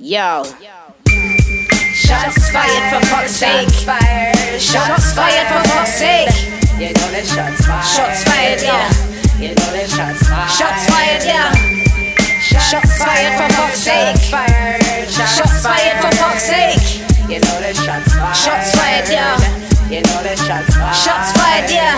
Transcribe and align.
Yo. 0.00 0.44
Shots 1.92 2.48
fired 2.48 2.84
for 2.88 3.04
fuck's 3.06 3.36
sake. 3.36 3.68
Shots 4.58 5.12
fired 5.12 5.46
for 5.52 5.60
fuck's 5.68 5.92
sake. 6.00 6.32
You 6.80 6.88
know 6.96 7.08
that 7.12 7.28
shots 7.28 7.60
fired. 7.68 7.84
Shots 7.84 8.24
fired, 8.24 8.62
yeah. 8.64 8.88
You 9.36 9.52
know 9.52 9.70
that 9.76 9.92
shots 9.92 10.24
fired. 10.24 10.48
Shots 10.56 10.88
fired, 10.88 11.20
yeah. 11.28 11.52
Shots 12.40 12.96
fired 12.96 13.36
for 13.36 13.48
fuck's 13.52 13.84
sake. 13.84 14.16
Shots 15.12 15.60
fired 15.60 16.00
for 16.00 16.16
fuck's 16.16 16.48
sake. 16.48 17.04
You 17.28 17.44
know 17.44 17.60
that 17.60 17.76
shots 17.76 18.16
fired. 18.16 18.36
Shots 18.40 18.72
fired, 18.80 19.08
yeah. 19.12 19.36
You 19.92 20.00
know 20.00 20.22
that 20.24 20.38
shots 20.40 20.72
fired. 20.80 20.96
Shots 20.96 21.30
fired, 21.36 21.68
yeah. 21.68 21.89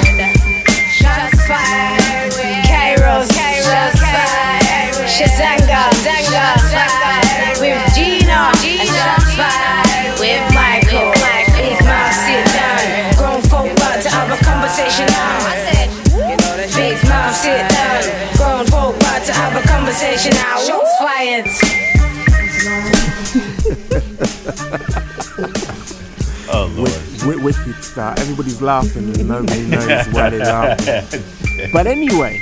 Oh 26.55 26.71
lord. 26.77 26.91
Wi- 27.21 27.43
wicked 27.45 27.83
start. 27.83 28.19
Everybody's 28.21 28.61
laughing 28.61 29.05
and 29.19 29.29
nobody 29.29 29.63
knows 29.67 30.07
why 30.09 30.31
they're 30.31 30.41
laughing. 30.45 31.23
But 31.73 31.87
anyway, 31.87 32.41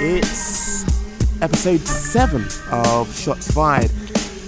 it's 0.00 0.84
episode 1.40 1.80
seven 1.80 2.44
of 2.70 3.16
Shots 3.16 3.50
Fired. 3.50 3.90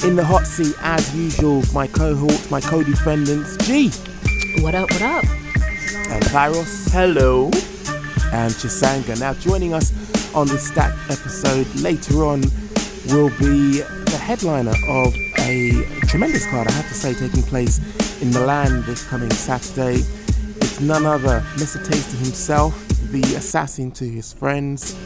In 0.04 0.14
the 0.16 0.24
hot 0.24 0.44
seat, 0.46 0.74
as 0.82 1.14
usual, 1.16 1.62
my 1.72 1.86
cohorts, 1.86 2.50
my 2.50 2.60
co-defendants, 2.60 3.56
G 3.66 3.88
What 4.62 4.74
up, 4.74 4.90
what 4.92 5.02
up? 5.02 5.24
and 6.10 6.22
Kairos. 6.26 6.90
Hello. 6.92 7.46
And 8.32 8.52
Chisanga. 8.52 9.18
Now, 9.18 9.32
joining 9.34 9.72
us 9.72 9.92
on 10.34 10.46
this 10.48 10.66
stacked 10.66 10.98
episode 11.10 11.66
later 11.76 12.24
on 12.26 12.42
will 13.08 13.30
be 13.38 13.80
the 13.80 14.18
headliner 14.20 14.74
of 14.88 15.14
a 15.46 15.70
tremendous 16.06 16.44
card, 16.46 16.66
I 16.66 16.72
have 16.72 16.88
to 16.88 16.94
say, 16.94 17.14
taking 17.14 17.42
place 17.42 17.78
in 18.20 18.30
Milan 18.30 18.82
this 18.82 19.06
coming 19.08 19.30
Saturday. 19.30 20.02
It's 20.56 20.80
none 20.80 21.06
other, 21.06 21.40
Mr. 21.54 21.78
Tasty 21.86 22.16
himself, 22.16 22.74
the 23.12 23.22
assassin 23.36 23.92
to 23.92 24.04
his 24.04 24.32
friends. 24.32 24.96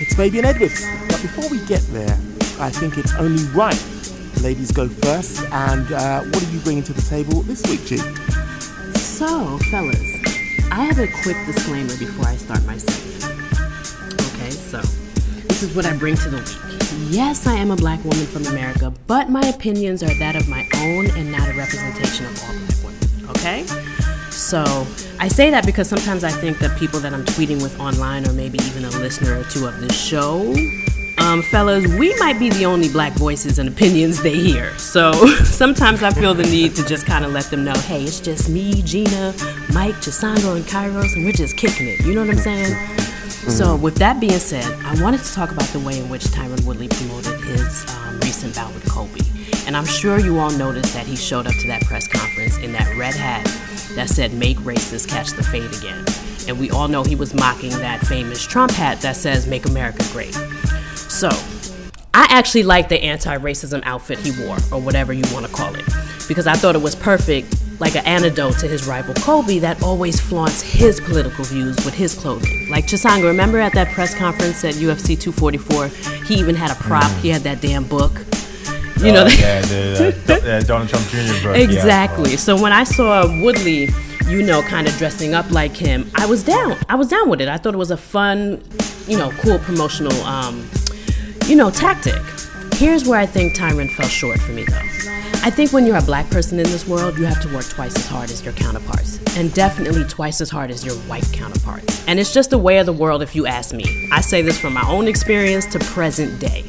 It's 0.00 0.14
Fabian 0.14 0.44
Edwards. 0.44 0.84
But 1.08 1.22
before 1.22 1.48
we 1.48 1.64
get 1.66 1.80
there, 1.88 2.12
I 2.60 2.70
think 2.70 2.98
it's 2.98 3.14
only 3.14 3.44
right. 3.54 3.82
Ladies 4.42 4.72
go 4.72 4.88
first. 4.88 5.42
And 5.52 5.90
uh, 5.90 6.20
what 6.20 6.42
are 6.42 6.50
you 6.50 6.60
bringing 6.60 6.84
to 6.84 6.92
the 6.92 7.02
table 7.02 7.40
this 7.42 7.62
week, 7.66 7.84
G? 7.86 7.96
So, 8.98 9.58
fellas, 9.70 10.68
I 10.70 10.84
have 10.84 10.98
a 10.98 11.08
quick 11.22 11.36
disclaimer 11.46 11.96
before 11.96 12.26
I 12.26 12.36
start 12.36 12.64
my 12.66 12.76
segment. 12.76 13.39
This 15.60 15.68
is 15.68 15.76
what 15.76 15.84
I 15.84 15.94
bring 15.94 16.16
to 16.16 16.30
the 16.30 16.38
week. 16.38 17.12
Yes, 17.14 17.46
I 17.46 17.52
am 17.52 17.70
a 17.70 17.76
black 17.76 18.02
woman 18.02 18.24
from 18.24 18.46
America, 18.46 18.94
but 19.06 19.28
my 19.28 19.46
opinions 19.46 20.02
are 20.02 20.14
that 20.18 20.34
of 20.34 20.48
my 20.48 20.66
own 20.76 21.10
and 21.10 21.30
not 21.30 21.50
a 21.50 21.52
representation 21.52 22.24
of 22.24 22.42
all 22.44 22.54
black 22.56 22.82
women. 22.82 23.30
Okay? 23.30 23.66
So 24.30 24.64
I 25.18 25.28
say 25.28 25.50
that 25.50 25.66
because 25.66 25.86
sometimes 25.86 26.24
I 26.24 26.30
think 26.30 26.60
that 26.60 26.78
people 26.78 26.98
that 27.00 27.12
I'm 27.12 27.26
tweeting 27.26 27.60
with 27.60 27.78
online, 27.78 28.26
or 28.26 28.32
maybe 28.32 28.58
even 28.68 28.86
a 28.86 28.88
listener 28.88 29.38
or 29.38 29.44
two 29.44 29.66
of 29.66 29.78
this 29.82 30.02
show, 30.02 30.50
um, 31.18 31.42
fellas, 31.42 31.86
we 31.98 32.18
might 32.18 32.38
be 32.38 32.48
the 32.48 32.64
only 32.64 32.88
black 32.88 33.12
voices 33.12 33.58
and 33.58 33.68
opinions 33.68 34.22
they 34.22 34.36
hear. 34.36 34.74
So 34.78 35.12
sometimes 35.44 36.02
I 36.02 36.10
feel 36.10 36.32
the 36.32 36.44
need 36.44 36.74
to 36.76 36.86
just 36.86 37.04
kind 37.04 37.22
of 37.22 37.32
let 37.32 37.44
them 37.50 37.64
know, 37.64 37.74
hey, 37.80 38.04
it's 38.04 38.20
just 38.20 38.48
me, 38.48 38.80
Gina, 38.80 39.34
Mike, 39.74 39.96
Chisanga, 39.96 40.56
and 40.56 40.64
Kairos, 40.64 41.16
and 41.16 41.26
we're 41.26 41.32
just 41.32 41.58
kicking 41.58 41.86
it. 41.86 42.00
You 42.00 42.14
know 42.14 42.22
what 42.22 42.30
I'm 42.30 42.38
saying? 42.38 43.09
So 43.30 43.76
with 43.76 43.96
that 43.96 44.20
being 44.20 44.38
said, 44.38 44.64
I 44.84 45.00
wanted 45.02 45.20
to 45.22 45.32
talk 45.32 45.50
about 45.50 45.68
the 45.68 45.78
way 45.80 45.98
in 45.98 46.08
which 46.08 46.24
Tyron 46.24 46.64
Woodley 46.66 46.88
promoted 46.88 47.40
his 47.40 47.84
um, 47.96 48.20
recent 48.20 48.54
bout 48.54 48.72
with 48.74 48.88
Colby. 48.88 49.20
And 49.66 49.76
I'm 49.76 49.86
sure 49.86 50.18
you 50.18 50.38
all 50.38 50.50
noticed 50.50 50.94
that 50.94 51.06
he 51.06 51.16
showed 51.16 51.46
up 51.46 51.54
to 51.54 51.66
that 51.68 51.82
press 51.82 52.06
conference 52.08 52.58
in 52.58 52.72
that 52.72 52.96
red 52.96 53.14
hat 53.14 53.44
that 53.94 54.08
said, 54.08 54.32
make 54.32 54.58
racists 54.58 55.08
catch 55.08 55.30
the 55.30 55.42
fade 55.42 55.72
again. 55.78 56.04
And 56.48 56.58
we 56.58 56.70
all 56.70 56.88
know 56.88 57.04
he 57.04 57.14
was 57.14 57.34
mocking 57.34 57.70
that 57.70 58.00
famous 58.06 58.44
Trump 58.44 58.72
hat 58.72 59.00
that 59.00 59.16
says, 59.16 59.46
make 59.46 59.66
America 59.66 60.04
great. 60.12 60.34
So, 60.96 61.28
I 62.12 62.26
actually 62.30 62.64
like 62.64 62.88
the 62.88 63.02
anti 63.02 63.36
racism 63.38 63.82
outfit 63.84 64.18
he 64.18 64.32
wore, 64.44 64.56
or 64.72 64.80
whatever 64.80 65.12
you 65.12 65.22
want 65.32 65.46
to 65.46 65.52
call 65.52 65.74
it, 65.74 65.84
because 66.28 66.46
I 66.46 66.54
thought 66.54 66.74
it 66.74 66.82
was 66.82 66.94
perfect, 66.94 67.54
like 67.80 67.96
an 67.96 68.04
antidote 68.06 68.58
to 68.58 68.68
his 68.68 68.86
rival 68.86 69.14
Colby 69.14 69.58
that 69.60 69.82
always 69.82 70.20
flaunts 70.20 70.60
his 70.62 71.00
political 71.00 71.44
views 71.44 71.76
with 71.84 71.94
his 71.94 72.14
clothing. 72.14 72.70
Like 72.70 72.86
Chisanga, 72.86 73.24
remember 73.24 73.58
at 73.58 73.72
that 73.72 73.88
press 73.88 74.14
conference 74.14 74.62
at 74.64 74.74
UFC 74.74 75.18
244, 75.18 75.86
he 76.26 76.34
even 76.34 76.54
had 76.54 76.70
a 76.70 76.74
prop, 76.74 77.10
he 77.18 77.30
had 77.30 77.42
that 77.42 77.60
damn 77.60 77.84
book. 77.84 78.12
You 78.98 79.12
know, 79.12 79.24
Oh, 79.24 79.36
yeah, 79.40 79.62
the 79.62 80.58
uh, 80.60 80.60
Donald 80.66 80.90
Trump 80.90 81.06
Jr. 81.08 81.16
book. 81.42 81.56
yeah. 81.56 81.62
Exactly. 81.62 82.36
So 82.36 82.60
when 82.60 82.70
I 82.72 82.84
saw 82.84 83.26
Woodley, 83.42 83.88
you 84.28 84.42
know, 84.42 84.60
kind 84.62 84.86
of 84.86 84.94
dressing 84.98 85.32
up 85.32 85.50
like 85.50 85.74
him, 85.74 86.10
I 86.14 86.26
was 86.26 86.42
down. 86.44 86.76
I 86.90 86.96
was 86.96 87.08
down 87.08 87.30
with 87.30 87.40
it. 87.40 87.48
I 87.48 87.56
thought 87.56 87.72
it 87.72 87.78
was 87.78 87.90
a 87.90 87.96
fun, 87.96 88.62
you 89.08 89.16
know, 89.16 89.30
cool 89.40 89.58
promotional, 89.58 90.12
um, 90.24 90.68
you 91.46 91.56
know, 91.56 91.70
tactic. 91.70 92.20
Here's 92.80 93.06
where 93.06 93.20
I 93.20 93.26
think 93.26 93.54
Tyron 93.54 93.90
fell 93.90 94.08
short 94.08 94.40
for 94.40 94.52
me, 94.52 94.64
though. 94.64 94.80
I 95.44 95.50
think 95.50 95.70
when 95.70 95.84
you're 95.84 95.98
a 95.98 96.02
black 96.02 96.30
person 96.30 96.58
in 96.58 96.64
this 96.64 96.88
world, 96.88 97.18
you 97.18 97.26
have 97.26 97.42
to 97.42 97.54
work 97.54 97.66
twice 97.68 97.94
as 97.94 98.06
hard 98.06 98.30
as 98.30 98.42
your 98.42 98.54
counterparts, 98.54 99.20
and 99.36 99.52
definitely 99.52 100.04
twice 100.04 100.40
as 100.40 100.48
hard 100.48 100.70
as 100.70 100.82
your 100.82 100.94
white 101.00 101.30
counterparts. 101.30 102.02
And 102.08 102.18
it's 102.18 102.32
just 102.32 102.48
the 102.48 102.56
way 102.56 102.78
of 102.78 102.86
the 102.86 102.94
world, 102.94 103.20
if 103.20 103.36
you 103.36 103.46
ask 103.46 103.74
me. 103.74 104.08
I 104.10 104.22
say 104.22 104.40
this 104.40 104.58
from 104.58 104.72
my 104.72 104.88
own 104.88 105.08
experience 105.08 105.66
to 105.72 105.78
present 105.78 106.40
day. 106.40 106.62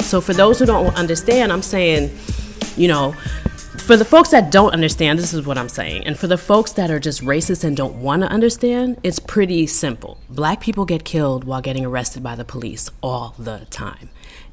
So 0.00 0.22
for 0.22 0.32
those 0.32 0.58
who 0.58 0.64
don't 0.64 0.96
understand, 0.96 1.52
I'm 1.52 1.60
saying, 1.60 2.16
you 2.78 2.88
know, 2.88 3.12
for 3.76 3.98
the 3.98 4.06
folks 4.06 4.30
that 4.30 4.50
don't 4.50 4.72
understand, 4.72 5.18
this 5.18 5.34
is 5.34 5.44
what 5.44 5.58
I'm 5.58 5.68
saying. 5.68 6.04
And 6.06 6.18
for 6.18 6.28
the 6.28 6.38
folks 6.38 6.72
that 6.72 6.90
are 6.90 6.98
just 6.98 7.22
racist 7.22 7.62
and 7.62 7.76
don't 7.76 8.00
want 8.00 8.22
to 8.22 8.28
understand, 8.28 9.00
it's 9.02 9.18
pretty 9.18 9.66
simple. 9.66 10.16
Black 10.30 10.62
people 10.62 10.86
get 10.86 11.04
killed 11.04 11.44
while 11.44 11.60
getting 11.60 11.84
arrested 11.84 12.22
by 12.22 12.36
the 12.36 12.44
police 12.46 12.90
all 13.02 13.34
the 13.38 13.66
time. 13.68 14.08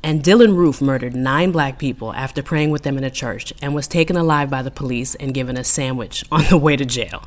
And 0.05 0.21
Dylann 0.21 0.55
Roof 0.55 0.83
murdered 0.83 1.15
nine 1.15 1.51
black 1.51 1.79
people 1.79 2.13
after 2.13 2.43
praying 2.43 2.69
with 2.69 2.83
them 2.83 2.95
in 2.95 3.03
a 3.03 3.09
church 3.09 3.51
and 3.59 3.73
was 3.73 3.87
taken 3.87 4.15
alive 4.15 4.51
by 4.51 4.61
the 4.61 4.69
police 4.69 5.15
and 5.15 5.33
given 5.33 5.57
a 5.57 5.63
sandwich 5.63 6.23
on 6.31 6.43
the 6.51 6.59
way 6.59 6.75
to 6.75 6.85
jail. 6.85 7.23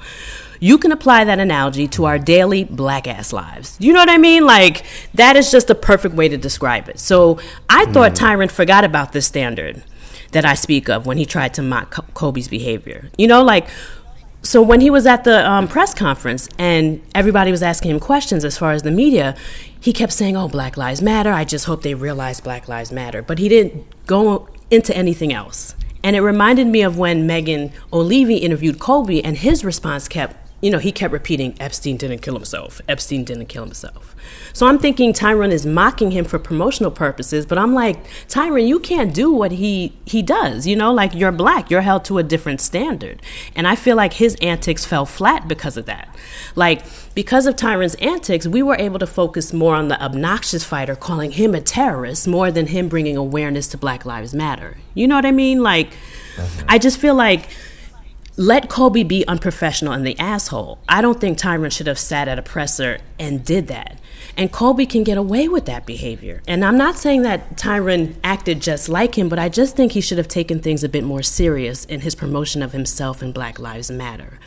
You 0.60 0.78
can 0.78 0.92
apply 0.92 1.24
that 1.24 1.40
analogy 1.40 1.88
to 1.88 2.04
our 2.04 2.20
daily 2.20 2.62
black 2.62 3.08
ass 3.08 3.32
lives. 3.32 3.76
You 3.80 3.92
know 3.92 3.98
what 3.98 4.08
I 4.08 4.16
mean? 4.16 4.46
Like, 4.46 4.84
that 5.14 5.34
is 5.34 5.50
just 5.50 5.70
a 5.70 5.74
perfect 5.74 6.14
way 6.14 6.28
to 6.28 6.36
describe 6.36 6.88
it. 6.88 7.00
So 7.00 7.40
I 7.68 7.86
thought 7.86 8.12
mm. 8.12 8.16
Tyron 8.16 8.48
forgot 8.48 8.84
about 8.84 9.10
this 9.10 9.26
standard 9.26 9.82
that 10.30 10.44
I 10.44 10.54
speak 10.54 10.88
of 10.88 11.04
when 11.04 11.18
he 11.18 11.26
tried 11.26 11.54
to 11.54 11.62
mock 11.62 12.14
Colby's 12.14 12.46
behavior. 12.46 13.10
You 13.18 13.26
know, 13.26 13.42
like, 13.42 13.66
so 14.48 14.62
when 14.62 14.80
he 14.80 14.88
was 14.88 15.04
at 15.04 15.24
the 15.24 15.46
um, 15.46 15.68
press 15.68 15.92
conference 15.92 16.48
and 16.58 17.02
everybody 17.14 17.50
was 17.50 17.62
asking 17.62 17.90
him 17.90 18.00
questions 18.00 18.46
as 18.46 18.56
far 18.56 18.72
as 18.72 18.80
the 18.80 18.90
media, 18.90 19.36
he 19.78 19.92
kept 19.92 20.10
saying, 20.10 20.38
"Oh, 20.38 20.48
Black 20.48 20.78
Lives 20.78 21.02
Matter. 21.02 21.30
I 21.30 21.44
just 21.44 21.66
hope 21.66 21.82
they 21.82 21.92
realize 21.92 22.40
Black 22.40 22.66
Lives 22.66 22.90
Matter." 22.90 23.20
But 23.20 23.38
he 23.38 23.50
didn't 23.50 23.84
go 24.06 24.48
into 24.70 24.96
anything 24.96 25.34
else. 25.34 25.74
And 26.02 26.16
it 26.16 26.22
reminded 26.22 26.66
me 26.66 26.80
of 26.80 26.96
when 26.96 27.26
Megan 27.26 27.72
Olivi 27.92 28.36
interviewed 28.36 28.78
Colby, 28.78 29.22
and 29.22 29.36
his 29.36 29.66
response 29.66 30.08
kept, 30.08 30.34
you 30.60 30.70
know, 30.70 30.78
he 30.78 30.92
kept 30.92 31.12
repeating, 31.12 31.54
"Epstein 31.60 31.96
didn't 31.96 32.18
kill 32.18 32.34
himself. 32.34 32.80
Epstein 32.88 33.24
didn't 33.24 33.46
kill 33.46 33.64
himself." 33.64 34.16
So 34.52 34.66
I'm 34.66 34.78
thinking 34.78 35.12
Tyron 35.12 35.50
is 35.50 35.64
mocking 35.64 36.10
him 36.10 36.24
for 36.24 36.38
promotional 36.38 36.90
purposes, 36.90 37.46
but 37.46 37.58
I'm 37.58 37.74
like, 37.74 38.04
Tyron, 38.28 38.66
you 38.66 38.80
can't 38.80 39.14
do 39.14 39.30
what 39.32 39.52
he 39.52 39.92
he 40.04 40.22
does. 40.22 40.66
You 40.66 40.76
know, 40.76 40.92
like 40.92 41.14
you're 41.14 41.32
black, 41.32 41.70
you're 41.70 41.82
held 41.82 42.04
to 42.06 42.18
a 42.18 42.22
different 42.22 42.60
standard, 42.60 43.22
and 43.54 43.68
I 43.68 43.76
feel 43.76 43.96
like 43.96 44.14
his 44.14 44.34
antics 44.36 44.84
fell 44.84 45.06
flat 45.06 45.46
because 45.46 45.76
of 45.76 45.86
that. 45.86 46.14
Like 46.56 46.82
because 47.14 47.46
of 47.46 47.56
Tyron's 47.56 47.94
antics, 47.96 48.46
we 48.46 48.62
were 48.62 48.76
able 48.76 48.98
to 48.98 49.06
focus 49.06 49.52
more 49.52 49.74
on 49.74 49.88
the 49.88 50.02
obnoxious 50.02 50.64
fighter 50.64 50.94
calling 50.94 51.32
him 51.32 51.54
a 51.54 51.60
terrorist 51.60 52.28
more 52.28 52.50
than 52.50 52.68
him 52.68 52.88
bringing 52.88 53.16
awareness 53.16 53.68
to 53.68 53.76
Black 53.76 54.04
Lives 54.04 54.34
Matter. 54.34 54.76
You 54.94 55.08
know 55.08 55.16
what 55.16 55.26
I 55.26 55.32
mean? 55.32 55.62
Like, 55.62 55.90
mm-hmm. 55.90 56.66
I 56.68 56.78
just 56.78 56.98
feel 56.98 57.14
like 57.14 57.48
let 58.38 58.68
Colby 58.68 59.02
be 59.02 59.26
unprofessional 59.26 59.92
and 59.92 60.06
the 60.06 60.16
asshole. 60.16 60.78
I 60.88 61.02
don't 61.02 61.20
think 61.20 61.36
Tyron 61.36 61.72
should 61.72 61.88
have 61.88 61.98
sat 61.98 62.28
at 62.28 62.38
a 62.38 62.42
presser 62.42 62.98
and 63.18 63.44
did 63.44 63.66
that. 63.66 63.98
And 64.36 64.52
Colby 64.52 64.86
can 64.86 65.02
get 65.02 65.18
away 65.18 65.48
with 65.48 65.66
that 65.66 65.84
behavior. 65.84 66.40
And 66.46 66.64
I'm 66.64 66.78
not 66.78 66.96
saying 66.96 67.22
that 67.22 67.56
Tyron 67.56 68.14
acted 68.22 68.62
just 68.62 68.88
like 68.88 69.18
him, 69.18 69.28
but 69.28 69.40
I 69.40 69.48
just 69.48 69.74
think 69.74 69.90
he 69.90 70.00
should 70.00 70.18
have 70.18 70.28
taken 70.28 70.60
things 70.60 70.84
a 70.84 70.88
bit 70.88 71.02
more 71.02 71.20
serious 71.20 71.84
in 71.84 72.02
his 72.02 72.14
promotion 72.14 72.62
of 72.62 72.70
himself 72.70 73.22
and 73.22 73.34
Black 73.34 73.58
Lives 73.58 73.90
Matter. 73.90 74.38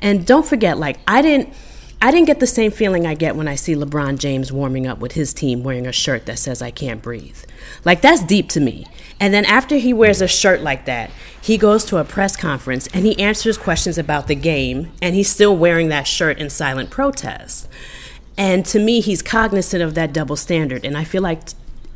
And 0.00 0.26
don't 0.26 0.46
forget, 0.46 0.78
like, 0.78 0.98
I 1.06 1.20
didn't. 1.20 1.52
I 2.00 2.10
didn't 2.10 2.26
get 2.26 2.40
the 2.40 2.46
same 2.46 2.70
feeling 2.70 3.06
I 3.06 3.14
get 3.14 3.36
when 3.36 3.48
I 3.48 3.54
see 3.54 3.74
LeBron 3.74 4.18
James 4.18 4.52
warming 4.52 4.86
up 4.86 4.98
with 4.98 5.12
his 5.12 5.32
team 5.32 5.62
wearing 5.62 5.86
a 5.86 5.92
shirt 5.92 6.26
that 6.26 6.38
says 6.38 6.60
I 6.60 6.70
can't 6.70 7.02
breathe. 7.02 7.38
Like 7.84 8.02
that's 8.02 8.22
deep 8.22 8.48
to 8.50 8.60
me. 8.60 8.86
And 9.18 9.32
then 9.32 9.46
after 9.46 9.76
he 9.76 9.94
wears 9.94 10.20
a 10.20 10.28
shirt 10.28 10.60
like 10.60 10.84
that, 10.84 11.10
he 11.40 11.56
goes 11.56 11.84
to 11.86 11.96
a 11.96 12.04
press 12.04 12.36
conference 12.36 12.86
and 12.88 13.06
he 13.06 13.18
answers 13.18 13.56
questions 13.56 13.96
about 13.96 14.26
the 14.26 14.34
game 14.34 14.92
and 15.00 15.14
he's 15.14 15.30
still 15.30 15.56
wearing 15.56 15.88
that 15.88 16.06
shirt 16.06 16.38
in 16.38 16.50
silent 16.50 16.90
protest. 16.90 17.66
And 18.36 18.66
to 18.66 18.78
me, 18.78 19.00
he's 19.00 19.22
cognizant 19.22 19.82
of 19.82 19.94
that 19.94 20.12
double 20.12 20.36
standard. 20.36 20.84
And 20.84 20.98
I 20.98 21.04
feel 21.04 21.22
like 21.22 21.40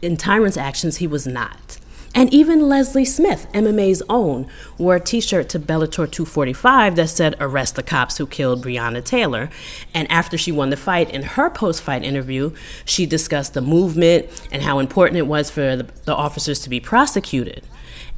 in 0.00 0.16
Tyron's 0.16 0.56
actions, 0.56 0.96
he 0.96 1.06
was 1.06 1.26
not. 1.26 1.78
And 2.12 2.32
even 2.34 2.68
Leslie 2.68 3.04
Smith, 3.04 3.46
MMA's 3.52 4.02
own, 4.08 4.48
wore 4.78 4.96
a 4.96 5.00
t 5.00 5.20
shirt 5.20 5.48
to 5.50 5.60
Bellator 5.60 6.10
245 6.10 6.96
that 6.96 7.08
said, 7.08 7.36
Arrest 7.38 7.76
the 7.76 7.84
cops 7.84 8.18
who 8.18 8.26
killed 8.26 8.64
Breonna 8.64 9.04
Taylor. 9.04 9.48
And 9.94 10.10
after 10.10 10.36
she 10.36 10.50
won 10.50 10.70
the 10.70 10.76
fight, 10.76 11.10
in 11.10 11.22
her 11.22 11.50
post 11.50 11.82
fight 11.82 12.02
interview, 12.02 12.52
she 12.84 13.06
discussed 13.06 13.54
the 13.54 13.60
movement 13.60 14.26
and 14.50 14.62
how 14.62 14.80
important 14.80 15.18
it 15.18 15.26
was 15.28 15.50
for 15.50 15.76
the, 15.76 15.86
the, 16.04 16.14
officers 16.14 16.58
to 16.60 16.68
be 16.68 16.80
prosecuted. 16.80 17.62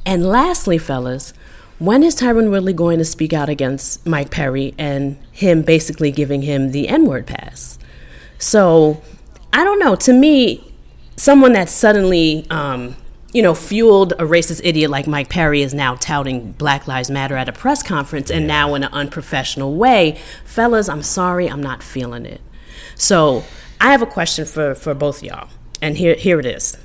And 0.05 0.25
lastly, 0.25 0.79
fellas, 0.79 1.33
when 1.77 2.01
is 2.01 2.15
Tyron 2.15 2.49
Woodley 2.49 2.73
going 2.73 2.97
to 2.97 3.05
speak 3.05 3.31
out 3.31 3.47
against 3.47 4.05
Mike 4.07 4.31
Perry 4.31 4.73
and 4.77 5.17
him 5.31 5.61
basically 5.61 6.11
giving 6.11 6.41
him 6.41 6.71
the 6.71 6.87
N 6.87 7.05
word 7.05 7.27
pass? 7.27 7.77
So, 8.39 9.01
I 9.53 9.63
don't 9.63 9.79
know. 9.79 9.95
To 9.95 10.13
me, 10.13 10.73
someone 11.15 11.53
that 11.53 11.69
suddenly 11.69 12.47
um, 12.49 12.95
you 13.33 13.41
know, 13.41 13.55
fueled 13.55 14.13
a 14.13 14.23
racist 14.23 14.61
idiot 14.63 14.91
like 14.91 15.07
Mike 15.07 15.27
Perry 15.27 15.63
is 15.63 15.73
now 15.73 15.95
touting 15.95 16.51
Black 16.53 16.87
Lives 16.87 17.09
Matter 17.09 17.35
at 17.35 17.49
a 17.49 17.51
press 17.51 17.81
conference 17.81 18.29
and 18.29 18.45
now 18.45 18.75
in 18.75 18.83
an 18.83 18.93
unprofessional 18.93 19.73
way. 19.73 20.19
Fellas, 20.45 20.87
I'm 20.87 21.01
sorry, 21.01 21.49
I'm 21.49 21.61
not 21.61 21.81
feeling 21.81 22.25
it. 22.25 22.41
So 22.95 23.43
I 23.81 23.91
have 23.91 24.03
a 24.03 24.07
question 24.07 24.45
for, 24.45 24.75
for 24.75 24.93
both 24.93 25.23
y'all. 25.23 25.49
And 25.81 25.97
here, 25.97 26.15
here 26.15 26.39
it 26.39 26.45
is. 26.45 26.77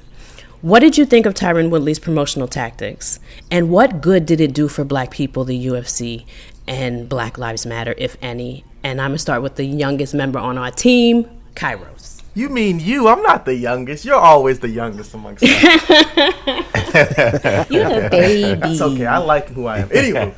What 0.61 0.81
did 0.81 0.99
you 0.99 1.05
think 1.05 1.27
of 1.27 1.35
Tyron 1.35 1.71
Woodley's 1.71 2.01
promotional 2.01 2.49
tactics? 2.49 3.21
And 3.51 3.71
what 3.71 4.01
good 4.01 4.27
did 4.27 4.41
it 4.41 4.53
do 4.53 4.67
for 4.67 4.85
black 4.85 5.13
people, 5.13 5.45
the 5.45 5.67
UFC, 5.67 6.27
and 6.67 7.09
Black 7.09 7.39
Lives 7.39 7.65
Matter, 7.65 7.95
if 7.97 8.17
any? 8.21 8.65
And 8.83 9.01
I'm 9.01 9.11
going 9.11 9.17
to 9.17 9.21
start 9.21 9.43
with 9.43 9.55
the 9.55 9.65
youngest 9.65 10.15
member 10.15 10.39
on 10.39 10.59
our 10.59 10.73
team, 10.73 11.31
Kairos. 11.55 11.98
You 12.39 12.49
mean 12.49 12.79
you? 12.79 13.09
I'm 13.09 13.21
not 13.21 13.45
the 13.45 13.57
youngest. 13.57 14.05
You're 14.05 14.15
always 14.15 14.61
the 14.61 14.69
youngest 14.69 15.13
amongst 15.13 15.43
us. 15.43 15.51
You're 17.69 17.89
the 17.89 18.09
baby. 18.09 18.61
That's 18.61 18.81
okay. 18.81 19.07
I 19.07 19.19
like 19.19 19.49
who 19.49 19.67
I 19.67 19.79
am. 19.79 19.89
Anyway, 19.91 20.33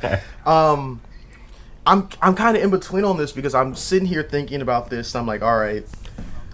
um, 0.47 0.99
I'm 1.85 2.09
I'm 2.19 2.33
kind 2.33 2.57
of 2.57 2.63
in 2.63 2.71
between 2.71 3.03
on 3.03 3.17
this 3.17 3.31
because 3.31 3.53
I'm 3.53 3.75
sitting 3.75 4.07
here 4.07 4.23
thinking 4.23 4.63
about 4.63 4.89
this. 4.89 5.15
I'm 5.15 5.27
like, 5.27 5.43
all 5.43 5.55
right, 5.55 5.85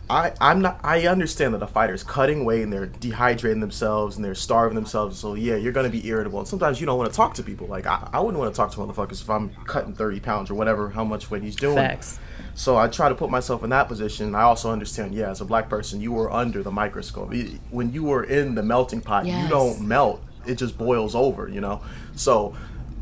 I 0.10 0.34
I'm 0.42 0.62
not. 0.62 0.82
I 0.84 1.08
understand 1.08 1.54
that 1.54 1.64
a 1.64 1.68
fighter's 1.68 2.04
cutting 2.04 2.44
weight 2.44 2.64
and 2.64 2.74
they're 2.74 2.88
dehydrating 2.88 3.62
themselves 3.62 4.18
and 4.18 4.26
they're 4.26 4.36
starving 4.36 4.76
themselves. 4.76 5.18
So 5.18 5.36
yeah, 5.36 5.56
you're 5.56 5.72
gonna 5.72 5.88
be 5.88 6.06
irritable. 6.06 6.40
And 6.40 6.48
sometimes 6.48 6.82
you 6.82 6.86
don't 6.86 6.98
want 6.98 7.10
to 7.10 7.16
talk 7.16 7.36
to 7.36 7.44
people. 7.44 7.68
Like 7.68 7.88
I, 7.88 8.10
I 8.12 8.20
wouldn't 8.20 8.38
want 8.38 8.54
to 8.54 8.58
talk 8.58 8.72
to 8.72 8.80
motherfuckers 8.80 9.22
if 9.22 9.30
I'm 9.30 9.52
cutting 9.64 9.94
30 9.94 10.20
pounds 10.20 10.50
or 10.50 10.56
whatever, 10.56 10.90
how 10.90 11.06
much 11.06 11.32
weight 11.32 11.44
he's 11.44 11.56
doing. 11.56 11.76
Facts. 11.76 12.20
So 12.58 12.76
I 12.76 12.88
try 12.88 13.08
to 13.08 13.14
put 13.14 13.30
myself 13.30 13.64
in 13.64 13.70
that 13.70 13.88
position. 13.88 14.34
I 14.34 14.42
also 14.42 14.72
understand, 14.72 15.14
yeah, 15.14 15.30
as 15.30 15.42
a 15.42 15.46
black 15.46 15.70
person, 15.70 16.02
you 16.02 16.12
were 16.12 16.34
under 16.34 16.64
the 16.64 16.72
microscope. 16.72 17.32
When 17.70 17.94
you 17.94 18.04
were 18.04 18.24
in 18.24 18.56
the 18.56 18.64
melting 18.64 19.02
pot, 19.02 19.28
yes. 19.28 19.44
you 19.44 19.48
don't 19.48 19.88
melt. 19.88 20.24
It 20.48 20.56
just 20.56 20.76
boils 20.76 21.14
over, 21.14 21.48
you 21.48 21.62
know? 21.62 21.84
So 22.16 22.56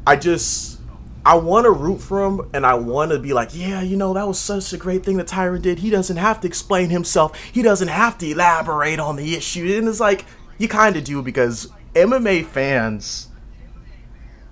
I 0.05 0.17
just, 0.17 0.81
I 1.25 1.35
want 1.35 1.63
to 1.63 1.71
root 1.71 1.99
for 1.99 2.25
him 2.25 2.49
and 2.53 2.65
I 2.65 2.73
want 2.73 3.11
to 3.11 3.19
be 3.19 3.31
like, 3.31 3.51
yeah, 3.53 3.81
you 3.81 3.95
know, 3.95 4.13
that 4.13 4.27
was 4.27 4.37
such 4.37 4.73
a 4.73 4.77
great 4.77 5.05
thing 5.05 5.15
that 5.17 5.27
Tyron 5.27 5.61
did. 5.61 5.79
He 5.79 5.89
doesn't 5.89 6.17
have 6.17 6.41
to 6.41 6.47
explain 6.47 6.89
himself, 6.89 7.41
he 7.41 7.61
doesn't 7.61 7.87
have 7.87 8.17
to 8.17 8.29
elaborate 8.29 8.99
on 8.99 9.15
the 9.15 9.35
issue. 9.35 9.73
And 9.77 9.87
it's 9.87 10.01
like, 10.01 10.25
you 10.57 10.67
kind 10.67 10.97
of 10.97 11.05
do 11.05 11.21
because 11.21 11.71
MMA 11.93 12.45
fans 12.45 13.29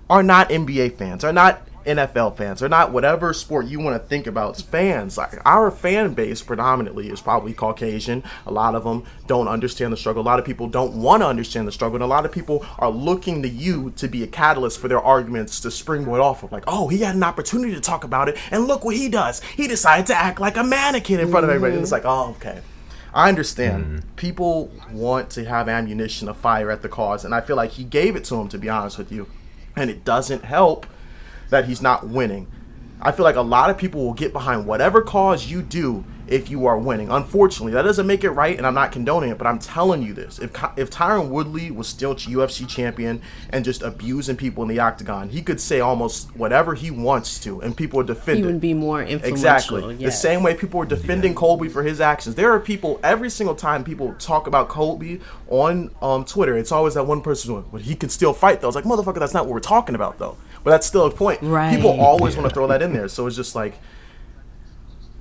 are 0.08 0.22
not 0.22 0.48
NBA 0.48 0.96
fans, 0.96 1.24
are 1.24 1.32
not 1.32 1.68
NFL 1.84 2.36
fans. 2.36 2.60
They're 2.60 2.68
not 2.68 2.92
whatever 2.92 3.32
sport 3.32 3.66
you 3.66 3.80
want 3.80 4.00
to 4.00 4.08
think 4.08 4.26
about. 4.26 4.56
fans. 4.56 5.16
Like 5.16 5.34
our 5.46 5.70
fan 5.70 6.14
base 6.14 6.42
predominantly 6.42 7.08
is 7.08 7.20
probably 7.20 7.52
Caucasian. 7.52 8.22
A 8.46 8.52
lot 8.52 8.74
of 8.74 8.84
them 8.84 9.04
don't 9.26 9.48
understand 9.48 9.92
the 9.92 9.96
struggle. 9.96 10.22
A 10.22 10.24
lot 10.24 10.38
of 10.38 10.44
people 10.44 10.68
don't 10.68 10.94
want 10.94 11.22
to 11.22 11.26
understand 11.26 11.68
the 11.68 11.72
struggle, 11.72 11.96
and 11.96 12.04
a 12.04 12.06
lot 12.06 12.24
of 12.24 12.32
people 12.32 12.64
are 12.78 12.90
looking 12.90 13.42
to 13.42 13.48
you 13.48 13.90
to 13.96 14.08
be 14.08 14.22
a 14.22 14.26
catalyst 14.26 14.80
for 14.80 14.88
their 14.88 15.00
arguments 15.00 15.60
to 15.60 15.70
springboard 15.70 16.20
off 16.20 16.42
of. 16.42 16.52
Like, 16.52 16.64
oh, 16.66 16.88
he 16.88 16.98
had 16.98 17.14
an 17.14 17.22
opportunity 17.22 17.74
to 17.74 17.80
talk 17.80 18.04
about 18.04 18.28
it, 18.28 18.38
and 18.50 18.66
look 18.66 18.84
what 18.84 18.96
he 18.96 19.08
does. 19.08 19.42
He 19.42 19.68
decided 19.68 20.06
to 20.06 20.14
act 20.14 20.40
like 20.40 20.56
a 20.56 20.64
mannequin 20.64 21.20
in 21.20 21.30
front 21.30 21.44
of 21.44 21.50
everybody. 21.50 21.74
And 21.74 21.82
it's 21.82 21.92
like, 21.92 22.04
oh, 22.04 22.30
okay. 22.36 22.60
I 23.12 23.28
understand. 23.28 23.84
Mm. 23.84 24.16
People 24.16 24.72
want 24.90 25.30
to 25.30 25.44
have 25.44 25.68
ammunition 25.68 26.26
to 26.26 26.34
fire 26.34 26.70
at 26.70 26.82
the 26.82 26.88
cause, 26.88 27.24
and 27.24 27.34
I 27.34 27.40
feel 27.40 27.56
like 27.56 27.72
he 27.72 27.84
gave 27.84 28.16
it 28.16 28.24
to 28.24 28.34
him, 28.36 28.48
to 28.48 28.58
be 28.58 28.68
honest 28.68 28.98
with 28.98 29.12
you. 29.12 29.28
And 29.76 29.90
it 29.90 30.04
doesn't 30.04 30.44
help 30.44 30.86
that 31.50 31.66
he's 31.66 31.82
not 31.82 32.08
winning. 32.08 32.46
I 33.00 33.12
feel 33.12 33.24
like 33.24 33.36
a 33.36 33.42
lot 33.42 33.70
of 33.70 33.76
people 33.76 34.04
will 34.04 34.14
get 34.14 34.32
behind 34.32 34.66
whatever 34.66 35.02
cause 35.02 35.46
you 35.46 35.62
do 35.62 36.04
if 36.26 36.50
you 36.50 36.66
are 36.66 36.78
winning. 36.78 37.10
Unfortunately, 37.10 37.72
that 37.72 37.82
doesn't 37.82 38.06
make 38.06 38.24
it 38.24 38.30
right, 38.30 38.56
and 38.56 38.66
I'm 38.66 38.74
not 38.74 38.92
condoning 38.92 39.30
it, 39.30 39.38
but 39.38 39.46
I'm 39.46 39.58
telling 39.58 40.02
you 40.02 40.14
this. 40.14 40.38
If 40.38 40.52
if 40.76 40.90
Tyron 40.90 41.28
Woodley 41.28 41.70
was 41.70 41.86
still 41.86 42.14
UFC 42.14 42.68
champion 42.68 43.20
and 43.50 43.64
just 43.64 43.82
abusing 43.82 44.36
people 44.36 44.62
in 44.62 44.68
the 44.68 44.78
octagon, 44.78 45.28
he 45.28 45.42
could 45.42 45.60
say 45.60 45.80
almost 45.80 46.34
whatever 46.36 46.74
he 46.74 46.90
wants 46.90 47.38
to, 47.40 47.60
and 47.60 47.76
people 47.76 47.98
would 47.98 48.06
defend 48.06 48.38
he 48.38 48.44
it. 48.44 48.46
would 48.46 48.60
be 48.60 48.74
more 48.74 49.02
influential. 49.02 49.28
Exactly. 49.28 49.94
Yes. 49.96 50.14
The 50.14 50.28
same 50.28 50.42
way 50.42 50.54
people 50.54 50.78
were 50.78 50.86
defending 50.86 51.32
yeah. 51.32 51.38
Colby 51.38 51.68
for 51.68 51.82
his 51.82 52.00
actions. 52.00 52.36
There 52.36 52.52
are 52.52 52.60
people, 52.60 52.98
every 53.02 53.30
single 53.30 53.54
time 53.54 53.84
people 53.84 54.14
talk 54.18 54.46
about 54.46 54.68
Colby 54.68 55.20
on 55.48 55.94
um, 56.00 56.24
Twitter, 56.24 56.56
it's 56.56 56.72
always 56.72 56.94
that 56.94 57.04
one 57.04 57.20
person 57.20 57.52
going, 57.52 57.70
well, 57.70 57.82
he 57.82 57.94
can 57.94 58.08
still 58.08 58.32
fight, 58.32 58.60
though. 58.60 58.68
It's 58.68 58.76
like, 58.76 58.84
motherfucker, 58.84 59.18
that's 59.18 59.34
not 59.34 59.44
what 59.44 59.52
we're 59.52 59.60
talking 59.60 59.94
about, 59.94 60.18
though. 60.18 60.36
But 60.64 60.70
that's 60.70 60.86
still 60.86 61.06
a 61.06 61.10
point. 61.10 61.42
Right. 61.42 61.74
People 61.76 62.00
always 62.00 62.36
want 62.36 62.48
to 62.48 62.54
throw 62.54 62.66
that 62.68 62.82
in 62.82 62.92
there. 62.94 63.06
So 63.08 63.26
it's 63.26 63.36
just 63.36 63.54
like, 63.54 63.78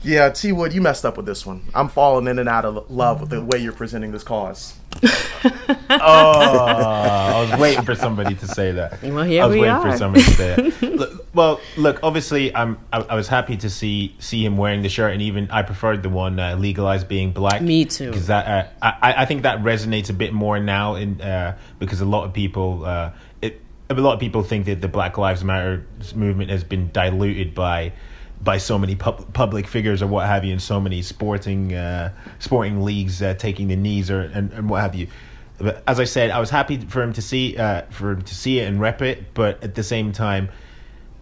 yeah, 0.01 0.29
T 0.29 0.51
Wood, 0.51 0.73
you 0.73 0.81
messed 0.81 1.05
up 1.05 1.17
with 1.17 1.25
this 1.25 1.45
one. 1.45 1.63
I'm 1.73 1.87
falling 1.89 2.27
in 2.27 2.39
and 2.39 2.49
out 2.49 2.65
of 2.65 2.89
love 2.89 3.21
with 3.21 3.29
the 3.29 3.43
way 3.43 3.59
you're 3.59 3.73
presenting 3.73 4.11
this 4.11 4.23
cause. 4.23 4.77
oh, 5.03 5.89
I 5.89 7.47
was 7.49 7.59
waiting 7.59 7.83
for 7.83 7.95
somebody 7.95 8.35
to 8.35 8.47
say 8.47 8.71
that. 8.73 9.01
Well, 9.01 9.23
here 9.23 9.43
I 9.43 9.45
was 9.45 9.53
we 9.53 9.61
waiting 9.61 9.75
are. 9.75 9.91
for 9.91 9.97
somebody 9.97 10.23
to 10.23 10.31
say 10.31 10.55
that. 10.55 10.81
look, 10.95 11.25
well, 11.33 11.61
look, 11.77 11.99
obviously, 12.03 12.53
I'm. 12.55 12.77
I, 12.91 13.01
I, 13.01 13.15
was 13.15 13.27
happy 13.27 13.57
to 13.57 13.69
see 13.69 14.15
see 14.19 14.45
him 14.45 14.57
wearing 14.57 14.81
the 14.81 14.89
shirt, 14.89 15.13
and 15.13 15.21
even 15.21 15.49
I 15.51 15.63
preferred 15.63 16.03
the 16.03 16.09
one 16.09 16.39
uh, 16.39 16.55
legalized 16.57 17.07
being 17.07 17.31
black. 17.31 17.61
Me 17.61 17.85
too. 17.85 18.09
Because 18.09 18.27
that 18.27 18.47
uh, 18.47 18.69
I 18.81 19.23
I 19.23 19.25
think 19.25 19.43
that 19.43 19.59
resonates 19.59 20.09
a 20.09 20.13
bit 20.13 20.33
more 20.33 20.59
now 20.59 20.95
in 20.95 21.21
uh, 21.21 21.57
because 21.79 22.01
a 22.01 22.05
lot 22.05 22.25
of 22.25 22.33
people. 22.33 23.11
A 23.89 23.93
lot 23.95 24.13
of 24.13 24.19
people 24.19 24.43
think 24.43 24.65
that 24.65 24.81
the 24.81 24.87
Black 24.87 25.17
Lives 25.17 25.43
Matter 25.43 25.85
movement 26.15 26.49
has 26.49 26.63
been 26.63 26.89
diluted 26.91 27.53
by 27.53 27.93
by 28.41 28.57
so 28.57 28.77
many 28.77 28.95
pub- 28.95 29.33
public 29.33 29.67
figures 29.67 30.01
or 30.01 30.07
what 30.07 30.25
have 30.25 30.43
you, 30.43 30.51
and 30.51 30.61
so 30.61 30.79
many 30.79 31.01
sporting 31.01 31.73
uh, 31.73 32.11
sporting 32.39 32.81
leagues 32.81 33.21
uh, 33.21 33.33
taking 33.35 33.67
the 33.67 33.75
knees 33.75 34.09
or 34.09 34.21
and, 34.21 34.51
and 34.53 34.69
what 34.69 34.81
have 34.81 34.95
you. 34.95 35.07
But 35.57 35.83
as 35.87 35.99
I 35.99 36.05
said, 36.05 36.31
I 36.31 36.39
was 36.39 36.49
happy 36.49 36.77
for 36.77 37.01
him 37.01 37.13
to 37.13 37.21
see 37.21 37.57
uh, 37.57 37.83
for 37.89 38.11
him 38.11 38.21
to 38.23 38.35
see 38.35 38.59
it 38.59 38.67
and 38.67 38.79
rep 38.79 39.01
it, 39.01 39.33
but 39.33 39.63
at 39.63 39.75
the 39.75 39.83
same 39.83 40.11
time, 40.11 40.49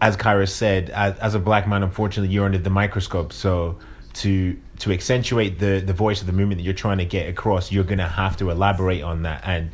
as 0.00 0.16
Kyra 0.16 0.48
said, 0.48 0.90
as, 0.90 1.18
as 1.18 1.34
a 1.34 1.38
black 1.38 1.68
man, 1.68 1.82
unfortunately, 1.82 2.34
you're 2.34 2.44
under 2.44 2.58
the 2.58 2.70
microscope. 2.70 3.32
So 3.32 3.78
to 4.14 4.58
to 4.78 4.92
accentuate 4.92 5.58
the 5.58 5.82
the 5.84 5.92
voice 5.92 6.20
of 6.20 6.26
the 6.26 6.32
movement 6.32 6.58
that 6.58 6.64
you're 6.64 6.74
trying 6.74 6.98
to 6.98 7.04
get 7.04 7.28
across, 7.28 7.70
you're 7.70 7.84
gonna 7.84 8.08
have 8.08 8.36
to 8.38 8.50
elaborate 8.50 9.02
on 9.02 9.22
that 9.22 9.42
and 9.44 9.70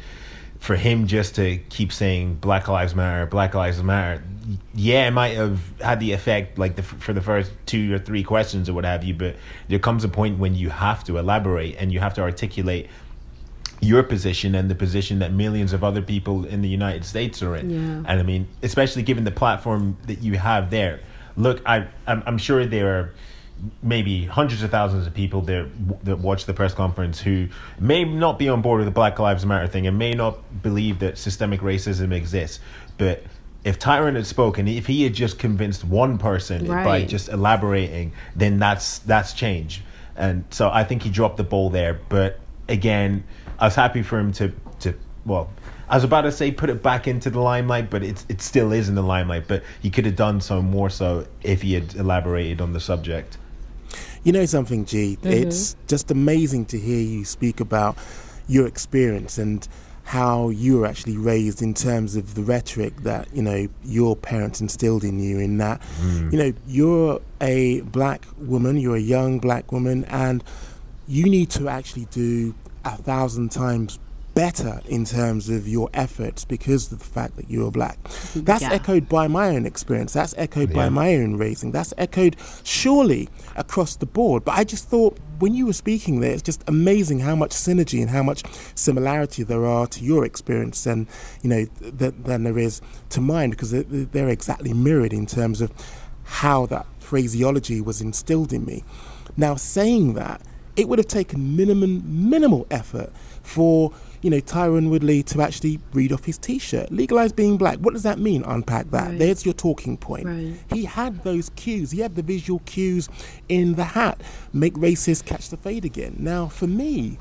for 0.59 0.77
him 0.77 1.07
just 1.07 1.35
to 1.37 1.59
keep 1.69 1.93
saying 1.93 2.35
Black 2.35 2.69
Lives 2.69 2.95
Matter, 2.95 3.27
Black 3.27 3.55
Lives 3.55 3.83
Matter, 3.83 4.23
yeah, 4.75 5.07
it 5.07 5.13
might 5.13 5.37
have 5.37 5.61
had 5.81 6.01
the 6.01 6.13
effect 6.13 6.59
like 6.59 6.77
the, 6.77 6.83
for 6.83 7.13
the 7.13 7.21
first 7.21 7.53
two 7.67 7.95
or 7.95 7.99
three 7.99 8.23
questions 8.23 8.69
or 8.69 8.75
what 8.75 8.85
have 8.85 9.05
you, 9.05 9.15
but 9.15 9.37
there 9.69 9.79
comes 9.79 10.05
a 10.05 10.09
point 10.09 10.39
when 10.39 10.55
you 10.55 10.71
have 10.71 11.05
to 11.05 11.19
elaborate 11.19 11.77
and 11.79 11.93
you 11.93 12.01
have 12.01 12.15
to 12.15 12.23
articulate 12.23 12.89
your 13.81 14.03
position 14.03 14.55
and 14.55 14.69
the 14.69 14.75
position 14.75 15.21
that 15.21 15.33
millions 15.33 15.73
of 15.73 15.85
other 15.85 16.03
people 16.03 16.45
in 16.45 16.63
the 16.63 16.69
United 16.69 17.05
States 17.05 17.43
are 17.43 17.55
in. 17.55 17.71
Yeah. 17.71 18.11
And 18.11 18.21
I 18.21 18.23
mean, 18.23 18.49
especially 18.63 19.03
given 19.03 19.25
the 19.25 19.31
platform 19.31 19.97
that 20.07 20.23
you 20.23 20.37
have 20.37 20.71
there. 20.71 21.01
Look, 21.37 21.63
I, 21.65 21.87
I'm, 22.07 22.23
I'm 22.27 22.39
sure 22.39 22.67
there 22.67 22.99
are 22.99 23.15
maybe 23.83 24.25
hundreds 24.25 24.63
of 24.63 24.71
thousands 24.71 25.07
of 25.07 25.15
people 25.15 25.41
that 25.43 25.69
that 26.05 26.19
watch 26.19 26.47
the 26.47 26.55
press 26.55 26.75
conference 26.75 27.21
who 27.21 27.49
may 27.81 28.05
not 28.05 28.39
be 28.39 28.49
on 28.49 28.63
board 28.63 28.79
with 28.79 28.87
the 28.87 28.93
Black 28.93 29.19
Lives 29.19 29.45
Matter 29.45 29.67
thing 29.67 29.87
and 29.87 29.99
may 29.99 30.13
not 30.13 30.63
believe 30.63 31.01
that 31.01 31.19
systemic 31.19 31.61
racism 31.61 32.13
exists, 32.13 32.61
but 32.97 33.23
if 33.65 33.79
Tyron 33.79 34.15
had 34.15 34.27
spoken, 34.27 34.69
if 34.69 34.87
he 34.87 35.03
had 35.03 35.15
just 35.15 35.39
convinced 35.39 35.85
one 35.85 36.19
person 36.19 36.67
right. 36.67 36.85
by 36.85 37.05
just 37.05 37.29
elaborating, 37.29 38.13
then 38.37 38.59
that's 38.59 39.01
that's 39.01 39.33
change. 39.33 39.83
And 40.17 40.45
so 40.51 40.71
I 40.71 40.85
think 40.85 41.03
he 41.03 41.11
dropped 41.11 41.37
the 41.37 41.45
ball 41.45 41.71
there. 41.71 42.01
But 42.09 42.41
again, 42.69 43.25
I 43.59 43.67
was 43.67 43.75
happy 43.75 44.03
for 44.03 44.19
him 44.19 44.33
to 44.35 44.53
to 44.81 44.95
well, 45.27 45.51
I 45.89 45.97
was 45.97 46.05
about 46.05 46.23
to 46.23 46.33
say 46.33 46.51
put 46.53 46.71
it 46.71 46.83
back 46.83 47.07
into 47.09 47.31
the 47.31 47.41
limelight, 47.41 47.91
but 47.91 48.03
it's 48.03 48.25
it 48.29 48.41
still 48.41 48.73
is 48.73 48.89
in 48.89 48.95
the 48.95 49.03
limelight. 49.03 49.49
But 49.49 49.65
he 49.81 49.91
could 49.91 50.07
have 50.07 50.17
done 50.17 50.41
so 50.41 50.63
more 50.63 50.91
so 50.91 51.27
if 51.43 51.63
he 51.63 51.75
had 51.75 51.95
elaborated 51.95 52.61
on 52.61 52.73
the 52.73 52.81
subject. 52.81 53.39
You 54.29 54.33
know 54.33 54.45
something, 54.45 54.85
G? 54.85 55.17
Mm-hmm. 55.17 55.27
It's 55.27 55.75
just 55.87 56.11
amazing 56.11 56.67
to 56.67 56.79
hear 56.79 57.01
you 57.01 57.25
speak 57.25 57.61
about 57.61 57.97
your 58.47 58.67
experience 58.67 59.39
and 59.39 59.67
how 60.05 60.51
you 60.51 60.77
were 60.77 60.87
actually 60.87 61.17
raised 61.17 61.63
in 61.63 61.73
terms 61.73 62.15
of 62.15 62.35
the 62.35 62.43
rhetoric 62.43 63.05
that 63.05 63.35
you 63.35 63.41
know 63.41 63.69
your 63.83 64.17
parents 64.17 64.61
instilled 64.61 65.03
in 65.03 65.19
you. 65.19 65.39
In 65.39 65.57
that, 65.57 65.81
mm-hmm. 65.81 66.29
you 66.31 66.39
know, 66.39 66.53
you're 66.67 67.23
a 67.41 67.81
black 67.81 68.27
woman, 68.37 68.77
you're 68.77 68.97
a 68.97 69.01
young 69.01 69.39
black 69.39 69.73
woman, 69.73 70.05
and 70.05 70.45
you 71.07 71.25
need 71.25 71.49
to 71.53 71.71
actually 71.71 72.05
do 72.11 72.55
a 72.85 72.99
thousand 72.99 73.51
times 73.51 73.99
better 74.43 74.81
in 74.87 75.05
terms 75.05 75.49
of 75.49 75.67
your 75.67 75.89
efforts 75.93 76.45
because 76.45 76.93
of 76.93 77.01
the 77.01 77.05
fact 77.05 77.35
that 77.37 77.51
you're 77.51 77.73
black. 77.73 77.99
That's 78.37 78.63
Yeah. 78.63 78.73
echoed 78.73 79.09
by 79.09 79.27
my 79.27 79.49
own 79.57 79.67
experience. 79.67 80.13
That's 80.13 80.33
echoed 80.39 80.73
by 80.73 80.89
my 80.91 81.17
own 81.17 81.35
raising. 81.37 81.73
That's 81.73 81.93
echoed 81.99 82.37
surely 82.63 83.29
across 83.57 83.97
the 83.97 84.07
board. 84.07 84.45
But 84.45 84.53
I 84.57 84.63
just 84.63 84.89
thought 84.89 85.19
when 85.41 85.55
you 85.55 85.67
were 85.67 85.73
speaking 85.73 86.21
there, 86.21 86.31
it's 86.33 86.43
just 86.43 86.63
amazing 86.69 87.19
how 87.19 87.35
much 87.35 87.51
synergy 87.51 88.01
and 88.01 88.11
how 88.11 88.23
much 88.23 88.45
similarity 88.77 89.43
there 89.43 89.65
are 89.67 89.89
to 89.89 90.05
your 90.05 90.25
experience 90.25 90.87
and 90.87 91.09
you 91.43 91.51
know 91.51 91.67
th- 91.99 92.15
than 92.29 92.45
there 92.45 92.59
is 92.59 92.81
to 93.11 93.21
mine 93.21 93.51
because 93.51 93.73
they- 93.73 93.83
they're 94.15 94.29
exactly 94.29 94.73
mirrored 94.73 95.13
in 95.13 95.27
terms 95.27 95.61
of 95.61 95.73
how 96.43 96.65
that 96.67 96.87
phraseology 97.01 97.81
was 97.81 98.01
instilled 98.01 98.53
in 98.53 98.65
me. 98.65 98.85
Now, 99.37 99.57
saying 99.57 100.15
that, 100.15 100.41
it 100.77 100.89
would 100.89 101.01
have 101.01 101.09
taken 101.09 101.57
minimum 101.57 101.93
minimal 102.31 102.65
effort 102.71 103.11
for 103.43 103.91
you 104.23 104.31
know 104.31 104.41
Tyron 104.41 104.91
Woodley 104.91 105.23
to 105.25 105.43
actually 105.43 105.81
read 105.93 106.13
off 106.13 106.25
his 106.25 106.39
T-shirt. 106.39 106.91
Legalize 106.91 107.33
being 107.33 107.57
black. 107.57 107.79
What 107.79 107.95
does 107.95 108.03
that 108.03 108.19
mean? 108.19 108.43
Unpack 108.45 108.91
that. 108.91 109.09
Right. 109.09 109.19
There's 109.19 109.45
your 109.45 109.55
talking 109.55 109.97
point. 109.97 110.27
Right. 110.27 110.55
He 110.73 110.85
had 110.85 111.25
those 111.25 111.51
cues. 111.51 111.91
He 111.91 112.01
had 112.01 112.15
the 112.15 112.23
visual 112.23 112.61
cues 112.61 113.09
in 113.49 113.75
the 113.75 113.85
hat. 113.85 114.21
Make 114.53 114.75
racists 114.75 115.25
catch 115.25 115.49
the 115.49 115.57
fade 115.57 115.85
again. 115.85 116.17
Now, 116.19 116.47
for 116.47 116.67
me, 116.67 117.19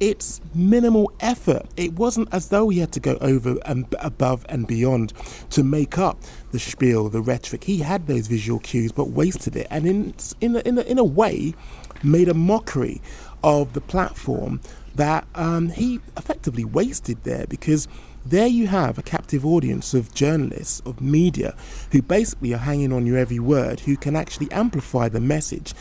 it's 0.00 0.40
minimal 0.54 1.12
effort. 1.20 1.66
It 1.76 1.94
wasn't 1.94 2.32
as 2.32 2.48
though 2.48 2.68
he 2.68 2.78
had 2.78 2.92
to 2.92 3.00
go 3.00 3.18
over 3.20 3.56
and 3.66 3.86
above 4.00 4.46
and 4.48 4.66
beyond 4.66 5.12
to 5.50 5.64
make 5.64 5.98
up 5.98 6.22
the 6.52 6.58
spiel, 6.58 7.08
the 7.08 7.20
rhetoric. 7.20 7.64
He 7.64 7.78
had 7.78 8.06
those 8.06 8.26
visual 8.26 8.60
cues, 8.60 8.92
but 8.92 9.10
wasted 9.10 9.56
it, 9.56 9.66
and 9.70 9.86
in 9.86 10.14
in 10.40 10.56
a, 10.56 10.60
in 10.60 10.78
a, 10.78 10.82
in 10.82 10.98
a 10.98 11.04
way, 11.04 11.54
made 12.02 12.28
a 12.28 12.34
mockery 12.34 13.00
of 13.42 13.72
the 13.72 13.80
platform 13.80 14.60
that 14.98 15.26
um, 15.34 15.70
he 15.70 16.00
effectively 16.16 16.64
wasted 16.64 17.24
there 17.24 17.46
because. 17.48 17.88
There 18.26 18.48
you 18.48 18.66
have 18.66 18.98
a 18.98 19.02
captive 19.02 19.46
audience 19.46 19.94
of 19.94 20.12
journalists, 20.12 20.82
of 20.84 21.00
media, 21.00 21.56
who 21.92 22.02
basically 22.02 22.52
are 22.52 22.58
hanging 22.58 22.92
on 22.92 23.06
your 23.06 23.16
every 23.16 23.38
word, 23.38 23.80
who 23.80 23.96
can 23.96 24.16
actually 24.16 24.50
amplify 24.52 25.08
the 25.08 25.20
message 25.20 25.72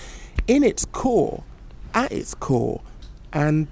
in 0.47 0.63
its 0.63 0.85
core, 0.85 1.43
at 1.93 2.09
its 2.13 2.33
core, 2.33 2.81
and 3.33 3.67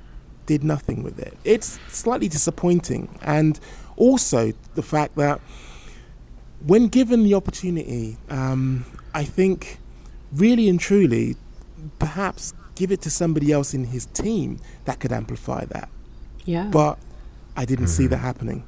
did 0.45 0.63
nothing 0.63 1.03
with 1.03 1.19
it. 1.19 1.37
It's 1.45 1.79
slightly 1.87 2.27
disappointing. 2.27 3.17
And 3.21 3.59
also 3.95 4.51
the 4.73 4.83
fact 4.83 5.15
that 5.15 5.39
when 6.65 6.87
given 6.87 7.23
the 7.23 7.33
opportunity, 7.33 8.17
um, 8.29 8.85
I 9.13 9.23
think 9.23 9.79
really 10.33 10.67
and 10.67 10.79
truly, 10.79 11.35
perhaps 11.99 12.53
give 12.75 12.91
it 12.91 13.01
to 13.01 13.09
somebody 13.09 13.51
else 13.51 13.73
in 13.73 13.85
his 13.85 14.05
team 14.07 14.59
that 14.85 14.99
could 14.99 15.11
amplify 15.11 15.65
that. 15.65 15.89
Yeah. 16.45 16.69
But 16.71 16.99
I 17.55 17.65
didn't 17.65 17.87
see 17.87 18.03
mm-hmm. 18.03 18.11
that 18.11 18.17
happening. 18.17 18.63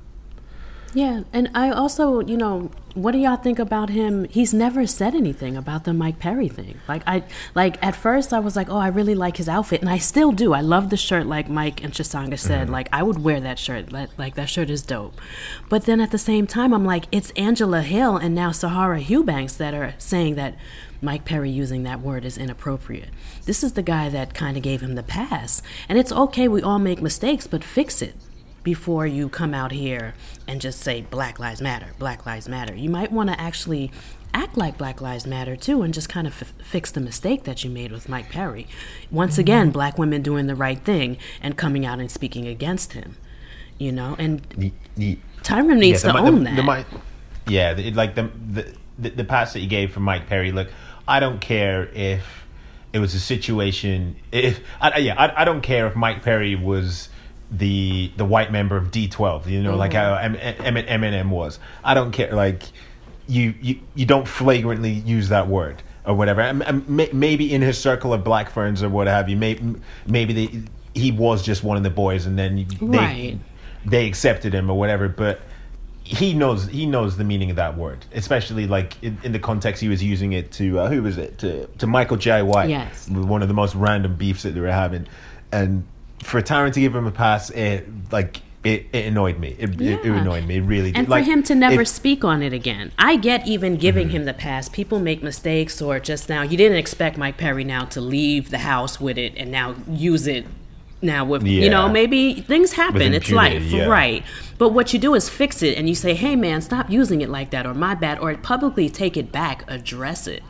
Yeah, 0.94 1.24
and 1.34 1.50
I 1.54 1.70
also, 1.70 2.22
you 2.22 2.38
know, 2.38 2.72
what 2.96 3.12
do 3.12 3.20
y'all 3.20 3.36
think 3.36 3.60
about 3.60 3.90
him? 3.90 4.24
He's 4.30 4.54
never 4.54 4.88
said 4.88 5.14
anything 5.14 5.56
about 5.56 5.84
the 5.84 5.94
Mike 5.94 6.18
Perry 6.18 6.48
thing. 6.48 6.80
Like 6.88 7.04
I 7.06 7.24
like 7.54 7.78
at 7.86 7.96
first 7.96 8.34
I 8.34 8.40
was 8.40 8.56
like, 8.56 8.70
"Oh, 8.70 8.78
I 8.78 8.88
really 8.88 9.14
like 9.14 9.38
his 9.38 9.48
outfit." 9.48 9.82
And 9.82 9.90
I 9.90 10.00
still 10.00 10.32
do. 10.32 10.54
I 10.54 10.62
love 10.62 10.90
the 10.90 10.98
shirt 10.98 11.28
like 11.28 11.50
Mike 11.50 11.84
and 11.84 11.94
Chisanga 11.94 12.40
said. 12.40 12.64
Mm-hmm. 12.64 12.72
Like 12.72 12.90
I 12.92 13.04
would 13.04 13.24
wear 13.24 13.40
that 13.42 13.60
shirt. 13.60 13.92
Like, 13.92 14.10
like 14.18 14.36
that 14.36 14.50
shirt 14.50 14.70
is 14.72 14.82
dope. 14.82 15.22
But 15.70 15.86
then 15.86 16.02
at 16.02 16.10
the 16.10 16.18
same 16.18 16.48
time, 16.48 16.74
I'm 16.74 16.86
like, 16.86 17.06
it's 17.12 17.30
Angela 17.32 17.82
Hill 17.84 18.18
and 18.18 18.34
now 18.34 18.50
Sijara 18.50 19.08
Eubanks 19.08 19.54
that 19.58 19.76
are 19.76 19.94
saying 20.00 20.36
that 20.36 20.56
Mike 21.02 21.26
Perry 21.26 21.50
using 21.50 21.84
that 21.84 22.02
word 22.02 22.26
is 22.26 22.38
inappropriate. 22.38 23.10
This 23.46 23.64
is 23.64 23.74
the 23.74 23.84
guy 23.84 24.10
that 24.10 24.34
kind 24.34 24.58
of 24.58 24.64
gave 24.64 24.82
him 24.82 24.96
the 24.96 25.04
pass. 25.04 25.62
And 25.88 25.98
it's 25.98 26.12
okay 26.12 26.48
we 26.48 26.62
all 26.62 26.80
make 26.80 27.02
mistakes, 27.02 27.48
but 27.48 27.64
fix 27.64 28.02
it 28.02 28.16
before 28.64 29.08
you 29.08 29.30
come 29.30 29.54
out 29.54 29.72
here 29.72 30.14
and 30.48 30.60
just 30.60 30.82
say 30.82 31.02
Black 31.02 31.40
Lives 31.40 31.62
Matter, 31.62 31.88
Black 32.00 32.26
Lives 32.26 32.50
Matter. 32.50 32.76
You 32.76 32.90
might 32.90 33.12
want 33.12 33.30
to 33.30 33.40
actually 33.40 33.92
act 34.34 34.58
like 34.58 34.78
Black 34.78 35.00
Lives 35.00 35.26
Matter 35.26 35.56
too 35.56 35.84
and 35.84 35.94
just 35.94 36.10
kind 36.10 36.28
of 36.28 36.42
f- 36.42 36.54
fix 36.62 36.92
the 36.92 37.00
mistake 37.00 37.44
that 37.46 37.64
you 37.64 37.70
made 37.70 37.92
with 37.92 38.10
Mike 38.10 38.30
Perry. 38.30 38.68
Once 39.10 39.34
mm-hmm. 39.34 39.42
again, 39.42 39.72
black 39.72 39.98
women 39.98 40.22
doing 40.22 40.48
the 40.48 40.56
right 40.56 40.80
thing 40.80 41.18
and 41.42 41.58
coming 41.58 41.86
out 41.86 42.00
and 42.00 42.12
speaking 42.12 42.46
against 42.46 42.94
him. 42.94 43.16
You 43.78 43.92
know, 43.92 44.16
and 44.18 44.42
Tyron 45.44 45.78
needs 45.78 46.02
the 46.02 46.12
to 46.12 46.18
own 46.18 46.44
the, 46.44 46.50
that. 46.50 46.56
The, 46.56 46.64
mi- 46.64 47.02
yeah, 47.48 47.74
the, 47.74 47.92
like 47.92 48.16
the, 48.16 48.30
the 48.98 49.10
the 49.10 49.24
pass 49.24 49.54
that 49.54 49.60
you 49.60 49.68
gave 49.68 49.92
for 49.92 50.00
Mike 50.00 50.28
Perry. 50.28 50.52
Look, 50.52 50.70
I 51.08 51.20
don't 51.20 51.40
care 51.40 51.88
if 51.94 52.24
it 52.94 53.00
was 53.00 53.14
a 53.14 53.20
situation. 53.20 54.16
If 54.32 54.62
I, 54.82 54.98
yeah, 54.98 55.16
I, 55.16 55.42
I 55.42 55.46
don't 55.46 55.62
care 55.62 55.88
if 55.88 55.96
Mike 55.96 56.24
Perry 56.24 56.56
was 56.56 57.10
the 57.52 58.12
the 58.18 58.26
white 58.26 58.52
member 58.52 58.78
of 58.78 58.92
D12. 58.92 59.48
You 59.48 59.64
know, 59.64 59.76
like 59.76 59.92
mm-hmm. 59.92 60.34
how 60.34 60.40
M- 60.40 60.76
M- 60.76 61.02
Eminem 61.02 61.30
was. 61.30 61.60
I 61.84 61.94
don't 61.94 62.12
care. 62.12 62.34
Like 62.34 62.64
you 63.28 63.54
you 63.62 63.80
you 63.96 64.06
don't 64.06 64.28
flagrantly 64.28 64.92
use 64.92 65.30
that 65.30 65.48
word 65.48 65.82
or 66.06 66.16
whatever. 66.16 66.42
And 66.42 66.88
may, 66.90 67.10
maybe 67.14 67.54
in 67.54 67.62
his 67.62 67.78
circle 67.78 68.14
of 68.14 68.24
black 68.24 68.50
friends 68.50 68.82
or 68.82 68.90
what 68.90 69.08
have 69.08 69.30
you, 69.30 69.38
maybe 69.38 69.76
maybe 70.08 70.34
they, 70.34 70.62
he 71.00 71.12
was 71.12 71.44
just 71.44 71.64
one 71.64 71.78
of 71.78 71.84
the 71.84 71.90
boys, 71.90 72.26
and 72.26 72.40
then 72.40 72.66
they 72.82 72.86
Right. 72.86 73.40
they 73.86 74.08
accepted 74.08 74.54
him 74.54 74.70
or 74.70 74.78
whatever. 74.78 75.08
But 75.10 75.42
he 76.08 76.34
knows 76.34 76.68
he 76.68 76.86
knows 76.86 77.18
the 77.18 77.24
meaning 77.24 77.50
of 77.50 77.56
that 77.58 77.78
word, 77.78 78.06
especially 78.14 78.66
like 78.68 79.02
in, 79.04 79.18
in 79.24 79.32
the 79.34 79.40
context 79.40 79.82
he 79.82 79.90
was 79.90 80.02
using 80.02 80.34
it 80.34 80.52
to 80.54 80.80
uh, 80.80 80.90
who 80.90 81.04
was 81.04 81.18
it 81.18 81.38
to 81.40 81.68
to 81.80 81.88
Michael 81.88 82.18
Jai 82.18 82.42
White. 82.42 82.70
Yes. 82.70 83.10
one 83.10 83.42
of 83.42 83.48
the 83.48 83.54
most 83.54 83.76
random 83.76 84.16
beefs 84.16 84.44
that 84.44 84.52
they 84.52 84.62
were 84.62 84.72
having, 84.72 85.08
and 85.52 85.86
for 86.24 86.42
Tyron 86.42 86.72
to 86.74 86.80
give 86.80 86.96
him 86.96 87.06
a 87.06 87.12
pass, 87.12 87.50
it 87.52 87.88
like. 88.12 88.42
It, 88.64 88.88
it 88.92 89.06
annoyed 89.06 89.40
me. 89.40 89.56
It, 89.58 89.80
it, 89.80 90.04
it 90.04 90.12
annoyed 90.12 90.46
me. 90.46 90.58
It 90.58 90.62
really 90.62 90.92
did. 90.92 91.00
and 91.00 91.08
Like, 91.08 91.24
for 91.24 91.32
him 91.32 91.42
to 91.44 91.56
never 91.56 91.86
speak 91.86 92.26
on 92.26 92.42
it 92.42 92.52
again. 92.52 92.92
I 92.98 93.16
get 93.16 93.48
even 93.48 93.78
giving 93.78 94.08
Mm-hmm. 94.08 94.16
him 94.18 94.26
the 94.26 94.34
pass. 94.34 94.68
People 94.68 95.00
make 95.00 95.24
mistakes, 95.24 95.82
or 95.82 96.02
just 96.02 96.28
now, 96.28 96.42
you 96.42 96.58
didn't 96.58 96.78
expect 96.78 97.18
Mike 97.18 97.38
Perry 97.38 97.64
now 97.64 97.86
to 97.86 98.02
leave 98.02 98.50
the 98.50 98.58
house 98.58 99.00
with 99.00 99.18
it 99.18 99.36
and 99.38 99.52
now 99.52 99.76
use 99.88 100.28
it 100.28 100.46
now 101.02 101.26
with, 101.26 101.44
you 101.44 101.70
know, 101.70 101.88
maybe 101.90 102.42
things 102.42 102.74
happen. 102.74 103.14
It's 103.14 103.30
impunity, 103.30 103.60
life, 103.60 103.72
yeah. 103.72 103.86
right? 103.86 104.24
But 104.58 104.70
what 104.70 104.94
you 104.94 105.00
do 105.00 105.14
is 105.14 105.30
fix 105.30 105.62
it 105.62 105.78
and 105.78 105.88
you 105.88 105.96
say, 105.96 106.14
hey, 106.14 106.36
man, 106.36 106.62
stop 106.62 106.90
using 106.90 107.22
it 107.22 107.30
like 107.30 107.52
that, 107.52 107.66
or 107.66 107.74
my 107.74 107.96
bad, 107.96 108.20
or 108.20 108.36
publicly 108.38 108.90
take 108.90 109.16
it 109.16 109.32
back, 109.32 109.64
address 109.70 110.28
it. 110.28 110.44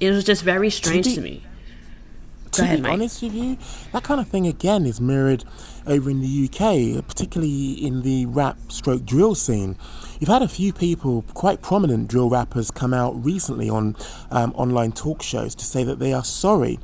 It 0.00 0.10
was 0.10 0.24
just 0.24 0.42
very 0.42 0.70
strange 0.70 1.06
be- 1.06 1.14
to 1.14 1.20
me. 1.20 1.42
to 2.52 2.62
ahead, 2.62 2.78
be 2.78 2.82
Mike. 2.82 2.92
honest 2.92 3.22
with 3.22 3.34
you, 3.34 3.56
that 3.92 4.02
kind 4.02 4.20
of 4.20 4.26
thing 4.26 4.46
again 4.46 4.84
is 4.84 5.00
mirrored 5.00 5.44
over 5.86 6.10
in 6.10 6.20
the 6.20 6.48
UK, 6.48 7.06
particularly 7.06 7.72
in 7.72 8.02
the 8.02 8.26
rap 8.26 8.56
stroke 8.68 9.04
drill 9.04 9.34
scene. 9.36 9.76
You've 10.18 10.30
had 10.30 10.42
a 10.42 10.48
few 10.48 10.72
people, 10.72 11.24
quite 11.34 11.62
prominent 11.62 12.08
drill 12.08 12.30
rappers, 12.30 12.70
come 12.70 12.92
out 12.92 13.12
recently 13.24 13.68
on 13.68 13.96
um, 14.30 14.52
online 14.56 14.92
talk 14.92 15.22
shows 15.22 15.54
to 15.56 15.64
say 15.64 15.84
that 15.84 15.98
they 15.98 16.12
are 16.12 16.24
sorry 16.24 16.78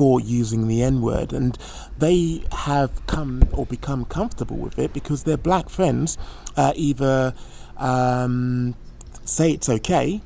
for 0.00 0.18
using 0.18 0.66
the 0.66 0.82
N 0.82 1.02
word 1.02 1.30
and 1.30 1.58
they 1.98 2.42
have 2.52 3.06
come 3.06 3.46
or 3.52 3.66
become 3.66 4.06
comfortable 4.06 4.56
with 4.56 4.78
it 4.78 4.94
because 4.94 5.24
their 5.24 5.36
black 5.36 5.68
friends 5.68 6.16
uh, 6.56 6.72
either 6.74 7.34
um, 7.76 8.74
say 9.26 9.52
it's 9.52 9.68
okay 9.68 10.22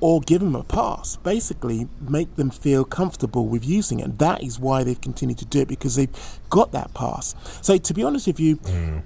or 0.00 0.22
give 0.22 0.40
them 0.40 0.54
a 0.54 0.62
pass. 0.64 1.16
Basically, 1.16 1.88
make 2.00 2.36
them 2.36 2.48
feel 2.48 2.86
comfortable 2.86 3.46
with 3.46 3.66
using 3.66 4.00
it. 4.00 4.18
That 4.18 4.42
is 4.42 4.58
why 4.58 4.82
they've 4.82 4.98
continued 4.98 5.36
to 5.38 5.44
do 5.44 5.60
it 5.60 5.68
because 5.68 5.96
they've 5.96 6.16
got 6.48 6.72
that 6.72 6.94
pass. 6.94 7.34
So, 7.60 7.76
to 7.76 7.92
be 7.92 8.02
honest 8.02 8.28
with 8.28 8.40
you, 8.40 8.58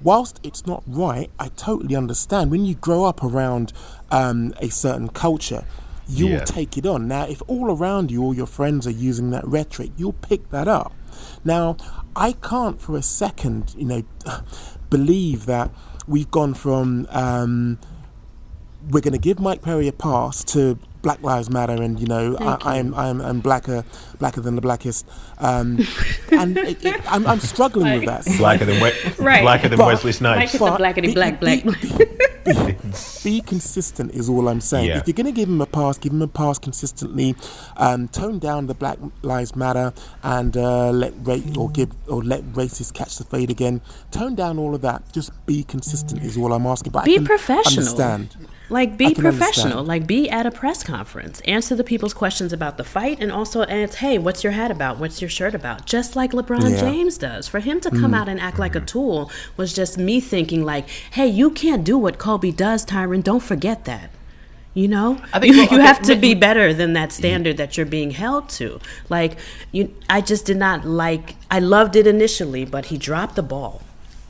whilst 0.05 0.39
it's 0.45 0.69
not 0.69 0.85
right, 0.87 1.31
I 1.41 1.49
totally 1.49 1.97
understand. 1.97 2.53
When 2.53 2.65
you 2.65 2.77
grow 2.77 3.07
up 3.07 3.25
around 3.25 3.73
um, 4.13 4.55
a 4.61 4.69
certain 4.69 5.09
culture, 5.09 5.65
you 6.09 6.27
Yeah. 6.29 6.39
will 6.39 6.45
take 6.45 6.77
it 6.77 6.87
on. 6.87 7.09
Now, 7.09 7.25
if 7.25 7.43
all 7.47 7.71
around 7.71 8.11
you, 8.11 8.23
all 8.23 8.35
your 8.35 8.47
friends 8.47 8.87
are 8.87 8.91
using 8.91 9.31
that 9.31 9.47
rhetoric, 9.47 9.91
you'll 9.97 10.13
pick 10.15 10.51
that 10.51 10.69
up. 10.69 10.93
Now, 11.45 11.77
I 12.17 12.33
can't 12.33 12.81
for 12.81 12.97
a 12.97 13.03
second, 13.03 13.75
you 13.77 13.85
know, 13.85 14.03
believe 14.91 15.47
that 15.47 15.71
we've 16.07 16.31
gone 16.31 16.55
from. 16.55 17.07
Um, 17.11 17.79
we're 18.91 19.01
going 19.01 19.13
to 19.13 19.19
give 19.19 19.39
Mike 19.41 19.63
Perry 19.63 19.89
a 19.89 19.93
pass 19.93 20.43
to 20.45 20.79
Black 21.03 21.21
Lives 21.23 21.51
Matter, 21.51 21.73
and 21.83 21.99
you 21.99 22.07
know 22.07 22.37
Thank 22.37 22.65
I, 22.67 22.79
I'm 22.79 22.95
I'm 22.95 23.21
I'm 23.21 23.41
blacker 23.41 23.85
blacker 24.21 24.41
than 24.41 24.55
the 24.55 24.61
blackest, 24.63 25.05
um, 25.39 25.79
and 26.31 26.57
it, 26.57 26.85
it, 26.85 27.13
I'm 27.13 27.27
I'm 27.27 27.41
struggling 27.41 27.99
with 28.01 28.07
that. 28.07 28.25
blacker 28.39 28.65
than 28.65 28.81
we- 28.81 28.93
Right. 29.25 29.43
blacker 29.43 29.69
than 29.69 29.79
But- 29.79 29.87
Wesley 29.89 30.09
Mike 30.11 30.15
Snipes. 30.15 30.55
is 30.55 30.61
the 30.61 30.67
But 30.67 30.81
blackety 30.81 31.07
the- 31.09 31.15
black 31.15 31.41
black. 31.41 31.65
the- 31.65 32.23
be, 32.45 33.31
be 33.31 33.41
consistent 33.41 34.13
is 34.13 34.29
all 34.29 34.49
I'm 34.49 34.61
saying. 34.61 34.89
Yeah. 34.89 34.99
If 34.99 35.07
you're 35.07 35.15
going 35.15 35.27
to 35.27 35.33
give 35.33 35.49
him 35.49 35.61
a 35.61 35.67
pass, 35.67 35.97
give 35.97 36.13
him 36.13 36.23
a 36.23 36.27
pass 36.29 36.59
consistently. 36.59 37.37
Um, 37.77 38.09
tone 38.09 38.41
down 38.41 38.67
the 38.67 38.75
Black 38.75 38.99
Lives 39.23 39.55
Matter 39.55 39.93
and 40.25 40.57
uh, 40.57 40.91
let 40.91 41.13
ra- 41.23 41.39
or 41.57 41.71
give 41.71 41.91
or 42.09 42.21
let 42.25 42.43
racists 42.55 42.93
catch 42.93 43.17
the 43.19 43.23
fade 43.25 43.49
again. 43.51 43.81
Tone 44.11 44.35
down 44.35 44.59
all 44.59 44.75
of 44.75 44.81
that. 44.83 45.13
Just 45.13 45.31
be 45.47 45.63
consistent 45.63 46.25
is 46.25 46.37
all 46.37 46.53
I'm 46.53 46.67
asking. 46.67 46.91
But 46.91 47.03
I 47.03 47.05
Be 47.05 47.15
can 47.15 47.27
professional. 47.27 47.79
Understand. 47.85 48.37
Like 48.73 48.97
be 48.97 49.15
professional. 49.15 49.81
understand. 49.81 49.89
Like 49.89 50.07
be 50.07 50.31
at 50.31 50.47
a 50.47 50.51
press 50.51 50.83
conference. 50.83 51.41
Answer 51.41 51.75
the 51.75 51.85
people's 51.85 52.15
questions 52.15 52.53
about 52.53 52.79
the 52.79 52.85
fight 52.85 53.19
and 53.21 53.31
also 53.31 53.63
ask, 53.65 53.99
hey, 53.99 54.19
what's 54.19 54.43
your 54.43 54.53
hat 54.53 54.71
about? 54.71 54.99
What's 54.99 55.21
your 55.21 55.29
shirt 55.29 55.55
about? 55.55 55.85
Just 55.87 56.17
like 56.17 56.33
LeBron 56.33 56.71
Yeah. 56.71 56.81
James 56.81 57.19
does. 57.19 57.47
For 57.47 57.61
him 57.61 57.81
to 57.81 57.91
come 57.91 58.15
out 58.15 58.29
and 58.29 58.41
act 58.41 58.59
like 58.59 58.75
a 58.75 58.81
tool 58.81 59.31
was 59.57 59.73
just 59.73 59.99
me 59.99 60.21
thinking 60.21 60.65
like, 60.65 60.89
hey, 60.89 61.27
you 61.27 61.51
can't 61.51 61.85
do 61.85 61.99
what 61.99 62.19
Colby 62.19 62.51
does, 62.51 62.85
Tyron. 62.87 63.23
Don't 63.23 63.43
forget 63.43 63.85
that. 63.85 64.11
You 64.75 64.89
know, 64.89 65.21
I 65.35 65.39
think- 65.39 65.55
you, 65.55 65.61
well, 65.65 65.73
you 65.75 65.81
I 65.83 65.87
have 65.87 65.99
think- 65.99 66.09
to 66.09 66.17
be 66.17 66.33
better 66.35 66.73
than 66.73 66.95
that 66.95 67.11
mm-hmm. 67.11 67.19
standard 67.19 67.57
that 67.59 67.77
you're 67.77 67.85
being 67.85 68.13
held 68.13 68.49
to. 68.51 68.81
Like 69.11 69.37
you, 69.71 69.95
I 70.09 70.23
just 70.23 70.47
did 70.47 70.57
not 70.57 70.87
like. 70.87 71.37
I 71.51 71.59
loved 71.59 71.95
it 71.95 72.07
initially, 72.07 72.65
but 72.65 72.87
he 72.87 72.97
dropped 72.97 73.37
the 73.37 73.43
ball. 73.43 73.83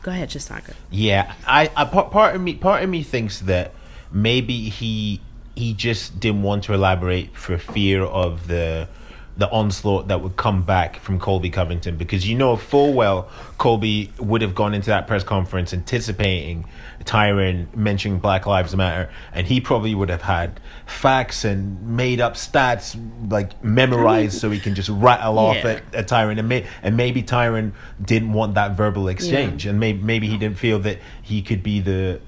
Go 0.02 0.10
ahead, 0.10 0.30
Chisanga. 0.30 0.74
Yeah, 0.90 1.32
I, 1.46 1.70
I 1.76 1.84
part, 1.84 2.10
part 2.10 2.34
of 2.34 2.40
me 2.42 2.54
part 2.54 2.82
of 2.82 2.90
me 2.90 3.04
thinks 3.04 3.38
that 3.42 3.72
maybe 4.12 4.68
he 4.68 5.20
he 5.54 5.74
just 5.74 6.18
didn't 6.20 6.42
want 6.42 6.64
to 6.64 6.72
elaborate 6.72 7.36
for 7.36 7.58
fear 7.58 8.02
of 8.02 8.46
the 8.48 8.88
the 9.34 9.48
onslaught 9.50 10.08
that 10.08 10.20
would 10.20 10.36
come 10.36 10.62
back 10.62 10.96
from 11.00 11.18
Colby 11.18 11.48
Covington. 11.48 11.96
Because 11.96 12.28
you 12.28 12.36
know 12.36 12.54
full 12.56 12.92
well 12.92 13.30
Colby 13.56 14.10
would 14.18 14.42
have 14.42 14.54
gone 14.54 14.74
into 14.74 14.90
that 14.90 15.06
press 15.06 15.24
conference 15.24 15.72
anticipating 15.72 16.66
Tyron 17.04 17.74
mentioning 17.74 18.18
Black 18.18 18.44
Lives 18.46 18.76
Matter 18.76 19.10
and 19.32 19.46
he 19.46 19.58
probably 19.60 19.94
would 19.94 20.10
have 20.10 20.20
had 20.20 20.60
facts 20.84 21.44
and 21.46 21.96
made 21.96 22.20
up 22.20 22.34
stats 22.34 22.94
like 23.30 23.62
memorized 23.64 24.38
so 24.38 24.50
he 24.50 24.60
can 24.60 24.74
just 24.74 24.90
rattle 24.90 25.38
off 25.38 25.56
Yeah. 25.56 25.70
at, 25.70 25.94
at 25.94 26.08
Tyron. 26.08 26.38
And, 26.38 26.48
may, 26.48 26.66
and 26.82 26.96
maybe 26.98 27.22
Tyron 27.22 27.72
didn't 28.04 28.34
want 28.34 28.54
that 28.54 28.76
verbal 28.76 29.08
exchange. 29.08 29.64
And 29.64 29.80
maybe 29.80 30.02
maybe 30.02 30.28
he 30.28 30.36
didn't 30.36 30.58
feel 30.58 30.78
that 30.80 30.98
he 31.22 31.40
could 31.40 31.62
be 31.62 31.80
the 31.80 32.20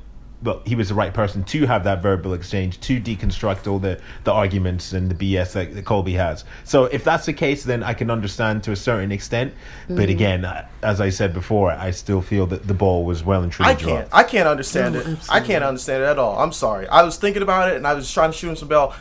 well, 0.45 0.61
he 0.67 0.75
was 0.75 0.91
the 0.91 0.95
right 0.95 1.13
person 1.15 1.43
to 1.43 1.67
have 1.67 1.85
that 1.85 2.03
verbal 2.03 2.35
exchange 2.35 2.79
to 2.81 3.01
deconstruct 3.01 3.67
all 3.67 3.79
the, 3.79 3.99
the 4.25 4.33
arguments 4.33 4.93
and 4.93 5.11
the 5.11 5.15
BS 5.15 5.53
that, 5.53 5.75
that 5.75 5.85
Colby 5.87 6.13
has. 6.13 6.45
So 6.65 6.85
if 6.85 7.03
that's 7.03 7.25
the 7.25 7.33
case, 7.33 7.65
then 7.65 7.83
I 7.83 7.95
can 7.95 8.11
understand 8.11 8.63
to 8.65 8.73
a 8.73 8.77
certain 8.77 9.11
extent. 9.11 9.55
But 9.89 10.11
again, 10.11 10.45
uh, 10.45 10.69
as 10.83 11.01
I 11.01 11.09
said 11.09 11.33
before, 11.33 11.73
I 11.73 11.91
still 11.93 12.21
feel 12.21 12.47
that 12.49 12.67
the 12.69 12.75
ball 12.75 13.05
was 13.05 13.25
well 13.25 13.43
and 13.43 13.51
truly 13.51 13.71
I 13.71 13.75
can't. 13.75 13.89
dropped. 13.89 14.09
I 14.15 14.23
can't 14.23 14.49
understand 14.49 14.95
No, 14.95 15.01
it. 15.01 15.19
I 15.31 15.41
can't 15.41 15.65
understand 15.65 16.03
it 16.03 16.07
at 16.07 16.19
all. 16.19 16.39
I'm 16.39 16.53
sorry. 16.53 16.87
I 16.89 17.03
was 17.03 17.17
thinking 17.17 17.43
about 17.43 17.71
it 17.71 17.77
and 17.77 17.87
I 17.87 17.95
was 17.95 18.13
trying 18.13 18.31
to 18.31 18.37
shoot 18.37 18.51
him 18.51 18.57
some 18.57 18.69
bell. 18.69 18.95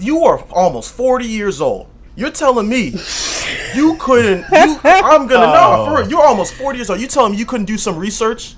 You 0.00 0.24
are 0.24 0.42
almost 0.50 0.92
40 0.94 1.24
years 1.24 1.60
old. 1.60 1.86
You're 2.16 2.32
telling 2.32 2.68
me 2.68 2.94
you 3.74 3.96
couldn't. 4.00 4.40
You, 4.52 4.80
I'm 4.84 5.28
gonna 5.28 5.46
know. 5.46 5.86
For 5.88 6.00
real, 6.00 6.10
you're 6.10 6.22
almost 6.26 6.54
40 6.54 6.78
years 6.78 6.90
old. 6.90 7.00
You 7.00 7.06
telling 7.06 7.32
me 7.32 7.38
you 7.38 7.46
couldn't 7.46 7.66
do 7.66 7.78
some 7.78 7.96
research 7.96 8.56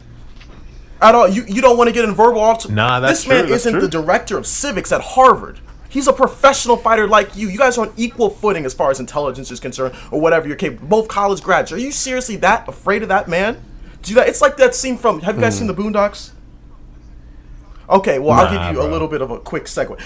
at 1.03 1.15
all? 1.15 1.29
You 1.29 1.45
you 1.47 1.61
don't 1.61 1.77
want 1.77 1.89
to 1.89 1.93
get 1.93 2.05
in 2.05 2.15
verbal 2.15 2.41
alter- 2.41 2.71
Nah, 2.73 3.01
that's 3.01 3.21
This 3.21 3.29
man 3.29 3.41
true, 3.43 3.51
that's 3.51 3.63
isn't 3.67 3.73
true. 3.73 3.83
the 3.83 3.89
director 3.89 4.39
of 4.39 4.47
civics 4.47 4.93
at 4.93 5.01
Harvard. 5.01 5.61
He's 5.89 6.09
a 6.09 6.13
professional 6.13 6.79
fighter 6.79 7.07
like 7.07 7.37
you. 7.37 7.49
You 7.49 7.59
guys 7.59 7.77
are 7.77 7.87
on 7.87 7.93
equal 7.99 8.31
footing 8.31 8.65
as 8.65 8.73
far 8.73 8.91
as 8.91 8.99
intelligence 8.99 9.51
is 9.51 9.61
concerned, 9.61 9.95
or 10.11 10.21
whatever 10.21 10.47
you're 10.49 10.57
capable. 10.57 10.87
Both 10.89 11.09
college 11.09 11.43
grads. 11.43 11.71
Are 11.71 11.79
you 11.79 11.93
seriously 11.93 12.37
that 12.37 12.67
afraid 12.67 13.03
of 13.03 13.09
that 13.09 13.29
man? 13.29 13.63
Do 14.03 14.15
that? 14.15 14.27
It's 14.29 14.41
like 14.41 14.57
that 14.57 14.75
scene 14.75 14.97
from. 14.97 15.21
Have 15.21 15.37
you 15.37 15.43
guys 15.43 15.59
hmm. 15.59 15.67
seen 15.67 15.75
the 15.75 15.75
Boondocks? 15.83 16.31
Okay, 17.91 18.19
well 18.19 18.31
I'll 18.33 18.45
Nah, 18.47 18.51
give 18.69 18.75
you 18.75 18.81
a 18.81 18.85
bro. 18.85 18.93
little 18.93 19.09
bit 19.09 19.21
of 19.21 19.31
a 19.31 19.39
quick 19.39 19.65
segue. 19.65 20.01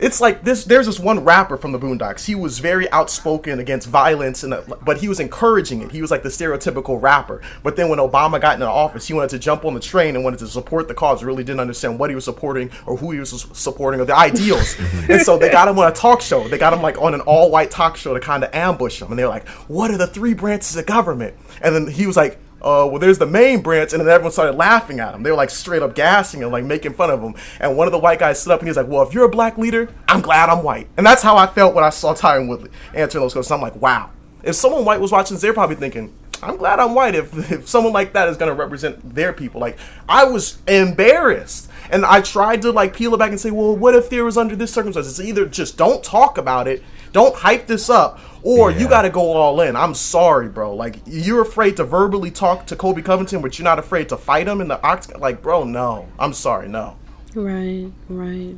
It's 0.00 0.20
like 0.20 0.42
this. 0.44 0.64
There's 0.64 0.86
this 0.86 0.98
one 0.98 1.24
rapper 1.24 1.56
from 1.56 1.72
the 1.72 1.78
Boondocks. 1.78 2.24
He 2.24 2.34
was 2.34 2.58
very 2.58 2.90
outspoken 2.90 3.58
against 3.58 3.86
violence, 3.86 4.42
and 4.42 4.54
uh, 4.54 4.62
but 4.82 4.98
he 4.98 5.08
was 5.08 5.20
encouraging 5.20 5.82
it. 5.82 5.92
He 5.92 6.00
was 6.00 6.10
like 6.10 6.22
the 6.22 6.30
stereotypical 6.30 7.00
rapper. 7.00 7.42
But 7.62 7.76
then 7.76 7.90
when 7.90 7.98
Obama 7.98 8.40
got 8.40 8.54
into 8.54 8.64
the 8.64 8.70
office, 8.70 9.06
he 9.06 9.14
wanted 9.14 9.30
to 9.30 9.38
jump 9.38 9.64
on 9.64 9.74
the 9.74 9.80
train 9.80 10.14
and 10.14 10.24
wanted 10.24 10.38
to 10.40 10.46
support 10.46 10.88
the 10.88 10.94
cause. 10.94 11.22
Really 11.22 11.44
didn't 11.44 11.60
understand 11.60 11.98
what 11.98 12.10
he 12.10 12.14
was 12.14 12.24
supporting 12.24 12.70
or 12.86 12.96
who 12.96 13.10
he 13.10 13.18
was 13.18 13.46
supporting 13.52 14.00
or 14.00 14.06
the 14.06 14.16
ideals. 14.16 14.74
and 15.08 15.20
so 15.20 15.36
they 15.36 15.50
got 15.50 15.68
him 15.68 15.78
on 15.78 15.90
a 15.90 15.94
talk 15.94 16.22
show. 16.22 16.48
They 16.48 16.58
got 16.58 16.72
him 16.72 16.80
like 16.80 17.00
on 17.00 17.12
an 17.12 17.20
all-white 17.20 17.70
talk 17.70 17.96
show 17.96 18.14
to 18.14 18.20
kind 18.20 18.42
of 18.42 18.54
ambush 18.54 19.02
him. 19.02 19.10
And 19.10 19.18
they're 19.18 19.28
like, 19.28 19.46
"What 19.68 19.90
are 19.90 19.98
the 19.98 20.06
three 20.06 20.32
branches 20.32 20.76
of 20.76 20.86
government?" 20.86 21.36
And 21.60 21.74
then 21.74 21.86
he 21.88 22.06
was 22.06 22.16
like, 22.16 22.38
uh, 22.62 22.86
well, 22.90 22.98
there's 22.98 23.18
the 23.18 23.26
main 23.26 23.62
branch, 23.62 23.92
and 23.92 24.00
then 24.00 24.08
everyone 24.08 24.32
started 24.32 24.56
laughing 24.56 25.00
at 25.00 25.14
him. 25.14 25.22
They 25.22 25.30
were 25.30 25.36
like 25.36 25.50
straight 25.50 25.82
up 25.82 25.94
gassing 25.94 26.42
him, 26.42 26.50
like 26.50 26.64
making 26.64 26.92
fun 26.92 27.10
of 27.10 27.22
him. 27.22 27.34
And 27.58 27.76
one 27.76 27.86
of 27.86 27.92
the 27.92 27.98
white 27.98 28.18
guys 28.18 28.40
stood 28.40 28.52
up 28.52 28.60
and 28.60 28.66
he 28.66 28.70
was 28.70 28.76
like, 28.76 28.88
"Well, 28.88 29.02
if 29.02 29.14
you're 29.14 29.24
a 29.24 29.30
black 29.30 29.56
leader, 29.58 29.88
I'm 30.08 30.20
glad 30.20 30.50
I'm 30.50 30.62
white." 30.62 30.88
And 30.96 31.06
that's 31.06 31.22
how 31.22 31.36
I 31.36 31.46
felt 31.46 31.74
when 31.74 31.84
I 31.84 31.90
saw 31.90 32.14
Tyron 32.14 32.48
Woodley 32.48 32.70
answering 32.94 33.22
those 33.22 33.32
questions. 33.32 33.52
I'm 33.52 33.60
like, 33.60 33.76
"Wow." 33.76 34.10
If 34.42 34.54
someone 34.54 34.84
white 34.84 35.00
was 35.00 35.12
watching, 35.12 35.36
they're 35.38 35.52
probably 35.52 35.76
thinking, 35.76 36.12
"I'm 36.42 36.56
glad 36.56 36.80
I'm 36.80 36.94
white." 36.94 37.14
If 37.14 37.50
if 37.52 37.68
someone 37.68 37.92
like 37.92 38.12
that 38.12 38.28
is 38.28 38.36
going 38.36 38.50
to 38.50 38.54
represent 38.54 39.14
their 39.14 39.32
people, 39.32 39.60
like 39.60 39.78
I 40.08 40.24
was 40.24 40.58
embarrassed. 40.66 41.68
And 41.92 42.04
I 42.04 42.20
tried 42.20 42.62
to 42.62 42.70
like 42.70 42.94
peel 42.94 43.14
it 43.14 43.18
back 43.18 43.30
and 43.30 43.40
say, 43.40 43.50
well, 43.50 43.76
what 43.76 43.96
if 43.96 44.10
there 44.10 44.24
was 44.24 44.36
under 44.36 44.54
this 44.54 44.72
circumstances? 44.72 45.18
It's 45.18 45.28
either 45.28 45.44
just 45.46 45.76
don't 45.76 46.04
talk 46.04 46.38
about 46.38 46.68
it, 46.68 46.84
don't 47.12 47.34
hype 47.34 47.66
this 47.66 47.90
up, 47.90 48.18
or 48.42 48.70
you 48.70 48.88
got 48.88 49.02
to 49.02 49.10
go 49.10 49.32
all 49.32 49.60
in. 49.60 49.76
I'm 49.76 49.94
sorry, 49.94 50.48
bro. 50.48 50.74
Like 50.74 50.98
you're 51.06 51.42
afraid 51.42 51.76
to 51.78 51.84
verbally 51.84 52.30
talk 52.30 52.66
to 52.66 52.76
Colby 52.76 53.02
Covington, 53.02 53.42
but 53.42 53.58
you're 53.58 53.64
not 53.64 53.78
afraid 53.78 54.08
to 54.10 54.16
fight 54.16 54.46
him 54.48 54.60
in 54.60 54.68
the 54.68 54.80
octagon. 54.82 55.20
Like, 55.20 55.42
bro, 55.42 55.64
no. 55.64 56.08
I'm 56.18 56.32
sorry, 56.32 56.68
no. 56.68 56.96
Right, 57.34 57.90
right. 58.08 58.56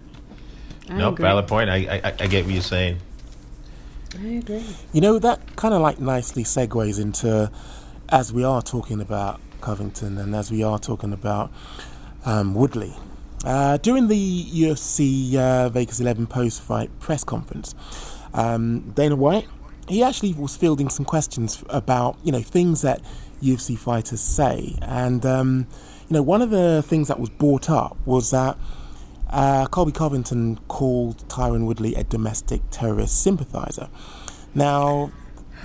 I 0.88 0.94
No, 0.98 1.08
agree. 1.10 1.22
valid 1.22 1.46
point. 1.48 1.70
I, 1.70 1.76
I 2.04 2.14
I 2.20 2.26
get 2.26 2.44
what 2.44 2.52
you're 2.54 2.62
saying. 2.62 2.98
I 4.22 4.26
agree. 4.26 4.64
You 4.92 5.00
know, 5.00 5.18
that 5.18 5.56
kind 5.56 5.72
of 5.74 5.80
like 5.80 5.98
nicely 6.00 6.44
segues 6.44 7.00
into, 7.00 7.50
as 8.10 8.32
we 8.32 8.44
are 8.44 8.60
talking 8.62 9.00
about 9.00 9.40
Covington 9.60 10.18
and 10.18 10.34
as 10.34 10.50
we 10.50 10.62
are 10.62 10.78
talking 10.78 11.12
about 11.12 11.50
um, 12.24 12.54
Woodley. 12.54 12.94
Uh, 13.44 13.76
during 13.78 14.06
the 14.08 14.44
UFC 14.52 15.34
uh, 15.34 15.68
Vegas 15.70 15.98
11 15.98 16.26
post 16.28 16.62
fight 16.62 16.90
press 17.00 17.24
conference, 17.24 17.74
um, 18.34 18.90
Dana 18.94 19.16
White, 19.16 19.46
he 19.88 20.02
actually 20.02 20.32
was 20.34 20.56
fielding 20.56 20.88
some 20.88 21.04
questions 21.04 21.62
about, 21.68 22.16
you 22.22 22.32
know, 22.32 22.40
things 22.40 22.82
that 22.82 23.02
UFC 23.42 23.76
fighters 23.76 24.20
say. 24.20 24.76
And, 24.82 25.26
um, 25.26 25.66
you 26.08 26.14
know, 26.14 26.22
one 26.22 26.42
of 26.42 26.50
the 26.50 26.82
things 26.86 27.08
that 27.08 27.18
was 27.18 27.30
brought 27.30 27.68
up 27.68 27.96
was 28.06 28.30
that 28.30 28.56
uh, 29.30 29.66
Colby 29.66 29.92
Covington 29.92 30.58
called 30.68 31.26
Tyron 31.28 31.66
Woodley 31.66 31.94
a 31.94 32.04
domestic 32.04 32.62
terrorist 32.70 33.22
sympathizer. 33.22 33.88
Now, 34.54 35.10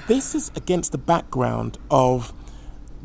this 0.08 0.34
is 0.34 0.51
against 0.56 0.93
the 0.93 0.97
background 0.97 1.77
of 1.91 2.34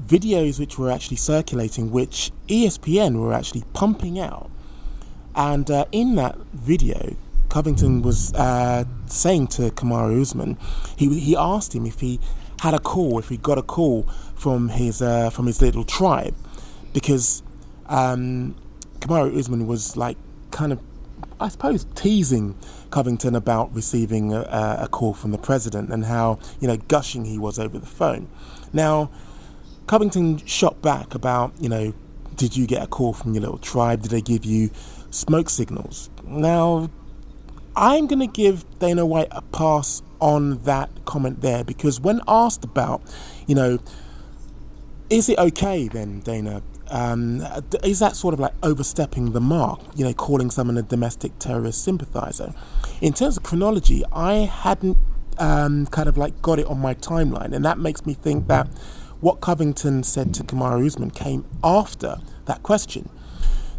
videos 0.00 0.58
which 0.58 0.78
were 0.78 0.90
actually 0.90 1.16
circulating, 1.16 1.90
which 1.90 2.30
ESPN 2.48 3.20
were 3.20 3.32
actually 3.32 3.64
pumping 3.72 4.18
out. 4.18 4.50
And 5.34 5.70
uh, 5.70 5.86
in 5.92 6.14
that 6.16 6.36
video, 6.52 7.16
Covington 7.52 8.00
was 8.00 8.32
uh, 8.32 8.84
saying 9.04 9.48
to 9.48 9.70
Kamaru 9.72 10.22
Usman, 10.22 10.56
he, 10.96 11.20
he 11.20 11.36
asked 11.36 11.74
him 11.74 11.84
if 11.84 12.00
he 12.00 12.18
had 12.60 12.72
a 12.72 12.78
call, 12.78 13.18
if 13.18 13.28
he 13.28 13.36
got 13.36 13.58
a 13.58 13.62
call 13.62 14.04
from 14.34 14.70
his 14.70 15.02
uh, 15.02 15.28
from 15.28 15.44
his 15.44 15.60
little 15.60 15.84
tribe, 15.84 16.34
because 16.94 17.42
um, 17.88 18.54
Kamaru 19.00 19.38
Usman 19.38 19.66
was 19.66 19.98
like 19.98 20.16
kind 20.50 20.72
of, 20.72 20.80
I 21.38 21.48
suppose, 21.48 21.84
teasing 21.94 22.56
Covington 22.88 23.34
about 23.34 23.74
receiving 23.74 24.32
a, 24.32 24.78
a 24.80 24.88
call 24.90 25.12
from 25.12 25.32
the 25.32 25.38
president 25.38 25.90
and 25.92 26.06
how 26.06 26.38
you 26.58 26.66
know 26.66 26.78
gushing 26.78 27.26
he 27.26 27.36
was 27.36 27.58
over 27.58 27.78
the 27.78 27.84
phone. 27.84 28.28
Now, 28.72 29.10
Covington 29.86 30.38
shot 30.46 30.80
back 30.80 31.14
about, 31.14 31.52
you 31.60 31.68
know, 31.68 31.92
did 32.34 32.56
you 32.56 32.66
get 32.66 32.82
a 32.82 32.86
call 32.86 33.12
from 33.12 33.34
your 33.34 33.42
little 33.42 33.58
tribe? 33.58 34.00
Did 34.00 34.10
they 34.10 34.22
give 34.22 34.46
you 34.46 34.70
smoke 35.10 35.50
signals? 35.50 36.08
Now, 36.24 36.88
I'm 37.76 38.06
going 38.06 38.20
to 38.20 38.26
give 38.26 38.64
Dana 38.78 39.06
White 39.06 39.28
a 39.30 39.42
pass 39.42 40.02
on 40.20 40.58
that 40.64 40.90
comment 41.04 41.40
there 41.40 41.64
because 41.64 42.00
when 42.00 42.20
asked 42.28 42.64
about, 42.64 43.02
you 43.46 43.54
know, 43.54 43.78
is 45.10 45.28
it 45.28 45.38
okay 45.38 45.88
then, 45.88 46.20
Dana? 46.20 46.62
Um, 46.90 47.42
is 47.82 47.98
that 48.00 48.16
sort 48.16 48.34
of 48.34 48.40
like 48.40 48.52
overstepping 48.62 49.32
the 49.32 49.40
mark, 49.40 49.80
you 49.94 50.04
know, 50.04 50.12
calling 50.12 50.50
someone 50.50 50.76
a 50.76 50.82
domestic 50.82 51.38
terrorist 51.38 51.82
sympathizer? 51.82 52.54
In 53.00 53.12
terms 53.12 53.36
of 53.36 53.42
chronology, 53.42 54.02
I 54.12 54.34
hadn't 54.34 54.98
um, 55.38 55.86
kind 55.86 56.08
of 56.08 56.16
like 56.16 56.40
got 56.42 56.58
it 56.58 56.66
on 56.66 56.78
my 56.78 56.94
timeline, 56.94 57.52
and 57.52 57.64
that 57.64 57.78
makes 57.78 58.04
me 58.06 58.14
think 58.14 58.46
that 58.48 58.68
what 59.20 59.40
Covington 59.40 60.02
said 60.02 60.34
to 60.34 60.44
Kamaru 60.44 60.86
Usman 60.86 61.10
came 61.10 61.44
after 61.62 62.18
that 62.46 62.62
question. 62.62 63.08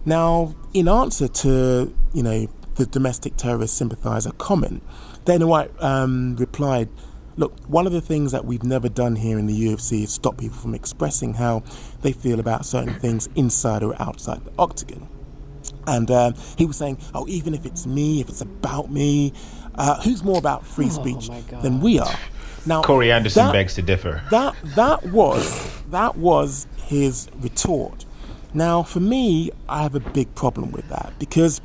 Now, 0.06 0.56
in 0.74 0.88
answer 0.88 1.28
to 1.28 1.94
you 2.14 2.24
know 2.24 2.48
the 2.76 2.86
domestic 2.86 3.36
terrorist 3.38 3.76
sympathizer 3.78 4.32
comment, 4.34 4.84
Dana 5.26 5.48
White 5.48 5.72
um, 5.82 6.36
replied, 6.38 6.90
"Look, 7.38 7.54
one 7.68 7.86
of 7.88 7.94
the 7.94 8.02
things 8.02 8.32
that 8.32 8.46
we've 8.46 8.64
never 8.64 8.90
done 8.90 9.16
here 9.18 9.38
in 9.40 9.48
the 9.48 9.54
UFC 9.68 10.04
is 10.04 10.12
stop 10.12 10.38
people 10.38 10.58
from 10.58 10.74
expressing 10.76 11.36
how 11.36 11.64
they 12.02 12.12
feel 12.12 12.40
about 12.40 12.66
certain 12.66 12.94
things 12.96 13.30
inside 13.36 13.84
or 13.84 14.00
outside 14.02 14.44
the 14.46 14.52
octagon." 14.58 15.08
And 15.88 16.10
um, 16.12 16.34
he 16.58 16.66
was 16.66 16.78
saying, 16.78 16.98
oh, 17.14 17.26
even 17.28 17.54
if 17.54 17.66
it's 17.66 17.86
me, 17.86 18.22
if 18.22 18.30
it's 18.30 18.40
about 18.42 18.90
me, 18.90 19.34
uh, 19.76 20.02
who's 20.02 20.24
more 20.24 20.38
about 20.38 20.66
free 20.66 20.90
speech 20.90 21.30
than 21.62 21.82
we 21.82 22.00
are? 22.00 22.16
Now, 22.66 22.82
Corey 22.84 23.12
Anderson 23.12 23.46
that- 23.48 23.52
begs 23.54 23.76
to 23.76 23.82
differ. 23.82 24.22
that 24.32 24.56
that 24.76 25.06
was 25.08 25.82
that 25.92 26.16
was 26.18 26.68
his 26.86 27.28
retort. 27.40 28.06
Now, 28.54 28.84
for 28.84 29.00
me, 29.02 29.52
I 29.68 29.82
have 29.84 29.96
a 29.96 30.00
big 30.00 30.34
problem 30.36 30.72
with 30.72 30.88
that 30.90 31.12
because 31.20 31.60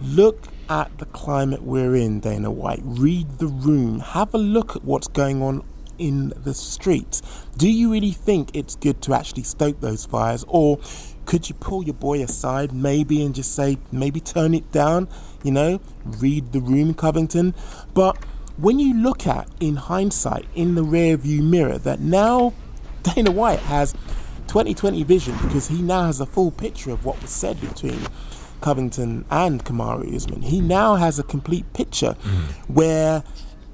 look 0.00 0.48
at 0.68 0.96
the 0.98 1.06
climate 1.06 1.62
we're 1.62 1.94
in, 1.94 2.20
Dana 2.20 2.50
White. 2.50 2.80
Read 2.82 3.38
the 3.38 3.46
room. 3.46 4.00
Have 4.00 4.34
a 4.34 4.38
look 4.38 4.76
at 4.76 4.84
what's 4.84 5.08
going 5.08 5.42
on 5.42 5.64
in 5.98 6.32
the 6.44 6.54
streets. 6.54 7.22
Do 7.56 7.68
you 7.68 7.92
really 7.92 8.12
think 8.12 8.50
it's 8.54 8.76
good 8.76 9.02
to 9.02 9.14
actually 9.14 9.42
stoke 9.42 9.80
those 9.80 10.06
fires, 10.06 10.44
or 10.48 10.78
could 11.26 11.48
you 11.48 11.54
pull 11.56 11.82
your 11.84 11.94
boy 11.94 12.22
aside, 12.22 12.72
maybe, 12.72 13.22
and 13.24 13.34
just 13.34 13.54
say, 13.54 13.78
maybe 13.90 14.20
turn 14.20 14.54
it 14.54 14.70
down? 14.72 15.08
You 15.42 15.52
know, 15.52 15.80
read 16.04 16.52
the 16.52 16.60
room, 16.60 16.94
Covington. 16.94 17.54
But 17.94 18.24
when 18.56 18.78
you 18.78 18.94
look 18.94 19.26
at, 19.26 19.48
in 19.60 19.76
hindsight, 19.76 20.46
in 20.54 20.74
the 20.74 20.82
rear 20.82 21.16
view 21.16 21.42
mirror, 21.42 21.78
that 21.78 22.00
now 22.00 22.54
Dana 23.02 23.30
White 23.30 23.60
has 23.60 23.92
2020 24.48 25.02
vision 25.02 25.36
because 25.42 25.68
he 25.68 25.82
now 25.82 26.06
has 26.06 26.20
a 26.20 26.26
full 26.26 26.50
picture 26.50 26.90
of 26.90 27.04
what 27.04 27.20
was 27.20 27.30
said 27.30 27.60
between 27.60 28.00
Covington 28.60 29.24
and 29.30 29.64
Kamaru 29.64 30.14
Usman. 30.14 30.42
He 30.42 30.60
now 30.60 30.96
has 30.96 31.18
a 31.18 31.22
complete 31.22 31.72
picture 31.72 32.12
where 32.66 33.22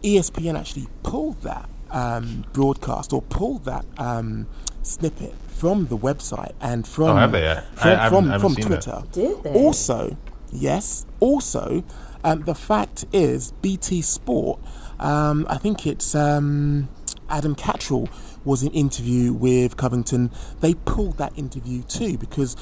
E 0.02 0.16
ESPN 0.18 0.58
actually 0.58 0.86
pulled 1.02 1.40
that 1.42 1.68
um, 1.90 2.44
broadcast 2.52 3.12
or 3.12 3.22
pulled 3.22 3.64
that 3.64 3.84
um, 3.98 4.46
snippet 4.82 5.34
from 5.48 5.86
the 5.86 5.96
website 5.96 6.52
and 6.60 6.86
from 6.86 7.10
Oh, 7.10 7.16
have 7.16 7.32
they? 7.32 7.48
I- 7.50 7.60
from, 7.60 7.88
I 7.88 7.94
haven't- 7.94 8.10
from, 8.24 8.30
I 8.32 8.38
from. 8.38 8.54
Twitter. 8.56 9.02
Did 9.12 9.42
they? 9.44 9.52
Also, 9.54 10.16
yes, 10.52 11.06
also, 11.20 11.84
um, 12.24 12.42
the 12.42 12.54
fact 12.54 13.04
is, 13.12 13.52
BT 13.62 14.02
Sport, 14.02 14.58
um, 14.98 15.46
I 15.48 15.56
think 15.58 15.86
it's 15.86 16.14
um, 16.14 16.88
Adam 17.28 17.54
Catterall 17.54 18.08
was 18.44 18.62
in 18.62 18.70
interview 18.72 19.32
with 19.32 19.76
Covington. 19.76 20.30
They 20.60 20.74
pulled 20.74 21.16
that 21.18 21.32
interview 21.38 21.82
too 21.84 22.18
because 22.18 22.56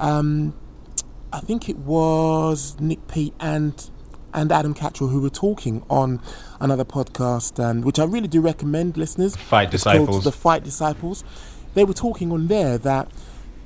um, 0.00 0.54
I 1.32 1.40
think 1.40 1.68
it 1.68 1.78
was 1.78 2.78
Nick 2.80 3.06
Peet 3.08 3.34
and 3.40 3.90
and 4.32 4.52
Adam 4.52 4.74
Catterall 4.74 5.10
who 5.10 5.20
were 5.20 5.30
talking 5.30 5.84
on 5.90 6.20
another 6.60 6.84
podcast, 6.84 7.62
um, 7.62 7.82
which 7.82 7.98
I 7.98 8.04
really 8.04 8.28
do 8.28 8.40
recommend 8.40 8.96
listeners. 8.96 9.34
Fight 9.36 9.70
Disciples. 9.70 10.24
The 10.24 10.32
Fight 10.32 10.62
Disciples. 10.62 11.24
They 11.74 11.84
were 11.84 11.94
talking 11.94 12.30
on 12.32 12.46
there 12.46 12.78
that 12.78 13.10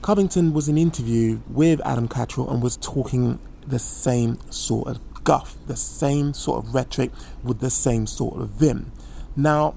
Covington 0.02 0.52
was 0.52 0.68
in 0.68 0.78
interview 0.78 1.40
with 1.48 1.80
Adam 1.84 2.08
Catterall 2.08 2.50
and 2.50 2.62
was 2.62 2.76
talking 2.78 3.38
the 3.66 3.78
same 3.78 4.38
sort 4.50 4.88
of 4.88 5.24
guff, 5.24 5.56
the 5.66 5.76
same 5.76 6.34
sort 6.34 6.64
of 6.64 6.74
rhetoric 6.74 7.10
with 7.42 7.60
the 7.60 7.70
same 7.70 8.06
sort 8.06 8.40
of 8.40 8.50
vim. 8.50 8.92
Now, 9.36 9.74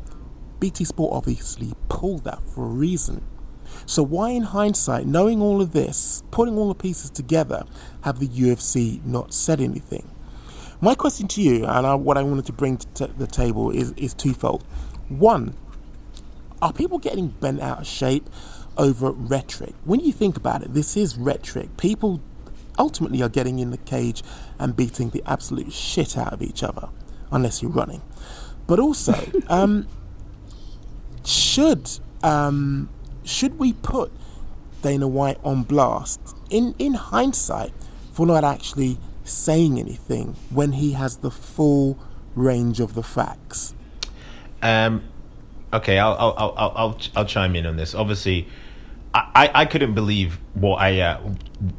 BT 0.59 0.83
Sport 0.83 1.13
obviously 1.13 1.73
pulled 1.89 2.23
that 2.25 2.41
for 2.43 2.65
a 2.65 2.69
reason. 2.69 3.23
So 3.87 4.03
why, 4.03 4.31
in 4.31 4.43
hindsight, 4.43 5.07
knowing 5.07 5.41
all 5.41 5.61
of 5.61 5.71
this, 5.71 6.21
putting 6.29 6.57
all 6.57 6.67
the 6.67 6.75
pieces 6.75 7.09
together, 7.09 7.63
have 8.01 8.19
the 8.19 8.27
UFC 8.27 9.03
not 9.05 9.33
said 9.33 9.61
anything? 9.61 10.11
My 10.81 10.93
question 10.93 11.29
to 11.29 11.41
you, 11.41 11.65
and 11.65 11.87
I, 11.87 11.95
what 11.95 12.17
I 12.17 12.21
wanted 12.21 12.45
to 12.47 12.51
bring 12.51 12.77
to 12.77 13.07
the 13.07 13.25
table, 13.25 13.71
is, 13.71 13.93
is 13.93 14.13
twofold. 14.13 14.63
One, 15.07 15.55
are 16.61 16.73
people 16.73 16.99
getting 16.99 17.29
bent 17.29 17.61
out 17.61 17.79
of 17.79 17.87
shape 17.87 18.29
over 18.77 19.09
rhetoric? 19.09 19.73
When 19.85 20.01
you 20.01 20.11
think 20.11 20.35
about 20.35 20.63
it, 20.63 20.73
this 20.73 20.97
is 20.97 21.17
rhetoric. 21.17 21.77
People 21.77 22.21
ultimately 22.77 23.23
are 23.23 23.29
getting 23.29 23.59
in 23.59 23.71
the 23.71 23.77
cage 23.77 24.21
and 24.59 24.75
beating 24.75 25.11
the 25.11 25.23
absolute 25.25 25.71
shit 25.71 26.17
out 26.17 26.33
of 26.33 26.41
each 26.41 26.61
other, 26.61 26.89
unless 27.31 27.61
you're 27.61 27.71
running. 27.71 28.01
But 28.67 28.79
also, 28.79 29.15
um, 29.47 29.87
should 31.23 31.89
um, 32.21 32.89
should 33.27 33.59
we 33.59 33.73
put 33.73 34.11
Dana 34.81 35.07
White 35.07 35.39
on 35.43 35.63
blast 35.63 36.35
in 36.49 36.73
in 36.79 36.93
hindsight 36.93 37.73
for 38.13 38.25
not 38.25 38.43
actually 38.43 38.97
saying 39.23 39.79
anything 39.79 40.35
when 40.49 40.73
he 40.73 40.93
has 40.93 41.17
the 41.17 41.31
full 41.31 41.99
range 42.35 42.79
of 42.79 42.93
the 42.93 43.03
facts? 43.03 43.73
Um, 44.61 45.03
okay, 45.73 45.99
I'll 45.99 46.13
I'll, 46.13 46.33
I'll 46.37 46.73
I'll 46.75 46.99
I'll 47.15 47.25
chime 47.25 47.55
in 47.55 47.65
on 47.65 47.75
this. 47.75 47.93
Obviously, 47.93 48.47
I, 49.13 49.31
I, 49.35 49.61
I 49.61 49.65
couldn't 49.65 49.93
believe 49.93 50.39
what 50.53 50.77
I 50.77 50.99
uh, 51.01 51.19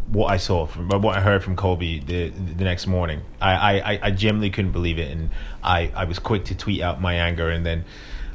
what 0.08 0.30
I 0.30 0.36
saw 0.36 0.66
from 0.66 0.88
what 0.88 1.16
I 1.16 1.20
heard 1.20 1.42
from 1.42 1.56
Colby 1.56 2.00
the 2.00 2.28
the 2.28 2.64
next 2.64 2.86
morning. 2.86 3.22
I, 3.40 3.80
I, 3.80 3.98
I 4.02 4.10
genuinely 4.10 4.50
couldn't 4.50 4.72
believe 4.72 4.98
it, 4.98 5.10
and 5.10 5.30
I, 5.62 5.90
I 5.94 6.04
was 6.04 6.18
quick 6.18 6.44
to 6.46 6.54
tweet 6.54 6.82
out 6.82 7.00
my 7.00 7.14
anger, 7.14 7.48
and 7.48 7.64
then, 7.64 7.84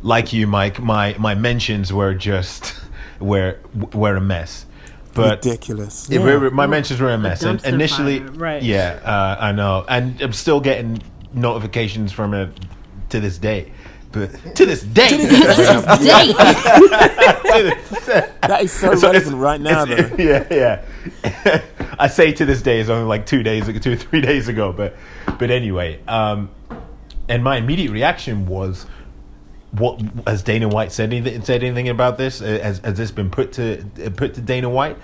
like 0.01 0.33
you, 0.33 0.47
Mike, 0.47 0.79
my 0.81 1.15
my 1.19 1.35
mentions 1.35 1.93
were 1.93 2.13
just 2.13 2.73
were 3.23 3.57
were 3.93 4.15
a 4.15 4.21
mess. 4.21 4.65
But 5.13 5.45
Ridiculous. 5.45 6.09
it- 6.09 6.21
Yeah. 6.21 6.49
my 6.49 6.65
mentions 6.65 6.99
were 6.99 7.11
a 7.11 7.17
mess. 7.19 7.43
And 7.43 7.63
initially, 7.65 8.19
fire, 8.19 8.29
right. 8.31 8.63
yeah, 8.63 8.99
uh, 9.03 9.37
I 9.39 9.51
know, 9.51 9.85
and 9.87 10.19
I'm 10.21 10.33
still 10.33 10.59
getting 10.59 11.01
notifications 11.33 12.11
from 12.11 12.33
it 12.33 12.49
to 13.09 13.19
this 13.19 13.37
day. 13.37 13.71
But 14.11 14.55
to 14.55 14.65
this 14.65 14.81
day, 14.83 15.09
That 18.41 18.59
is 18.61 18.71
so, 18.71 18.95
So 18.95 19.07
relevant 19.11 19.35
right 19.37 19.61
now, 19.61 19.85
though. 19.85 20.09
Yeah, 20.17 20.45
yeah. 20.51 21.61
I 21.99 22.07
say 22.07 22.31
to 22.33 22.45
this 22.45 22.61
day 22.61 22.79
is 22.79 22.89
only 22.89 23.05
like 23.05 23.25
two 23.25 23.43
days, 23.43 23.67
ago, 23.67 23.79
two 23.79 23.93
or 23.93 23.95
three 23.95 24.21
days 24.31 24.47
ago. 24.47 24.71
But, 24.73 24.95
but 25.39 25.51
anyway, 25.51 25.99
um, 26.07 26.49
and 27.29 27.43
my 27.43 27.57
immediate 27.57 27.91
reaction 27.91 28.45
was, 28.45 28.85
"What 29.77 30.01
has 30.27 30.43
Dana 30.43 30.67
White 30.67 30.91
said 30.91 31.11
anything? 31.13 31.43
Said 31.43 31.63
anything 31.63 31.89
about 31.89 32.17
this? 32.17 32.41
Uh, 32.41 32.59
Has, 32.61 32.79
has 32.79 32.97
this 32.97 33.11
been 33.11 33.29
put 33.29 33.53
to 33.53 33.81
uh, 34.05 34.09
put 34.15 34.33
to 34.35 34.41
Dana 34.41 34.69
White?" 34.69 34.97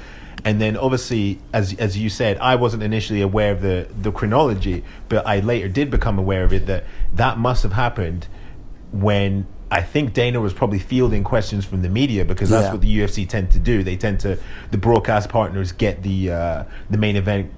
And 0.45 0.61
then, 0.61 0.77
obviously, 0.77 1.39
as 1.51 1.73
as 1.75 1.97
you 1.97 2.09
said, 2.09 2.37
I 2.37 2.55
wasn't 2.55 2.83
initially 2.83 3.21
aware 3.21 3.51
of 3.51 3.61
the 3.61 3.87
the 4.01 4.11
chronology, 4.11 4.83
but 5.09 5.27
I 5.27 5.39
later 5.41 5.67
did 5.67 5.89
become 5.91 6.17
aware 6.17 6.43
of 6.43 6.53
it. 6.53 6.65
That 6.67 6.85
that 7.13 7.37
must 7.37 7.63
have 7.63 7.73
happened 7.73 8.27
when 8.91 9.45
I 9.71 9.81
think 9.81 10.13
Dana 10.13 10.39
was 10.39 10.53
probably 10.53 10.79
fielding 10.79 11.23
questions 11.23 11.65
from 11.65 11.81
the 11.81 11.89
media 11.89 12.25
because 12.25 12.49
that's 12.49 12.65
Yeah. 12.67 12.71
what 12.71 12.81
the 12.81 12.97
UFC 12.99 13.27
tend 13.27 13.51
to 13.51 13.59
do. 13.59 13.83
They 13.83 13.97
tend 13.97 14.19
to 14.21 14.39
the 14.71 14.77
broadcast 14.77 15.29
partners 15.29 15.71
get 15.73 16.03
the 16.03 16.31
uh, 16.31 16.63
the 16.89 16.97
main 16.97 17.15
event 17.15 17.51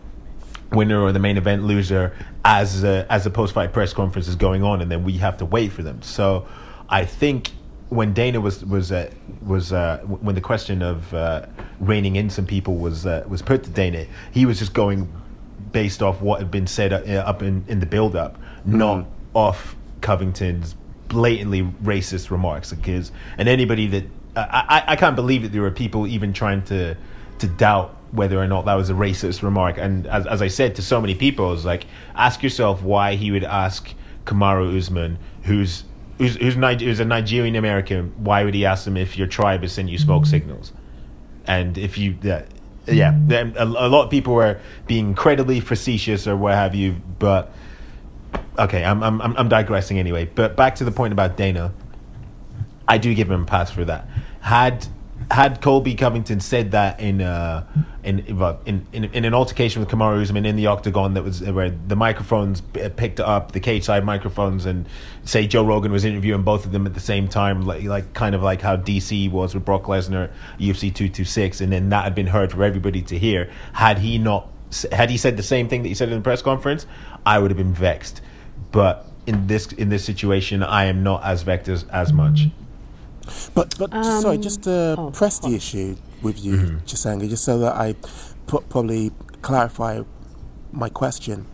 winner 0.71 1.01
or 1.01 1.11
the 1.11 1.19
main 1.19 1.37
event 1.37 1.63
loser 1.63 2.13
as 2.43 2.83
uh, 2.83 3.05
as 3.09 3.23
the 3.25 3.29
post 3.29 3.53
fight 3.53 3.73
press 3.73 3.93
conference 3.93 4.27
is 4.27 4.35
going 4.35 4.63
on, 4.63 4.81
and 4.81 4.89
then 4.91 5.03
we 5.03 5.13
have 5.19 5.37
to 5.37 5.45
wait 5.45 5.71
for 5.71 5.83
them. 5.83 6.01
So 6.01 6.47
I 6.91 7.05
think 7.05 7.51
when 7.89 8.13
Dana 8.13 8.39
was 8.39 8.63
was 8.65 8.91
uh, 8.91 9.09
was 9.41 9.73
uh, 9.73 9.99
when 10.05 10.35
the 10.35 10.41
question 10.41 10.81
of 10.81 11.13
uh, 11.13 11.45
reining 11.79 12.17
in 12.17 12.29
some 12.29 12.45
people 12.45 12.75
was 12.75 13.05
uh, 13.05 13.23
was 13.27 13.41
put 13.41 13.63
to 13.63 13.69
Dana, 13.69 14.05
he 14.31 14.45
was 14.45 14.59
just 14.59 14.73
going 14.73 15.11
based 15.71 16.03
off 16.03 16.21
what 16.21 16.39
had 16.39 16.51
been 16.51 16.67
said 16.67 16.91
uh, 16.91 16.97
up 17.21 17.41
in, 17.41 17.63
in 17.67 17.79
the 17.79 17.85
build 17.85 18.15
up, 18.15 18.37
not 18.65 19.05
off 19.33 19.75
Covington's 20.01 20.75
blatantly 21.07 21.63
racist 21.63 22.29
remarks. 22.29 22.73
Because 22.73 23.11
and 23.37 23.47
anybody 23.47 23.87
that 23.87 24.03
I, 24.35 24.83
I 24.87 24.91
I 24.93 24.95
can't 24.97 25.15
believe 25.15 25.43
that 25.43 25.53
there 25.53 25.61
were 25.61 25.71
people 25.71 26.07
even 26.07 26.33
trying 26.33 26.63
to 26.63 26.97
to 27.39 27.47
doubt 27.47 27.97
whether 28.11 28.37
or 28.37 28.47
not 28.47 28.65
that 28.65 28.75
was 28.75 28.89
a 28.89 28.93
racist 28.93 29.41
remark. 29.41 29.77
And 29.77 30.05
as, 30.07 30.27
as 30.27 30.41
I 30.41 30.49
said 30.49 30.75
to 30.75 30.81
so 30.81 30.99
many 30.99 31.15
people, 31.15 31.53
it's 31.53 31.63
like 31.63 31.85
ask 32.15 32.43
yourself 32.43 32.83
why 32.83 33.15
he 33.15 33.31
would 33.31 33.45
ask 33.45 33.93
Kamaru 34.25 34.77
Usman, 34.77 35.17
who's 35.43 35.85
who's 36.21 36.35
who's, 36.35 36.55
Nig- 36.55 36.81
who's 36.81 36.99
a 36.99 37.05
Nigerian 37.05 37.55
American, 37.55 38.13
why 38.23 38.43
would 38.43 38.53
he 38.53 38.65
ask 38.65 38.85
him 38.85 38.95
if 38.95 39.17
your 39.17 39.27
tribe 39.27 39.61
has 39.61 39.73
sent 39.73 39.89
you 39.89 39.97
smoke 39.97 40.23
mm-hmm. 40.23 40.29
signals? 40.29 40.71
And 41.47 41.77
if 41.77 41.97
you, 41.97 42.15
yeah, 42.21 42.43
yeah, 42.87 43.17
a, 43.29 43.63
a 43.63 43.89
lot 43.89 44.03
of 44.03 44.11
people 44.11 44.35
were 44.35 44.59
being 44.85 45.07
incredibly 45.07 45.59
facetious 45.59 46.27
or 46.27 46.37
what 46.37 46.53
have 46.53 46.75
you. 46.75 46.95
But 47.17 47.51
okay, 48.59 48.85
I'm 48.85 49.01
I'm 49.01 49.19
I'm 49.21 49.35
I'm 49.35 49.49
digressing 49.49 49.97
anyway. 49.97 50.25
But 50.25 50.55
back 50.55 50.75
to 50.75 50.83
the 50.83 50.91
point 50.91 51.11
about 51.11 51.37
Dana. 51.37 51.73
I 52.87 52.97
do 52.97 53.13
give 53.15 53.31
him 53.31 53.43
a 53.43 53.45
pass 53.45 53.71
for 53.71 53.85
that. 53.85 54.07
Had 54.41 54.85
had 55.31 55.61
Colby 55.61 55.95
Covington 55.95 56.41
said 56.41 56.71
that 56.71 56.99
in 56.99 57.21
uh, 57.21 57.65
in, 58.03 58.19
in 58.19 58.85
in 58.91 59.05
in 59.05 59.25
an 59.25 59.33
altercation 59.33 59.79
with 59.79 59.89
Kamaru 59.89 60.21
Usman 60.21 60.45
in 60.45 60.57
the 60.57 60.67
octagon 60.67 61.13
that 61.13 61.23
was 61.23 61.41
where 61.41 61.69
the 61.69 61.95
microphones 61.95 62.61
picked 62.61 63.21
up 63.21 63.53
the 63.53 63.61
cage 63.61 63.85
side 63.85 64.03
microphones 64.03 64.65
and 64.65 64.87
say 65.23 65.47
Joe 65.47 65.63
Rogan 65.63 65.91
was 65.91 66.03
interviewing 66.03 66.43
both 66.43 66.65
of 66.65 66.73
them 66.73 66.85
at 66.85 66.93
the 66.93 66.99
same 66.99 67.29
time 67.29 67.61
like 67.61 67.83
like 67.83 68.13
kind 68.13 68.35
of 68.35 68.43
like 68.43 68.61
how 68.61 68.75
DC 68.75 69.31
was 69.31 69.55
with 69.55 69.63
Brock 69.63 69.83
Lesnar 69.83 70.29
UFC 70.59 70.93
226 70.93 71.61
and 71.61 71.71
then 71.71 71.89
that 71.89 72.03
had 72.03 72.13
been 72.13 72.27
heard 72.27 72.51
for 72.51 72.63
everybody 72.63 73.01
to 73.03 73.17
hear. 73.17 73.49
Had 73.71 73.99
he 73.99 74.17
not 74.17 74.49
had 74.91 75.09
he 75.09 75.17
said 75.17 75.37
the 75.37 75.43
same 75.43 75.69
thing 75.69 75.83
that 75.83 75.89
he 75.89 75.95
said 75.95 76.09
in 76.09 76.15
the 76.15 76.21
press 76.21 76.41
conference 76.41 76.85
I 77.25 77.39
would 77.39 77.51
have 77.51 77.57
been 77.57 77.73
vexed. 77.73 78.21
But 78.73 79.07
in 79.25 79.47
this 79.47 79.71
in 79.71 79.87
this 79.87 80.03
situation 80.03 80.61
I 80.61 80.85
am 80.85 81.03
not 81.03 81.23
as 81.23 81.43
vexed 81.43 81.69
as, 81.69 81.83
as 81.85 82.11
much 82.11 82.47
But 83.53 83.77
but 83.77 83.93
um, 83.93 84.03
just, 84.03 84.21
sorry, 84.21 84.37
just 84.37 84.63
to 84.63 84.95
oh, 84.97 85.11
press 85.11 85.39
the 85.39 85.55
issue 85.55 85.95
with 86.21 86.43
you, 86.43 86.55
mm-hmm. 86.55 86.77
Chisanga, 86.79 87.29
just 87.29 87.43
so 87.43 87.59
that 87.59 87.75
I 87.75 87.95
pro- 88.47 88.61
probably 88.61 89.11
clarify 89.41 90.01
my 90.71 90.89
question. 90.89 91.47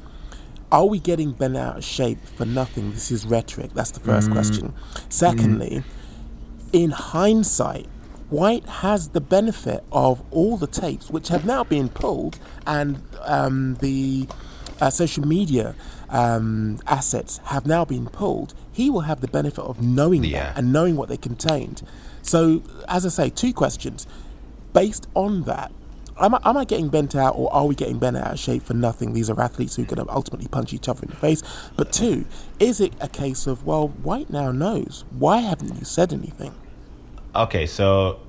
Are 0.70 0.86
we 0.86 1.00
getting 1.00 1.32
bent 1.32 1.56
out 1.56 1.78
of 1.78 1.84
shape 1.86 2.20
for 2.26 2.46
nothing? 2.46 2.92
This 2.92 3.10
is 3.10 3.26
rhetoric. 3.26 3.72
That's 3.74 3.92
the 3.92 4.02
1st 4.02 4.24
mm-hmm. 4.24 4.34
question. 4.34 4.74
Secondly, 5.08 5.70
mm-hmm. 5.78 6.70
in 6.74 6.92
hindsight, 6.92 7.86
White 8.30 8.66
has 8.66 9.10
the 9.10 9.22
benefit 9.22 9.86
of 9.94 10.22
all 10.32 10.58
the 10.58 10.68
tapes 10.68 11.10
which 11.10 11.30
have 11.30 11.46
now 11.46 11.64
been 11.64 11.88
pulled 11.88 12.38
and 12.66 13.02
um, 13.22 13.76
the 13.76 14.28
uh, 14.82 14.90
social 14.90 15.28
media 15.28 15.76
um, 16.10 16.80
assets 16.88 17.40
have 17.46 17.66
now 17.66 17.86
been 17.86 18.08
pulled. 18.08 18.54
He 18.72 18.90
will 18.90 19.02
have 19.02 19.22
the 19.22 19.28
benefit 19.28 19.64
of 19.64 19.82
knowing 19.82 20.24
Yeah. 20.24 20.44
that 20.54 20.58
and 20.58 20.72
knowing 20.74 20.96
what 20.96 21.10
they 21.10 21.18
contained. 21.18 21.82
So, 22.22 22.62
as 22.88 23.06
I 23.06 23.10
say, 23.10 23.30
two 23.30 23.54
questions. 23.54 24.08
Based 24.74 25.08
on 25.16 25.44
that, 25.44 25.72
am 26.20 26.36
I, 26.36 26.40
am 26.44 26.58
I 26.58 26.66
getting 26.66 26.90
bent 26.90 27.16
out 27.16 27.34
or 27.36 27.52
are 27.54 27.66
we 27.66 27.74
getting 27.74 27.98
bent 28.00 28.18
out 28.18 28.34
of 28.34 28.40
shape 28.40 28.64
for 28.64 28.74
nothing? 28.74 29.14
These 29.14 29.30
are 29.30 29.40
athletes 29.40 29.76
who 29.76 29.84
are 29.84 29.86
going 29.86 30.06
to 30.06 30.14
ultimately 30.14 30.48
punch 30.48 30.74
each 30.74 30.88
other 30.88 31.04
in 31.04 31.10
the 31.10 31.16
face. 31.16 31.42
But 31.76 31.92
two, 31.92 32.26
is 32.60 32.80
it 32.80 32.94
a 33.00 33.08
case 33.08 33.48
of, 33.48 33.66
well, 33.66 33.88
White 33.88 34.30
now 34.30 34.52
knows. 34.52 35.06
Why 35.10 35.38
haven't 35.40 35.76
you 35.80 35.86
said 35.86 36.14
anything? 36.14 36.54
Okay, 37.36 37.66
so 37.66 38.20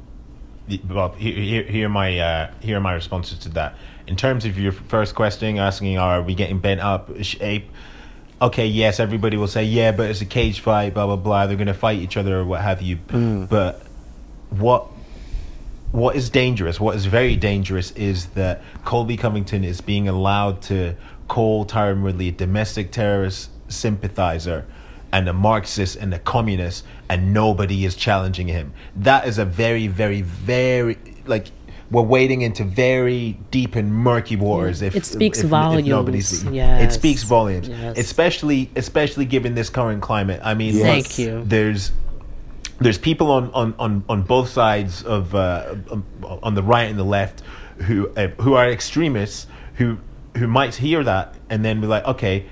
well, 0.88 1.12
here, 1.12 1.34
here, 1.34 1.62
here 1.64 1.86
are 1.86 1.90
my 1.90 2.18
uh, 2.18 2.50
here 2.60 2.76
are 2.76 2.80
my 2.80 2.92
responses 2.92 3.38
to 3.40 3.48
that. 3.50 3.74
In 4.08 4.16
terms 4.16 4.46
of 4.46 4.58
your 4.58 4.72
first 4.72 5.14
question, 5.14 5.58
asking 5.58 5.98
are 5.98 6.22
we 6.22 6.34
getting 6.34 6.60
bent 6.60 6.80
up 6.80 7.10
shape? 7.22 7.68
Okay, 8.40 8.66
yes, 8.66 9.00
everybody 9.00 9.36
will 9.36 9.48
say 9.48 9.64
yeah, 9.64 9.92
but 9.92 10.08
it's 10.08 10.22
a 10.22 10.26
cage 10.26 10.60
fight, 10.60 10.94
blah 10.94 11.04
blah 11.04 11.16
blah. 11.16 11.46
They're 11.46 11.58
gonna 11.58 11.74
fight 11.74 11.98
each 11.98 12.16
other 12.16 12.38
or 12.38 12.44
what 12.44 12.62
have 12.62 12.80
you. 12.80 12.96
Hmm. 12.96 13.44
But 13.44 13.82
what 14.48 14.86
what 15.92 16.16
is 16.16 16.30
dangerous, 16.30 16.80
what 16.80 16.96
is 16.96 17.04
very 17.04 17.36
dangerous, 17.36 17.90
is 17.92 18.26
that 18.28 18.62
Colby 18.86 19.18
Covington 19.18 19.62
is 19.62 19.82
being 19.82 20.08
allowed 20.08 20.62
to 20.62 20.96
call 21.28 21.66
Tyron 21.66 22.02
Woodley 22.02 22.28
a 22.28 22.32
domestic 22.32 22.90
terrorist 22.90 23.50
sympathizer 23.68 24.66
and 25.12 25.28
a 25.28 25.34
Marxist 25.34 25.96
and 25.96 26.14
a 26.14 26.18
communist, 26.18 26.84
and 27.10 27.34
nobody 27.34 27.84
is 27.84 27.94
challenging 27.94 28.48
him. 28.48 28.72
That 28.96 29.26
is 29.26 29.36
a 29.36 29.44
very, 29.44 29.86
very, 29.86 30.22
very 30.22 30.96
like 31.26 31.48
we're 31.90 32.02
wading 32.02 32.42
into 32.42 32.64
very 32.64 33.38
deep 33.50 33.74
and 33.74 33.92
murky 33.92 34.36
waters. 34.36 34.82
If 34.82 34.94
It 34.94 35.06
speaks 35.06 35.38
if, 35.38 35.44
if 35.44 35.50
volumes. 35.50 35.88
nobody's, 35.88 36.44
it 36.44 36.92
speaks 36.92 37.22
volumes, 37.22 37.68
Yes. 37.68 37.96
especially 37.98 38.70
especially 38.76 39.24
given 39.24 39.54
this 39.54 39.70
current 39.70 40.02
climate. 40.02 40.40
I 40.44 40.54
mean, 40.54 40.74
Thank 40.74 41.18
you. 41.18 41.42
There's 41.44 41.92
there's 42.80 42.98
people 42.98 43.30
on, 43.32 43.50
on, 43.52 43.74
on, 43.78 44.04
on 44.08 44.22
both 44.22 44.48
sides 44.50 45.02
of 45.02 45.34
uh, 45.34 45.74
um, 45.90 46.04
on 46.22 46.54
the 46.54 46.62
right 46.62 46.88
and 46.88 46.98
the 46.98 47.04
left 47.04 47.42
who 47.78 48.08
uh, 48.16 48.28
who 48.40 48.54
are 48.54 48.70
extremists 48.70 49.46
who 49.74 49.98
who 50.36 50.46
might 50.46 50.74
hear 50.74 51.02
that 51.02 51.34
and 51.50 51.64
then 51.64 51.80
be 51.80 51.86
like, 51.86 52.04
okay, 52.04 52.46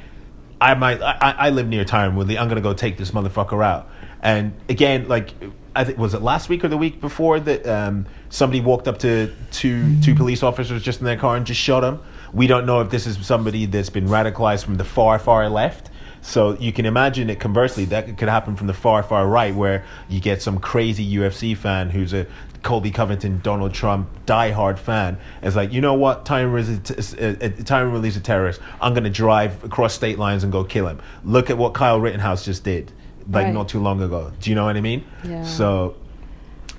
I 0.60 0.74
might 0.74 1.02
I, 1.02 1.12
I 1.20 1.30
I 1.46 1.50
live 1.50 1.68
near 1.68 1.84
Tyron 1.84 2.14
Woodley. 2.14 2.38
I'm 2.38 2.48
gonna 2.48 2.60
go 2.60 2.72
take 2.72 2.96
this 2.96 3.10
motherfucker 3.10 3.64
out. 3.64 3.88
And 4.22 4.54
again, 4.68 5.06
like 5.08 5.30
I 5.76 5.84
think 5.84 5.98
was 5.98 6.14
it 6.14 6.22
last 6.22 6.48
week 6.48 6.64
or 6.64 6.68
the 6.68 6.76
week 6.76 7.00
before 7.00 7.38
that 7.40 7.66
um, 7.66 8.06
somebody 8.30 8.60
walked 8.60 8.88
up 8.88 8.98
to 9.00 9.32
two 9.50 10.00
two 10.00 10.14
police 10.14 10.42
officers 10.42 10.82
just 10.82 11.00
in 11.00 11.04
their 11.04 11.18
car 11.18 11.36
and 11.36 11.46
just 11.46 11.60
shot 11.60 11.84
him. 11.84 12.00
We 12.32 12.46
don't 12.46 12.66
know 12.66 12.80
if 12.80 12.90
this 12.90 13.06
is 13.06 13.24
somebody 13.24 13.66
that's 13.66 13.90
been 13.90 14.06
radicalized 14.06 14.64
from 14.64 14.76
the 14.76 14.84
far 14.84 15.18
far 15.18 15.48
left. 15.48 15.90
So 16.22 16.58
you 16.58 16.72
can 16.72 16.86
imagine 16.86 17.30
it 17.30 17.38
conversely 17.38 17.84
that 17.86 18.18
could 18.18 18.28
happen 18.28 18.56
from 18.56 18.66
the 18.66 18.74
far 18.74 19.04
far 19.04 19.28
right, 19.28 19.54
where 19.54 19.84
you 20.08 20.18
get 20.18 20.42
some 20.42 20.58
crazy 20.58 21.08
UFC 21.14 21.56
fan 21.56 21.90
who's 21.90 22.12
a 22.12 22.26
Colby 22.62 22.90
Covington, 22.90 23.40
Donald 23.44 23.72
Trump 23.72 24.08
diehard 24.26 24.78
fan. 24.78 25.18
It's 25.40 25.54
like 25.54 25.72
you 25.72 25.80
know 25.80 25.94
what, 25.94 26.24
Tyron 26.24 26.52
Woodley's 26.52 27.14
a, 27.14 27.30
uh, 27.30 27.48
Tyron 27.62 28.16
a 28.16 28.20
terrorist. 28.20 28.60
I'm 28.80 28.92
gonna 28.92 29.08
drive 29.08 29.62
across 29.62 29.94
state 29.94 30.18
lines 30.18 30.42
and 30.42 30.50
go 30.50 30.64
kill 30.64 30.88
him. 30.88 31.00
Look 31.22 31.48
at 31.48 31.58
what 31.58 31.74
Kyle 31.74 32.00
Rittenhouse 32.00 32.44
just 32.44 32.64
did, 32.64 32.90
like 33.30 33.46
Right. 33.46 33.54
not 33.54 33.68
too 33.68 33.80
long 33.80 34.02
ago. 34.02 34.32
Do 34.40 34.50
you 34.50 34.56
know 34.56 34.64
what 34.64 34.76
I 34.76 34.80
mean? 34.80 35.04
Yeah. 35.24 35.44
So 35.44 35.94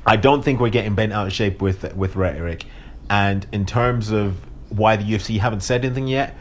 I 0.06 0.16
don't 0.16 0.44
think 0.44 0.60
we're 0.60 0.70
getting 0.70 0.96
bent 0.96 1.14
out 1.14 1.28
of 1.28 1.34
shape 1.34 1.62
with 1.62 1.96
with 1.96 2.16
rhetoric. 2.16 2.66
And 3.10 3.46
in 3.52 3.66
terms 3.66 4.12
of 4.12 4.36
why 4.70 4.96
the 4.98 5.04
UFC 5.04 5.40
haven't 5.40 5.62
said 5.64 5.86
anything 5.86 6.08
yet, 6.08 6.36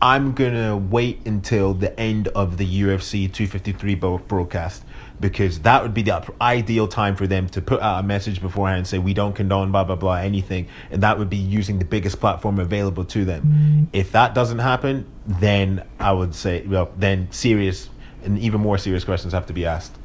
I'm 0.00 0.32
gonna 0.32 0.76
wait 0.76 1.20
until 1.26 1.72
the 1.72 1.98
end 1.98 2.28
of 2.28 2.58
the 2.58 2.66
UFC 2.82 3.28
253 3.32 3.94
broadcast 3.94 4.84
because 5.18 5.60
that 5.60 5.82
would 5.82 5.94
be 5.94 6.02
the 6.02 6.22
ideal 6.42 6.86
time 6.86 7.16
for 7.16 7.26
them 7.26 7.48
to 7.48 7.62
put 7.62 7.80
out 7.80 8.04
a 8.04 8.06
message 8.06 8.42
beforehand 8.42 8.78
and 8.78 8.86
say 8.86 8.98
we 8.98 9.14
don't 9.14 9.34
condone 9.34 9.72
blah 9.72 9.84
blah 9.84 9.96
blah 9.96 10.16
anything, 10.16 10.68
and 10.90 11.02
that 11.02 11.18
would 11.18 11.30
be 11.30 11.36
using 11.38 11.78
the 11.78 11.84
biggest 11.86 12.20
platform 12.20 12.58
available 12.58 13.04
to 13.04 13.24
them. 13.24 13.42
Mm. 13.42 13.86
If 13.98 14.12
that 14.12 14.34
doesn't 14.34 14.58
happen, 14.58 15.06
then 15.26 15.82
I 15.98 16.12
would 16.12 16.34
say 16.34 16.66
well 16.66 16.90
then 16.98 17.28
serious 17.30 17.88
and 18.26 18.38
even 18.38 18.60
more 18.60 18.76
serious 18.76 19.04
questions 19.04 19.32
have 19.32 19.46
to 19.46 19.52
be 19.52 19.64
asked. 19.64 19.96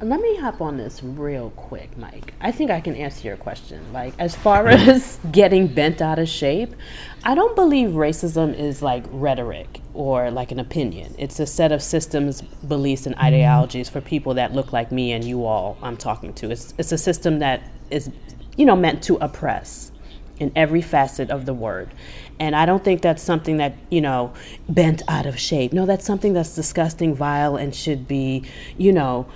Let 0.00 0.20
me 0.20 0.36
hop 0.36 0.60
on 0.60 0.76
this 0.76 1.02
real 1.02 1.50
quick, 1.50 1.96
Mike. 1.98 2.32
I 2.40 2.50
think 2.50 2.70
I 2.70 2.80
can 2.80 2.94
answer 2.94 3.28
your 3.28 3.36
question. 3.36 3.92
Like, 3.92 4.14
as 4.18 4.34
far 4.34 4.66
as 4.68 5.18
getting 5.32 5.66
bent 5.66 6.00
out 6.00 6.18
of 6.18 6.28
shape, 6.28 6.74
I 7.24 7.34
don't 7.34 7.54
believe 7.54 7.90
racism 7.90 8.58
is 8.58 8.82
like 8.82 9.04
rhetoric 9.10 9.80
or 9.92 10.30
like 10.30 10.52
an 10.52 10.60
opinion. 10.60 11.14
It's 11.18 11.40
a 11.40 11.46
set 11.46 11.72
of 11.72 11.82
systems, 11.82 12.40
beliefs, 12.42 13.06
and 13.06 13.14
mm-hmm. 13.16 13.24
ideologies 13.24 13.88
for 13.88 14.00
people 14.00 14.34
that 14.34 14.52
look 14.52 14.72
like 14.72 14.92
me 14.92 15.12
and 15.12 15.24
you 15.24 15.44
all 15.44 15.76
I'm 15.82 15.96
talking 15.96 16.32
to. 16.34 16.50
It's, 16.50 16.72
it's 16.78 16.92
a 16.92 16.98
system 16.98 17.38
that 17.40 17.70
is, 17.90 18.10
you 18.56 18.64
know, 18.64 18.76
meant 18.76 19.02
to 19.04 19.16
oppress 19.16 19.92
in 20.38 20.52
every 20.54 20.82
facet 20.82 21.30
of 21.30 21.46
the 21.46 21.54
word. 21.54 21.90
And 22.38 22.54
I 22.54 22.66
don't 22.66 22.84
think 22.84 23.02
that's 23.02 23.22
something 23.22 23.56
that, 23.58 23.74
you 23.90 24.00
know, 24.00 24.32
bent 24.68 25.02
out 25.08 25.26
of 25.26 25.38
shape. 25.38 25.72
No, 25.72 25.86
that's 25.86 26.04
something 26.04 26.32
that's 26.32 26.54
disgusting, 26.54 27.14
vile, 27.14 27.56
and 27.56 27.74
should 27.74 28.06
be, 28.06 28.44
you 28.76 28.92
know, 28.92 29.26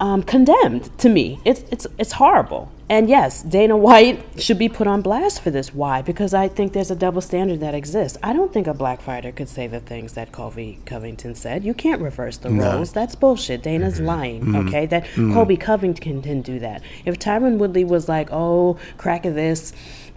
um, 0.00 0.22
condemned 0.24 0.96
to 0.98 1.08
me. 1.08 1.40
It's, 1.44 1.62
it's, 1.70 1.86
it's 1.98 2.12
horrible. 2.12 2.72
And 2.92 3.08
yes, 3.08 3.42
Dana 3.42 3.74
White 3.74 4.22
should 4.36 4.58
be 4.58 4.68
put 4.68 4.86
on 4.86 5.00
blast 5.00 5.40
for 5.40 5.50
this. 5.50 5.72
Why? 5.72 6.02
Because 6.02 6.34
I 6.34 6.48
think 6.48 6.74
there's 6.74 6.90
a 6.90 6.96
double 6.96 7.22
standard 7.22 7.60
that 7.60 7.74
exists. 7.74 8.18
I 8.22 8.34
don't 8.34 8.52
think 8.52 8.66
a 8.66 8.74
black 8.74 9.00
fighter 9.00 9.32
could 9.32 9.48
say 9.48 9.66
the 9.66 9.80
things 9.80 10.12
that 10.12 10.30
Colby 10.30 10.78
Covington 10.84 11.34
said. 11.34 11.64
You 11.64 11.72
can't 11.72 12.02
reverse 12.02 12.36
the 12.36 12.50
roles. 12.50 12.92
That's 12.92 13.14
bullshit. 13.14 13.62
Dana's 13.62 13.96
mm-hmm. 13.96 14.06
lying, 14.06 14.40
mm-hmm. 14.42 14.68
okay? 14.68 14.84
That 14.84 15.04
mm-hmm. 15.04 15.32
Colby 15.32 15.56
Covington 15.56 16.20
can 16.20 16.42
do 16.42 16.58
that. 16.58 16.82
If 17.06 17.18
Tyron 17.18 17.56
Woodley 17.56 17.84
was 17.84 18.10
like, 18.10 18.28
oh, 18.30 18.76
crack 18.98 19.24
of 19.24 19.34
this, 19.34 19.72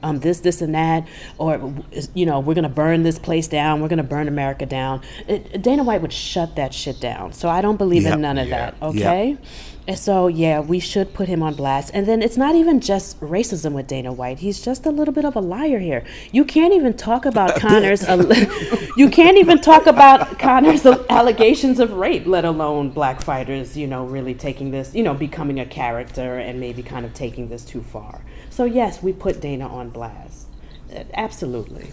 um, 0.05 0.19
this, 0.19 0.39
this, 0.39 0.61
and 0.61 0.75
that, 0.75 1.07
or 1.39 1.73
you 2.13 2.25
know, 2.25 2.39
we're 2.39 2.53
gonna 2.53 2.69
burn 2.69 3.01
this 3.03 3.17
place 3.17 3.47
down. 3.47 3.81
We're 3.81 3.87
gonna 3.87 4.03
burn 4.03 4.27
America 4.27 4.65
down. 4.65 5.01
It, 5.27 5.61
Dana 5.61 5.83
White 5.83 6.01
would 6.01 6.13
shut 6.13 6.55
that 6.55 6.73
shit 6.73 6.99
down. 6.99 7.33
So 7.33 7.49
I 7.49 7.61
don't 7.61 7.77
believe 7.77 8.03
Yep. 8.03 8.13
in 8.13 8.21
none 8.21 8.37
of 8.37 8.47
Yeah. 8.47 8.57
that. 8.71 8.75
Okay. 8.81 9.37
And 9.87 9.99
so 9.99 10.27
yeah, 10.27 10.59
we 10.61 10.79
should 10.79 11.13
put 11.13 11.27
him 11.27 11.43
on 11.43 11.53
blast. 11.53 11.91
And 11.93 12.07
then 12.07 12.21
it's 12.23 12.37
not 12.37 12.55
even 12.55 12.79
just 12.79 13.19
racism 13.21 13.73
with 13.73 13.85
Dana 13.87 14.11
White. 14.11 14.39
He's 14.39 14.59
just 14.59 14.85
a 14.85 14.89
little 14.89 15.13
bit 15.13 15.25
of 15.25 15.35
a 15.35 15.39
liar 15.39 15.77
here. 15.79 16.03
You 16.31 16.43
can't 16.45 16.73
even 16.73 16.93
talk 16.95 17.25
about 17.31 17.55
Conor's. 17.59 18.01
you 18.97 19.09
can't 19.09 19.37
even 19.37 19.59
talk 19.61 19.85
about 19.87 20.39
Conor's 20.39 20.85
allegations 21.09 21.79
of 21.79 21.93
rape, 21.93 22.25
let 22.25 22.45
alone 22.45 22.89
black 22.89 23.21
fighters. 23.21 23.75
You 23.77 23.87
know, 23.87 24.05
really 24.05 24.33
taking 24.33 24.71
this. 24.71 24.93
You 24.95 25.03
know, 25.03 25.13
becoming 25.13 25.59
a 25.59 25.65
character 25.65 26.37
and 26.37 26.59
maybe 26.59 26.81
kind 26.83 27.05
of 27.05 27.13
taking 27.13 27.49
this 27.49 27.63
too 27.63 27.81
far. 27.81 28.21
So 28.55 28.63
yes, 28.63 29.03
we 29.03 29.11
put 29.11 29.41
Dana 29.41 29.67
on 29.67 29.89
blast. 29.89 30.47
Uh, 30.89 31.03
Absolutely. 31.13 31.91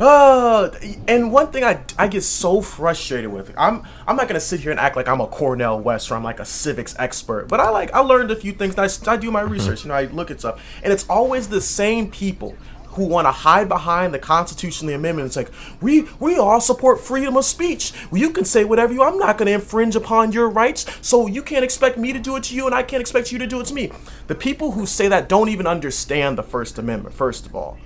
Uh, 0.00 0.70
and 1.06 1.30
one 1.30 1.52
thing 1.52 1.64
I, 1.64 1.82
I 1.98 2.08
get 2.08 2.22
so 2.22 2.62
frustrated 2.62 3.30
with 3.30 3.52
I'm 3.58 3.82
I'm 4.06 4.16
not 4.16 4.26
gonna 4.26 4.40
sit 4.40 4.60
here 4.60 4.70
and 4.70 4.80
act 4.80 4.96
like 4.96 5.06
I'm 5.06 5.20
a 5.20 5.26
Cornel 5.26 5.80
West 5.80 6.10
or 6.10 6.14
I'm 6.14 6.24
like 6.24 6.40
a 6.40 6.46
civics 6.46 6.94
expert, 6.98 7.46
but 7.46 7.60
I 7.60 7.68
like 7.68 7.92
I 7.92 7.98
learned 7.98 8.30
a 8.30 8.36
few 8.36 8.52
things. 8.52 8.78
I, 8.78 8.88
I, 9.10 9.16
do 9.18 9.30
my 9.30 9.42
research, 9.42 9.82
you 9.82 9.88
know, 9.88 9.96
I 9.96 10.04
look 10.04 10.30
at 10.30 10.38
stuff, 10.38 10.64
and 10.82 10.94
it's 10.94 11.04
always 11.10 11.48
the 11.48 11.60
same 11.60 12.10
people 12.10 12.56
who 12.98 13.06
want 13.06 13.26
to 13.26 13.32
hide 13.32 13.68
behind 13.68 14.12
the 14.12 14.18
Constitution, 14.18 14.86
the 14.86 14.94
amendment. 14.94 15.26
It's 15.26 15.36
like 15.36 15.50
we 15.80 16.06
we 16.20 16.36
all 16.36 16.60
support 16.60 17.00
freedom 17.00 17.36
of 17.36 17.44
speech. 17.46 17.92
You 18.12 18.30
can 18.30 18.44
say 18.44 18.64
whatever 18.64 18.92
you. 18.92 19.02
I'm 19.02 19.18
not 19.18 19.38
going 19.38 19.46
to 19.46 19.52
infringe 19.52 19.96
upon 19.96 20.32
your 20.32 20.50
rights, 20.50 20.84
so 21.00 21.26
you 21.26 21.42
can't 21.42 21.64
expect 21.64 21.96
me 21.96 22.12
to 22.12 22.18
do 22.18 22.36
it 22.36 22.44
to 22.44 22.54
you, 22.54 22.66
and 22.66 22.74
I 22.74 22.82
can't 22.82 23.00
expect 23.00 23.32
you 23.32 23.38
to 23.38 23.46
do 23.46 23.60
it 23.60 23.66
to 23.66 23.74
me. 23.74 23.90
The 24.26 24.34
people 24.34 24.72
who 24.72 24.84
say 24.84 25.08
that 25.08 25.28
don't 25.28 25.48
even 25.48 25.66
understand 25.66 26.36
the 26.36 26.42
First 26.42 26.78
Amendment. 26.78 27.14
First 27.14 27.46
of 27.46 27.54
all. 27.54 27.78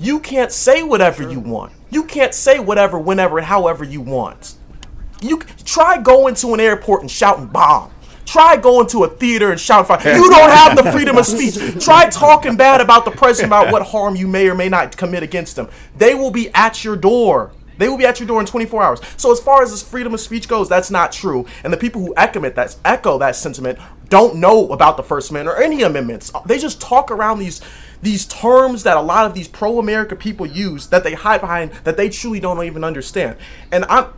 You 0.00 0.20
can't 0.20 0.52
say 0.52 0.84
whatever 0.84 1.28
you 1.28 1.40
want. 1.40 1.72
You 1.90 2.04
can't 2.04 2.32
say 2.32 2.60
whatever, 2.60 3.00
whenever, 3.00 3.38
and 3.38 3.46
however 3.46 3.82
you 3.82 4.00
want. 4.00 4.54
You 5.20 5.40
try 5.64 6.00
going 6.00 6.36
to 6.36 6.54
an 6.54 6.60
airport 6.60 7.00
and 7.00 7.10
shouting 7.10 7.46
bomb. 7.46 7.90
Try 8.28 8.56
going 8.56 8.86
to 8.88 9.04
a 9.04 9.08
theater 9.08 9.50
and 9.50 9.58
shouting 9.58 9.86
fire. 9.86 10.14
You 10.14 10.28
don't 10.28 10.50
have 10.50 10.76
the 10.76 10.92
freedom 10.92 11.16
of 11.16 11.26
speech. 11.26 11.82
Try 11.82 12.08
talking 12.10 12.56
bad 12.56 12.80
about 12.80 13.04
the 13.04 13.10
president 13.10 13.48
about 13.48 13.72
what 13.72 13.86
harm 13.86 14.16
you 14.16 14.28
may 14.28 14.48
or 14.48 14.54
may 14.54 14.68
not 14.68 14.96
commit 14.96 15.22
against 15.22 15.56
them. 15.56 15.68
They 15.96 16.14
will 16.14 16.30
be 16.30 16.50
at 16.54 16.84
your 16.84 16.96
door. 16.96 17.52
They 17.78 17.88
will 17.88 17.96
be 17.96 18.04
at 18.04 18.18
your 18.20 18.26
door 18.26 18.40
in 18.40 18.46
24 18.46 18.82
hours. 18.82 19.00
So 19.16 19.32
as 19.32 19.40
far 19.40 19.62
as 19.62 19.70
this 19.70 19.82
freedom 19.82 20.12
of 20.12 20.20
speech 20.20 20.48
goes, 20.48 20.68
that's 20.68 20.90
not 20.90 21.12
true. 21.12 21.46
And 21.64 21.72
the 21.72 21.76
people 21.76 22.02
who 22.02 22.12
echo 22.16 22.40
that 22.40 22.76
echo 22.84 23.18
that 23.18 23.36
sentiment, 23.36 23.78
don't 24.08 24.36
know 24.36 24.68
about 24.70 24.96
the 24.96 25.02
First 25.02 25.30
Amendment 25.30 25.56
or 25.56 25.62
any 25.62 25.82
amendments. 25.82 26.32
They 26.46 26.58
just 26.58 26.80
talk 26.80 27.10
around 27.10 27.38
these 27.38 27.60
these 28.00 28.26
terms 28.26 28.84
that 28.84 28.96
a 28.96 29.00
lot 29.00 29.26
of 29.26 29.34
these 29.34 29.48
pro-America 29.48 30.14
people 30.14 30.46
use 30.46 30.86
that 30.88 31.02
they 31.02 31.14
hide 31.14 31.40
behind 31.40 31.72
that 31.84 31.96
they 31.96 32.08
truly 32.08 32.40
don't 32.40 32.62
even 32.64 32.84
understand. 32.84 33.36
And 33.72 33.84
I'm 33.86 34.12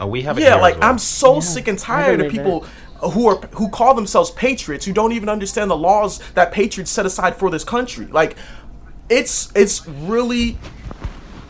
Uh, 0.00 0.06
we 0.06 0.22
have 0.22 0.38
it 0.38 0.42
yeah, 0.42 0.56
like 0.56 0.78
well. 0.78 0.90
I'm 0.90 0.98
so 0.98 1.40
sick 1.40 1.68
and 1.68 1.78
tired 1.78 2.20
of 2.20 2.26
believe 2.26 2.44
people 2.44 2.66
who 3.00 3.26
are 3.28 3.36
who 3.52 3.68
call 3.68 3.94
themselves 3.94 4.30
patriots 4.32 4.84
who 4.84 4.92
don't 4.92 5.12
even 5.12 5.28
understand 5.28 5.70
the 5.70 5.76
laws 5.76 6.18
that 6.34 6.52
patriots 6.52 6.90
set 6.90 7.06
aside 7.06 7.36
for 7.36 7.50
this 7.50 7.64
country. 7.64 8.06
Like 8.06 8.36
it's 9.08 9.50
it's 9.54 9.86
really 9.86 10.58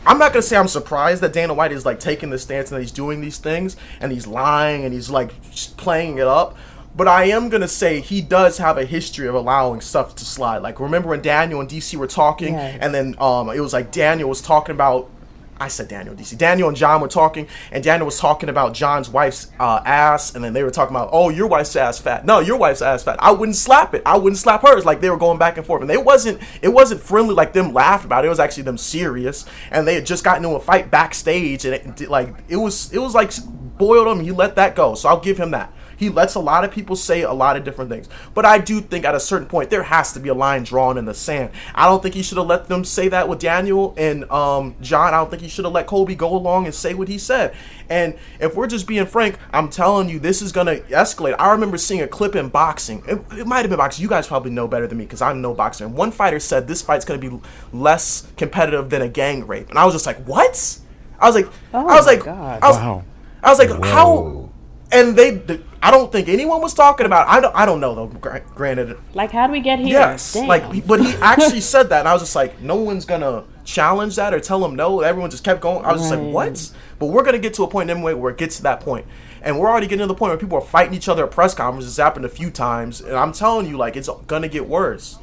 I'm 0.07 0.19
not 0.19 0.33
gonna 0.33 0.43
say 0.43 0.57
I'm 0.57 0.69
surprised 0.69 1.23
that 1.23 1.33
Dana 1.33 1.55
White 1.55 1.73
is 1.73 1.85
like 1.85 1.99
taking 2.01 2.31
this 2.31 2.43
stance 2.43 2.71
and 2.71 2.77
that 2.79 2.83
he's 2.83 2.93
doing 2.93 3.21
these 3.21 3.39
things 3.39 3.77
and 4.01 4.13
he's 4.13 4.27
lying 4.27 4.85
and 4.85 4.93
he's 4.95 5.11
like 5.11 5.33
playing 5.77 6.19
it 6.19 6.27
up. 6.27 6.57
But 6.95 7.09
I 7.09 7.25
am 7.25 7.49
gonna 7.49 7.69
say 7.69 8.01
he 8.01 8.21
does 8.23 8.59
have 8.59 8.79
a 8.79 8.85
history 8.85 9.27
of 9.27 9.35
allowing 9.35 9.81
stuff 9.81 10.15
to 10.17 10.25
slide. 10.25 10.59
Like 10.59 10.81
remember 10.81 11.09
when 11.11 11.23
Daniel 11.23 11.61
and 11.61 11.69
DC 11.69 11.97
were 11.97 12.07
talking, 12.07 12.55
Yes. 12.55 12.79
and 12.81 12.95
then 12.95 13.15
um, 13.19 13.51
it 13.51 13.61
was 13.61 13.73
like 13.73 13.91
Daniel 13.91 14.29
was 14.29 14.41
talking 14.41 14.75
about. 14.75 15.11
I 15.59 15.69
said 15.69 15.89
Daniel 15.89 16.15
DC. 16.15 16.37
Daniel 16.37 16.69
and 16.69 16.77
John 16.77 17.01
were 17.01 17.09
talking, 17.09 17.49
and 17.73 17.83
Daniel 17.83 18.07
was 18.07 18.19
talking 18.19 18.49
about 18.49 18.75
John's 18.75 19.09
wife's 19.09 19.51
uh, 19.59 19.81
ass, 19.85 20.35
and 20.35 20.45
then 20.45 20.53
they 20.53 20.63
were 20.63 20.71
talking 20.71 20.95
about, 20.95 21.11
oh, 21.13 21.31
your 21.31 21.47
wife's 21.47 21.75
ass 21.77 21.99
fat. 21.99 22.27
No, 22.27 22.41
your 22.41 22.59
wife's 22.59 22.83
ass 22.83 23.03
fat. 23.03 23.17
I 23.21 23.31
wouldn't 23.31 23.57
slap 23.57 23.95
it. 23.95 24.03
I 24.05 24.17
wouldn't 24.17 24.39
slap 24.39 24.63
hers. 24.63 24.85
Like 24.85 25.01
they 25.01 25.11
were 25.11 25.17
going 25.17 25.39
back 25.39 25.57
and 25.57 25.67
forth, 25.67 25.83
and 25.83 25.91
it 25.91 26.05
wasn't 26.05 26.41
it 26.63 26.69
wasn't 26.69 27.01
friendly 27.01 27.35
like 27.35 27.53
them 27.53 27.73
laughed 27.73 28.05
about 28.05 28.25
it. 28.25 28.27
It 28.27 28.31
was 28.31 28.41
actually 28.41 28.65
them 28.65 28.79
serious, 28.79 29.47
and 29.71 29.87
they 29.87 29.95
had 29.95 30.07
just 30.07 30.25
gotten 30.25 30.45
into 30.45 30.57
a 30.57 30.61
fight 30.61 30.91
backstage, 30.91 31.65
and 31.65 31.75
it, 31.75 32.11
like 32.11 32.35
it 32.49 32.57
was 32.57 32.93
it 32.93 32.99
was 32.99 33.15
like 33.15 33.33
boiled 33.79 34.09
him. 34.09 34.25
You 34.25 34.35
let 34.35 34.57
that 34.57 34.77
go, 34.77 34.95
so 34.95 35.09
I'll 35.09 35.21
give 35.21 35.39
him 35.39 35.53
that. 35.53 35.73
He 35.97 36.09
lets 36.09 36.35
a 36.35 36.41
lot 36.41 36.65
of 36.65 36.71
people 36.71 36.97
say 36.97 37.23
a 37.23 37.33
lot 37.33 37.57
of 37.57 37.65
different 37.65 37.91
things. 37.91 38.09
But 38.35 38.45
I 38.45 38.59
do 38.59 38.81
think 38.81 39.05
at 39.05 39.15
a 39.15 39.21
certain 39.21 39.49
point 39.49 39.71
there 39.71 39.83
has 39.85 40.13
to 40.13 40.21
be 40.21 40.29
a 40.29 40.35
line 40.35 40.63
drawn 40.65 40.99
in 40.99 41.05
the 41.05 41.15
sand. 41.15 41.51
I 41.75 41.87
don't 41.87 42.03
think 42.03 42.15
he 42.15 42.23
should 42.23 42.39
have 42.39 42.47
let 42.47 42.69
them 42.69 42.85
say 42.85 43.09
that 43.09 43.29
with 43.29 43.39
Daniel 43.41 43.95
and 43.97 44.31
um, 44.31 44.77
John. 44.81 45.15
I 45.15 45.19
don't 45.19 45.31
think 45.31 45.43
he 45.43 45.49
should 45.49 45.65
have 45.65 45.75
let 45.75 45.87
Colby 45.87 46.15
go 46.15 46.35
along 46.35 46.67
and 46.67 46.75
say 46.75 46.95
what 46.95 47.09
he 47.09 47.19
said. 47.19 47.55
And 47.89 48.17
if 48.41 48.57
we're 48.57 48.67
just 48.67 48.87
being 48.87 49.07
frank, 49.07 49.39
I'm 49.53 49.69
telling 49.71 50.09
you, 50.09 50.19
this 50.19 50.43
is 50.43 50.53
gonna 50.53 50.77
escalate. 50.77 51.37
I 51.39 51.51
remember 51.53 51.79
seeing 51.79 52.03
a 52.03 52.09
clip 52.09 52.35
in 52.35 52.49
boxing. 52.49 53.03
It, 53.07 53.21
it 53.39 53.47
might 53.47 53.61
have 53.61 53.71
been 53.71 53.79
boxing. 53.79 54.03
You 54.03 54.09
guys 54.09 54.27
probably 54.27 54.51
know 54.51 54.67
better 54.67 54.87
than 54.87 54.99
me 54.99 55.05
because 55.05 55.23
I'm 55.23 55.41
no 55.41 55.55
boxer. 55.55 55.85
And 55.85 55.95
one 55.95 56.11
fighter 56.11 56.41
said 56.41 56.67
this 56.69 56.83
fight's 56.83 57.05
gonna 57.05 57.21
be 57.21 57.41
less 57.73 58.27
competitive 58.37 58.91
than 58.91 59.03
a 59.03 59.09
gang 59.09 59.47
rape, 59.47 59.69
and 59.71 59.79
I 59.79 59.85
was 59.85 59.95
just 59.95 60.07
like, 60.07 60.19
what? 60.25 60.79
I 61.19 61.27
was 61.27 61.35
like, 61.35 61.49
I 61.73 61.83
was 61.83 62.07
like, 62.07 62.25
God. 62.25 62.63
I 62.63 62.69
was, 62.69 62.77
Wow. 62.77 63.05
I 63.43 63.51
was 63.51 63.59
like, 63.59 63.71
how? 63.85 64.51
And 64.93 65.17
they, 65.17 65.39
th- 65.39 65.61
I 65.83 65.91
don't 65.91 66.11
think 66.11 66.29
anyone 66.29 66.61
was 66.61 66.75
talking 66.75 67.07
about. 67.07 67.29
I 67.29 67.41
don't, 67.41 67.55
I 67.55 67.67
don't 67.67 67.81
know 67.81 67.95
though. 67.95 68.07
Granted, 68.55 68.97
Like, 69.15 69.31
how 69.31 69.47
do 69.47 69.53
we 69.53 69.61
get 69.61 69.79
here? 69.79 69.89
yes, 69.89 70.33
Damn. 70.33 70.47
like, 70.49 70.87
but 70.87 71.01
he 71.05 71.13
actually 71.21 71.61
said 71.61 71.91
that, 71.91 72.01
and 72.01 72.09
I 72.09 72.13
was 72.13 72.23
just 72.23 72.35
like, 72.35 72.61
no 72.61 72.77
one's 72.77 73.05
gonna 73.05 73.45
challenge 73.65 74.17
that 74.17 74.33
or 74.33 74.41
tell 74.41 74.65
him 74.65 74.75
no. 74.75 75.01
Everyone 75.01 75.31
just 75.31 75.45
kept 75.45 75.61
going. 75.61 75.85
I 75.85 75.93
was 75.93 76.03
just 76.03 76.15
like, 76.15 76.33
what? 76.33 76.73
But 76.99 77.07
we're 77.07 77.23
gonna 77.25 77.39
get 77.39 77.55
to 77.55 77.63
a 77.65 77.69
point 77.69 77.91
anyway 77.91 78.15
where 78.15 78.33
it 78.33 78.39
gets 78.39 78.57
to 78.57 78.63
that 78.65 78.81
point, 78.81 79.07
and 79.43 79.59
we're 79.59 79.69
already 79.69 79.87
getting 79.87 80.01
to 80.05 80.07
the 80.07 80.15
point 80.15 80.31
where 80.31 80.39
people 80.39 80.59
are 80.59 80.63
fighting 80.67 80.95
each 80.95 81.09
other 81.09 81.25
at 81.25 81.31
press 81.31 81.55
conferences. 81.55 81.93
It's 81.93 81.99
happened 81.99 82.25
a 82.25 82.29
few 82.31 82.51
times, 82.51 83.01
and 83.01 83.15
I'm 83.17 83.33
telling 83.33 83.67
you, 83.67 83.77
like, 83.77 83.97
it's 83.97 84.09
gonna 84.27 84.49
get 84.49 84.69
worse. 84.69 85.19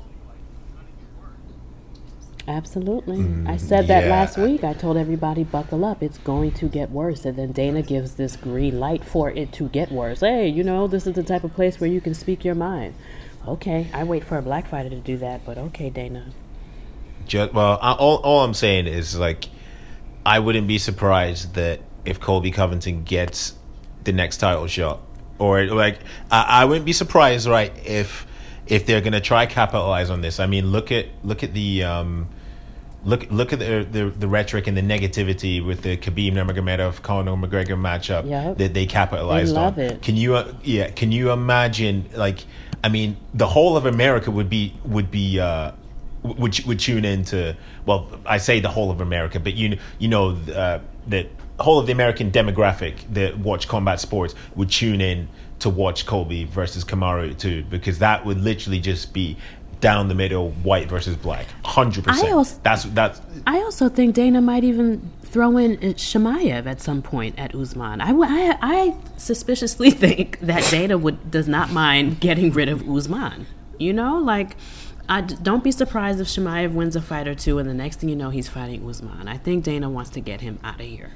Absolutely. 2.47 3.19
Mm, 3.19 3.47
I 3.47 3.55
said 3.55 3.87
that 3.87 4.03
yeah. 4.03 4.09
last 4.09 4.37
week. 4.37 4.63
I 4.63 4.73
told 4.73 4.97
everybody, 4.97 5.43
buckle 5.43 5.85
up. 5.85 6.03
It's 6.03 6.17
going 6.17 6.51
to 6.53 6.67
get 6.67 6.91
worse. 6.91 7.23
And 7.23 7.37
then 7.37 7.53
Dana 7.53 7.81
gives 7.81 8.15
this 8.15 8.35
green 8.35 8.79
light 8.79 9.05
for 9.05 9.29
it 9.31 9.53
to 9.53 9.69
get 9.69 9.91
worse. 9.91 10.19
Hey, 10.19 10.47
you 10.49 10.63
know, 10.63 10.87
this 10.87 11.07
is 11.07 11.13
the 11.13 11.23
type 11.23 11.45
of 11.45 11.53
place 11.53 11.79
where 11.79 11.89
you 11.89 12.01
can 12.01 12.13
speak 12.13 12.43
your 12.43 12.55
mind. 12.55 12.95
Okay, 13.47 13.87
I 13.93 14.03
wait 14.03 14.23
for 14.23 14.37
a 14.37 14.41
black 14.41 14.67
fighter 14.67 14.89
to 14.89 14.99
do 14.99 15.17
that, 15.17 15.45
but 15.45 15.57
okay, 15.57 15.89
Dana. 15.89 16.27
Just, 17.27 17.53
well, 17.53 17.77
I, 17.81 17.93
all, 17.93 18.17
all 18.17 18.43
I'm 18.43 18.53
saying 18.53 18.87
is 18.87 19.17
like, 19.17 19.45
I 20.25 20.39
wouldn't 20.39 20.67
be 20.67 20.77
surprised 20.77 21.55
that 21.55 21.81
if 22.05 22.19
Colby 22.19 22.51
Covington 22.51 23.03
gets 23.03 23.55
the 24.03 24.13
next 24.13 24.37
title 24.37 24.67
shot, 24.67 25.01
or 25.39 25.65
like, 25.65 25.99
I, 26.31 26.61
I 26.61 26.65
wouldn't 26.65 26.85
be 26.85 26.93
surprised, 26.93 27.47
right, 27.47 27.71
if 27.85 28.27
if 28.67 28.85
they're 28.85 29.01
gonna 29.01 29.21
try 29.21 29.45
capitalize 29.45 30.09
on 30.09 30.21
this. 30.21 30.39
I 30.39 30.45
mean, 30.47 30.67
look 30.71 30.91
at 30.91 31.07
look 31.23 31.43
at 31.43 31.53
the 31.53 31.83
um, 31.83 32.27
look 33.03 33.29
look 33.31 33.53
at 33.53 33.59
the, 33.59 33.85
the 33.89 34.05
the 34.09 34.27
rhetoric 34.27 34.67
and 34.67 34.77
the 34.77 34.81
negativity 34.81 35.63
with 35.65 35.81
the 35.81 35.97
Khabib 35.97 36.33
Nurmagomedov 36.33 37.01
Conor 37.01 37.33
McGregor 37.33 37.77
matchup 37.77 38.27
Yep. 38.29 38.57
that 38.57 38.73
they 38.73 38.85
capitalized 38.85 39.51
They 39.51 39.59
love 39.59 39.77
on. 39.77 39.83
it. 39.83 40.01
Can 40.01 40.15
you 40.15 40.35
uh, 40.35 40.53
yeah? 40.63 40.89
Can 40.89 41.11
you 41.11 41.31
imagine 41.31 42.09
like? 42.15 42.45
I 42.85 42.89
mean, 42.89 43.15
the 43.33 43.47
whole 43.47 43.77
of 43.77 43.85
America 43.85 44.29
would 44.31 44.49
be 44.49 44.73
would 44.85 45.09
be 45.11 45.39
uh, 45.39 45.71
would 46.23 46.59
would 46.65 46.79
tune 46.79 47.05
into. 47.05 47.55
Well, 47.85 48.07
I 48.25 48.37
say 48.37 48.59
the 48.59 48.69
whole 48.69 48.91
of 48.91 49.01
America, 49.01 49.39
but 49.39 49.53
you 49.55 49.77
you 49.99 50.07
know 50.07 50.37
uh, 50.53 50.79
that 51.07 51.27
whole 51.59 51.79
of 51.79 51.85
the 51.85 51.91
American 51.91 52.31
demographic 52.31 52.95
that 53.13 53.37
watch 53.37 53.67
combat 53.67 53.99
sports 53.99 54.33
would 54.55 54.69
tune 54.69 54.99
in 55.01 55.27
to 55.59 55.69
watch 55.69 56.05
Colby 56.05 56.45
versus 56.45 56.83
Kamaru 56.83 57.37
too, 57.37 57.63
because 57.69 57.99
that 57.99 58.25
would 58.25 58.39
literally 58.41 58.79
just 58.79 59.13
be 59.13 59.37
down 59.79 60.07
the 60.07 60.15
middle, 60.15 60.51
white 60.63 60.87
versus 60.87 61.15
black, 61.17 61.45
hundred 61.65 62.05
percent. 62.05 62.27
That's 62.63 62.83
that's 62.85 63.21
I 63.45 63.57
also 63.57 63.89
think 63.89 64.15
Dana 64.15 64.41
might 64.41 64.63
even 64.63 65.11
throw 65.23 65.57
in 65.57 65.77
Chimaev 65.77 66.65
at 66.67 66.79
some 66.79 67.01
point 67.01 67.37
at 67.37 67.53
Usman. 67.53 67.99
I 68.01 68.95
suspiciously 69.17 69.91
think 70.03 70.39
that 70.39 70.63
Dana 70.71 70.97
would 70.97 71.31
does 71.31 71.47
not 71.47 71.71
mind 71.71 72.19
getting 72.21 72.51
rid 72.53 72.69
of 72.69 72.87
Usman. 72.89 73.47
You 73.77 73.91
know, 73.91 74.19
like, 74.19 74.55
I 75.09 75.21
d- 75.21 75.35
don't 75.41 75.63
be 75.63 75.71
surprised 75.71 76.21
if 76.21 76.27
Chimaev 76.27 76.71
wins 76.73 76.95
a 76.95 77.01
fight 77.01 77.27
or 77.27 77.35
two, 77.35 77.59
and 77.59 77.67
the 77.67 77.73
next 77.73 77.99
thing 77.99 78.09
you 78.09 78.15
know, 78.15 78.29
he's 78.29 78.47
fighting 78.47 78.87
Usman. 78.87 79.27
I 79.27 79.37
think 79.37 79.65
Dana 79.65 79.89
wants 79.89 80.11
to 80.11 80.21
get 80.21 80.41
him 80.41 80.59
out 80.63 80.79
of 80.79 80.85
here. 80.85 81.11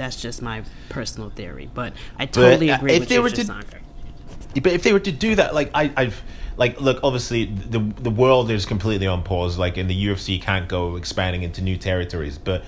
That's 0.00 0.16
just 0.16 0.40
my 0.40 0.62
personal 0.88 1.28
theory, 1.28 1.68
but 1.74 1.92
I 2.18 2.24
totally 2.24 2.70
uh, 2.70 2.78
agree 2.78 2.92
if 2.94 3.00
with 3.00 3.08
they 3.10 3.16
you, 3.16 3.22
were 3.22 3.28
to- 3.28 3.42
Chisanga. 3.42 3.80
But 4.62 4.72
if 4.72 4.82
they 4.82 4.94
were 4.94 5.00
to 5.00 5.12
do 5.12 5.34
that, 5.34 5.54
like 5.54 5.70
I, 5.74 5.92
I've 5.94 6.22
like 6.56 6.80
look, 6.80 7.00
obviously 7.02 7.44
the 7.44 7.80
the 7.80 8.08
world 8.08 8.50
is 8.50 8.64
completely 8.64 9.06
on 9.06 9.22
pause. 9.22 9.58
Like, 9.58 9.76
and 9.76 9.90
the 9.90 10.06
UFC 10.06 10.40
can't 10.40 10.68
go 10.70 10.96
expanding 10.96 11.42
into 11.42 11.60
new 11.60 11.76
territories. 11.76 12.38
But 12.38 12.64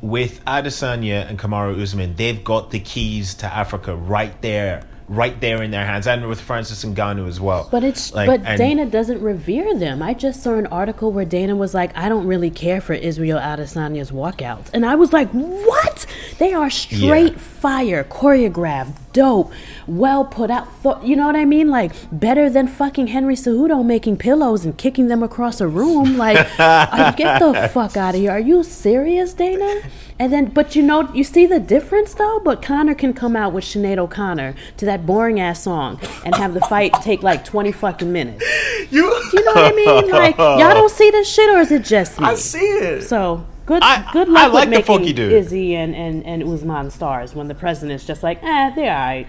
with 0.00 0.44
Adesanya 0.44 1.24
and 1.28 1.38
Kamaru 1.38 1.80
Usman, 1.80 2.16
they've 2.16 2.42
got 2.42 2.72
the 2.72 2.80
keys 2.80 3.34
to 3.34 3.46
Africa 3.46 3.94
right 3.94 4.42
there, 4.42 4.82
right 5.14 5.38
there 5.40 5.62
in 5.62 5.70
their 5.70 5.84
hands, 5.84 6.06
and 6.06 6.26
with 6.28 6.40
Francis 6.40 6.84
Ngannou 6.84 7.28
as 7.28 7.40
well. 7.40 7.68
But 7.70 7.84
it's 7.84 8.12
Like, 8.12 8.26
but 8.26 8.56
Dana 8.56 8.86
doesn't 8.86 9.20
revere 9.22 9.76
them. 9.78 10.02
I 10.02 10.14
just 10.14 10.42
saw 10.42 10.54
an 10.54 10.66
article 10.68 11.12
where 11.12 11.24
Dana 11.24 11.54
was 11.56 11.74
like, 11.74 11.96
"I 11.96 12.08
don't 12.08 12.26
really 12.26 12.50
care 12.50 12.80
for 12.80 12.94
Israel 12.94 13.38
Adesanya's 13.38 14.10
walkout," 14.10 14.66
and 14.72 14.84
I 14.86 14.94
was 14.94 15.12
like, 15.12 15.30
"What? 15.30 16.06
They 16.38 16.52
are 16.52 16.70
straight 16.70 17.32
Yeah. 17.32 17.38
fire, 17.38 18.04
choreographed, 18.04 18.94
dope, 19.12 19.52
well 19.86 20.24
put 20.24 20.50
out. 20.50 20.66
Th- 20.82 20.96
you 21.02 21.16
know 21.16 21.26
what 21.26 21.36
I 21.36 21.44
mean? 21.44 21.68
Like 21.68 21.92
better 22.12 22.48
than 22.50 22.68
fucking 22.68 23.08
Henry 23.08 23.34
Cejudo 23.34 23.84
making 23.84 24.16
pillows 24.16 24.64
and 24.64 24.76
kicking 24.76 25.08
them 25.08 25.22
across 25.22 25.60
a 25.60 25.68
room. 25.68 26.16
Like, 26.16 26.46
uh, 26.58 27.12
get 27.12 27.38
the 27.40 27.68
fuck 27.72 27.96
out 27.96 28.14
of 28.14 28.20
here. 28.20 28.30
Are 28.30 28.40
you 28.40 28.62
serious, 28.62 29.34
Dana?" 29.34 29.82
And 30.18 30.32
then, 30.32 30.46
but 30.46 30.76
you 30.76 30.82
know, 30.82 31.12
you 31.12 31.24
see 31.24 31.46
the 31.46 31.58
difference 31.58 32.14
though. 32.14 32.40
But 32.44 32.62
Conor 32.62 32.94
can 32.94 33.12
come 33.12 33.34
out 33.36 33.52
with 33.52 33.64
Sinead 33.64 33.98
O'Connor 33.98 34.54
to 34.76 34.86
that 34.86 35.04
boring 35.06 35.40
ass 35.40 35.62
song 35.62 35.98
and 36.24 36.34
have 36.36 36.54
the 36.54 36.60
fight 36.62 36.92
take 37.02 37.22
like 37.22 37.44
twenty 37.44 37.72
fucking 37.72 38.12
minutes. 38.12 38.44
You, 38.90 39.04
You 39.32 39.44
know 39.44 39.52
what 39.54 39.72
I 39.72 39.76
mean? 39.76 40.10
Like 40.10 40.36
y'all 40.38 40.74
don't 40.74 40.90
see 40.90 41.10
this 41.10 41.28
shit, 41.32 41.48
or 41.50 41.58
is 41.58 41.72
it 41.72 41.84
just 41.84 42.20
me? 42.20 42.26
I 42.26 42.34
see 42.34 42.58
it. 42.58 43.02
So 43.02 43.44
good, 43.66 43.82
I- 43.82 44.10
good 44.12 44.28
I 44.28 44.32
luck 44.32 44.52
like 44.52 44.64
the 44.70 44.76
with 44.76 44.88
making 44.88 45.14
dude. 45.14 45.32
Izzy 45.32 45.74
and 45.76 45.94
and 45.94 46.24
and 46.26 46.42
Usman 46.42 46.90
stars 46.90 47.34
when 47.34 47.48
the 47.48 47.54
president's 47.54 48.04
just 48.06 48.22
like, 48.22 48.42
eh, 48.42 48.70
they're 48.74 48.92
alright. 48.92 49.26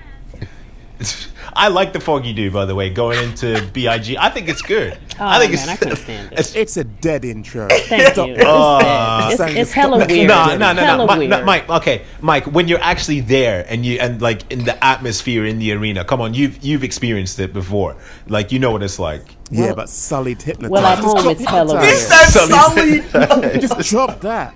I 1.55 1.67
like 1.67 1.93
the 1.93 1.99
Foggy 1.99 2.33
Dew, 2.33 2.49
by 2.49 2.65
the 2.65 2.73
way, 2.73 2.89
going 2.89 3.21
into 3.23 3.61
Big. 3.73 3.85
I 3.87 4.29
think 4.29 4.47
it's 4.49 4.61
good. 4.61 4.93
Oh, 4.93 4.97
I 5.19 5.39
think 5.39 5.51
man, 5.53 5.59
it's. 5.61 5.69
I 5.69 5.75
couldn't 5.75 5.95
stand 5.97 6.27
it. 6.27 6.39
it's- 6.39 6.55
It's 6.63 6.77
a 6.77 6.83
dead 6.83 7.25
intro. 7.25 7.67
Thank 7.69 8.15
you. 8.17 8.33
It's, 8.35 8.43
Uh, 8.45 9.29
it's, 9.31 9.39
it's 9.41 9.55
it's 9.59 9.71
hella 9.73 9.97
weird. 10.07 10.27
No, 10.29 10.55
no, 10.57 10.73
no, 10.73 10.97
no, 10.97 11.05
Mike, 11.05 11.29
no, 11.29 11.43
Mike. 11.43 11.69
Okay, 11.69 12.03
Mike. 12.21 12.45
When 12.47 12.67
you're 12.67 12.81
actually 12.81 13.19
there 13.19 13.65
and 13.69 13.85
you 13.85 13.99
and 13.99 14.21
like 14.21 14.49
in 14.51 14.63
the 14.65 14.81
atmosphere 14.83 15.45
in 15.45 15.59
the 15.59 15.73
arena, 15.73 16.03
come 16.05 16.21
on, 16.21 16.33
you've 16.33 16.63
you've 16.63 16.83
experienced 16.83 17.39
it 17.39 17.53
before. 17.53 17.95
Like 18.27 18.51
you 18.51 18.59
know 18.59 18.71
what 18.71 18.81
it's 18.81 18.97
like. 18.99 19.23
yeah, 19.51 19.65
Well- 19.67 19.75
but 19.75 19.89
sullied 19.89 20.41
hypnotized. 20.41 20.71
Well, 20.71 20.85
at 20.85 20.95
Just 21.01 21.07
home, 21.17 21.23
drop 21.23 21.35
it's 21.35 21.45
hella 21.49 21.79
He 21.81 21.87
weird. 21.87 21.99
said 21.99 22.25
Sully- 22.47 23.01
Sully. 23.11 23.59
Just 23.59 23.89
drop 23.89 24.21
that. 24.21 24.53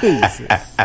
Jesus. 0.00 0.76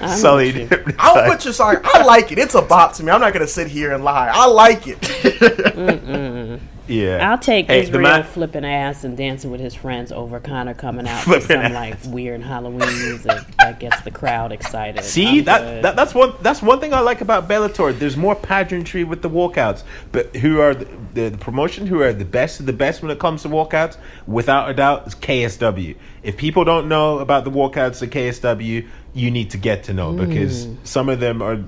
I'm 0.00 0.18
Sullied. 0.18 0.70
with 0.70 0.86
you. 0.86 0.94
I'll 0.98 1.30
put 1.30 1.44
your 1.44 1.54
song. 1.54 1.76
I 1.84 2.02
like 2.04 2.32
it. 2.32 2.38
It's 2.38 2.54
a 2.54 2.62
bop 2.62 2.92
to 2.94 3.02
me. 3.04 3.10
I'm 3.12 3.20
not 3.20 3.32
gonna 3.32 3.46
sit 3.46 3.68
here 3.68 3.92
and 3.92 4.04
lie. 4.04 4.30
I 4.32 4.46
like 4.46 4.84
it. 4.86 6.60
Yeah. 6.88 7.30
I'll 7.30 7.38
take 7.38 7.66
Hey, 7.66 7.82
Israel 7.82 8.02
man- 8.02 8.24
flipping 8.24 8.64
ass 8.64 9.04
and 9.04 9.16
dancing 9.16 9.50
with 9.50 9.60
his 9.60 9.74
friends 9.74 10.12
over 10.12 10.40
Conor 10.40 10.74
coming 10.74 11.08
out 11.08 11.26
with 11.26 11.46
some 11.46 11.56
ass. 11.56 11.72
like 11.72 11.96
weird 12.06 12.42
Halloween 12.42 12.78
music 12.98 13.38
that 13.58 13.80
gets 13.80 14.00
the 14.02 14.10
crowd 14.10 14.52
excited. 14.52 15.02
See 15.04 15.40
that, 15.42 15.82
that 15.82 15.96
that's 15.96 16.14
one 16.14 16.34
that's 16.42 16.62
one 16.62 16.80
thing 16.80 16.94
I 16.94 17.00
like 17.00 17.20
about 17.20 17.48
Bellator. 17.48 17.96
There's 17.98 18.16
more 18.16 18.34
pageantry 18.34 19.04
with 19.04 19.22
the 19.22 19.30
walkouts, 19.30 19.82
but 20.12 20.34
who 20.36 20.60
are 20.60 20.74
the, 20.74 20.88
the, 21.14 21.28
the 21.30 21.38
promotion 21.38 21.86
who 21.86 22.02
are 22.02 22.12
the 22.12 22.24
best 22.24 22.60
of 22.60 22.66
the 22.66 22.72
best 22.72 23.02
when 23.02 23.10
it 23.10 23.18
comes 23.18 23.42
to 23.42 23.48
walkouts? 23.48 23.96
Without 24.26 24.70
a 24.70 24.74
doubt, 24.74 25.06
is 25.06 25.14
KSW. 25.14 25.96
If 26.22 26.36
people 26.36 26.64
don't 26.64 26.88
know 26.88 27.18
about 27.18 27.44
the 27.44 27.50
walkouts 27.50 28.02
of 28.02 28.10
KSW, 28.10 28.86
you 29.14 29.30
need 29.30 29.50
to 29.50 29.58
get 29.58 29.84
to 29.84 29.92
know 29.92 30.12
because 30.12 30.68
some 30.84 31.08
of 31.08 31.20
them 31.20 31.42
are 31.42 31.58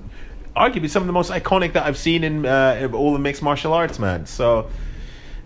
arguably 0.56 0.90
some 0.90 1.02
of 1.02 1.06
the 1.06 1.12
most 1.12 1.30
iconic 1.30 1.72
that 1.74 1.84
I've 1.86 1.98
seen 1.98 2.24
in 2.24 2.44
uh, 2.46 2.78
in 2.80 2.94
all 2.94 3.12
the 3.12 3.18
mixed 3.18 3.42
martial 3.42 3.72
arts, 3.72 3.98
man. 3.98 4.26
So. 4.26 4.68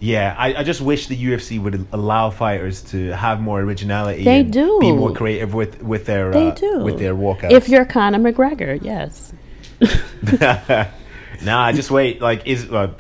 Yeah, 0.03 0.35
I, 0.37 0.55
I 0.55 0.63
just 0.65 0.81
wish 0.81 1.07
the 1.07 1.17
UFC 1.17 1.63
would 1.63 1.87
allow 1.93 2.31
fighters 2.31 2.83
to 2.91 3.11
have 3.11 3.41
more 3.41 3.61
originality. 3.61 4.25
They 4.25 4.41
and 4.41 4.53
do. 4.53 4.81
be 4.81 4.91
more 4.91 5.13
creative 5.13 5.55
with 5.55 5.81
with 5.81 6.07
their 6.07 6.33
they 6.33 6.49
uh, 6.49 6.55
do 6.55 6.81
with 6.81 6.99
their 6.99 7.15
walkouts. 7.15 7.53
If 7.53 7.69
you're 7.69 7.85
Conor 7.85 8.19
McGregor, 8.19 8.83
yes. 8.83 9.33
nah, 11.45 11.63
I 11.63 11.73
just 11.73 11.93
wait. 11.93 12.21
Like, 12.21 12.49
is 12.49 12.69
uh, 12.69 12.95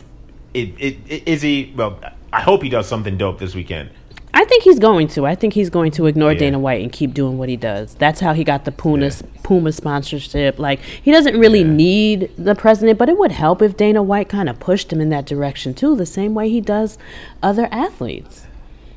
it, 0.54 0.74
it, 0.78 0.98
it, 1.08 1.28
is 1.28 1.42
he? 1.42 1.74
Well, 1.76 1.98
I 2.32 2.40
hope 2.40 2.62
he 2.62 2.68
does 2.68 2.86
something 2.86 3.18
dope 3.18 3.40
this 3.40 3.52
weekend. 3.52 3.90
I 4.34 4.44
think 4.46 4.62
he's 4.62 4.78
going 4.78 5.08
to. 5.08 5.26
I 5.26 5.34
think 5.34 5.52
he's 5.54 5.68
going 5.70 5.90
to 5.92 6.06
ignore 6.06 6.32
Yeah. 6.32 6.38
Dana 6.38 6.58
White 6.58 6.82
and 6.82 6.90
keep 6.90 7.12
doing 7.12 7.36
what 7.38 7.48
he 7.50 7.56
does. 7.56 7.94
That's 7.94 8.20
how 8.20 8.32
he 8.32 8.44
got 8.44 8.64
the 8.64 8.72
Puma 8.72 9.10
Puma 9.42 9.72
sponsorship. 9.72 10.58
Like 10.58 10.80
he 10.80 11.10
doesn't 11.12 11.38
really 11.38 11.60
Yeah. 11.60 11.72
need 11.72 12.30
the 12.38 12.54
president, 12.54 12.98
but 12.98 13.08
it 13.08 13.18
would 13.18 13.32
help 13.32 13.60
if 13.60 13.76
Dana 13.76 14.02
White 14.02 14.28
kind 14.28 14.48
of 14.48 14.58
pushed 14.58 14.92
him 14.92 15.00
in 15.00 15.10
that 15.10 15.26
direction 15.26 15.74
too, 15.74 15.94
the 15.96 16.06
same 16.06 16.34
way 16.34 16.48
he 16.48 16.60
does 16.60 16.96
other 17.42 17.68
athletes. 17.70 18.46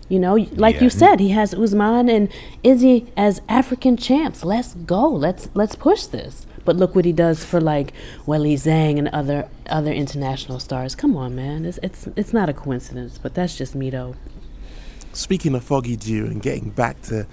You 0.08 0.20
know, 0.20 0.36
like 0.56 0.76
Yeah. 0.76 0.84
you 0.84 0.90
said, 0.90 1.20
he 1.20 1.30
has 1.30 1.54
Usman 1.54 2.10
and 2.10 2.30
Izzy 2.64 3.08
as 3.18 3.42
African 3.50 3.98
champs. 3.98 4.46
Let's 4.46 4.74
go. 4.74 5.10
Let's 5.10 5.50
let's 5.54 5.76
push 5.76 6.06
this. 6.06 6.46
But 6.64 6.78
look 6.78 6.96
what 6.96 7.06
he 7.06 7.12
does 7.12 7.44
for 7.44 7.60
like 7.62 7.94
Weili 8.26 8.54
Zhang 8.54 8.98
and 8.98 9.08
other 9.10 9.48
other 9.70 9.92
international 9.92 10.60
stars. 10.60 10.96
Come 10.96 11.18
on, 11.18 11.36
man. 11.36 11.66
It's 11.66 11.80
it's 11.84 12.08
it's 12.16 12.34
not 12.34 12.50
a 12.50 12.54
coincidence, 12.54 13.20
but 13.22 13.34
that's 13.34 13.58
just 13.58 13.76
me 13.76 13.90
though. 13.90 14.16
Speaking 15.16 15.56
of 15.56 15.64
Foggy 15.64 15.96
Dew 15.96 16.26
and 16.26 16.42
getting 16.42 16.72
back 16.72 17.02
to 17.04 17.26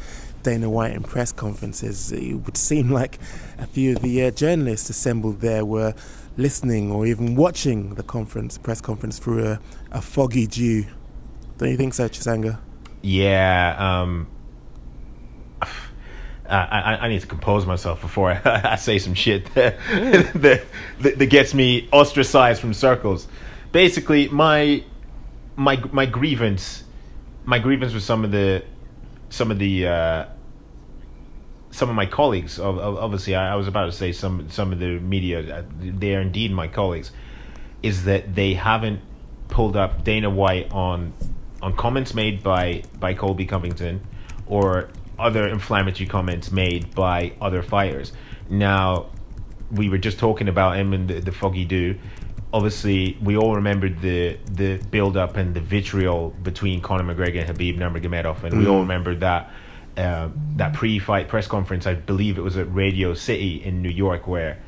Dana 0.44 0.70
White 0.70 0.92
and 0.92 1.04
press 1.04 1.32
conferences, 1.32 2.12
it 2.12 2.34
would 2.34 2.56
seem 2.56 2.90
like 2.92 3.18
a 3.58 3.66
few 3.66 3.96
of 3.96 4.02
the 4.02 4.24
uh, 4.24 4.30
journalists 4.30 4.88
assembled 4.88 5.40
there 5.40 5.64
were 5.64 5.92
listening 6.36 6.92
or 6.92 7.06
even 7.06 7.34
watching 7.34 7.96
the 7.96 8.04
conference, 8.04 8.56
press 8.56 8.80
conference 8.80 9.18
through 9.18 9.44
a, 9.44 9.60
a 9.90 10.00
foggy 10.00 10.46
dew. 10.46 10.86
Don't 11.58 11.70
you 11.70 11.76
think 11.76 11.94
so, 11.94 12.08
Chisanga? 12.08 12.60
Yeah. 13.02 13.74
Um, 13.76 14.28
I, 16.48 16.56
I, 16.56 16.96
I 17.00 17.08
need 17.08 17.22
to 17.22 17.26
compose 17.26 17.66
myself 17.66 18.00
before 18.00 18.30
I, 18.30 18.40
I 18.72 18.76
say 18.76 19.00
some 19.00 19.14
shit 19.14 19.52
that, 19.54 19.76
that, 20.34 20.66
that, 21.00 21.18
that 21.18 21.26
gets 21.26 21.52
me 21.52 21.88
ostracized 21.90 22.60
from 22.60 22.74
circles. 22.74 23.26
Basically, 23.72 24.28
my 24.28 24.84
my 25.56 25.82
my 25.92 26.06
grievance, 26.06 26.81
my 27.44 27.58
grievance 27.58 27.92
with 27.94 28.02
some 28.02 28.24
of 28.24 28.30
the 28.30 28.64
some 29.30 29.50
of 29.50 29.58
the 29.58 29.86
uh, 29.86 30.24
some 31.70 31.88
of 31.88 31.94
my 31.96 32.06
colleagues. 32.06 32.58
ob- 32.60 32.78
ob- 32.78 32.98
Obviously, 32.98 33.34
I, 33.34 33.54
was 33.56 33.66
about 33.68 33.86
to 33.86 33.92
say 33.92 34.12
some 34.12 34.48
some 34.50 34.72
of 34.72 34.78
the 34.78 34.98
media. 35.00 35.58
uh, 35.58 35.62
They 35.80 36.14
are 36.14 36.20
indeed 36.20 36.52
my 36.52 36.68
colleagues. 36.68 37.10
Is 37.82 38.04
that 38.04 38.34
they 38.34 38.54
haven't 38.54 39.00
pulled 39.48 39.76
up 39.76 40.04
Dana 40.04 40.30
White 40.30 40.70
on 40.72 41.12
on 41.60 41.76
comments 41.76 42.14
made 42.14 42.42
by 42.42 42.82
by 43.00 43.14
Colby 43.14 43.46
Covington 43.46 44.00
or 44.46 44.88
other 45.18 45.48
inflammatory 45.48 46.06
comments 46.08 46.50
made 46.52 46.94
by 46.94 47.32
other 47.40 47.62
fighters. 47.62 48.12
Now, 48.48 49.06
we 49.70 49.88
were 49.88 49.98
just 49.98 50.18
talking 50.18 50.48
about 50.48 50.76
him 50.76 50.92
and 50.92 51.08
the, 51.08 51.20
the 51.20 51.32
foggy 51.32 51.64
dew. 51.64 51.96
Obviously, 52.52 53.16
we 53.22 53.36
all 53.36 53.54
remembered 53.54 54.00
the 54.02 54.38
the 54.44 54.76
build 54.90 55.16
up 55.16 55.36
and 55.36 55.54
the 55.54 55.60
vitriol 55.60 56.30
between 56.42 56.80
Conor 56.80 57.14
McGregor 57.14 57.46
and 57.46 57.56
Khabib 57.56 57.78
Nurmagomedov, 57.78 58.44
and 58.44 58.58
we 58.58 58.66
all 58.66 58.80
remembered 58.80 59.20
that 59.20 59.50
uh, 59.96 60.28
that 60.56 60.74
pre-fight 60.74 61.28
press 61.28 61.46
conference. 61.46 61.86
I 61.86 61.94
believe 61.94 62.36
it 62.36 62.42
was 62.42 62.56
at 62.56 62.72
Radio 62.74 63.14
City 63.14 63.62
in 63.64 63.80
New 63.80 63.90
York, 63.90 64.26
where 64.26 64.58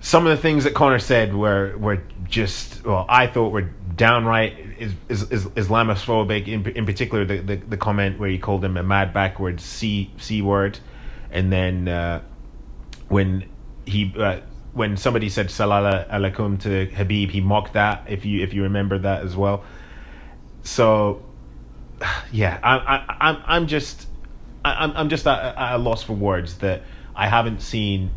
some 0.00 0.26
of 0.26 0.36
the 0.36 0.42
things 0.42 0.64
that 0.64 0.74
Conor 0.74 0.98
said 0.98 1.34
were 1.34 1.76
were 1.78 2.02
just 2.28 2.84
well, 2.84 3.06
I 3.08 3.26
thought 3.26 3.52
were 3.52 3.70
downright 3.96 4.58
is, 4.78 4.92
is, 5.08 5.30
is 5.30 5.46
Islamophobic. 5.46 6.48
In 6.48 6.66
in 6.76 6.84
particular, 6.84 7.24
the, 7.24 7.38
the 7.38 7.56
the 7.56 7.76
comment 7.76 8.18
where 8.18 8.28
he 8.28 8.38
called 8.38 8.64
him 8.64 8.76
a 8.76 8.82
mad 8.82 9.14
backwards 9.14 9.64
c 9.64 10.10
c 10.18 10.42
word, 10.42 10.78
and 11.30 11.52
then 11.52 11.88
uh, 11.88 12.20
when 13.08 13.48
he 13.86 14.12
uh, 14.18 14.40
when 14.72 14.96
somebody 14.96 15.28
said 15.28 15.50
salam 15.50 16.04
alaikum 16.08 16.60
to 16.60 16.86
Khabib, 16.86 17.30
he 17.30 17.40
mocked 17.40 17.74
that. 17.74 18.04
If 18.08 18.24
you 18.24 18.42
if 18.42 18.54
you 18.54 18.62
remember 18.62 18.98
that 18.98 19.22
as 19.22 19.36
well. 19.36 19.64
So 20.62 21.22
yeah, 22.32 22.58
I, 22.62 22.76
I, 22.76 23.16
I'm 23.20 23.42
I'm 23.46 23.66
just 23.66 24.06
I'm 24.64 24.92
I'm 24.92 25.08
just 25.08 25.26
at 25.26 25.74
a 25.74 25.78
loss 25.78 26.02
for 26.02 26.14
words 26.14 26.58
that 26.58 26.82
I 27.14 27.28
haven't 27.28 27.60
seen 27.60 28.10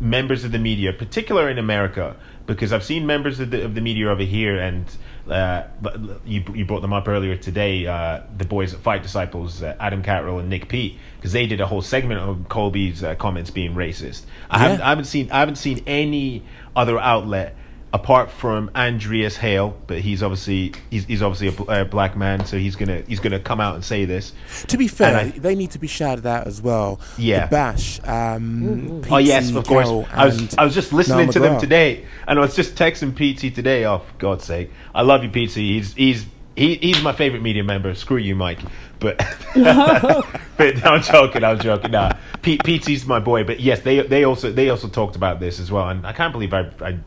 members 0.00 0.44
of 0.44 0.52
the 0.52 0.58
media, 0.58 0.92
particular 0.92 1.48
in 1.48 1.58
America, 1.58 2.16
because 2.46 2.72
I've 2.72 2.84
seen 2.84 3.06
members 3.06 3.40
of 3.40 3.50
the 3.50 3.64
of 3.64 3.74
the 3.74 3.80
media 3.80 4.10
over 4.10 4.22
here, 4.22 4.58
and 4.58 4.84
uh, 5.28 5.64
but 5.80 5.98
you 6.26 6.44
you 6.54 6.64
brought 6.64 6.80
them 6.80 6.92
up 6.92 7.08
earlier 7.08 7.36
today. 7.36 7.86
Uh, 7.86 8.20
the 8.36 8.44
boys 8.44 8.74
at 8.74 8.80
Fight 8.80 9.02
Disciples, 9.02 9.62
uh, 9.62 9.76
Adam 9.80 10.02
Catterall 10.02 10.38
and 10.38 10.50
Nick 10.50 10.68
Peet, 10.68 10.98
because 11.16 11.32
they 11.32 11.46
did 11.46 11.60
a 11.60 11.66
whole 11.66 11.82
segment 11.82 12.20
on 12.20 12.44
Colby's 12.44 13.02
uh, 13.02 13.14
comments 13.14 13.50
being 13.50 13.74
racist. 13.74 14.22
I 14.50 14.58
haven't 14.58 14.80
I 14.82 14.90
haven't 14.90 15.06
seen 15.06 15.30
I 15.30 15.40
haven't 15.40 15.56
seen 15.56 15.82
any 15.86 16.42
other 16.76 16.98
outlet 16.98 17.56
apart 17.94 18.28
from 18.28 18.70
Andreas 18.74 19.36
Hale, 19.36 19.74
but 19.86 20.00
he's 20.00 20.20
obviously 20.20 20.72
he's, 20.90 21.04
he's 21.04 21.22
obviously 21.22 21.46
a, 21.48 21.52
bl- 21.52 21.70
a 21.70 21.84
black 21.84 22.16
man, 22.16 22.44
so 22.44 22.58
he's 22.58 22.74
gonna 22.76 23.02
he's 23.06 23.20
gonna 23.20 23.38
come 23.38 23.60
out 23.60 23.76
and 23.76 23.84
say 23.84 24.04
this. 24.04 24.32
To 24.66 24.76
be 24.76 24.88
fair, 24.88 25.16
I- 25.16 25.30
they 25.30 25.54
need 25.54 25.70
to 25.70 25.78
be 25.78 25.86
shouted 25.86 26.26
out 26.26 26.46
as 26.48 26.60
well. 26.60 27.00
Yeah. 27.16 27.46
The 27.46 27.50
Bash. 27.50 28.00
Um, 28.04 29.02
Oh 29.10 29.18
yes, 29.18 29.50
PC, 29.50 29.56
of 29.56 29.66
course. 29.66 29.88
I 30.12 30.24
was 30.26 30.54
I 30.58 30.64
was 30.64 30.74
just 30.74 30.92
listening 30.92 31.26
Niall 31.26 31.32
to 31.34 31.38
them 31.40 31.60
today, 31.60 32.04
and 32.26 32.38
I 32.38 32.42
was 32.42 32.56
just 32.56 32.74
texting 32.74 33.14
PT 33.14 33.54
today. 33.54 33.84
Oh, 33.86 33.98
for 34.00 34.14
God's 34.18 34.44
sake, 34.44 34.70
I 34.94 35.02
love 35.02 35.22
you, 35.24 35.30
PT. 35.30 35.54
He's 35.54 35.94
he's 35.94 36.26
he, 36.56 36.74
he's 36.76 37.02
my 37.02 37.12
favorite 37.12 37.42
media 37.42 37.62
member. 37.64 37.94
Screw 37.94 38.16
you, 38.16 38.34
Mike. 38.34 38.58
But 38.98 39.18
but 39.54 40.84
I'm 40.86 41.02
joking. 41.02 41.44
I'm 41.44 41.58
joking. 41.60 41.90
Nah, 41.92 42.12
P, 42.42 42.58
PT's 42.58 43.06
my 43.06 43.18
boy. 43.20 43.44
But 43.44 43.60
yes, 43.60 43.80
they 43.80 44.00
they 44.02 44.24
also 44.24 44.50
they 44.52 44.70
also 44.70 44.88
talked 44.88 45.16
about 45.16 45.40
this 45.40 45.60
as 45.60 45.70
well, 45.70 45.88
and 45.88 46.06
I 46.06 46.12
can't 46.12 46.32
believe 46.32 46.52
I 46.54 46.70
I. 46.80 46.98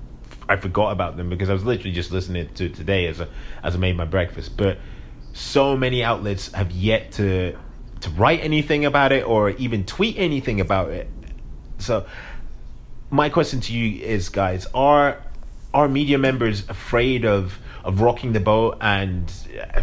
I 0.50 0.56
forgot 0.56 0.92
about 0.92 1.18
them 1.18 1.30
because 1.30 1.50
I 1.50 1.54
was 1.54 1.66
literally 1.66 1.92
just 1.92 2.12
listening 2.12 2.50
to 2.56 2.70
today 2.70 3.08
as 3.08 3.20
a, 3.20 3.28
as 3.64 3.76
I 3.76 3.78
made 3.78 3.98
my 3.98 4.06
breakfast. 4.06 4.56
But 4.56 4.78
so 5.34 5.76
many 5.78 6.04
outlets 6.04 6.52
have 6.54 6.72
yet 6.72 7.12
to 7.14 7.58
to 8.02 8.10
write 8.12 8.42
anything 8.42 8.86
about 8.86 9.12
it 9.12 9.26
or 9.26 9.50
even 9.52 9.84
tweet 9.86 10.18
anything 10.18 10.62
about 10.62 10.90
it. 10.92 11.10
So 11.80 12.06
my 13.10 13.30
question 13.30 13.60
to 13.62 13.74
you 13.74 14.04
is, 14.04 14.30
guys, 14.30 14.68
are 14.74 15.22
are 15.74 15.88
media 15.88 16.18
members 16.18 16.68
afraid 16.70 17.26
of 17.26 17.60
of 17.84 18.02
rocking 18.02 18.34
the 18.34 18.40
boat 18.40 18.78
and 18.82 19.32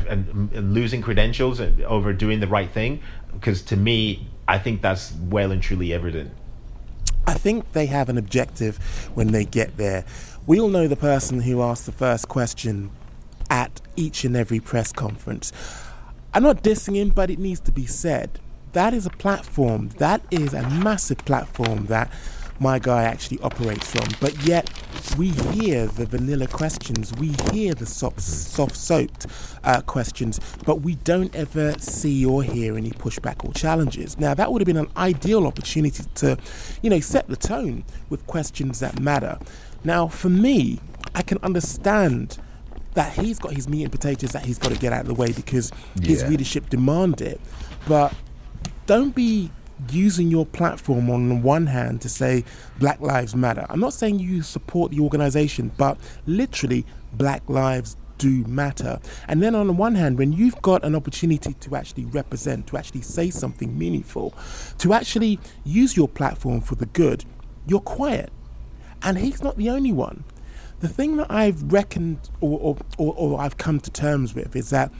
and, 0.08 0.50
and 0.52 0.74
losing 0.74 1.02
credentials 1.02 1.60
over 1.60 2.12
doing 2.12 2.40
the 2.40 2.48
right 2.48 2.70
thing? 2.70 3.00
Because 3.32 3.62
to 3.62 3.76
me, 3.76 4.28
I 4.46 4.58
think 4.58 4.82
that's 4.82 5.12
well 5.12 5.50
and 5.50 5.62
truly 5.62 5.92
evident. 5.92 6.32
I 7.26 7.34
think 7.34 7.72
they 7.72 7.86
have 7.86 8.08
an 8.08 8.18
objective 8.18 8.76
when 9.14 9.32
they 9.32 9.44
get 9.44 9.76
there. 9.76 10.04
We 10.46 10.60
all 10.60 10.68
know 10.68 10.88
the 10.88 10.96
person 10.96 11.40
who 11.40 11.62
asked 11.62 11.86
the 11.86 11.92
first 11.92 12.28
question 12.28 12.90
at 13.48 13.80
each 13.96 14.24
and 14.24 14.36
every 14.36 14.60
press 14.60 14.92
conference. 14.92 15.52
I'm 16.34 16.42
not 16.42 16.62
dissing 16.62 16.96
him, 16.96 17.08
but 17.08 17.30
it 17.30 17.38
needs 17.38 17.60
to 17.60 17.72
be 17.72 17.86
said. 17.86 18.40
That 18.72 18.92
is 18.92 19.06
a 19.06 19.10
platform, 19.10 19.88
that 19.96 20.20
is 20.30 20.52
a 20.52 20.68
massive 20.68 21.16
platform 21.24 21.86
that 21.86 22.12
my 22.60 22.78
guy 22.78 23.04
actually 23.04 23.40
operates 23.40 23.90
from. 23.90 24.06
But 24.20 24.38
yet, 24.44 24.68
we 25.16 25.30
hear 25.30 25.86
the 25.86 26.04
vanilla 26.04 26.46
questions, 26.46 27.14
we 27.14 27.34
hear 27.50 27.72
the 27.72 27.86
soft, 27.86 28.20
soft 28.20 28.76
soaped 28.76 29.26
uh, 29.64 29.80
questions, 29.80 30.40
but 30.66 30.82
we 30.82 30.96
don't 30.96 31.34
ever 31.34 31.72
see 31.78 32.24
or 32.26 32.42
hear 32.42 32.76
any 32.76 32.90
pushback 32.90 33.48
or 33.48 33.52
challenges. 33.54 34.18
Now, 34.18 34.34
that 34.34 34.52
would 34.52 34.60
have 34.60 34.66
been 34.66 34.76
an 34.76 34.90
ideal 34.96 35.46
opportunity 35.46 36.04
to, 36.16 36.36
you 36.82 36.90
know, 36.90 37.00
set 37.00 37.28
the 37.28 37.36
tone 37.36 37.84
with 38.10 38.26
questions 38.26 38.80
that 38.80 39.00
matter. 39.00 39.38
Now, 39.84 40.08
for 40.08 40.28
me, 40.30 40.80
I 41.14 41.22
can 41.22 41.38
understand 41.42 42.38
that 42.94 43.12
he's 43.12 43.38
got 43.38 43.52
his 43.52 43.68
meat 43.68 43.82
and 43.82 43.92
potatoes 43.92 44.32
that 44.32 44.44
he's 44.44 44.58
got 44.58 44.72
to 44.72 44.78
get 44.78 44.92
out 44.92 45.02
of 45.02 45.08
the 45.08 45.14
way 45.14 45.32
because 45.32 45.70
his 46.02 46.22
Yeah. 46.22 46.28
readership 46.28 46.70
demand 46.70 47.20
it. 47.20 47.40
But 47.88 48.14
don't 48.86 49.14
be 49.14 49.50
using 49.90 50.30
your 50.30 50.46
platform 50.46 51.10
on 51.10 51.28
the 51.28 51.34
one 51.34 51.66
hand 51.66 52.00
to 52.02 52.08
say 52.08 52.44
Black 52.78 53.00
Lives 53.00 53.34
Matter. 53.34 53.66
I'm 53.68 53.80
not 53.80 53.92
saying 53.92 54.20
you 54.20 54.42
support 54.42 54.92
the 54.92 55.00
organization, 55.00 55.72
but 55.76 55.98
literally 56.26 56.86
Black 57.12 57.42
Lives 57.48 57.96
do 58.16 58.44
matter. 58.46 59.00
And 59.26 59.42
then 59.42 59.56
on 59.56 59.66
the 59.66 59.72
one 59.72 59.96
hand, 59.96 60.16
when 60.18 60.32
you've 60.32 60.62
got 60.62 60.84
an 60.84 60.94
opportunity 60.94 61.54
to 61.54 61.74
actually 61.74 62.04
represent, 62.04 62.68
to 62.68 62.76
actually 62.76 63.02
say 63.02 63.28
something 63.28 63.76
meaningful, 63.76 64.32
to 64.78 64.92
actually 64.94 65.40
use 65.64 65.96
your 65.96 66.06
platform 66.08 66.60
for 66.60 66.76
the 66.76 66.86
good, 66.86 67.24
you're 67.66 67.80
quiet. 67.80 68.30
And 69.04 69.18
he's 69.18 69.42
not 69.42 69.56
the 69.56 69.68
only 69.70 69.92
one. 69.92 70.24
The 70.80 70.88
thing 70.88 71.16
that 71.18 71.30
I've 71.30 71.72
reckoned 71.72 72.30
or, 72.40 72.58
or, 72.58 72.76
or, 72.98 73.14
or 73.14 73.40
I've 73.40 73.58
come 73.58 73.78
to 73.80 73.90
terms 73.90 74.34
with 74.34 74.56
is 74.56 74.70
that 74.70 74.90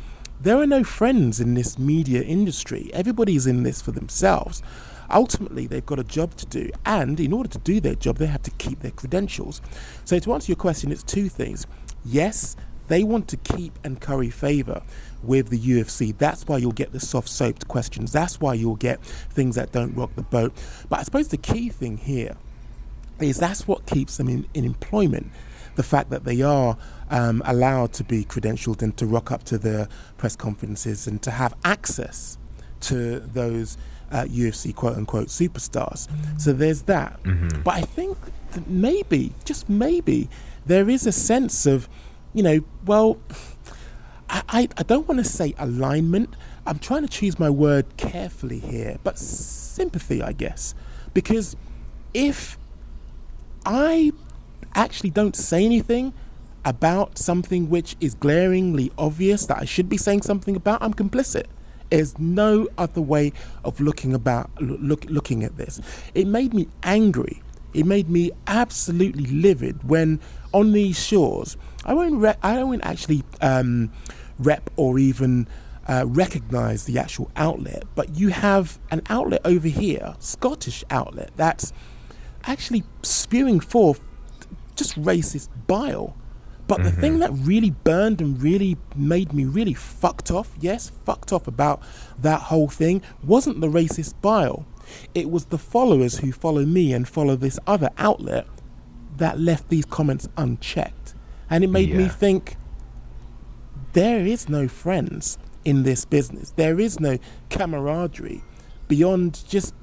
there 0.41 0.59
are 0.59 0.67
no 0.67 0.85
friends 0.85 1.41
in 1.41 1.55
this 1.55 1.79
media 1.79 2.23
industry. 2.23 2.91
Everybody's 2.93 3.47
in 3.47 3.63
this 3.63 3.81
for 3.81 3.93
themselves. 3.93 4.63
Ultimately, 5.11 5.67
they've 5.67 5.85
got 5.85 5.99
a 5.99 6.05
job 6.05 6.35
to 6.37 6.47
do, 6.47 6.71
and 6.85 7.19
in 7.21 7.33
order 7.33 7.49
to 7.49 7.59
do 7.59 7.81
their 7.81 7.95
job, 7.95 8.17
they 8.19 8.27
have 8.27 8.43
to 8.43 8.51
keep 8.53 8.81
their 8.81 8.91
credentials. 8.91 9.61
So, 10.05 10.19
to 10.19 10.33
answer 10.33 10.51
your 10.51 10.57
question, 10.57 10.91
it's 10.91 11.03
two 11.03 11.29
things. 11.29 11.67
Yes, 12.05 12.57
they 12.89 13.05
want 13.05 13.29
to 13.29 13.37
keep 13.37 13.79
and 13.85 14.01
curry 14.01 14.31
favor 14.31 14.83
with 15.23 15.49
the 15.49 15.59
UFC. 15.59 16.17
That's 16.17 16.47
why 16.47 16.59
you'll 16.59 16.73
get 16.73 16.93
the 16.93 17.01
soft 17.01 17.29
soaped 17.29 17.69
questions. 17.69 18.13
That's 18.13 18.41
why 18.41 18.55
you'll 18.55 18.77
get 18.77 19.03
things 19.03 19.57
that 19.57 19.73
don't 19.73 19.95
rock 19.95 20.15
the 20.15 20.23
boat. 20.23 20.53
But 20.89 21.01
I 21.01 21.03
suppose 21.03 21.29
the 21.29 21.37
key 21.37 21.69
thing 21.69 21.99
here 21.99 22.37
is 23.21 23.39
that's 23.39 23.67
what 23.67 23.87
keeps 23.87 24.17
them 24.17 24.29
in, 24.29 24.47
in 24.55 24.65
employment. 24.65 25.31
The 25.77 25.83
fact 25.83 26.11
that 26.11 26.25
they 26.25 26.41
are 26.43 26.77
um, 27.11 27.43
allowed 27.45 27.93
to 27.95 28.05
be 28.05 28.25
credentialed 28.25 28.83
and 28.83 28.97
to 28.97 29.07
rock 29.07 29.31
up 29.33 29.45
to 29.45 29.59
the 29.59 29.89
press 30.17 30.37
conferences 30.37 31.07
and 31.07 31.21
to 31.23 31.31
have 31.33 31.55
access 31.65 32.39
to 32.81 33.21
those 33.21 33.77
uh, 34.13 34.25
UFC 34.25 34.75
quote 34.75 34.97
unquote 34.97 35.29
superstars. 35.29 36.09
So 36.41 36.53
there's 36.53 36.83
that. 36.83 37.19
But 37.65 37.75
I 37.75 37.81
think 37.83 38.17
that 38.53 38.69
maybe, 38.69 39.33
just 39.45 39.69
maybe, 39.69 40.29
there 40.67 40.89
is 40.89 41.07
a 41.07 41.13
sense 41.13 41.67
of, 41.67 41.89
you 42.33 42.43
know, 42.43 42.61
well, 42.85 43.19
I, 44.29 44.43
I, 44.49 44.69
I 44.77 44.83
don't 44.85 45.09
want 45.09 45.19
to 45.19 45.29
say 45.29 45.55
alignment. 45.59 46.35
I'm 46.67 46.79
trying 46.79 47.03
to 47.03 47.09
choose 47.09 47.39
my 47.39 47.51
word 47.51 47.97
carefully 47.97 48.59
here, 48.61 48.99
but 49.05 49.19
sympathy, 49.19 50.23
I 50.23 50.33
guess. 50.33 50.75
Because 51.13 51.57
if 52.15 52.57
I 53.65 54.13
actually 54.75 55.11
don't 55.11 55.37
say 55.37 55.65
anything 55.65 56.13
about 56.65 57.19
something 57.19 57.69
which 57.69 57.97
is 58.01 58.15
glaringly 58.15 58.91
obvious 58.97 59.47
that 59.47 59.59
I 59.59 59.65
should 59.65 59.89
be 59.89 59.97
saying 59.97 60.23
something 60.23 60.57
about, 60.57 60.83
I'm 60.83 60.95
complicit. 60.95 61.45
There's 61.91 62.19
no 62.19 62.69
other 62.77 63.01
way 63.01 63.33
of 63.65 63.81
looking 63.81 64.15
about 64.15 64.51
look, 64.61 65.05
looking 65.05 65.45
at 65.45 65.57
this. 65.57 65.81
It 66.15 66.27
made 66.27 66.53
me 66.53 66.67
angry. 66.83 67.41
It 67.73 67.87
made 67.87 68.09
me 68.09 68.31
absolutely 68.47 69.27
livid 69.27 69.89
when 69.89 70.21
on 70.53 70.73
these 70.73 71.01
shores 71.01 71.57
I 71.85 71.95
won't 71.95 72.25
I 72.43 72.55
don't 72.57 72.81
actually 72.81 73.23
um, 73.41 73.93
rep 74.39 74.71
or 74.77 74.99
even 74.99 75.47
uh, 75.87 76.05
recognize 76.07 76.85
the 76.85 76.99
actual 76.99 77.31
outlet, 77.37 77.85
but 77.95 78.17
you 78.17 78.29
have 78.29 78.79
an 78.91 79.03
outlet 79.11 79.43
over 79.45 79.69
here, 79.69 80.15
Scottish 80.19 80.83
outlet, 80.91 81.31
that's 81.37 81.73
actually 82.47 82.85
spewing 83.03 83.61
forth 83.61 84.01
just 84.77 85.01
racist 85.01 85.49
bile. 85.67 86.17
But 86.67 86.83
the 86.83 86.91
thing 86.91 87.19
mm-hmm. 87.19 87.21
that 87.21 87.47
really 87.47 87.71
burned 87.71 88.23
and 88.23 88.41
really 88.43 88.79
made 88.97 89.35
me 89.35 89.45
really 89.45 89.75
fucked 89.75 90.31
off, 90.31 90.51
yes, 90.59 90.91
fucked 91.05 91.31
off 91.31 91.47
about 91.47 91.83
that 92.19 92.43
whole 92.43 92.69
thing, 92.69 93.03
wasn't 93.23 93.61
the 93.61 93.69
racist 93.69 94.15
bile. 94.23 94.65
It 95.15 95.31
was 95.31 95.47
the 95.47 95.59
followers 95.59 96.19
who 96.19 96.33
follow 96.33 96.65
me 96.65 96.95
and 96.95 97.07
follow 97.07 97.37
this 97.37 97.59
other 97.67 97.91
outlet 97.99 98.47
that 99.19 99.39
left 99.39 99.69
these 99.69 99.85
comments 99.85 100.27
unchecked. 100.39 101.15
And 101.51 101.63
it 101.65 101.69
made 101.69 101.95
me 101.95 102.09
think 102.09 102.57
there 103.93 104.27
is 104.27 104.49
no 104.49 104.67
friends 104.67 105.39
in 105.65 105.83
this 105.83 106.05
business. 106.05 106.51
There 106.57 106.81
is 106.81 106.99
no 106.99 107.19
camaraderie 107.51 108.43
beyond 108.89 109.45
just, 109.47 109.75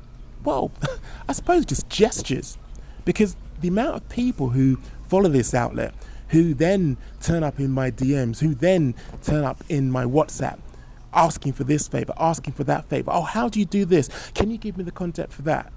well, 0.44 0.72
I 1.28 1.34
suppose 1.34 1.66
just 1.66 1.89
gestures. 1.89 2.58
Because 3.06 3.36
the 3.60 3.68
amount 3.68 3.96
of 3.96 4.10
people 4.10 4.50
who 4.50 4.78
follow 5.08 5.30
this 5.30 5.54
outlet, 5.54 5.94
who 6.30 6.54
then 6.54 6.98
turn 7.20 7.44
up 7.44 7.60
in 7.60 7.72
my 7.72 7.92
DMs, 7.92 8.39
who 8.39 8.54
then 8.54 8.96
turn 9.24 9.44
up 9.44 9.64
in 9.70 9.92
my 9.92 10.06
WhatsApp, 10.06 10.60
asking 11.14 11.54
for 11.54 11.64
this 11.64 11.88
favor, 11.88 12.14
asking 12.18 12.54
for 12.54 12.64
that 12.66 12.86
favor. 12.86 13.12
Oh, 13.14 13.24
how 13.24 13.50
do 13.50 13.60
you 13.60 13.66
do 13.66 13.86
this? 13.86 14.10
Can 14.34 14.52
you 14.52 14.58
give 14.58 14.78
me 14.78 14.84
the 14.84 14.92
contact 14.92 15.34
for 15.34 15.42
that? 15.44 15.72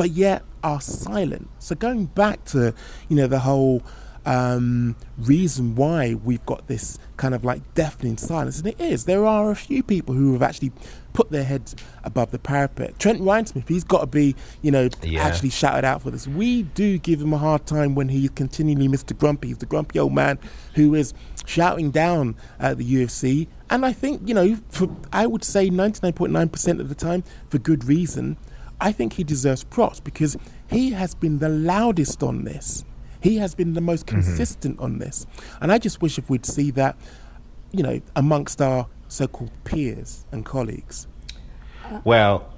but 0.00 0.12
yet 0.12 0.42
are 0.62 0.80
silent. 0.80 1.50
So 1.58 1.74
going 1.74 2.06
back 2.06 2.46
to 2.46 2.72
you 3.10 3.16
know 3.16 3.26
the 3.26 3.40
whole 3.40 3.82
um, 4.24 4.96
reason 5.18 5.74
why 5.74 6.14
we've 6.14 6.44
got 6.46 6.68
this 6.68 6.98
kind 7.18 7.34
of 7.34 7.44
like 7.44 7.74
deafening 7.74 8.16
silence, 8.16 8.56
and 8.56 8.68
it 8.68 8.80
is 8.80 9.04
there 9.04 9.26
are 9.26 9.50
a 9.50 9.54
few 9.54 9.82
people 9.82 10.14
who 10.14 10.32
have 10.32 10.42
actually 10.42 10.72
put 11.12 11.30
their 11.30 11.44
heads 11.44 11.74
above 12.04 12.30
the 12.30 12.38
parapet. 12.38 12.98
Trent 12.98 13.20
Reinsmith, 13.20 13.68
he's 13.68 13.84
got 13.84 14.00
to 14.00 14.06
be 14.06 14.34
you 14.62 14.70
know 14.70 14.88
Yeah. 15.02 15.22
actually 15.24 15.50
shouted 15.50 15.84
out 15.84 16.02
for 16.02 16.10
this. 16.10 16.26
We 16.26 16.62
do 16.62 16.98
give 16.98 17.20
him 17.20 17.32
a 17.32 17.38
hard 17.38 17.66
time 17.66 17.94
when 17.94 18.08
he's 18.08 18.30
continually 18.30 18.88
Mr. 18.88 19.16
Grumpy. 19.16 19.48
He's 19.48 19.58
the 19.58 19.66
grumpy 19.66 19.98
old 19.98 20.12
man 20.12 20.38
who 20.74 20.94
is 20.94 21.14
shouting 21.46 21.90
down 21.90 22.36
at 22.58 22.78
the 22.78 22.84
UFC. 22.84 23.48
And 23.68 23.84
I 23.84 23.92
think, 23.92 24.22
you 24.26 24.34
know, 24.34 24.56
for 24.68 24.88
I 25.12 25.26
would 25.26 25.44
say 25.44 25.70
99.9% 25.70 26.80
of 26.80 26.88
the 26.88 26.94
time, 26.94 27.24
for 27.48 27.58
good 27.58 27.84
reason, 27.84 28.36
I 28.80 28.92
think 28.92 29.14
he 29.14 29.24
deserves 29.24 29.64
props 29.64 30.00
because 30.00 30.36
he 30.68 30.90
has 30.90 31.14
been 31.14 31.38
the 31.38 31.48
loudest 31.48 32.22
on 32.22 32.44
this. 32.44 32.84
He 33.20 33.36
has 33.36 33.54
been 33.54 33.74
the 33.74 33.80
most 33.80 34.06
mm-hmm. 34.06 34.20
consistent 34.20 34.80
on 34.80 34.98
this. 34.98 35.26
And 35.60 35.70
I 35.70 35.78
just 35.78 36.00
wish 36.00 36.18
if 36.18 36.30
we'd 36.30 36.46
see 36.46 36.70
that, 36.72 36.96
you 37.72 37.82
know, 37.82 38.00
amongst 38.16 38.62
our 38.62 38.86
so 39.10 39.26
called 39.26 39.50
peers 39.64 40.24
and 40.32 40.44
colleagues. 40.44 41.06
Well, 42.04 42.48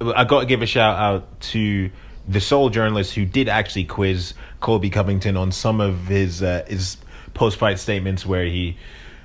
I 0.00 0.24
got 0.24 0.40
to 0.40 0.46
give 0.46 0.62
a 0.62 0.66
shout 0.66 0.98
out 0.98 1.40
to 1.52 1.90
the 2.28 2.40
sole 2.40 2.70
journalist 2.70 3.14
who 3.14 3.24
did 3.24 3.48
actually 3.48 3.84
quiz 3.84 4.34
Colby 4.60 4.90
Covington 4.90 5.36
on 5.36 5.52
some 5.52 5.80
of 5.80 6.06
his 6.06 6.42
uh, 6.42 6.64
his 6.68 6.98
post 7.34 7.58
fight 7.58 7.78
statements 7.78 8.26
where 8.26 8.44
he 8.44 8.76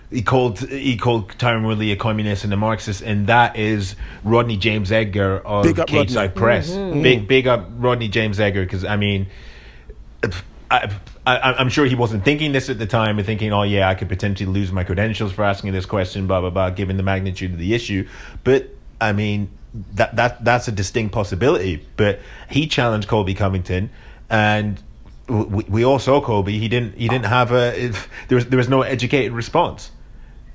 he 0.10 0.22
called 0.22 0.60
he 0.60 0.98
called 0.98 1.30
Tyron 1.38 1.66
Woodley 1.66 1.92
a 1.92 1.96
communist 1.98 2.44
and 2.44 2.54
a 2.54 2.58
Marxist, 2.58 3.02
and 3.02 3.28
that 3.28 3.58
is 3.58 3.96
Rodney 4.24 4.58
James 4.58 4.92
Edgar 4.92 5.40
of 5.40 5.66
Cageside 5.66 6.36
Press. 6.36 6.70
Big 6.72 7.28
big 7.28 7.48
up 7.48 7.68
Rodney 7.76 8.08
James 8.08 8.40
Edgar 8.40 8.64
because 8.64 8.86
I 8.86 8.96
mean. 8.96 9.28
I, 10.72 10.90
I, 11.26 11.54
I'm 11.54 11.68
sure 11.70 11.86
he 11.86 11.96
wasn't 11.96 12.24
thinking 12.24 12.54
this 12.54 12.70
at 12.70 12.80
the 12.80 12.88
time 12.88 13.18
and 13.18 13.26
thinking, 13.26 13.52
oh, 13.52 13.64
yeah, 13.64 13.90
I 13.90 13.96
could 13.96 14.08
potentially 14.08 14.50
lose 14.50 14.72
my 14.72 14.86
credentials 14.86 15.34
for 15.34 15.44
asking 15.44 15.74
this 15.74 15.86
question, 15.86 16.28
blah, 16.28 16.40
blah, 16.40 16.50
blah, 16.50 16.70
given 16.70 16.96
the 16.96 17.04
magnitude 17.04 17.52
of 17.52 17.58
the 17.58 17.74
issue. 17.74 18.08
But, 18.46 18.70
I 19.02 19.12
mean, 19.12 19.50
that, 19.94 20.16
that 20.16 20.44
that's 20.44 20.68
a 20.68 20.72
distinct 20.72 21.14
possibility. 21.14 21.86
But 21.98 22.20
he 22.50 22.68
challenged 22.68 23.08
Colby 23.08 23.34
Covington, 23.34 23.90
and 24.30 24.82
we, 25.28 25.64
we 25.66 25.86
all 25.86 26.00
saw 26.00 26.22
Colby. 26.22 26.60
He 26.60 26.68
didn't 26.68 26.98
he 26.98 27.08
didn't 27.08 27.26
have 27.26 27.52
a 27.52 27.92
there 28.28 28.36
was 28.36 28.48
there 28.48 28.58
was 28.58 28.70
no 28.70 28.82
educated 28.82 29.32
response. 29.32 29.92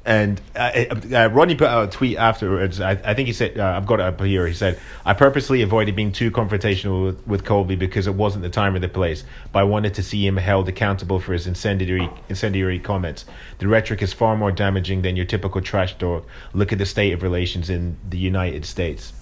And 0.06 0.40
uh, 0.54 0.84
uh, 1.12 1.30
Rodney 1.32 1.56
put 1.56 1.66
out 1.66 1.88
a 1.88 1.90
tweet 1.90 2.16
afterwards. 2.16 2.80
I, 2.80 2.92
I 2.92 3.14
think 3.14 3.26
he 3.26 3.32
said, 3.32 3.58
uh, 3.58 3.74
I've 3.76 3.86
got 3.86 3.98
it 3.98 4.06
up 4.06 4.20
here. 4.20 4.46
He 4.46 4.54
said, 4.54 4.78
I 5.04 5.14
purposely 5.14 5.62
avoided 5.62 5.96
being 5.96 6.12
too 6.12 6.30
confrontational 6.30 7.06
with, 7.06 7.26
with 7.26 7.44
Colby 7.44 7.74
because 7.74 8.06
it 8.06 8.14
wasn't 8.14 8.44
the 8.44 8.48
time 8.48 8.76
or 8.76 8.78
the 8.78 8.88
place, 8.88 9.24
but 9.52 9.58
I 9.58 9.64
wanted 9.64 9.94
to 9.94 10.04
see 10.04 10.24
him 10.24 10.36
held 10.36 10.68
accountable 10.68 11.18
for 11.18 11.32
his 11.32 11.48
incendiary, 11.48 12.08
incendiary 12.28 12.78
comments. 12.78 13.24
The 13.58 13.66
rhetoric 13.66 14.00
is 14.00 14.12
far 14.12 14.36
more 14.36 14.52
damaging 14.52 15.02
than 15.02 15.16
your 15.16 15.26
typical 15.26 15.60
trash 15.60 15.98
talk. 15.98 16.24
Look 16.54 16.72
at 16.72 16.78
the 16.78 16.86
state 16.86 17.12
of 17.12 17.24
relations 17.24 17.68
in 17.68 17.96
the 18.08 18.18
United 18.18 18.64
States. 18.64 19.12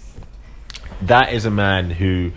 That 1.01 1.33
is 1.33 1.47
a 1.47 1.51
man 1.51 1.91
who 1.93 2.33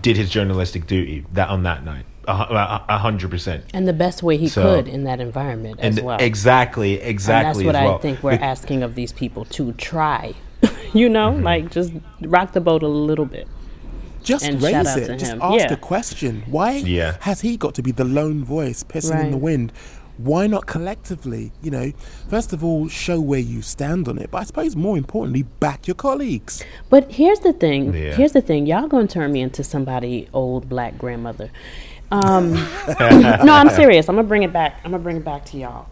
did 0.00 0.16
his 0.16 0.30
journalistic 0.30 0.86
duty 0.86 1.26
that 1.32 1.48
on 1.48 1.64
that 1.64 1.84
night, 1.84 2.06
a, 2.26 2.36
hu- 2.36 2.54
a, 2.54 2.84
a 2.88 2.98
hundred 2.98 3.30
percent. 3.30 3.64
And 3.74 3.86
the 3.88 3.92
best 3.92 4.22
way 4.22 4.36
he 4.36 4.48
So- 4.48 4.62
could 4.62 4.88
in 4.88 5.04
that 5.04 5.20
environment 5.20 5.80
as 5.80 6.00
well. 6.00 6.18
exactly, 6.20 7.00
and 7.00 7.08
exactly. 7.10 7.64
that's 7.64 7.66
what 7.66 7.76
as 7.76 7.84
well. 7.86 7.94
I 7.96 7.98
think 7.98 8.22
we're 8.22 8.32
asking 8.32 8.82
of 8.82 8.94
these 8.94 9.12
people 9.12 9.44
to 9.46 9.72
try. 9.74 10.34
you 10.94 11.08
know, 11.08 11.32
Mm-hmm. 11.32 11.42
like 11.42 11.70
just 11.70 11.92
rock 12.22 12.52
the 12.52 12.60
boat 12.60 12.82
a 12.82 12.88
little 12.88 13.26
bit. 13.26 13.46
Just 14.22 14.46
And 14.46 14.62
raise 14.62 14.72
shout 14.72 14.86
out 14.86 14.98
it. 14.98 15.06
to 15.06 15.16
Just 15.18 15.32
him. 15.32 15.40
ask 15.42 15.66
Yeah. 15.66 15.72
a 15.74 15.76
question. 15.76 16.42
Why 16.46 16.76
Yeah. 16.76 17.16
has 17.20 17.42
he 17.42 17.56
got 17.58 17.74
to 17.74 17.82
be 17.82 17.90
the 17.92 18.04
lone 18.04 18.42
voice 18.42 18.82
pissing 18.82 19.22
in 19.22 19.30
the 19.32 19.36
wind? 19.36 19.70
Why 20.16 20.46
not 20.46 20.64
collectively? 20.66 21.50
You 21.60 21.72
know, 21.72 21.92
first 22.30 22.52
of 22.54 22.62
all, 22.64 22.88
show 22.88 23.20
where 23.20 23.40
you 23.40 23.60
stand 23.62 24.06
on 24.08 24.16
it, 24.16 24.30
but 24.30 24.38
I 24.38 24.44
suppose 24.44 24.76
more 24.76 24.96
importantly, 24.96 25.42
back 25.42 25.86
your 25.88 25.96
colleagues. 25.96 26.64
But 26.88 27.10
here's 27.12 27.40
the 27.40 27.52
thing. 27.52 27.92
Yeah. 27.92 28.14
Here's 28.14 28.32
the 28.32 28.40
thing. 28.40 28.64
Y'all 28.66 28.86
gonna 28.86 29.08
turn 29.08 29.32
me 29.32 29.40
into 29.42 29.62
somebody 29.64 30.28
old 30.32 30.68
black 30.68 30.96
grandmother. 30.96 31.50
Um, 32.14 32.52
no, 33.46 33.52
I'm 33.54 33.70
serious. 33.70 34.08
I'm 34.08 34.16
gonna 34.16 34.28
bring 34.28 34.42
it 34.44 34.52
back. 34.52 34.80
I'm 34.84 34.90
gonna 34.92 35.02
bring 35.02 35.16
it 35.18 35.24
back 35.24 35.44
to 35.46 35.58
y'all. 35.58 35.86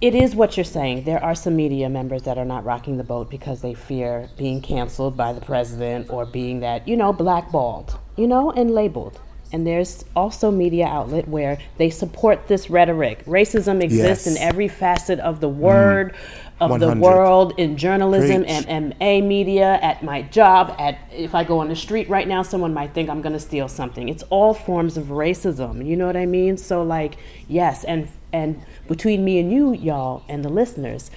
It 0.00 0.14
is 0.14 0.34
what 0.34 0.56
you're 0.56 0.64
saying. 0.64 1.04
There 1.04 1.22
are 1.24 1.34
some 1.34 1.56
media 1.56 1.88
members 1.88 2.22
that 2.24 2.36
are 2.38 2.44
not 2.44 2.64
rocking 2.64 2.98
the 2.98 3.04
boat 3.04 3.30
because 3.30 3.62
they 3.62 3.72
fear 3.74 4.28
being 4.36 4.60
canceled 4.60 5.16
by 5.16 5.32
the 5.32 5.40
president 5.40 6.10
or 6.10 6.26
being 6.26 6.60
that 6.60 6.86
you 6.86 6.96
know 6.96 7.12
blackballed, 7.12 7.98
you 8.16 8.26
know, 8.28 8.50
and 8.52 8.70
labeled. 8.70 9.20
and 9.52 9.64
there's 9.66 10.04
also 10.16 10.50
media 10.50 10.86
outlet 10.86 11.26
where 11.28 11.56
they 11.78 11.88
support 11.88 12.46
this 12.48 12.68
rhetoric. 12.68 13.24
Racism 13.26 13.80
exists 13.82 14.26
Yes. 14.26 14.34
Mm. 14.34 14.36
in 14.36 14.42
every 14.50 14.68
facet 14.68 15.18
of 15.20 15.40
the 15.40 15.48
word, 15.48 16.14
of 16.60 16.80
the 16.80 16.94
world, 16.96 17.52
in 17.58 17.76
journalism 17.76 18.42
Preach. 18.44 18.64
and 18.68 18.94
MA 18.98 19.26
media, 19.26 19.78
at 19.82 20.02
my 20.02 20.22
job, 20.22 20.74
at 20.78 20.98
if 21.12 21.34
I 21.34 21.44
go 21.44 21.58
on 21.58 21.68
the 21.68 21.76
street 21.76 22.08
right 22.08 22.26
now, 22.26 22.42
someone 22.42 22.72
might 22.72 22.94
think 22.94 23.10
I'm 23.10 23.20
gonna 23.20 23.40
steal 23.40 23.68
something. 23.68 24.08
It's 24.08 24.22
all 24.24 24.54
forms 24.54 24.96
of 24.96 25.06
racism. 25.06 25.84
You 25.86 25.96
know 25.96 26.06
what 26.06 26.16
I 26.16 26.26
mean? 26.26 26.56
So 26.56 26.82
like, 26.82 27.16
yes, 27.48 27.84
and 27.84 28.08
and 28.32 28.62
between 28.88 29.24
me 29.24 29.38
and 29.38 29.52
you, 29.52 29.72
y'all, 29.72 30.24
and 30.28 30.44
the 30.44 30.48
listeners, 30.48 31.10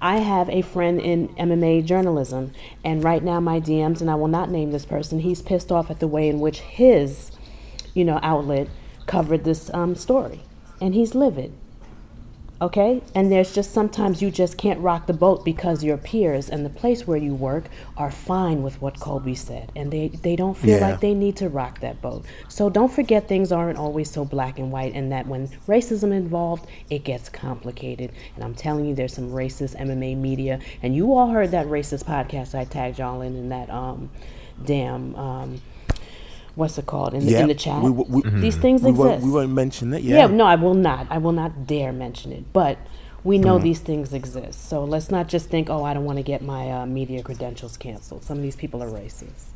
I 0.00 0.18
have 0.18 0.48
a 0.50 0.62
friend 0.62 1.00
in 1.00 1.28
MMA 1.36 1.84
journalism, 1.84 2.52
and 2.84 3.02
right 3.02 3.22
now 3.22 3.40
my 3.40 3.60
DMs, 3.60 4.00
and 4.00 4.10
I 4.10 4.14
will 4.14 4.28
not 4.28 4.50
name 4.50 4.72
this 4.72 4.84
person. 4.84 5.20
He's 5.20 5.42
pissed 5.42 5.72
off 5.72 5.90
at 5.90 6.00
the 6.00 6.08
way 6.08 6.28
in 6.28 6.40
which 6.40 6.60
his, 6.60 7.30
you 7.94 8.04
know, 8.04 8.18
outlet 8.22 8.68
covered 9.06 9.44
this 9.44 9.70
um, 9.72 9.94
story, 9.94 10.42
and 10.80 10.94
he's 10.94 11.14
livid. 11.14 11.52
Okay? 12.60 13.02
And 13.14 13.30
there's 13.30 13.54
just 13.54 13.72
sometimes 13.72 14.22
you 14.22 14.30
just 14.30 14.56
can't 14.56 14.80
rock 14.80 15.06
the 15.06 15.12
boat 15.12 15.44
because 15.44 15.84
your 15.84 15.98
peers 15.98 16.48
and 16.48 16.64
the 16.64 16.70
place 16.70 17.06
where 17.06 17.18
you 17.18 17.34
work 17.34 17.64
are 17.98 18.10
fine 18.10 18.62
with 18.62 18.80
what 18.80 18.98
Colby 18.98 19.34
said. 19.34 19.70
And 19.76 19.90
they, 19.92 20.08
they 20.08 20.36
don't 20.36 20.56
feel 20.56 20.78
Yeah. 20.80 20.88
like 20.88 21.00
they 21.00 21.12
need 21.12 21.36
to 21.36 21.48
rock 21.50 21.80
that 21.80 22.00
boat. 22.00 22.24
So 22.48 22.70
don't 22.70 22.90
forget 22.90 23.28
things 23.28 23.52
aren't 23.52 23.78
always 23.78 24.10
so 24.10 24.24
black 24.24 24.58
and 24.58 24.72
white 24.72 24.94
and 24.94 25.12
that 25.12 25.26
when 25.26 25.48
racism 25.68 26.12
involved, 26.12 26.66
it 26.88 27.04
gets 27.04 27.28
complicated. 27.28 28.12
And 28.36 28.44
I'm 28.44 28.54
telling 28.54 28.86
you, 28.86 28.94
there's 28.94 29.12
some 29.14 29.30
racist 29.32 29.76
MMA 29.78 30.16
media. 30.16 30.58
And 30.82 30.96
you 30.96 31.12
all 31.14 31.28
heard 31.28 31.50
that 31.50 31.66
racist 31.66 32.04
podcast 32.04 32.54
I 32.54 32.64
tagged 32.64 32.98
y'all 32.98 33.20
in 33.20 33.36
in 33.36 33.50
that 33.50 33.68
um 33.68 34.08
damn 34.64 35.14
um 35.16 35.60
what's 36.56 36.76
it 36.78 36.86
called? 36.86 37.14
In, 37.14 37.24
the 37.24 37.32
Yeah, 37.32 37.40
in 37.42 37.48
the 37.48 37.54
chat. 37.54 37.80
we- 37.82 37.90
we- 37.90 38.22
These 38.40 38.56
things 38.56 38.82
We 38.82 38.90
exist. 38.90 39.08
won't, 39.08 39.22
we 39.22 39.30
won't 39.30 39.52
mention 39.52 39.94
it. 39.94 40.02
Yeah. 40.02 40.16
Yeah. 40.18 40.26
no, 40.26 40.44
I 40.44 40.56
will 40.56 40.74
not. 40.74 41.06
I 41.10 41.18
will 41.18 41.32
not 41.32 41.66
dare 41.66 41.92
mention 41.92 42.32
it. 42.32 42.44
But 42.52 42.78
we 43.24 43.38
know 43.38 43.58
Mm. 43.58 43.62
these 43.62 43.78
things 43.80 44.12
exist. 44.12 44.68
So 44.68 44.84
let's 44.84 45.10
not 45.10 45.28
just 45.28 45.48
think, 45.48 45.68
oh, 45.70 45.84
I 45.84 45.94
don't 45.94 46.04
want 46.04 46.18
to 46.18 46.22
get 46.22 46.42
my 46.42 46.70
uh, 46.70 46.86
media 46.86 47.22
credentials 47.22 47.76
canceled. 47.76 48.24
Some 48.24 48.36
of 48.38 48.42
these 48.42 48.56
people 48.56 48.82
are 48.82 48.88
racist. 48.90 49.52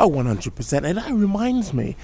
Oh, 0.00 0.08
100%. 0.08 0.84
And 0.84 0.96
that 0.98 1.10
reminds 1.10 1.72
me, 1.74 1.96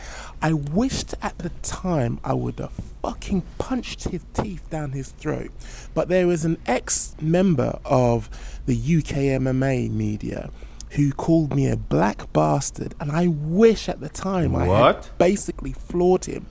I 0.43 0.53
wished 0.53 1.15
at 1.23 1.39
the 1.39 1.51
time 1.63 2.19
I 2.25 2.35
would 2.35 2.59
have 2.59 2.73
fucking 3.03 3.43
punched 3.59 4.05
his 4.09 4.23
teeth 4.33 4.69
down 4.69 4.93
his 4.93 5.11
throat. 5.11 5.51
But 5.95 6.09
there 6.09 6.27
was 6.27 6.45
an 6.45 6.59
ex 6.67 7.15
member 7.21 7.79
of 7.85 8.29
the 8.67 8.75
UK 8.75 9.31
MMA 9.39 9.89
media 9.91 10.51
who 10.95 11.13
called 11.13 11.55
me 11.55 11.69
a 11.69 11.77
black 11.77 12.33
bastard. 12.33 12.95
And 13.01 13.11
I 13.11 13.27
wish 13.27 13.89
at 13.89 14.01
the 14.01 14.09
time 14.09 14.55
I 14.55 14.67
had 14.67 15.07
basically 15.19 15.73
floored 15.73 16.25
him. 16.27 16.47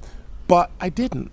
But 0.47 0.71
I 0.79 0.89
didn't. 0.89 1.31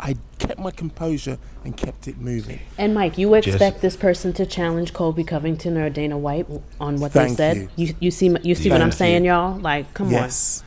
I 0.00 0.16
kept 0.38 0.60
my 0.60 0.70
composure 0.70 1.38
and 1.64 1.76
kept 1.76 2.06
it 2.06 2.18
moving. 2.18 2.60
And 2.76 2.94
Mike, 2.94 3.18
you 3.18 3.34
expect 3.34 3.58
Just- 3.76 3.80
this 3.82 3.96
person 3.96 4.32
to 4.34 4.46
challenge 4.46 4.92
Colby 4.92 5.24
Covington 5.24 5.76
or 5.76 5.90
Dana 5.90 6.16
White 6.16 6.46
on 6.80 7.00
what 7.00 7.12
Thank 7.12 7.30
they 7.30 7.34
said? 7.36 7.56
you. 7.76 7.86
You, 7.86 7.94
you 7.98 8.10
see, 8.12 8.36
you 8.42 8.54
see 8.54 8.70
what 8.70 8.80
I'm 8.80 8.90
Thank 8.90 8.98
saying, 8.98 9.24
you. 9.24 9.32
y'all? 9.32 9.58
Like, 9.58 9.92
come 9.94 10.08
on. 10.08 10.12
Yes. 10.12 10.62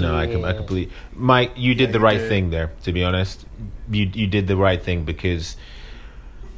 No, 0.00 0.16
I, 0.16 0.26
com- 0.26 0.44
I 0.44 0.52
completely. 0.54 0.94
Mike, 1.12 1.52
you 1.56 1.74
did 1.74 1.92
the 1.92 2.00
right 2.00 2.20
thing 2.20 2.48
there. 2.50 2.72
To 2.84 2.92
be 2.92 3.04
honest, 3.04 3.44
you 3.90 4.10
you 4.14 4.26
did 4.26 4.46
the 4.46 4.56
right 4.56 4.82
thing 4.82 5.04
because 5.04 5.56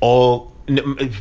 all 0.00 0.52
n- 0.68 1.12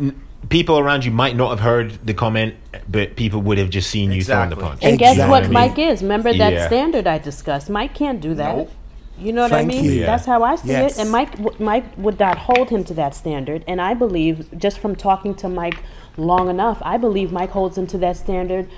n- 0.00 0.20
people 0.48 0.78
around 0.78 1.04
you 1.04 1.10
might 1.10 1.36
not 1.36 1.50
have 1.50 1.60
heard 1.60 1.92
the 2.06 2.14
comment, 2.14 2.54
but 2.88 3.16
people 3.16 3.40
would 3.42 3.58
have 3.58 3.70
just 3.70 3.90
seen 3.90 4.12
you 4.12 4.22
throwing 4.22 4.50
the 4.50 4.56
punch. 4.56 4.80
And 4.82 4.98
guess 4.98 5.12
Exactly. 5.12 5.30
what 5.30 5.50
Mike 5.50 5.78
is? 5.78 6.02
Remember 6.02 6.32
that 6.32 6.52
Yeah. 6.52 6.66
standard 6.66 7.06
I 7.06 7.18
discussed? 7.18 7.70
Mike 7.70 7.94
can't 7.94 8.20
do 8.20 8.34
that. 8.34 8.56
Nope. 8.56 8.70
You 9.18 9.32
know 9.32 9.42
what 9.42 9.52
I 9.52 9.64
mean? 9.64 9.84
you. 9.84 10.00
That's 10.00 10.26
how 10.26 10.42
I 10.42 10.56
see 10.56 10.68
Yes. 10.70 10.98
it. 10.98 11.02
And 11.02 11.10
Mike, 11.12 11.60
Mike 11.60 11.84
would 11.96 12.18
not 12.18 12.38
hold 12.38 12.70
him 12.70 12.82
to 12.84 12.94
that 12.94 13.14
standard. 13.14 13.62
And 13.68 13.80
I 13.80 13.94
believe, 13.94 14.48
just 14.58 14.78
from 14.78 14.96
talking 14.96 15.34
to 15.36 15.48
Mike 15.48 15.78
long 16.16 16.48
enough, 16.48 16.78
I 16.82 16.96
believe 16.96 17.30
Mike 17.30 17.50
holds 17.50 17.78
him 17.78 17.86
to 17.88 17.98
that 17.98 18.16
standard, 18.16 18.68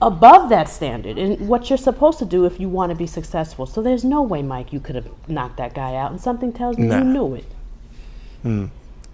above 0.00 0.50
that 0.50 0.68
standard, 0.68 1.18
and 1.18 1.48
what 1.48 1.68
you're 1.68 1.76
supposed 1.76 2.18
to 2.20 2.24
do 2.24 2.44
if 2.44 2.60
you 2.60 2.68
want 2.68 2.90
to 2.90 2.96
be 2.96 3.06
successful. 3.06 3.66
So 3.66 3.82
there's 3.82 4.04
no 4.04 4.22
way, 4.22 4.42
Mike, 4.42 4.72
you 4.72 4.78
could 4.78 4.94
have 4.94 5.06
knocked 5.26 5.56
that 5.56 5.74
guy 5.74 5.96
out. 5.96 6.12
And 6.12 6.20
something 6.20 6.52
tells 6.52 6.78
me 6.78 6.86
Nah. 6.86 6.98
you 6.98 7.04
knew 7.04 7.34
it. 7.34 7.44
Hmm. 8.42 8.64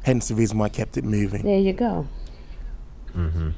Hence 0.05 0.29
the 0.29 0.35
reason 0.35 0.59
why 0.59 0.67
I 0.67 0.69
kept 0.69 0.97
it 0.97 1.05
moving. 1.05 1.43
There 1.43 1.59
you 1.59 1.73
go. 1.73 2.07
Hmm. 3.13 3.51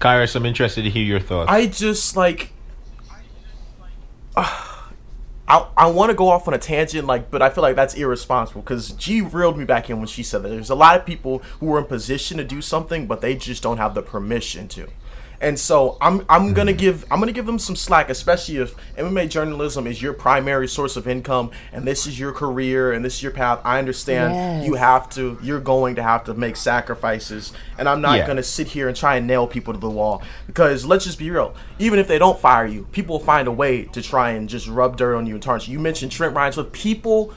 Kairos, 0.00 0.34
I'm 0.34 0.46
interested 0.46 0.82
to 0.82 0.90
hear 0.90 1.04
your 1.04 1.20
thoughts. 1.20 1.50
I 1.50 1.66
just 1.66 2.16
like. 2.16 2.52
I, 4.36 5.66
I 5.76 5.86
want 5.86 6.10
to 6.10 6.14
go 6.14 6.28
off 6.28 6.48
on 6.48 6.54
a 6.54 6.58
tangent, 6.58 7.06
like, 7.06 7.30
but 7.30 7.42
I 7.42 7.50
feel 7.50 7.60
like 7.60 7.76
that's 7.76 7.94
irresponsible 7.94 8.62
because 8.62 8.90
G 8.92 9.20
reeled 9.20 9.58
me 9.58 9.64
back 9.64 9.90
in 9.90 9.98
when 9.98 10.06
she 10.06 10.22
said 10.22 10.42
that 10.42 10.48
there's 10.48 10.70
a 10.70 10.74
lot 10.74 10.96
of 10.96 11.04
people 11.04 11.38
who 11.60 11.72
are 11.74 11.78
in 11.78 11.84
position 11.84 12.38
to 12.38 12.44
do 12.44 12.62
something, 12.62 13.06
but 13.06 13.20
they 13.20 13.34
just 13.34 13.62
don't 13.62 13.76
have 13.76 13.94
the 13.94 14.02
permission 14.02 14.66
to. 14.68 14.88
And 15.42 15.58
so 15.58 15.98
I'm 16.00 16.24
I'm 16.28 16.54
gonna 16.54 16.70
mm-hmm. 16.70 16.78
give 16.78 17.04
I'm 17.10 17.18
gonna 17.18 17.32
give 17.32 17.46
them 17.46 17.58
some 17.58 17.74
slack, 17.74 18.08
especially 18.08 18.58
if 18.58 18.76
MMA 18.96 19.28
journalism 19.28 19.88
is 19.88 20.00
your 20.00 20.12
primary 20.12 20.68
source 20.68 20.96
of 20.96 21.08
income 21.08 21.50
and 21.72 21.84
this 21.84 22.06
is 22.06 22.16
your 22.18 22.32
career 22.32 22.92
and 22.92 23.04
this 23.04 23.16
is 23.16 23.22
your 23.24 23.32
path. 23.32 23.60
I 23.64 23.80
understand 23.80 24.34
Yes. 24.34 24.66
you 24.66 24.74
have 24.74 25.10
to 25.10 25.36
you're 25.42 25.58
going 25.60 25.96
to 25.96 26.02
have 26.02 26.22
to 26.24 26.34
make 26.34 26.54
sacrifices, 26.54 27.52
and 27.76 27.88
I'm 27.88 28.00
not 28.00 28.18
Yeah. 28.18 28.26
gonna 28.28 28.42
sit 28.44 28.68
here 28.68 28.86
and 28.86 28.96
try 28.96 29.16
and 29.16 29.26
nail 29.26 29.48
people 29.48 29.74
to 29.74 29.80
the 29.80 29.90
wall 29.90 30.22
because 30.46 30.86
let's 30.86 31.04
just 31.04 31.18
be 31.18 31.28
real. 31.28 31.54
Even 31.80 31.98
if 31.98 32.06
they 32.06 32.18
don't 32.18 32.38
fire 32.38 32.64
you, 32.66 32.86
people 32.92 33.18
will 33.18 33.24
find 33.24 33.48
a 33.48 33.52
way 33.52 33.82
to 33.86 34.00
try 34.00 34.30
and 34.30 34.48
just 34.48 34.68
rub 34.68 34.96
dirt 34.96 35.16
on 35.16 35.26
you 35.26 35.34
and 35.34 35.42
tarnish 35.42 35.66
you. 35.66 35.72
You 35.72 35.80
mentioned 35.80 36.12
Trent 36.12 36.34
Reinsmith. 36.36 36.70
People 36.70 37.34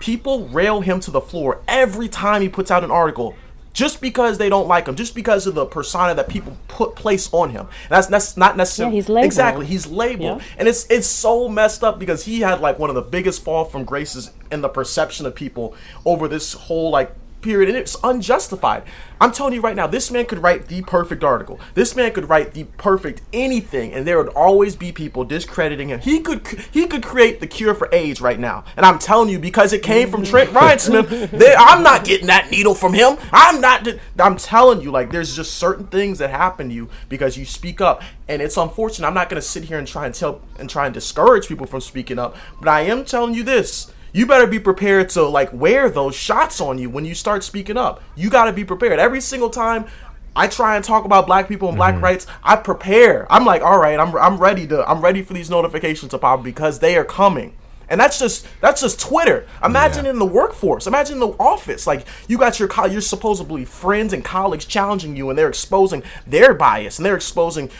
people 0.00 0.48
rail 0.48 0.80
him 0.80 1.00
to 1.00 1.10
the 1.12 1.20
floor 1.20 1.60
every 1.68 2.08
time 2.08 2.42
he 2.42 2.48
puts 2.48 2.70
out 2.70 2.82
an 2.84 2.90
article 2.90 3.34
just 3.72 4.00
because 4.00 4.38
they 4.38 4.48
don't 4.48 4.66
like 4.66 4.86
him 4.88 4.96
just 4.96 5.14
because 5.14 5.46
of 5.46 5.54
the 5.54 5.64
persona 5.66 6.14
that 6.14 6.28
people 6.28 6.56
put 6.68 6.96
place 6.96 7.28
on 7.32 7.50
him 7.50 7.66
that's 7.88 8.06
that's 8.08 8.36
not 8.36 8.56
necessarily 8.56 8.94
Yeah, 8.96 9.00
he's 9.02 9.08
labeled. 9.08 9.24
exactly 9.26 9.66
he's 9.66 9.86
labeled 9.86 10.40
Yeah. 10.40 10.46
and 10.58 10.68
it's 10.68 10.86
it's 10.90 11.06
so 11.06 11.48
messed 11.48 11.84
up 11.84 11.98
because 11.98 12.24
he 12.24 12.40
had 12.40 12.60
like 12.60 12.78
one 12.78 12.90
of 12.90 12.96
the 12.96 13.02
biggest 13.02 13.42
fall 13.44 13.64
from 13.64 13.84
graces 13.84 14.30
in 14.50 14.62
the 14.62 14.68
perception 14.68 15.26
of 15.26 15.34
people 15.34 15.74
over 16.04 16.26
this 16.28 16.54
whole 16.54 16.90
like 16.90 17.14
period 17.42 17.68
and 17.68 17.78
it's 17.78 17.96
unjustified. 18.02 18.82
I'm 19.20 19.32
telling 19.32 19.54
you 19.54 19.60
right 19.60 19.76
now 19.76 19.86
this 19.86 20.10
man 20.10 20.26
could 20.26 20.42
write 20.42 20.68
the 20.68 20.82
perfect 20.82 21.24
article. 21.24 21.58
This 21.74 21.96
man 21.96 22.12
could 22.12 22.28
write 22.28 22.54
the 22.54 22.64
perfect 22.64 23.22
anything 23.32 23.92
and 23.92 24.06
there 24.06 24.18
would 24.18 24.32
always 24.34 24.76
be 24.76 24.92
people 24.92 25.24
discrediting 25.24 25.88
him. 25.88 26.00
He 26.00 26.20
could 26.20 26.46
he 26.72 26.86
could 26.86 27.02
create 27.02 27.40
the 27.40 27.46
cure 27.46 27.74
for 27.74 27.88
aids 27.92 28.20
right 28.20 28.38
now. 28.38 28.64
And 28.76 28.86
i'm 28.86 28.98
telling 28.98 29.28
you 29.28 29.38
because 29.38 29.72
it 29.72 29.82
came 29.82 30.10
from 30.10 30.24
trent 30.24 30.52
ryan 30.52 30.78
smith 30.78 31.30
there, 31.30 31.56
i'm 31.58 31.82
not 31.82 32.04
getting 32.04 32.28
that 32.28 32.50
needle 32.50 32.74
from 32.74 32.94
him. 32.94 33.16
I'm 33.32 33.60
not 33.60 33.88
i'm 34.18 34.36
telling 34.36 34.80
you 34.80 34.90
like 34.90 35.10
there's 35.10 35.34
just 35.34 35.54
certain 35.54 35.86
things 35.86 36.18
that 36.18 36.30
happen 36.30 36.68
to 36.68 36.74
you 36.74 36.88
because 37.08 37.36
you 37.36 37.44
speak 37.44 37.80
up. 37.80 38.02
And 38.28 38.42
it's 38.42 38.56
unfortunate 38.56 39.06
i'm 39.06 39.14
not 39.14 39.28
going 39.28 39.40
to 39.40 39.46
sit 39.46 39.64
here 39.64 39.78
and 39.78 39.86
try 39.86 40.06
and 40.06 40.14
tell 40.14 40.42
and 40.58 40.68
try 40.68 40.84
and 40.86 40.94
discourage 40.94 41.48
people 41.48 41.66
from 41.66 41.80
speaking 41.80 42.18
up 42.18 42.36
but 42.58 42.68
i 42.68 42.82
am 42.82 43.04
telling 43.04 43.34
you 43.34 43.42
this 43.42 43.90
you 44.12 44.26
better 44.26 44.46
be 44.46 44.58
prepared 44.58 45.08
to 45.10 45.22
like 45.22 45.52
wear 45.52 45.90
those 45.90 46.14
shots 46.14 46.60
on 46.60 46.78
you 46.78 46.88
when 46.90 47.04
you 47.04 47.14
start 47.14 47.44
speaking 47.44 47.76
up. 47.76 48.02
You 48.14 48.30
got 48.30 48.44
to 48.44 48.52
be 48.52 48.64
prepared. 48.64 48.98
Every 48.98 49.20
single 49.20 49.50
time 49.50 49.86
I 50.34 50.46
try 50.46 50.76
and 50.76 50.84
talk 50.84 51.04
about 51.04 51.26
black 51.26 51.48
people 51.48 51.68
and 51.68 51.76
black 51.76 51.94
mm-hmm. 51.94 52.04
rights, 52.04 52.26
I 52.44 52.56
prepare. 52.56 53.30
I'm 53.30 53.44
like, 53.44 53.62
all 53.62 53.78
right, 53.78 53.98
I'm 53.98 54.14
I'm 54.16 54.38
ready 54.38 54.66
to 54.68 54.88
I'm 54.88 55.00
ready 55.00 55.22
for 55.22 55.34
these 55.34 55.50
notifications 55.50 56.10
to 56.12 56.18
pop 56.18 56.42
because 56.42 56.78
they 56.78 56.96
are 56.96 57.04
coming. 57.04 57.57
And 57.88 58.00
that's 58.00 58.18
just 58.18 58.46
that's 58.60 58.80
just 58.80 59.00
Twitter. 59.00 59.46
Imagine 59.64 60.04
Yeah. 60.04 60.12
in 60.12 60.18
the 60.18 60.26
workforce. 60.26 60.86
Imagine 60.86 61.14
in 61.14 61.20
the 61.20 61.36
office. 61.38 61.86
Like 61.86 62.06
you 62.28 62.38
got 62.38 62.58
your 62.58 62.68
co- 62.68 62.86
your 62.86 63.00
supposedly 63.00 63.64
friends 63.64 64.12
and 64.12 64.24
colleagues 64.24 64.64
challenging 64.64 65.16
you, 65.16 65.30
and 65.30 65.38
they're 65.38 65.48
exposing 65.48 66.02
their 66.26 66.54
bias 66.54 66.98
and 66.98 67.06
they're 67.06 67.16
exposing 67.16 67.70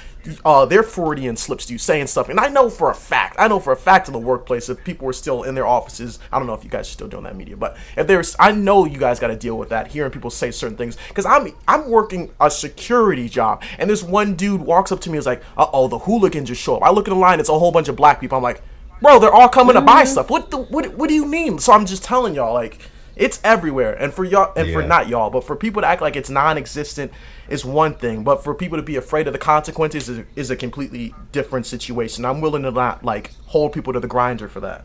uh, 0.45 0.67
their 0.67 0.83
Freudian 0.83 1.37
slips 1.37 1.65
to 1.67 1.73
you, 1.73 1.79
saying 1.79 2.07
stuff. 2.07 2.29
And 2.29 2.39
I 2.41 2.49
know 2.49 2.69
for 2.69 2.91
a 2.91 2.95
fact, 2.95 3.37
I 3.39 3.49
know 3.49 3.61
for 3.61 3.73
a 3.73 3.77
fact 3.77 4.09
in 4.09 4.13
the 4.13 4.19
workplace, 4.19 4.69
if 4.69 4.83
people 4.85 5.07
were 5.07 5.13
still 5.15 5.43
in 5.43 5.55
their 5.55 5.67
offices, 5.67 6.19
I 6.31 6.39
don't 6.39 6.47
know 6.47 6.55
if 6.55 6.65
you 6.65 6.69
guys 6.71 6.87
are 6.89 6.93
still 6.93 7.09
doing 7.09 7.23
that 7.25 7.37
media, 7.37 7.57
but 7.57 7.77
if 7.97 8.07
there's, 8.07 8.37
I 8.39 8.53
know 8.53 8.85
you 8.85 8.99
guys 8.99 9.21
got 9.21 9.29
to 9.29 9.37
deal 9.37 9.57
with 9.57 9.71
that, 9.71 9.89
hearing 9.89 10.11
people 10.11 10.29
say 10.31 10.51
certain 10.51 10.77
things. 10.77 10.99
Because 11.09 11.25
I'm 11.25 11.55
I'm 11.67 11.89
working 11.89 12.31
a 12.41 12.51
security 12.51 13.29
job, 13.29 13.63
and 13.79 13.89
this 13.89 14.03
one 14.03 14.35
dude 14.35 14.61
walks 14.61 14.93
up 14.93 15.01
to 15.03 15.09
me 15.11 15.17
and 15.17 15.21
is 15.21 15.27
like, 15.27 15.43
"Uh 15.57 15.67
oh, 15.73 15.89
the 15.89 15.99
hooligans 16.01 16.49
just 16.49 16.61
show 16.61 16.77
up." 16.77 16.83
I 16.83 16.91
look 16.91 17.07
at 17.09 17.11
the 17.13 17.17
line, 17.17 17.41
it's 17.41 17.49
a 17.49 17.59
whole 17.59 17.73
bunch 17.73 17.89
of 17.89 17.97
black 17.97 18.21
people. 18.21 18.37
I'm 18.37 18.43
like, 18.43 18.61
bro, 19.01 19.19
they're 19.19 19.33
all 19.33 19.49
coming 19.49 19.75
to 19.75 19.81
buy 19.81 20.05
stuff. 20.05 20.31
What 20.31 20.51
the 20.51 20.59
what 20.59 20.95
what 20.95 21.09
do 21.09 21.15
you 21.15 21.27
mean? 21.27 21.59
So 21.59 21.73
I'm 21.73 21.87
just 21.87 22.05
telling 22.05 22.35
y'all, 22.35 22.55
like, 22.55 22.81
it's 23.17 23.41
everywhere. 23.43 23.95
And 23.95 24.13
for 24.13 24.25
y'all 24.25 24.53
and 24.57 24.73
for 24.73 24.83
not 24.83 25.09
y'all, 25.09 25.31
but 25.31 25.45
for 25.45 25.57
people 25.57 25.83
to 25.83 25.89
act 25.89 26.01
like 26.01 26.17
it's 26.17 26.31
non-existent 26.31 27.13
is 27.49 27.65
one 27.65 27.95
thing. 27.95 28.25
But 28.25 28.45
for 28.45 28.55
people 28.55 28.79
to 28.79 28.83
be 28.83 28.97
afraid 28.97 29.27
of 29.27 29.33
the 29.33 29.39
consequences 29.39 30.09
is, 30.09 30.25
is 30.37 30.51
a 30.51 30.57
completely 30.57 31.15
different 31.33 31.67
situation. 31.67 32.25
I'm 32.25 32.41
willing 32.41 32.63
to 32.63 32.71
not 32.71 33.05
like 33.05 33.33
hold 33.47 33.73
people 33.73 33.93
to 33.93 34.01
the 34.01 34.09
grinder 34.09 34.49
for 34.49 34.61
that. 34.61 34.85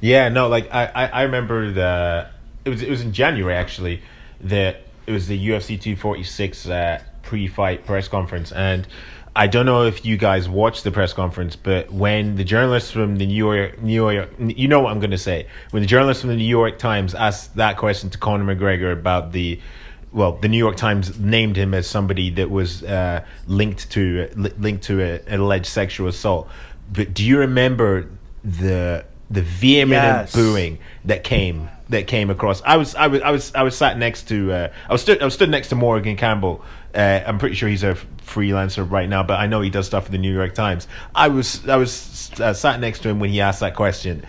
Yeah, 0.00 0.28
no, 0.28 0.48
like 0.48 0.72
I, 0.74 0.86
I, 0.86 1.06
I 1.06 1.22
remember 1.22 1.70
the 1.70 2.28
it 2.64 2.70
was 2.70 2.82
it 2.82 2.90
was 2.90 3.02
in 3.02 3.12
January 3.12 3.54
actually 3.54 4.02
that 4.40 4.82
it 5.06 5.12
was 5.12 5.28
the 5.28 5.48
UFC 5.48 5.80
246 5.80 6.68
uh, 6.68 7.02
pre-fight 7.22 7.84
press 7.86 8.08
conference, 8.08 8.52
and 8.52 8.86
I 9.36 9.46
don't 9.48 9.66
know 9.66 9.84
if 9.84 10.04
you 10.06 10.16
guys 10.16 10.48
watched 10.48 10.82
the 10.82 10.90
press 10.90 11.12
conference, 11.12 11.56
but 11.56 11.92
when 11.92 12.36
the 12.36 12.44
journalists 12.44 12.90
from 12.90 13.16
the 13.16 13.26
New 13.26 13.34
York, 13.34 13.82
New 13.82 13.92
York, 14.12 14.30
you 14.38 14.66
know 14.66 14.80
what 14.80 14.92
I'm 14.92 14.98
going 14.98 15.10
to 15.10 15.18
say, 15.18 15.46
when 15.72 15.82
the 15.82 15.86
journalists 15.86 16.22
from 16.22 16.30
the 16.30 16.36
New 16.36 16.44
York 16.44 16.78
Times 16.78 17.14
asked 17.14 17.54
that 17.56 17.76
question 17.76 18.08
to 18.10 18.18
Conor 18.18 18.56
McGregor 18.56 18.92
about 18.92 19.32
the, 19.32 19.60
well, 20.10 20.32
the 20.32 20.48
New 20.48 20.56
York 20.56 20.76
Times 20.76 21.18
named 21.20 21.54
him 21.56 21.74
as 21.74 21.86
somebody 21.86 22.30
that 22.30 22.50
was 22.50 22.82
uh, 22.82 23.22
linked 23.46 23.90
to 23.90 24.30
li- 24.36 24.52
linked 24.58 24.84
to 24.84 25.02
a, 25.02 25.20
an 25.26 25.40
alleged 25.40 25.66
sexual 25.66 26.08
assault. 26.08 26.48
But 26.90 27.12
do 27.12 27.22
you 27.24 27.38
remember 27.40 28.08
the 28.42 29.04
the 29.28 29.42
vehement 29.42 30.02
Yes. 30.02 30.34
booing 30.34 30.78
that 31.04 31.24
came 31.24 31.68
that 31.90 32.06
came 32.06 32.30
across? 32.30 32.62
I 32.62 32.76
was 32.78 32.94
I 32.94 33.08
was 33.08 33.20
I 33.22 33.30
was 33.32 33.54
I 33.54 33.62
was 33.64 33.76
sat 33.76 33.98
next 33.98 34.28
to 34.28 34.52
uh, 34.52 34.68
I 34.88 34.92
was 34.92 35.02
stood 35.02 35.20
I 35.20 35.24
was 35.26 35.34
stood 35.34 35.50
next 35.50 35.68
to 35.70 35.74
Morgan 35.74 36.16
Campbell. 36.16 36.64
Uh, 36.96 37.22
I'm 37.26 37.38
pretty 37.38 37.54
sure 37.56 37.68
he's 37.68 37.82
a 37.82 37.94
freelancer 38.24 38.90
right 38.90 39.08
now, 39.08 39.22
but 39.22 39.38
I 39.38 39.46
know 39.46 39.60
he 39.60 39.68
does 39.68 39.86
stuff 39.86 40.06
for 40.06 40.12
the 40.12 40.18
New 40.18 40.32
York 40.32 40.54
Times. 40.54 40.88
I 41.14 41.28
was 41.28 41.68
I 41.68 41.76
was 41.76 42.30
uh, 42.40 42.54
sat 42.54 42.80
next 42.80 43.00
to 43.00 43.10
him 43.10 43.20
when 43.20 43.28
he 43.28 43.42
asked 43.42 43.60
that 43.60 43.74
question, 43.76 44.24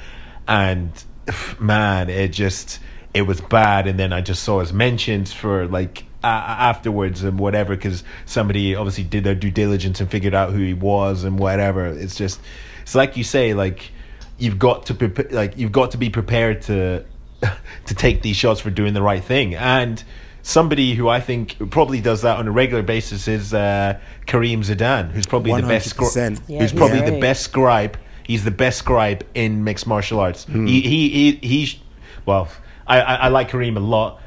and 0.47 0.91
man, 1.59 2.09
it 2.09 2.29
just 2.29 2.79
it 3.13 3.21
was 3.21 3.39
bad. 3.39 3.87
And 3.87 3.97
then 3.97 4.11
I 4.11 4.19
just 4.19 4.43
saw 4.43 4.59
his 4.59 4.73
mentions 4.73 5.31
for 5.31 5.65
like 5.67 6.03
uh, 6.23 6.27
afterwards 6.27 7.23
and 7.23 7.39
whatever 7.39 7.73
because 7.73 8.03
somebody 8.25 8.75
obviously 8.75 9.05
did 9.05 9.23
their 9.23 9.35
due 9.35 9.51
diligence 9.51 10.01
and 10.01 10.11
figured 10.11 10.33
out 10.33 10.51
who 10.51 10.59
he 10.59 10.73
was 10.73 11.23
and 11.23 11.39
whatever. 11.39 11.85
It's 11.85 12.15
just 12.15 12.41
it's 12.81 12.95
like 12.95 13.15
you 13.15 13.23
say, 13.23 13.53
like 13.53 13.91
you've 14.37 14.59
got 14.59 14.87
to 14.87 14.93
prep 14.93 15.31
like 15.31 15.57
you've 15.57 15.71
got 15.71 15.91
to 15.91 15.97
be 15.97 16.09
prepared 16.09 16.63
to 16.63 17.05
to 17.85 17.95
take 17.95 18.23
these 18.23 18.35
shots 18.35 18.59
for 18.59 18.71
doing 18.71 18.93
the 18.93 19.01
right 19.01 19.23
thing 19.23 19.55
and. 19.55 20.03
Somebody 20.47 20.95
who 20.95 21.09
I 21.09 21.19
think 21.19 21.57
probably 21.71 21.99
does 21.99 22.21
that 22.21 22.37
on 22.37 22.47
a 22.47 22.51
regular 22.51 22.81
basis 22.81 23.27
is 23.27 23.53
uh, 23.53 23.99
Karim 24.27 24.61
Zidan, 24.61 25.11
who's 25.11 25.27
probably 25.27 25.51
the 25.59 25.67
best. 25.67 25.93
scri- 25.93 26.07
100%. 26.07 26.41
Yeah, 26.47 26.59
who's 26.61 26.71
he's 26.71 26.79
probably 26.79 27.01
the 27.01 27.19
best 27.19 27.43
scribe. 27.43 27.97
He's 28.23 28.45
the 28.45 28.51
best 28.51 28.77
scribe 28.79 29.25
in 29.35 29.65
mixed 29.65 29.85
martial 29.85 30.21
arts. 30.21 30.45
He, 30.45 30.79
he 30.79 31.09
he 31.09 31.31
he 31.45 31.81
Well, 32.25 32.47
I, 32.87 33.01
I 33.01 33.15
I 33.15 33.27
like 33.27 33.49
Karim 33.49 33.75
a 33.75 33.81
lot, 33.81 34.21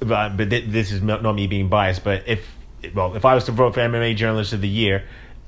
but 0.00 0.36
but 0.36 0.50
thi- 0.50 0.66
this 0.66 0.90
is 0.90 1.00
not, 1.00 1.22
not 1.22 1.36
me 1.36 1.46
being 1.46 1.68
biased. 1.68 2.02
But 2.02 2.24
if 2.26 2.44
well, 2.92 3.14
if 3.14 3.24
I 3.24 3.36
was 3.36 3.44
to 3.44 3.52
vote 3.52 3.74
for 3.74 3.80
MMA 3.82 4.16
Journalist 4.16 4.52
of 4.52 4.60
the 4.62 4.68
Year, 4.68 5.04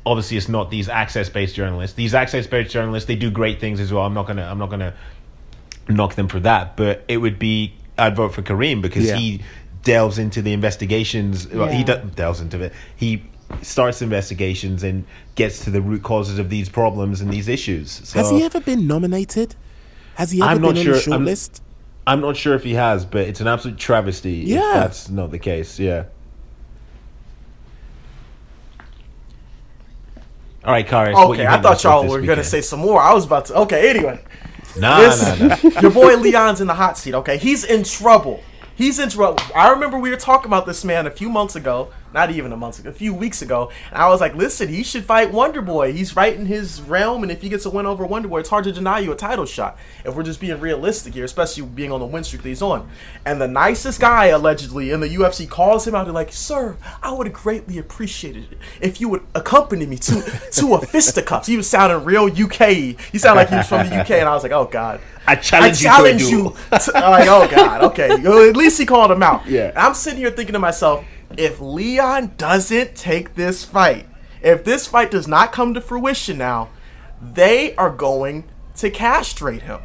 obviously 0.07 0.37
it's 0.37 0.49
not 0.49 0.71
these 0.71 0.89
access 0.89 1.29
based 1.29 1.57
journalists. 1.57 1.97
These 1.97 2.15
access 2.15 2.47
based 2.47 2.71
journalists 2.71 3.09
they 3.09 3.17
do 3.17 3.33
great 3.33 3.59
things 3.59 3.81
as 3.81 3.93
well. 3.93 4.07
I'm 4.07 4.15
not 4.15 4.29
gonna 4.29 4.45
I'm 4.45 4.59
not 4.59 4.71
gonna 4.71 4.95
knock 5.89 6.15
them 6.15 6.29
for 6.29 6.39
that, 6.39 6.77
but 6.77 7.03
it 7.09 7.17
would 7.17 7.41
be 7.41 7.75
I'd 7.99 8.15
vote 8.15 8.33
for 8.33 8.43
Karim 8.43 8.81
because 8.81 9.07
Yeah. 9.07 9.17
he 9.17 9.41
delves 9.85 10.19
into 10.19 10.43
the 10.43 10.53
investigations. 10.53 11.49
Well, 11.49 11.69
he 11.69 11.79
Yeah. 11.81 11.97
do- 11.97 12.11
delves 12.15 12.41
into 12.41 12.61
it. 12.61 12.73
He 12.97 13.23
starts 13.63 14.01
investigations 14.01 14.83
and 14.83 15.05
gets 15.35 15.65
to 15.65 15.71
the 15.71 15.81
root 15.83 16.03
causes 16.03 16.39
of 16.39 16.49
these 16.51 16.69
problems 16.69 17.21
and 17.21 17.31
these 17.31 17.49
issues. 17.49 18.01
So 18.05 18.19
Has 18.19 18.31
he 18.31 18.43
ever 18.43 18.61
been 18.61 18.87
nominated? 18.87 19.55
Has 20.15 20.31
he 20.31 20.41
ever 20.41 20.51
I'm 20.51 20.57
been 20.59 20.63
not 20.63 20.79
on 20.79 20.85
sure. 20.85 20.95
the 20.95 21.01
short 21.01 21.13
I'm- 21.15 21.25
list? 21.25 21.63
I'm 22.07 22.21
not 22.21 22.37
sure 22.37 22.55
if 22.55 22.65
he 22.65 22.75
has, 22.75 23.05
but 23.05 23.23
it's 23.29 23.41
an 23.41 23.47
absolute 23.47 23.79
travesty 23.79 24.33
Yeah. 24.47 24.59
if 24.71 24.75
that's 24.75 25.09
not 25.11 25.31
the 25.31 25.39
case. 25.39 25.79
Yeah. 25.79 26.05
All 30.65 30.73
right, 30.73 30.87
Karis. 30.87 31.15
Okay, 31.15 31.43
you 31.43 31.49
I 31.49 31.61
thought 31.61 31.83
y'all 31.83 32.07
were 32.07 32.21
gonna 32.21 32.45
say 32.45 32.61
some 32.61 32.81
more. 32.81 33.01
I 33.01 33.13
was 33.15 33.25
about 33.27 33.47
to. 33.47 33.55
Okay, 33.63 33.91
anyway, 33.91 34.21
Nah, 34.79 35.01
This- 35.01 35.39
nah, 35.41 35.47
nah. 35.75 35.81
your 35.83 35.91
boy 35.91 36.17
Leon's 36.17 36.61
in 36.61 36.67
the 36.67 36.75
hot 36.75 36.97
seat. 36.97 37.15
Okay, 37.15 37.37
he's 37.37 37.63
in 37.65 37.83
trouble. 37.85 38.41
He's 38.83 38.99
in 38.99 39.11
trouble. 39.11 39.39
I 39.55 39.71
remember 39.71 39.97
we 39.97 40.11
were 40.11 40.17
talking 40.17 40.49
about 40.49 40.67
this 40.67 40.85
man 40.85 41.07
a 41.07 41.11
few 41.13 41.31
months 41.31 41.55
ago, 41.55 41.93
not 42.15 42.31
even 42.31 42.53
a 42.53 42.57
month 42.57 42.79
ago, 42.79 42.91
a 42.91 42.93
few 42.93 43.15
weeks 43.15 43.43
ago, 43.43 43.71
and 43.91 44.01
I 44.03 44.09
was 44.09 44.21
like, 44.21 44.35
"Listen, 44.35 44.69
he 44.69 44.83
should 44.83 45.05
fight 45.05 45.33
Wonder 45.33 45.63
Boy. 45.63 45.93
He's 45.93 46.15
right 46.17 46.35
in 46.35 46.47
his 46.47 46.81
realm, 46.83 47.23
and 47.23 47.33
if 47.33 47.43
he 47.43 47.49
gets 47.49 47.65
a 47.65 47.71
win 47.71 47.87
over 47.87 48.05
Wonder 48.07 48.29
Boy, 48.29 48.41
it's 48.41 48.49
hard 48.49 48.65
to 48.65 48.73
deny 48.73 48.99
you 48.99 49.13
a 49.13 49.17
title 49.17 49.47
shot. 49.47 49.77
If 50.05 50.15
we're 50.15 50.23
just 50.23 50.41
being 50.41 50.59
realistic 50.61 51.15
here, 51.15 51.25
especially 51.25 51.65
being 51.65 51.93
on 51.93 52.01
the 52.01 52.07
win 52.07 52.25
streak 52.25 52.43
that 52.43 52.49
he's 52.49 52.63
on." 52.63 52.89
And 53.25 53.41
the 53.41 53.49
nicest 53.49 54.01
guy 54.01 54.27
allegedly 54.27 54.91
in 54.91 55.01
the 55.01 55.09
UFC 55.09 55.47
calls 55.49 55.87
him 55.87 55.95
out 55.95 56.07
and 56.07 56.15
like, 56.15 56.33
"Sir, 56.33 56.77
I 57.03 57.13
would 57.13 57.27
have 57.27 57.35
greatly 57.35 57.79
appreciated 57.79 58.53
it 58.53 58.59
if 58.81 59.01
you 59.01 59.09
would 59.09 59.23
accompany 59.35 59.87
me 59.87 59.97
to 59.99 60.21
to 60.53 60.75
a 60.75 60.81
fisticuffs." 60.87 61.47
He 61.47 61.57
was 61.57 61.69
sounding 61.69 62.05
real 62.05 62.27
UK. 62.27 62.69
He 63.11 63.19
sounded 63.19 63.41
like 63.43 63.49
he 63.51 63.57
was 63.57 63.67
from 63.69 63.89
the 63.89 64.01
UK, 64.01 64.11
and 64.13 64.29
I 64.29 64.35
was 64.35 64.43
like, 64.43 64.53
"Oh 64.53 64.67
God." 64.67 65.01
I 65.27 65.37
challenge, 65.37 65.79
I 65.85 65.89
challenge 65.89 66.23
you. 66.23 66.29
to 66.29 66.37
you. 66.37 66.79
to- 66.79 66.97
I'm 66.97 67.11
like, 67.13 67.29
oh 67.29 67.49
god, 67.49 67.85
okay. 67.85 68.11
At 68.49 68.57
least 68.57 68.79
he 68.79 68.85
called 68.87 69.11
him 69.13 69.23
out. 69.23 69.47
Yeah. 69.47 69.69
And 69.69 69.79
I'm 69.79 69.95
sitting 69.95 70.19
here 70.19 70.31
thinking 70.31 70.55
to 70.55 70.59
myself, 70.59 71.05
if 71.39 71.61
Leon 71.61 72.33
doesn't 72.37 72.95
take 72.97 73.35
this 73.35 73.65
fight, 73.65 74.09
if 74.43 74.65
this 74.65 74.87
fight 74.87 75.11
does 75.11 75.29
not 75.29 75.53
come 75.53 75.75
to 75.75 75.81
fruition 75.81 76.39
now, 76.39 76.71
they 77.21 77.75
are 77.77 77.91
going 77.91 78.45
to 78.77 78.91
castrate 78.91 79.63
him. 79.63 79.81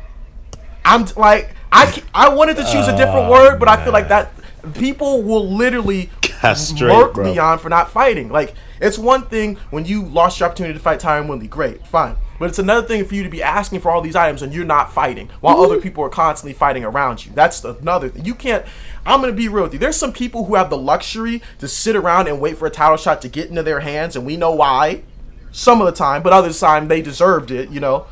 I'm 0.83 1.05
like, 1.15 1.53
I 1.71 2.01
I 2.13 2.29
wanted 2.29 2.55
to 2.57 2.63
choose 2.63 2.87
a 2.87 2.93
Oh, 2.93 2.97
different 2.97 3.29
word, 3.29 3.59
but 3.59 3.67
I 3.67 3.83
feel 3.83 3.93
like 3.93 4.07
that 4.07 4.31
people 4.73 5.21
will 5.21 5.47
literally 5.47 6.09
Castrate, 6.21 6.91
murk 6.91 7.13
bro. 7.13 7.31
Leon 7.31 7.59
for 7.59 7.69
not 7.69 7.91
fighting. 7.91 8.29
Like, 8.29 8.53
it's 8.79 8.97
one 8.97 9.23
thing 9.23 9.55
when 9.69 9.85
you 9.85 10.03
lost 10.03 10.39
your 10.39 10.47
opportunity 10.49 10.73
to 10.75 10.79
fight 10.79 10.99
Tyron 10.99 11.27
Woodley, 11.27 11.47
great, 11.47 11.85
fine. 11.85 12.15
But 12.39 12.49
it's 12.49 12.59
another 12.59 12.88
thing 12.88 13.03
for 13.05 13.15
you 13.15 13.23
to 13.23 13.29
be 13.29 13.41
asking 13.41 13.79
for 13.79 13.91
all 13.91 14.01
these 14.01 14.15
items 14.15 14.41
and 14.41 14.53
you're 14.53 14.65
not 14.65 14.93
fighting 14.93 15.29
while 15.41 15.61
other 15.61 15.79
people 15.79 16.03
are 16.03 16.09
constantly 16.09 16.53
fighting 16.53 16.83
around 16.83 17.25
you. 17.25 17.31
That's 17.33 17.63
another 17.63 18.09
thing. 18.09 18.25
You 18.25 18.35
can't. 18.35 18.65
I'm 19.05 19.21
gonna 19.21 19.33
be 19.33 19.47
real 19.47 19.63
with 19.63 19.73
you. 19.73 19.79
There's 19.79 19.95
some 19.95 20.13
people 20.13 20.45
who 20.45 20.55
have 20.55 20.69
the 20.69 20.77
luxury 20.77 21.41
to 21.59 21.67
sit 21.67 21.95
around 21.95 22.27
and 22.27 22.39
wait 22.39 22.57
for 22.57 22.67
a 22.67 22.71
title 22.71 22.97
shot 22.97 23.21
to 23.23 23.29
get 23.29 23.49
into 23.49 23.63
their 23.63 23.79
hands, 23.79 24.15
and 24.15 24.25
we 24.25 24.38
know 24.38 24.51
why. 24.51 25.03
Some 25.51 25.79
of 25.79 25.88
the 25.88 25.93
time, 25.93 26.21
but 26.21 26.33
other 26.33 26.53
time 26.53 26.88
they 26.88 27.01
deserved 27.01 27.51
it. 27.51 27.69
You 27.69 27.79
know. 27.79 28.05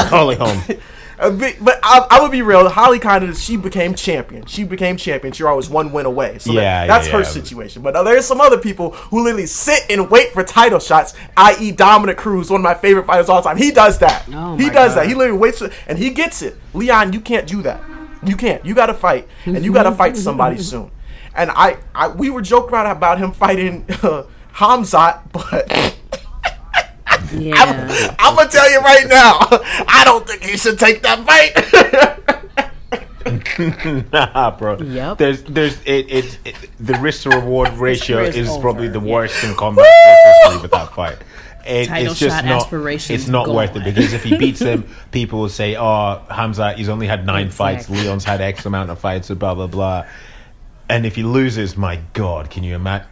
Holly 0.00 0.36
Holm. 0.36 0.62
A 1.20 1.30
bit- 1.32 1.56
but 1.64 1.80
I, 1.82 2.06
I 2.10 2.20
would 2.20 2.30
be 2.30 2.42
real. 2.42 2.68
Holly 2.68 2.98
kind 3.00 3.24
of 3.24 3.36
she 3.36 3.56
became 3.56 3.94
champion. 3.94 4.46
She 4.46 4.62
became 4.64 4.96
champion. 4.96 5.32
She 5.32 5.42
always 5.42 5.68
one 5.68 5.90
win 5.92 6.06
away. 6.06 6.38
So 6.38 6.52
that- 6.52 6.60
Yeah, 6.62 6.86
that's 6.86 7.06
yeah, 7.08 7.12
her 7.14 7.18
yeah. 7.20 7.24
situation. 7.24 7.82
But 7.82 7.96
uh, 7.96 8.04
there's 8.04 8.24
some 8.24 8.40
other 8.40 8.58
people 8.58 8.92
who 8.92 9.24
literally 9.24 9.46
sit 9.46 9.84
and 9.90 10.08
wait 10.10 10.32
for 10.32 10.44
title 10.44 10.78
shots. 10.78 11.14
I.e. 11.36 11.72
Dominick 11.72 12.16
Cruz, 12.18 12.50
one 12.50 12.60
of 12.60 12.64
my 12.64 12.74
favorite 12.74 13.06
fighters 13.06 13.26
of 13.26 13.30
all 13.30 13.42
time. 13.42 13.56
He 13.56 13.70
does 13.72 13.98
that. 13.98 14.26
Oh 14.32 14.56
he 14.56 14.66
my 14.68 14.72
does 14.72 14.94
that. 14.94 15.06
He 15.06 15.14
literally 15.14 15.38
waits 15.38 15.58
for, 15.58 15.70
and 15.88 15.98
he 15.98 16.10
gets 16.10 16.40
it. 16.42 16.56
Leon, 16.72 17.12
you 17.12 17.20
can't 17.20 17.46
do 17.48 17.62
that. 17.62 17.80
You 18.24 18.36
can't. 18.36 18.64
You 18.64 18.74
got 18.74 18.86
to 18.86 18.94
fight, 18.94 19.26
and 19.46 19.64
you 19.64 19.72
got 19.72 19.84
to 19.84 19.92
fight 19.92 20.16
somebody 20.16 20.58
soon. 20.62 20.90
And 21.34 21.50
I, 21.52 21.78
I, 21.94 22.08
we 22.08 22.30
were 22.30 22.42
joking 22.42 22.74
around 22.74 22.86
about 22.96 23.18
him 23.18 23.32
fighting 23.32 23.84
uh, 24.02 24.24
Khamzat, 24.54 25.32
but. 25.32 25.96
Yeah. 27.32 28.14
I'm 28.18 28.36
gonna 28.36 28.48
tell 28.50 28.70
you 28.70 28.80
right 28.80 29.06
now, 29.08 29.38
I 29.86 30.02
don't 30.04 30.26
think 30.26 30.42
he 30.42 30.56
should 30.56 30.78
take 30.78 31.02
that 31.02 31.24
fight. 31.26 31.54
nah, 34.12 34.56
bro. 34.56 34.78
Yep. 34.78 35.18
There's, 35.18 35.42
there's, 35.44 35.80
it, 35.82 36.10
it, 36.10 36.38
it 36.44 36.54
the 36.80 36.94
risk 36.94 37.24
to 37.24 37.30
reward 37.30 37.72
ratio 37.74 38.20
is 38.20 38.36
is 38.36 38.48
over, 38.48 38.60
probably 38.60 38.88
the 38.88 39.00
yeah. 39.00 39.12
worst 39.12 39.44
in 39.44 39.54
combat 39.56 39.84
sports 39.84 40.38
history 40.44 40.62
with 40.62 40.70
that 40.70 40.94
fight. 40.94 41.18
It, 41.66 41.88
Title 41.88 42.12
it's 42.12 42.20
just 42.20 42.34
shot 42.34 42.44
not. 42.46 42.62
aspirations 42.62 43.20
It's 43.20 43.28
not 43.28 43.48
worth 43.48 43.76
it 43.76 43.84
because 43.84 44.14
if 44.14 44.24
he 44.24 44.38
beats 44.38 44.60
him, 44.60 44.88
people 45.10 45.40
will 45.40 45.48
say, 45.50 45.76
"Oh, 45.76 46.22
Hamza, 46.30 46.72
he's 46.72 46.88
only 46.88 47.06
had 47.06 47.26
nine 47.26 47.50
fights. 47.50 47.90
Leon's 47.90 48.24
had 48.24 48.40
X 48.40 48.64
amount 48.64 48.90
of 48.90 48.98
fights." 48.98 49.28
Blah 49.28 49.54
blah 49.54 49.66
blah. 49.66 50.06
And 50.88 51.04
if 51.04 51.14
he 51.14 51.22
loses, 51.22 51.76
my 51.76 52.00
God, 52.14 52.48
can 52.48 52.64
you 52.64 52.74
imagine? 52.74 53.06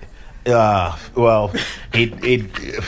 Uh, 0.46 0.96
well, 1.14 1.50
it, 1.92 2.24
it, 2.24 2.58
it- 2.62 2.84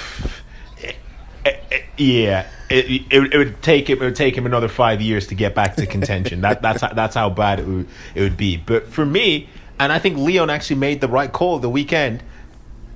yeah, 1.97 2.47
it, 2.71 3.05
it, 3.11 3.35
it 3.35 3.39
would 3.39 3.63
take 3.63 3.89
him. 3.89 3.99
It 4.03 4.05
would 4.05 4.17
take 4.17 4.37
him 4.37 4.47
another 4.47 4.69
five 4.69 5.01
years 5.01 5.27
to 5.29 5.35
get 5.35 5.55
back 5.55 5.77
to 5.77 5.87
contention. 5.87 6.41
that 6.43 6.63
that's 6.63 6.81
how, 6.81 6.93
that's 6.93 7.15
how 7.15 7.31
bad 7.31 7.61
it 7.61 7.67
would 7.67 7.89
it 8.15 8.21
would 8.23 8.37
be. 8.37 8.57
But 8.57 8.89
for 8.89 9.05
me, 9.05 9.49
and 9.79 9.93
I 9.93 9.99
think 9.99 10.19
Leon 10.19 10.51
actually 10.51 10.77
made 10.77 11.01
the 11.01 11.09
right 11.09 11.33
call 11.33 11.59
the 11.59 11.71
weekend. 11.71 12.23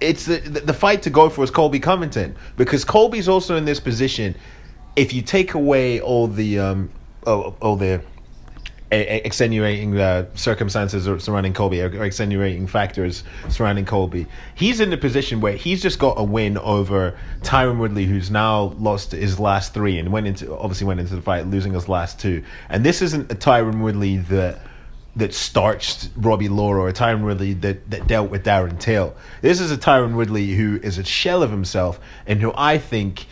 It's 0.00 0.26
the, 0.26 0.38
the 0.38 0.74
fight 0.74 1.02
to 1.02 1.10
go 1.10 1.30
for 1.30 1.44
is 1.44 1.50
Colby 1.50 1.78
Covington 1.78 2.36
because 2.56 2.84
Colby's 2.84 3.28
also 3.28 3.56
in 3.56 3.64
this 3.64 3.78
position. 3.78 4.34
If 4.96 5.12
you 5.12 5.22
take 5.22 5.54
away 5.54 6.00
all 6.00 6.26
the 6.26 6.58
um 6.58 6.90
all, 7.26 7.56
all 7.60 7.76
the 7.76 8.02
extenuating 8.92 9.96
circumstances 10.34 11.24
surrounding 11.24 11.52
Colby 11.52 11.80
or, 11.80 11.86
or 11.86 12.04
extenuating 12.04 12.66
factors 12.66 13.24
surrounding 13.48 13.84
Colby. 13.84 14.26
He's 14.54 14.80
in 14.80 14.90
the 14.90 14.96
position 14.96 15.40
where 15.40 15.54
he's 15.54 15.82
just 15.82 15.98
got 15.98 16.18
a 16.18 16.24
win 16.24 16.58
over 16.58 17.18
Tyron 17.40 17.78
Woodley, 17.78 18.04
who's 18.04 18.30
now 18.30 18.74
lost 18.78 19.12
his 19.12 19.40
last 19.40 19.74
three 19.74 19.98
and 19.98 20.12
went 20.12 20.26
into 20.26 20.54
obviously 20.56 20.86
went 20.86 21.00
into 21.00 21.16
the 21.16 21.22
fight 21.22 21.46
losing 21.46 21.72
his 21.74 21.88
last 21.88 22.20
two. 22.20 22.44
And 22.68 22.84
this 22.84 23.02
isn't 23.02 23.32
a 23.32 23.34
Tyron 23.34 23.82
Woodley 23.82 24.18
that 24.18 24.60
that 25.14 25.34
starched 25.34 26.08
Robbie 26.16 26.48
Lawler 26.48 26.78
or 26.80 26.88
a 26.88 26.92
Tyron 26.92 27.22
Woodley 27.22 27.52
that, 27.54 27.90
that 27.90 28.06
dealt 28.06 28.30
with 28.30 28.44
Darren 28.44 28.78
Till. 28.78 29.14
This 29.42 29.60
is 29.60 29.70
a 29.70 29.76
Tyron 29.76 30.14
Woodley 30.16 30.52
who 30.52 30.80
is 30.82 30.96
a 30.96 31.04
shell 31.04 31.42
of 31.42 31.50
himself 31.50 32.00
and 32.26 32.40
who 32.40 32.50
I 32.56 32.78
think 32.78 33.26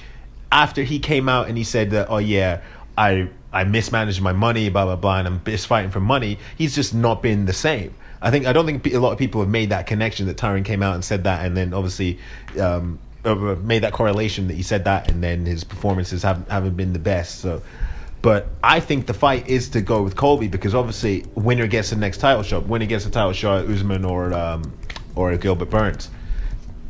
after 0.52 0.82
he 0.82 0.98
came 0.98 1.28
out 1.28 1.48
and 1.48 1.56
he 1.56 1.64
said 1.64 1.90
that, 1.92 2.08
oh 2.10 2.18
yeah, 2.18 2.60
I 2.98 3.30
I 3.52 3.64
mismanaged 3.64 4.20
my 4.20 4.32
money, 4.32 4.68
blah 4.68 4.84
blah 4.84 4.96
blah, 4.96 5.18
and 5.18 5.26
I'm 5.28 5.40
just 5.44 5.66
fighting 5.66 5.90
for 5.90 6.00
money. 6.00 6.38
He's 6.56 6.74
just 6.74 6.94
not 6.94 7.22
been 7.22 7.46
the 7.46 7.52
same. 7.52 7.94
I 8.22 8.30
think 8.30 8.46
I 8.46 8.52
don't 8.52 8.66
think 8.66 8.86
a 8.86 8.98
lot 8.98 9.12
of 9.12 9.18
people 9.18 9.40
have 9.40 9.50
made 9.50 9.70
that 9.70 9.86
connection 9.86 10.26
that 10.26 10.36
Tyron 10.36 10.64
came 10.64 10.82
out 10.82 10.94
and 10.94 11.04
said 11.04 11.24
that, 11.24 11.44
and 11.44 11.56
then 11.56 11.72
obviously 11.72 12.18
um, 12.60 12.98
uh, 13.24 13.34
made 13.34 13.82
that 13.82 13.92
correlation 13.92 14.48
that 14.48 14.54
he 14.54 14.62
said 14.62 14.84
that, 14.84 15.10
and 15.10 15.22
then 15.22 15.46
his 15.46 15.64
performances 15.64 16.22
haven't 16.22 16.48
haven't 16.48 16.76
been 16.76 16.92
the 16.92 16.98
best. 16.98 17.40
So, 17.40 17.62
but 18.22 18.48
I 18.62 18.80
think 18.80 19.06
the 19.06 19.14
fight 19.14 19.48
is 19.48 19.70
to 19.70 19.80
go 19.80 20.02
with 20.02 20.16
Colby 20.16 20.48
because 20.48 20.74
obviously 20.74 21.24
winner 21.34 21.66
gets 21.66 21.90
the 21.90 21.96
next 21.96 22.18
title 22.18 22.42
shot. 22.42 22.66
Winner 22.66 22.86
gets 22.86 23.04
the 23.04 23.10
title 23.10 23.32
shot, 23.32 23.64
Usman 23.66 24.04
or 24.04 24.32
um, 24.32 24.72
or 25.14 25.36
Gilbert 25.36 25.70
Burns. 25.70 26.10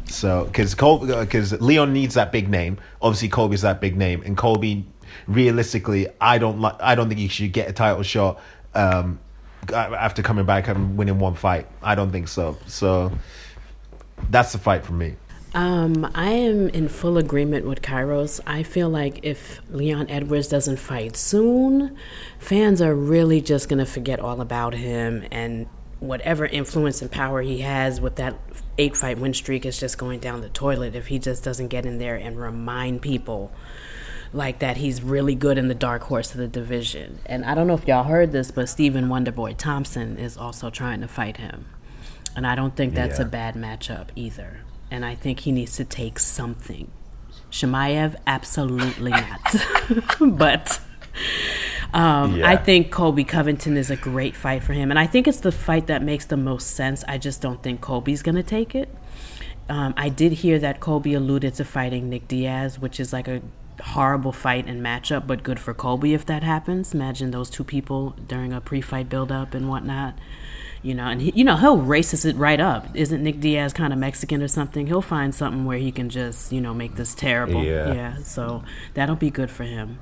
So, 0.06 0.44
because 0.46 0.74
because 0.74 1.52
Leon 1.61 1.92
needs 1.92 2.14
that 2.14 2.32
big 2.32 2.48
name. 2.48 2.78
Obviously, 3.00 3.28
Colby's 3.28 3.62
that 3.62 3.80
big 3.80 3.96
name, 3.96 4.22
and 4.22 4.36
Colby, 4.36 4.84
realistically, 5.31 6.09
I 6.20 6.39
don't 6.39 6.61
like. 6.61 6.76
I 6.81 6.95
don't 6.95 7.09
think 7.09 7.20
he 7.20 7.28
should 7.28 7.53
get 7.53 7.68
a 7.68 7.72
title 7.72 8.03
shot 8.03 8.41
um, 8.74 9.20
after 9.72 10.22
coming 10.22 10.45
back 10.45 10.68
and 10.68 10.97
winning 10.97 11.18
one 11.18 11.35
fight. 11.35 11.66
I 11.83 11.95
don't 11.95 12.11
think 12.11 12.28
so. 12.28 12.59
So, 12.66 13.12
that's 14.31 14.53
the 14.53 14.59
fight 14.59 14.85
for 14.85 14.93
me. 14.93 15.16
Um, 15.53 16.09
I 16.14 16.31
am 16.31 16.68
in 16.68 16.89
full 16.89 17.18
agreement 17.18 17.66
with 17.66 17.83
Kairos. 17.83 18.41
I 18.47 18.62
feel 18.62 18.89
like 18.89 19.20
if 19.24 19.61
Leon 19.68 20.09
Edwards 20.09 20.47
doesn't 20.47 20.78
fight 20.78 21.16
soon, 21.16 21.97
fans 22.39 22.81
are 22.81 22.95
really 22.95 23.41
just 23.41 23.68
going 23.68 23.81
to 23.81 23.87
forget 23.87 24.20
all 24.20 24.41
about 24.41 24.74
him 24.74 25.26
and 25.33 25.66
whatever 25.99 26.47
influence 26.47 27.03
and 27.03 27.11
power 27.11 27.43
he 27.43 27.59
has 27.59 28.01
with 28.01 28.16
that 28.16 28.39
eight 28.78 28.97
fight 28.97 29.18
win 29.18 29.35
streak 29.35 29.66
is 29.66 29.78
just 29.78 29.99
going 29.99 30.18
down 30.18 30.41
the 30.41 30.49
toilet 30.49 30.95
if 30.95 31.09
he 31.09 31.18
just 31.18 31.45
doesn't 31.45 31.68
get 31.68 31.85
in 31.85 31.99
there 31.99 32.16
and 32.16 32.41
remind 32.41 33.03
people 33.03 33.53
like 34.33 34.61
that 34.61 34.76
he's 34.76 35.03
really 35.03 35.35
good 35.35 35.59
in 35.59 35.68
the 35.68 35.74
dark 35.74 36.03
horse 36.05 36.31
of 36.33 36.39
the 36.39 36.47
division. 36.47 37.18
And 37.26 37.45
I 37.45 37.55
don't 37.55 37.66
know 37.66 37.74
if 37.74 37.87
y'all 37.89 38.05
heard 38.05 38.31
this, 38.33 38.51
but 38.51 38.68
Stephen 38.68 39.07
Wonderboy 39.09 39.57
Thompson 39.57 40.16
is 40.18 40.37
also 40.37 40.70
trying 40.70 41.01
to 41.01 41.09
fight 41.09 41.39
him. 41.39 41.66
And 42.37 42.47
I 42.47 42.55
don't 42.55 42.76
think 42.76 42.95
that's 42.95 43.18
Yeah. 43.18 43.24
a 43.26 43.28
bad 43.28 43.55
matchup 43.57 44.09
either. 44.14 44.61
And 44.91 45.05
I 45.05 45.14
think 45.16 45.41
he 45.41 45.53
needs 45.53 45.74
to 45.76 45.85
take 45.85 46.18
something. 46.20 46.91
Chimaev, 47.51 48.14
absolutely 48.26 49.11
not. 49.11 49.57
but 50.39 50.81
um, 51.93 52.37
Yeah. 52.37 52.49
I 52.49 52.57
think 52.57 52.93
Colby 52.93 53.24
Covington 53.24 53.76
is 53.76 53.91
a 53.91 53.97
great 53.97 54.37
fight 54.37 54.62
for 54.62 54.72
him. 54.74 54.91
And 54.91 54.99
I 54.99 55.07
think 55.07 55.26
it's 55.26 55.41
the 55.41 55.51
fight 55.53 55.89
that 55.89 56.03
makes 56.03 56.24
the 56.24 56.37
most 56.37 56.68
sense. 56.68 57.03
I 57.09 57.18
just 57.18 57.41
don't 57.41 57.62
think 57.62 57.81
Colby's 57.81 58.22
going 58.22 58.37
to 58.37 58.43
take 58.45 58.74
it. 58.76 58.95
Um, 59.68 59.95
I 59.97 60.09
did 60.09 60.33
hear 60.33 60.59
that 60.61 60.81
Colby 60.81 61.14
alluded 61.14 61.55
to 61.55 61.64
fighting 61.64 62.09
Nick 62.09 62.26
Diaz, 62.28 62.78
which 62.78 62.99
is 63.01 63.12
like 63.12 63.28
a 63.28 63.41
horrible 63.81 64.33
fight 64.33 64.66
and 64.66 64.81
matchup, 64.83 65.26
but 65.26 65.43
good 65.43 65.59
for 65.61 65.74
Colby 65.74 66.14
if 66.14 66.24
that 66.26 66.43
happens. 66.43 66.95
Imagine 66.95 67.31
those 67.31 67.51
two 67.51 67.64
people 67.64 68.14
during 68.26 68.53
a 68.53 68.61
pre-fight 68.61 69.09
build-up 69.09 69.55
and 69.55 69.68
whatnot. 69.68 70.14
You 70.83 70.95
know, 70.95 71.05
and 71.09 71.20
he, 71.20 71.31
you 71.35 71.45
know 71.45 71.57
he'll 71.57 71.78
racist 71.78 72.24
it 72.24 72.37
right 72.37 72.59
up. 72.59 72.87
Isn't 72.95 73.22
Nick 73.22 73.41
Diaz 73.41 73.74
kind 73.74 73.93
of 73.93 73.99
Mexican 73.99 74.43
or 74.43 74.49
something? 74.49 74.87
He'll 74.87 75.03
find 75.03 75.35
something 75.35 75.66
where 75.66 75.76
he 75.76 75.93
can 75.93 76.09
just 76.09 76.53
you 76.53 76.61
know 76.62 76.72
make 76.72 76.95
this 76.97 77.14
terrible. 77.14 77.62
Yeah. 77.62 77.93
yeah 77.93 78.16
so 78.22 78.62
that'll 78.95 79.16
be 79.16 79.31
good 79.31 79.51
for 79.51 79.64
him. 79.64 79.99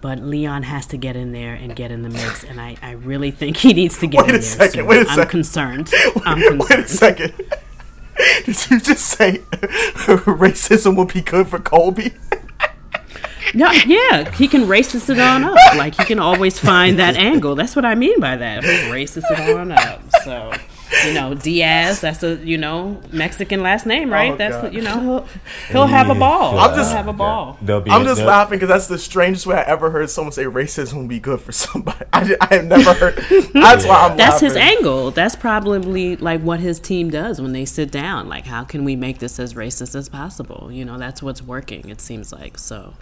But 0.00 0.18
Leon 0.20 0.64
has 0.64 0.86
to 0.86 0.96
get 0.96 1.14
in 1.16 1.32
there 1.32 1.54
and 1.54 1.74
get 1.76 1.90
in 1.92 2.02
the 2.02 2.08
mix, 2.10 2.42
and 2.44 2.60
I, 2.60 2.76
I 2.82 2.90
really 2.92 3.30
think 3.30 3.56
he 3.56 3.72
needs 3.72 3.98
to 4.00 4.06
get 4.08 4.22
Wait 4.22 4.30
in 4.30 4.34
a 4.34 4.38
there. 4.38 4.42
second, 4.42 4.72
soon. 4.80 4.86
wait 4.86 4.96
a 5.06 5.08
I'm 5.10 5.14
second. 5.16 5.28
concerned. 5.30 5.92
I'm 6.24 6.38
concerned. 6.40 6.60
Wait 6.68 6.78
a 6.80 6.88
second. 6.88 7.34
Did 8.44 8.70
you 8.70 8.80
just 8.80 9.06
say 9.06 9.38
racism 9.52 10.96
would 10.96 11.12
be 11.12 11.20
good 11.22 11.48
for 11.48 11.58
Colby? 11.60 12.14
No, 13.54 13.70
yeah, 13.86 14.30
he 14.32 14.48
can 14.48 14.62
racist 14.62 15.08
it 15.08 15.18
on 15.18 15.44
up. 15.44 15.56
Like 15.76 15.94
he 15.94 16.04
can 16.04 16.18
always 16.18 16.58
find 16.58 16.98
that 16.98 17.16
angle. 17.30 17.54
That's 17.54 17.74
what 17.76 17.84
I 17.84 17.94
mean 17.94 18.20
by 18.20 18.36
that. 18.36 18.64
He'll 18.64 18.92
racist 18.92 19.22
it 19.30 19.56
on 19.56 19.72
up. 19.72 20.02
So, 20.24 20.52
you 21.04 21.14
know, 21.14 21.34
Diaz. 21.34 22.00
That's 22.00 22.22
a 22.22 22.36
you 22.36 22.58
know 22.58 23.00
Mexican 23.12 23.62
last 23.62 23.86
name, 23.86 24.10
right? 24.12 24.32
Oh, 24.32 24.36
that's 24.36 24.56
God. 24.56 24.72
you 24.74 24.82
know 24.82 25.00
he'll, 25.00 25.28
he'll 25.70 25.86
have 25.86 26.10
a 26.10 26.14
ball. 26.14 26.58
I'm 26.58 26.74
just- 26.76 26.90
he'll 26.90 26.96
have 26.96 27.08
a 27.08 27.12
ball. 27.12 27.58
There'll 27.62 27.82
I'm 27.90 28.02
a- 28.02 28.04
just 28.04 28.16
there'll- 28.16 28.28
laughing 28.30 28.56
because 28.58 28.68
that's 28.68 28.86
the 28.88 28.98
strangest 28.98 29.46
way 29.46 29.56
I 29.56 29.62
ever 29.62 29.90
heard 29.90 30.08
someone 30.10 30.32
say 30.32 30.44
racism 30.44 30.98
would 30.98 31.08
be 31.08 31.20
good 31.20 31.40
for 31.40 31.52
somebody. 31.52 32.04
I, 32.12 32.24
di- 32.24 32.36
I 32.40 32.54
have 32.54 32.64
never 32.64 32.92
heard. 32.94 33.16
That's 33.52 33.84
why 33.86 34.08
I'm 34.10 34.16
That's 34.16 34.42
laughing. 34.42 34.48
his 34.48 34.56
angle. 34.56 35.10
That's 35.10 35.36
probably 35.36 36.16
like 36.16 36.40
what 36.42 36.60
his 36.60 36.78
team 36.80 37.10
does 37.10 37.40
when 37.40 37.52
they 37.52 37.64
sit 37.64 37.90
down. 37.90 38.28
Like, 38.28 38.46
how 38.46 38.64
can 38.64 38.84
we 38.84 38.96
make 38.96 39.18
this 39.18 39.38
as 39.38 39.54
racist 39.54 39.94
as 39.94 40.08
possible? 40.08 40.70
You 40.72 40.84
know, 40.84 40.98
that's 40.98 41.22
what's 41.22 41.42
working. 41.42 41.88
It 41.88 42.00
seems 42.00 42.32
like 42.32 42.58
so. 42.58 42.94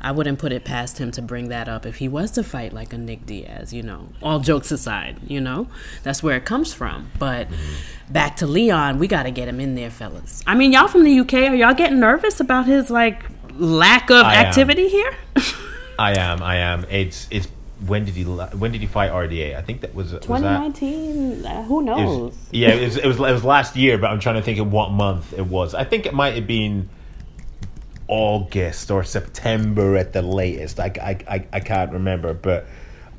I 0.00 0.10
wouldn't 0.12 0.38
put 0.40 0.52
it 0.52 0.64
past 0.64 0.98
him 0.98 1.10
to 1.12 1.22
bring 1.22 1.48
that 1.48 1.68
up 1.68 1.86
if 1.86 1.96
he 1.96 2.08
was 2.08 2.32
to 2.32 2.42
fight 2.42 2.72
like 2.72 2.92
a 2.92 2.98
Nick 2.98 3.24
Diaz. 3.26 3.72
You 3.72 3.82
know, 3.82 4.08
all 4.22 4.40
jokes 4.40 4.70
aside, 4.72 5.16
you 5.26 5.40
know, 5.40 5.68
that's 6.02 6.22
where 6.22 6.36
it 6.36 6.44
comes 6.44 6.72
from. 6.74 7.10
But 7.18 7.31
back 8.10 8.36
to 8.36 8.46
Leon, 8.46 8.98
we 8.98 9.06
got 9.08 9.24
to 9.24 9.30
get 9.30 9.48
him 9.48 9.60
in 9.60 9.74
there, 9.74 9.90
fellas. 9.90 10.42
I 10.46 10.54
mean, 10.54 10.72
y'all 10.72 10.88
from 10.88 11.04
the 11.04 11.20
UK, 11.20 11.34
are 11.34 11.54
y'all 11.54 11.74
getting 11.74 12.00
nervous 12.00 12.40
about 12.40 12.66
his 12.66 12.90
like 12.90 13.22
lack 13.58 14.10
of 14.10 14.24
I 14.24 14.34
am. 14.36 14.46
activity 14.46 14.88
here? 14.88 15.14
I 15.98 16.18
am. 16.18 16.42
I 16.42 16.56
am. 16.56 16.84
It's 16.90 17.26
it's. 17.30 17.48
When 17.86 18.04
did 18.04 18.14
he? 18.14 18.24
la- 18.24 18.48
When 18.50 18.70
did 18.70 18.80
he 18.80 18.86
fight 18.86 19.10
RDA? 19.10 19.56
I 19.56 19.62
think 19.62 19.80
that 19.80 19.92
was. 19.94 20.12
was 20.12 20.12
that- 20.12 20.22
2019. 20.22 21.44
Uh, 21.44 21.62
who 21.64 21.80
It 21.80 21.84
knows? 21.84 22.18
was, 22.32 22.38
yeah, 22.52 22.68
it 22.70 22.84
was, 22.84 22.96
it 23.04 23.06
was 23.06 23.16
it 23.16 23.20
was 23.32 23.44
last 23.44 23.74
year, 23.76 23.98
but 23.98 24.08
I'm 24.10 24.20
trying 24.20 24.36
to 24.36 24.42
think 24.42 24.58
of 24.60 24.70
what 24.72 24.90
month 24.92 25.32
it 25.32 25.46
was. 25.46 25.74
I 25.74 25.82
think 25.84 26.06
it 26.06 26.14
might 26.14 26.34
have 26.36 26.46
been 26.46 26.88
August 28.08 28.90
or 28.90 29.04
September 29.04 29.96
at 29.96 30.12
the 30.12 30.22
latest. 30.22 30.78
I, 30.80 30.92
I, 31.00 31.34
I, 31.36 31.46
I 31.54 31.60
can't 31.60 31.92
remember, 31.92 32.34
but 32.34 32.66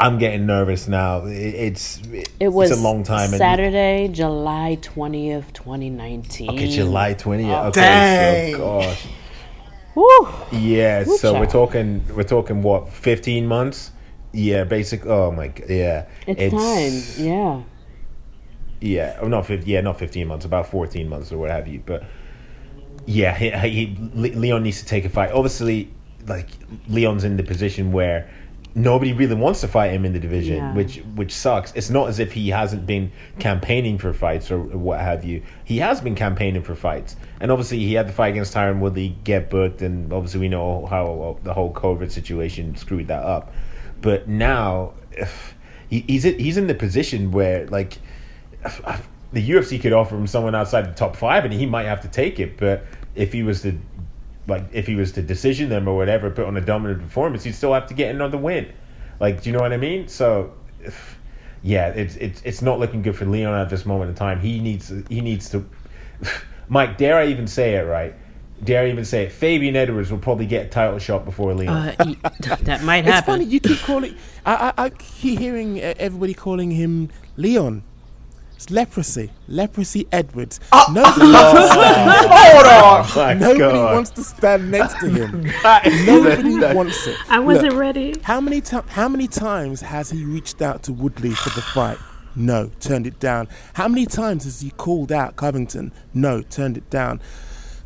I'm 0.03 0.17
getting 0.17 0.45
nervous 0.45 0.89
now. 0.89 1.23
It's 1.25 2.01
It 2.39 2.49
was 2.49 2.71
it's 2.71 2.79
a 2.79 2.83
long 2.83 3.03
time. 3.03 3.29
and- 3.29 3.37
Saturday, 3.37 4.09
July 4.09 4.77
20th, 4.81 5.53
2019. 5.53 6.49
Okay, 6.49 6.67
July 6.67 7.13
20th. 7.13 7.67
Okay, 7.67 7.81
Dang. 7.81 8.51
so 8.53 8.57
gosh. 8.59 9.07
Woo. 9.95 10.27
Yeah, 10.51 11.03
Woo, 11.05 11.17
so 11.17 11.39
we're 11.39 11.45
talking 11.45 12.03
we're 12.13 12.23
talking 12.23 12.61
what 12.61 12.89
15 12.89 13.47
months? 13.47 13.91
Yeah, 14.33 14.65
basic. 14.65 15.05
Oh 15.05 15.31
my 15.31 15.47
god. 15.47 15.69
Yeah, 15.69 16.05
It's, 16.27 16.53
time. 16.53 17.25
Yeah. 17.25 17.61
Yeah, 18.81 19.19
oh, 19.21 19.29
not 19.29 19.45
15, 19.45 19.69
yeah, 19.69 19.79
not 19.79 19.97
fifteen 19.97 20.27
months, 20.27 20.43
about 20.43 20.67
fourteen 20.67 21.07
months 21.07 21.31
or 21.31 21.37
what 21.37 21.49
have 21.49 21.69
you. 21.69 21.81
But 21.85 22.03
yeah, 23.05 23.33
he, 23.33 23.49
he, 23.69 23.95
Leon 24.13 24.63
needs 24.63 24.79
to 24.81 24.85
take 24.85 25.05
a 25.05 25.09
fight. 25.09 25.31
Obviously, 25.31 25.93
like 26.27 26.49
Leon's 26.89 27.23
in 27.23 27.37
the 27.37 27.43
position 27.43 27.93
where 27.93 28.29
nobody 28.75 29.13
really 29.13 29.35
wants 29.35 29.61
to 29.61 29.67
fight 29.67 29.91
him 29.91 30.03
in 30.05 30.13
the 30.13 30.19
division, 30.19 30.55
Yeah. 30.57 30.73
which 30.73 30.97
which 31.15 31.31
sucks. 31.33 31.71
It's 31.75 31.89
not 31.89 32.09
as 32.09 32.19
if 32.19 32.31
he 32.31 32.49
hasn't 32.49 32.85
been 32.85 33.11
campaigning 33.39 33.97
for 33.97 34.13
fights 34.13 34.49
or 34.51 34.59
what 34.59 34.99
have 34.99 35.23
you. 35.23 35.41
He 35.63 35.77
has 35.77 36.01
been 36.01 36.15
campaigning 36.15 36.63
for 36.63 36.75
fights, 36.75 37.15
and 37.39 37.51
obviously 37.51 37.79
he 37.79 37.93
had 37.93 38.07
the 38.07 38.13
fight 38.13 38.29
against 38.29 38.53
Tyron 38.53 38.79
Woodley 38.79 39.15
get 39.23 39.49
booked, 39.49 39.81
and 39.81 40.11
obviously 40.11 40.39
we 40.39 40.49
know 40.49 40.85
how 40.87 41.37
the 41.43 41.53
whole 41.53 41.71
COVID 41.73 42.11
situation 42.11 42.75
screwed 42.75 43.07
that 43.09 43.23
up. 43.23 43.53
But 44.01 44.27
now, 44.27 44.93
if 45.11 45.55
he, 45.89 46.01
he's 46.07 46.23
he's 46.23 46.57
in 46.57 46.67
the 46.67 46.75
position 46.75 47.31
where 47.31 47.67
like 47.67 47.97
the 49.33 49.49
UFC 49.49 49.81
could 49.81 49.93
offer 49.93 50.15
him 50.15 50.27
someone 50.27 50.55
outside 50.55 50.85
the 50.87 50.93
top 50.93 51.15
five, 51.15 51.45
and 51.45 51.53
he 51.53 51.65
might 51.65 51.85
have 51.85 52.01
to 52.01 52.07
take 52.07 52.39
it. 52.39 52.57
But 52.57 52.85
if 53.15 53.31
he 53.33 53.43
was 53.43 53.61
to, 53.61 53.77
like, 54.47 54.63
if 54.71 54.87
he 54.87 54.95
was 54.95 55.11
to 55.13 55.21
decision 55.21 55.69
them 55.69 55.87
or 55.87 55.95
whatever, 55.95 56.29
put 56.29 56.45
on 56.45 56.57
a 56.57 56.61
dominant 56.61 57.01
performance, 57.01 57.43
he'd 57.43 57.55
still 57.55 57.73
have 57.73 57.87
to 57.87 57.93
get 57.93 58.13
another 58.13 58.37
win. 58.37 58.71
Like, 59.19 59.41
do 59.41 59.49
you 59.49 59.55
know 59.55 59.61
what 59.61 59.73
I 59.73 59.77
mean? 59.77 60.07
So, 60.07 60.53
if, 60.81 61.17
yeah, 61.63 61.87
it's 61.89 62.15
it's 62.17 62.41
it's 62.43 62.61
not 62.61 62.79
looking 62.79 63.01
good 63.01 63.15
for 63.15 63.25
Leon 63.25 63.53
at 63.53 63.69
this 63.69 63.85
moment 63.85 64.09
in 64.09 64.15
time. 64.15 64.39
He 64.39 64.59
needs 64.59 64.91
he 65.09 65.21
needs 65.21 65.49
to. 65.51 65.65
Mike, 66.67 66.97
dare 66.97 67.17
I 67.17 67.27
even 67.27 67.47
say 67.47 67.75
it 67.75 67.81
right? 67.81 68.13
Dare 68.63 68.83
I 68.83 68.89
even 68.89 69.05
say 69.05 69.23
it? 69.23 69.31
Fabian 69.31 69.75
Edwards 69.75 70.11
will 70.11 70.19
probably 70.19 70.45
get 70.45 70.67
a 70.67 70.69
title 70.69 70.97
shot 70.99 71.25
before 71.25 71.53
Leon. 71.53 71.75
Uh, 71.75 71.95
y- 71.99 72.15
that 72.61 72.83
might 72.83 73.05
happen. 73.05 73.17
It's 73.17 73.25
funny 73.25 73.45
you 73.45 73.59
keep 73.59 73.79
calling. 73.79 74.15
I, 74.45 74.73
I, 74.77 74.83
I 74.85 74.89
keep 74.89 75.39
hearing 75.39 75.79
uh, 75.79 75.93
everybody 75.97 76.33
calling 76.33 76.71
him 76.71 77.09
Leon. 77.37 77.83
It's 78.55 78.69
leprosy. 78.69 79.31
Leprosy 79.47 80.07
Edwards. 80.11 80.59
Ah! 80.71 80.85
Nobody, 80.93 81.31
wants 81.31 81.53
to 81.53 81.67
stand, 81.73 82.09
Hold 82.31 82.65
on. 82.65 83.05
Oh 83.05 83.13
my 83.15 83.33
nobody 83.33 83.59
God. 83.59 83.93
wants 83.95 84.09
to 84.11 84.23
stand 84.23 84.71
next 84.71 84.99
to 84.99 85.09
him. 85.09 85.41
Nobody 86.05 86.59
that- 86.59 86.75
wants 86.75 87.07
it. 87.07 87.17
I 87.29 87.39
wasn't 87.39 87.69
Look, 87.73 87.79
ready. 87.79 88.15
How 88.23 88.39
many 88.39 88.61
times? 88.61 88.89
How 88.91 89.09
many 89.09 89.27
times 89.27 89.81
has 89.81 90.09
he 90.11 90.23
reached 90.23 90.61
out 90.61 90.83
to 90.83 90.93
Woodley 90.93 91.31
for 91.31 91.49
the 91.49 91.61
fight? 91.61 91.97
No, 92.35 92.71
turned 92.79 93.05
it 93.05 93.19
down. 93.19 93.47
How 93.73 93.87
many 93.87 94.05
times 94.05 94.45
has 94.45 94.61
he 94.61 94.71
called 94.71 95.11
out 95.11 95.35
Covington? 95.35 95.91
No, 96.13 96.41
turned 96.41 96.77
it 96.77 96.89
down. 96.89 97.21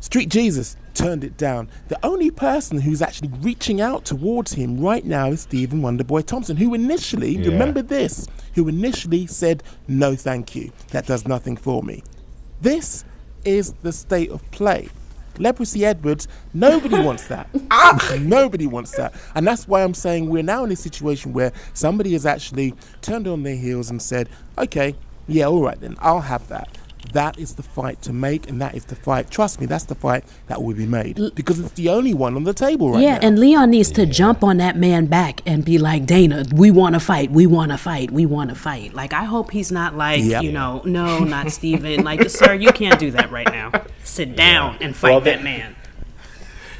Street 0.00 0.28
Jesus 0.30 0.76
turned 0.98 1.22
it 1.24 1.36
down. 1.36 1.68
The 1.88 1.98
only 2.04 2.30
person 2.30 2.80
who's 2.80 3.00
actually 3.00 3.30
reaching 3.40 3.80
out 3.80 4.04
towards 4.04 4.52
him 4.54 4.80
right 4.80 5.04
now 5.04 5.28
is 5.30 5.42
Stephen 5.42 5.80
Wonderboy 5.80 6.26
Thompson, 6.26 6.56
who 6.56 6.74
initially, 6.74 7.36
Yeah. 7.36 7.50
remember 7.52 7.82
this, 7.82 8.26
who 8.54 8.68
initially 8.68 9.26
said, 9.26 9.62
No, 9.86 10.14
thank 10.16 10.54
you. 10.56 10.72
That 10.90 11.06
does 11.06 11.26
nothing 11.26 11.56
for 11.56 11.82
me. 11.82 12.02
This 12.60 13.04
is 13.44 13.72
the 13.82 13.92
state 13.92 14.30
of 14.30 14.48
play. 14.50 14.88
Leprosy 15.38 15.84
Edwards, 15.84 16.26
nobody 16.52 17.00
wants 17.08 17.28
that. 17.28 17.48
Ah! 17.70 18.16
nobody 18.20 18.66
wants 18.66 18.90
that. 18.96 19.14
And 19.36 19.46
that's 19.46 19.68
why 19.68 19.84
I'm 19.84 19.94
saying 19.94 20.28
we're 20.28 20.42
now 20.42 20.64
in 20.64 20.72
a 20.72 20.76
situation 20.76 21.32
where 21.32 21.52
somebody 21.74 22.12
has 22.14 22.26
actually 22.26 22.74
turned 23.02 23.28
on 23.28 23.44
their 23.44 23.54
heels 23.54 23.88
and 23.90 24.02
said, 24.02 24.28
okay, 24.58 24.96
Yeah, 25.28 25.44
all 25.44 25.62
right 25.62 25.80
then. 25.80 25.96
I'll 26.00 26.22
have 26.22 26.48
that. 26.48 26.76
That 27.12 27.38
is 27.38 27.54
the 27.54 27.62
fight 27.62 28.02
to 28.02 28.12
make, 28.12 28.48
and 28.48 28.60
that 28.60 28.74
is 28.74 28.84
the 28.84 28.94
fight. 28.96 29.30
Trust 29.30 29.60
me, 29.60 29.66
that's 29.66 29.84
the 29.84 29.94
fight 29.94 30.24
that 30.46 30.62
will 30.62 30.74
be 30.74 30.86
made 30.86 31.18
because 31.34 31.58
it's 31.58 31.72
the 31.72 31.88
only 31.88 32.12
one 32.14 32.36
on 32.36 32.44
the 32.44 32.52
table 32.52 32.92
right 32.92 33.00
yeah, 33.02 33.14
now. 33.14 33.20
Yeah, 33.20 33.26
and 33.28 33.38
Leon 33.38 33.70
needs 33.70 33.90
to 33.92 34.06
jump 34.06 34.44
on 34.44 34.58
that 34.58 34.76
man 34.76 35.06
back 35.06 35.40
and 35.46 35.64
be 35.64 35.78
like, 35.78 36.06
Dana, 36.06 36.44
we 36.52 36.70
want 36.70 36.94
to 36.94 37.00
fight. 37.00 37.30
We 37.30 37.46
want 37.46 37.72
to 37.72 37.78
fight. 37.78 38.10
We 38.10 38.26
want 38.26 38.50
to 38.50 38.56
fight. 38.56 38.94
Like, 38.94 39.12
I 39.12 39.24
hope 39.24 39.50
he's 39.50 39.72
not 39.72 39.96
like, 39.96 40.22
Yep. 40.22 40.42
you 40.42 40.52
know, 40.52 40.82
no, 40.84 41.20
not 41.20 41.50
Stephen. 41.50 42.04
like, 42.04 42.28
sir, 42.30 42.54
you 42.54 42.72
can't 42.72 42.98
do 43.00 43.10
that 43.12 43.30
right 43.30 43.46
now. 43.46 43.72
Sit 44.04 44.36
down 44.36 44.76
and 44.80 44.94
fight 44.94 45.10
Well, 45.10 45.20
that 45.22 45.38
they- 45.38 45.44
man. 45.44 45.76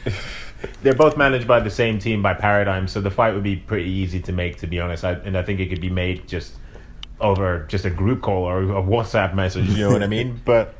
They're 0.82 0.94
both 0.94 1.16
managed 1.16 1.46
by 1.46 1.60
the 1.60 1.70
same 1.70 1.98
team 1.98 2.20
by 2.22 2.34
Paradigm, 2.34 2.88
so 2.88 3.00
the 3.00 3.10
fight 3.10 3.32
would 3.34 3.42
be 3.44 3.56
pretty 3.56 3.90
easy 3.90 4.20
to 4.22 4.32
make, 4.32 4.58
to 4.58 4.66
be 4.66 4.80
honest. 4.80 5.04
I, 5.04 5.12
and 5.12 5.36
I 5.36 5.42
think 5.42 5.60
it 5.60 5.68
could 5.68 5.80
be 5.80 5.90
made 5.90 6.26
just 6.26 6.54
over 7.20 7.64
just 7.68 7.84
a 7.84 7.90
group 7.90 8.22
call 8.22 8.44
or 8.44 8.62
a 8.62 8.82
WhatsApp 8.82 9.34
message. 9.34 9.68
You 9.70 9.84
know 9.84 9.92
what 9.92 10.02
I 10.02 10.06
mean? 10.06 10.40
But 10.44 10.74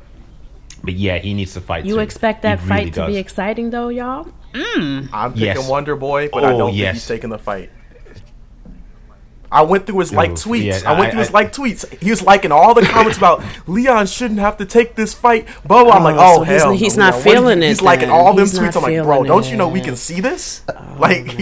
but 0.83 0.93
yeah, 0.93 1.17
he 1.17 1.33
needs 1.33 1.53
to 1.55 1.61
fight. 1.61 1.85
You 1.85 1.95
too. 1.95 1.99
expect 1.99 2.39
He 2.39 2.47
that 2.49 2.57
really 2.59 2.69
fight 2.69 2.85
to 2.93 2.99
does. 3.01 3.07
be 3.07 3.17
exciting, 3.17 3.69
though, 3.69 3.89
y'all? 3.89 4.27
Mm. 4.53 5.09
I'm 5.11 5.33
picking 5.33 5.45
Yes. 5.47 5.67
Wonder 5.69 5.95
Boy, 5.95 6.29
but 6.31 6.43
I 6.45 6.53
Oh, 6.53 6.57
don't 6.57 6.73
think 6.73 6.93
he's 6.93 7.05
taking 7.07 7.29
the 7.29 7.37
fight. 7.37 7.69
I 9.51 9.63
went 9.63 9.87
through 9.87 9.99
his 9.99 10.13
like 10.13 10.31
tweets. 10.31 10.83
yeah, 10.83 10.89
I 10.89 10.93
went 10.93 11.07
I- 11.07 11.09
through 11.11 11.19
his 11.21 11.29
I- 11.29 11.33
like 11.33 11.51
tweets. 11.53 12.01
He 12.01 12.11
was 12.11 12.21
liking 12.21 12.51
all 12.51 12.75
the 12.75 12.83
comments 12.83 13.17
about 13.17 13.43
Leon 13.67 14.05
shouldn't 14.05 14.39
have 14.39 14.57
to 14.57 14.65
take 14.65 14.93
this 14.95 15.13
fight. 15.15 15.47
Blah 15.65 15.83
blah. 15.85 15.93
I'm 15.93 16.01
oh, 16.01 16.05
like, 16.05 16.15
Oh, 16.17 16.19
oh 16.19 16.35
so 16.35 16.43
he's- 16.43 16.61
hell, 16.61 16.71
he's 16.71 16.97
no, 16.97 17.03
not 17.05 17.13
Leon. 17.13 17.15
What 17.15 17.23
do 17.23 17.29
you- 17.29 17.35
feeling 17.35 17.63
it 17.63 17.67
He's 17.67 17.81
liking 17.81 18.09
then. 18.09 18.17
all 18.17 18.33
them 18.35 18.45
He's 18.45 18.59
tweets. 18.59 18.75
I'm 18.77 18.83
like, 18.83 19.03
bro, 19.03 19.15
feeling 19.23 19.27
don't 19.27 19.49
you 19.51 19.57
know 19.57 19.67
we 19.67 19.81
can 19.81 19.95
see 19.95 20.21
this? 20.21 20.61
Oh, 20.69 20.95
like, 20.99 21.35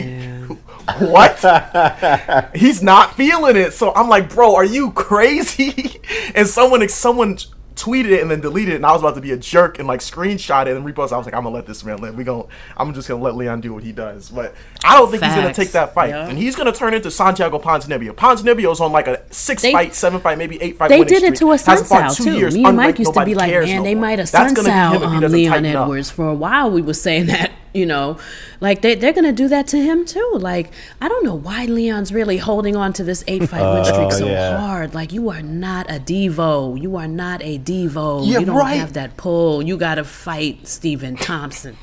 what? 1.00 2.52
he's 2.56 2.82
not 2.82 3.16
feeling 3.16 3.56
it. 3.56 3.74
So 3.74 3.94
I'm 3.94 4.10
like, 4.10 4.30
bro, 4.30 4.56
are 4.56 4.66
you 4.66 4.92
crazy? 4.92 6.02
and 6.36 6.48
someone 6.48 6.88
someone 6.90 7.38
tweeted 7.76 8.06
it 8.10 8.22
and 8.24 8.32
then 8.32 8.42
deleted 8.42 8.74
it, 8.74 8.78
and 8.78 8.86
I 8.88 8.92
was 8.92 9.04
about 9.04 9.14
to 9.16 9.22
be 9.22 9.32
a 9.34 9.38
jerk 9.38 9.78
and 9.78 9.88
like 9.88 10.00
screenshot 10.00 10.66
it 10.66 10.76
and 10.76 10.84
repost. 10.84 11.08
it. 11.08 11.14
I 11.14 11.18
was 11.18 11.28
like, 11.28 11.36
I'm 11.36 11.44
gonna 11.44 11.54
let 11.54 11.68
this 11.68 11.84
man 11.84 11.98
live. 12.00 12.16
We 12.16 12.24
going 12.24 12.48
I'm 12.76 12.92
just 12.96 13.08
gonna 13.08 13.22
let 13.22 13.36
Leon 13.36 13.62
do 13.62 13.72
what 13.74 13.84
he 13.84 13.92
does. 13.92 14.30
But 14.30 14.56
I 14.84 14.98
don't 14.98 15.12
think 15.12 15.22
he's 15.24 15.36
gonna 15.36 15.54
take 15.54 15.72
that 15.74 15.94
fight, 15.94 16.10
Yeah. 16.10 16.28
and 16.28 16.40
he's 16.40 16.56
gonna 16.56 16.72
turn 16.72 16.96
into 16.96 17.12
Santiago 17.12 17.60
Ponzinibbio. 17.60 18.14
Ponzinibbio's 18.16 18.82
on 18.82 18.92
like 18.92 19.08
a 19.08 19.22
six 19.32 19.62
They- 19.62 19.72
fight, 19.74 19.94
seven 19.94 20.20
fight, 20.20 20.40
maybe 20.40 20.60
eight 20.60 20.78
fight. 20.78 20.88
They 20.90 21.04
did 21.04 21.22
it 21.22 21.36
streak. 21.36 21.40
to 21.40 21.52
a 21.52 21.58
Hasn't 21.58 21.88
fought 21.88 22.06
Sunsal 22.12 22.24
too. 22.24 22.38
years, 22.38 22.56
Me 22.56 22.62
and 22.62 22.70
unlike 22.70 22.88
Mike 22.88 23.00
used 23.00 23.14
to 23.14 23.26
be 23.26 23.36
like, 23.36 23.52
man, 23.52 23.78
no 23.78 23.84
they 23.84 23.94
might 23.96 24.18
have 24.20 24.32
That's 24.32 24.54
gonna 24.54 24.70
Sunsal 24.70 25.04
um, 25.06 25.32
Leon 25.32 25.52
tighten 25.52 25.76
up. 25.76 25.84
Edwards. 25.84 26.10
For 26.10 26.28
a 26.30 26.34
while, 26.34 26.72
we 26.72 26.82
were 26.82 26.94
saying 26.96 27.28
that, 27.28 27.52
you 27.78 27.86
know, 27.86 28.18
like 28.60 28.82
they 28.82 28.96
they're 28.96 29.14
gonna 29.14 29.32
do 29.32 29.48
that 29.48 29.68
to 29.68 29.78
him 29.78 30.06
too. 30.06 30.32
Like 30.34 30.72
I 31.00 31.08
don't 31.08 31.24
know 31.24 31.36
why 31.36 31.66
Leon's 31.66 32.12
really 32.12 32.38
holding 32.38 32.76
on 32.76 32.92
to 32.94 33.04
this 33.04 33.24
eight 33.28 33.48
fight 33.48 33.74
win 33.74 33.86
streak 33.86 34.12
so 34.12 34.28
yeah. 34.28 34.58
hard. 34.58 34.94
Like 34.94 35.14
you 35.14 35.30
are 35.30 35.42
not 35.42 35.90
a 35.90 36.00
Devo. 36.00 36.82
You 36.82 36.96
are 36.98 37.08
not 37.08 37.42
a 37.44 37.60
Devo. 37.60 38.28
Yeah, 38.28 38.40
you 38.40 38.46
don't 38.46 38.58
right. 38.58 38.80
have 38.80 38.94
that 38.94 39.16
pull. 39.16 39.62
You 39.62 39.78
got 39.78 39.96
to 39.96 40.04
fight 40.04 40.68
Stephen 40.68 41.16
Thompson. 41.16 41.78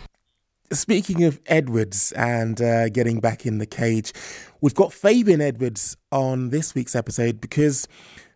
Speaking 0.73 1.23
of 1.23 1.41
Edwards 1.47 2.11
and 2.13 2.61
uh, 2.61 2.89
getting 2.89 3.21
back 3.21 3.47
in 3.47 3.59
the 3.59 3.67
cage, 3.67 4.13
we've 4.61 4.75
got 4.75 4.93
Fabian 4.93 5.41
Edwards 5.41 5.97
on 6.11 6.51
this 6.51 6.75
week's 6.75 6.97
episode 6.97 7.41
because 7.41 7.87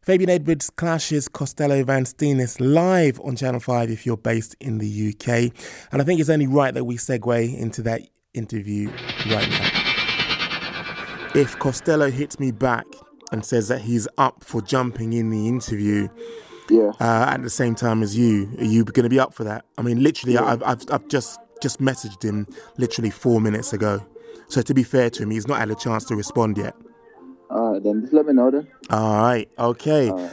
Fabian 0.09 0.31
Edwards 0.31 0.71
clashes 0.71 1.29
Costello 1.29 1.85
Van 1.85 2.05
Steenis 2.05 2.57
live 2.61 3.21
on 3.21 3.37
Channel 3.37 3.61
5 3.61 3.91
if 3.91 4.07
you're 4.07 4.17
based 4.17 4.57
in 4.59 4.79
the 4.79 5.11
UK. 5.11 5.53
And 5.93 6.01
I 6.01 6.05
think 6.07 6.19
it's 6.19 6.31
only 6.31 6.47
right 6.47 6.73
that 6.73 6.85
we 6.85 6.97
segue 6.97 7.55
into 7.59 7.83
that 7.83 8.01
interview 8.33 8.89
right 9.31 9.47
now. 9.51 9.71
If 11.35 11.59
Costello 11.59 12.11
hits 12.11 12.41
me 12.41 12.53
back 12.53 12.87
and 13.33 13.45
says 13.45 13.69
that 13.69 13.83
he's 13.83 14.09
up 14.17 14.43
for 14.43 14.63
jumping 14.63 15.13
in 15.13 15.29
the 15.29 15.47
interview, 15.47 16.09
Yeah. 16.71 16.93
uh, 17.01 17.27
at 17.29 17.43
the 17.43 17.51
same 17.51 17.75
time 17.75 18.03
as 18.03 18.17
you. 18.17 18.51
Are 18.57 18.65
you 18.65 18.85
going 18.85 19.05
to 19.05 19.11
be 19.11 19.21
up 19.21 19.35
for 19.35 19.45
that? 19.45 19.67
I 19.77 19.83
mean, 19.83 20.03
literally, 20.03 20.39
I've, 20.39 20.63
I've, 20.63 20.85
I've 20.91 21.07
just 21.09 21.39
just 21.61 21.81
messaged 21.83 22.23
him 22.23 22.47
literally 22.79 23.11
four 23.11 23.43
minutes 23.43 23.75
ago. 23.75 24.01
So 24.49 24.63
to 24.63 24.73
be 24.73 24.85
fair 24.85 25.11
to 25.11 25.23
him, 25.25 25.31
he's 25.33 25.47
not 25.47 25.59
had 25.59 25.71
a 25.71 25.75
chance 25.75 26.07
to 26.07 26.17
respond 26.17 26.57
yet. 26.57 26.75
All 27.51 27.73
right, 27.73 27.83
then 27.83 28.03
just 28.03 28.13
let 28.13 28.27
me 28.27 28.33
know 28.33 28.51
then. 28.51 28.69
All 28.91 29.15
right, 29.15 29.49
okay. 29.59 30.11
All 30.11 30.19
right. 30.19 30.33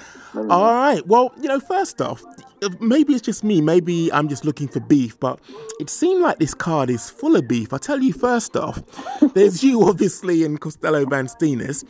All 0.50 0.74
right. 0.74 1.06
Well, 1.08 1.34
you 1.40 1.48
know, 1.48 1.60
first 1.60 2.02
off, 2.02 2.24
uh, 2.62 2.70
maybe 2.80 3.14
it's 3.14 3.22
just 3.22 3.44
me. 3.44 3.62
Maybe 3.62 4.12
I'm 4.12 4.28
just 4.28 4.44
looking 4.44 4.68
for 4.68 4.80
beef, 4.80 5.20
but 5.20 5.40
it 5.80 5.90
seemed 5.90 6.22
like 6.22 6.40
this 6.40 6.54
card 6.54 6.90
is 6.90 7.10
full 7.10 7.36
of 7.36 7.48
beef. 7.48 7.74
I 7.74 7.78
tell 7.78 8.02
you, 8.02 8.12
first 8.12 8.58
off, 8.58 8.82
there's 9.34 9.64
you 9.64 9.84
obviously 9.84 10.44
and 10.44 10.60
Costello 10.60 11.06
Van 11.06 11.28
Steenis. 11.28 11.86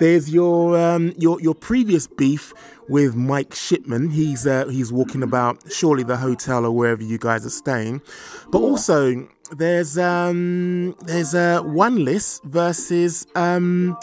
There's 0.00 0.32
your 0.32 0.78
um, 0.78 1.12
your 1.16 1.40
your 1.40 1.54
previous 1.54 2.06
beef 2.06 2.54
with 2.88 3.16
Mike 3.16 3.54
Shipman. 3.54 4.10
He's 4.10 4.46
uh, 4.46 4.66
he's 4.68 4.92
walking 4.92 5.22
about 5.22 5.72
surely 5.72 6.04
the 6.04 6.16
hotel 6.16 6.64
or 6.64 6.70
wherever 6.70 7.02
you 7.02 7.18
guys 7.18 7.44
are 7.44 7.50
staying, 7.50 8.02
but 8.50 8.60
also 8.60 9.28
there's 9.56 9.98
um 9.98 10.94
there's 11.02 11.34
uh, 11.34 11.62
Wanliss 11.62 12.42
versus 12.44 13.26
um 13.34 13.96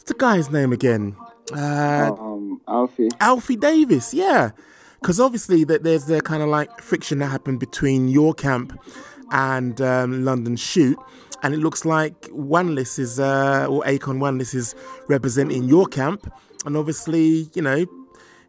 what's 0.00 0.08
the 0.08 0.18
guy's 0.18 0.50
name 0.50 0.72
again? 0.72 1.14
Uh, 1.52 2.10
Um, 2.18 2.60
Alfie. 2.66 3.08
Alfie 3.20 3.56
Davis, 3.56 4.14
yeah. 4.14 4.52
Because 4.98 5.20
obviously 5.20 5.62
that 5.64 5.82
there's 5.82 6.06
the 6.06 6.22
kind 6.22 6.42
of 6.42 6.48
like 6.48 6.80
friction 6.80 7.18
that 7.18 7.26
happened 7.26 7.60
between 7.60 8.08
your 8.08 8.32
camp 8.32 8.78
and 9.30 9.78
um, 9.80 10.24
London 10.24 10.56
Shoot, 10.56 10.98
and 11.42 11.54
it 11.54 11.58
looks 11.58 11.84
like 11.84 12.18
Wanliss 12.28 12.98
is 12.98 13.20
uh, 13.20 13.66
or 13.68 13.82
Akonne 13.84 14.18
Wanliss 14.18 14.54
is 14.54 14.74
representing 15.08 15.64
your 15.64 15.86
camp, 15.86 16.30
and 16.66 16.76
obviously 16.76 17.50
you 17.54 17.62
know 17.62 17.86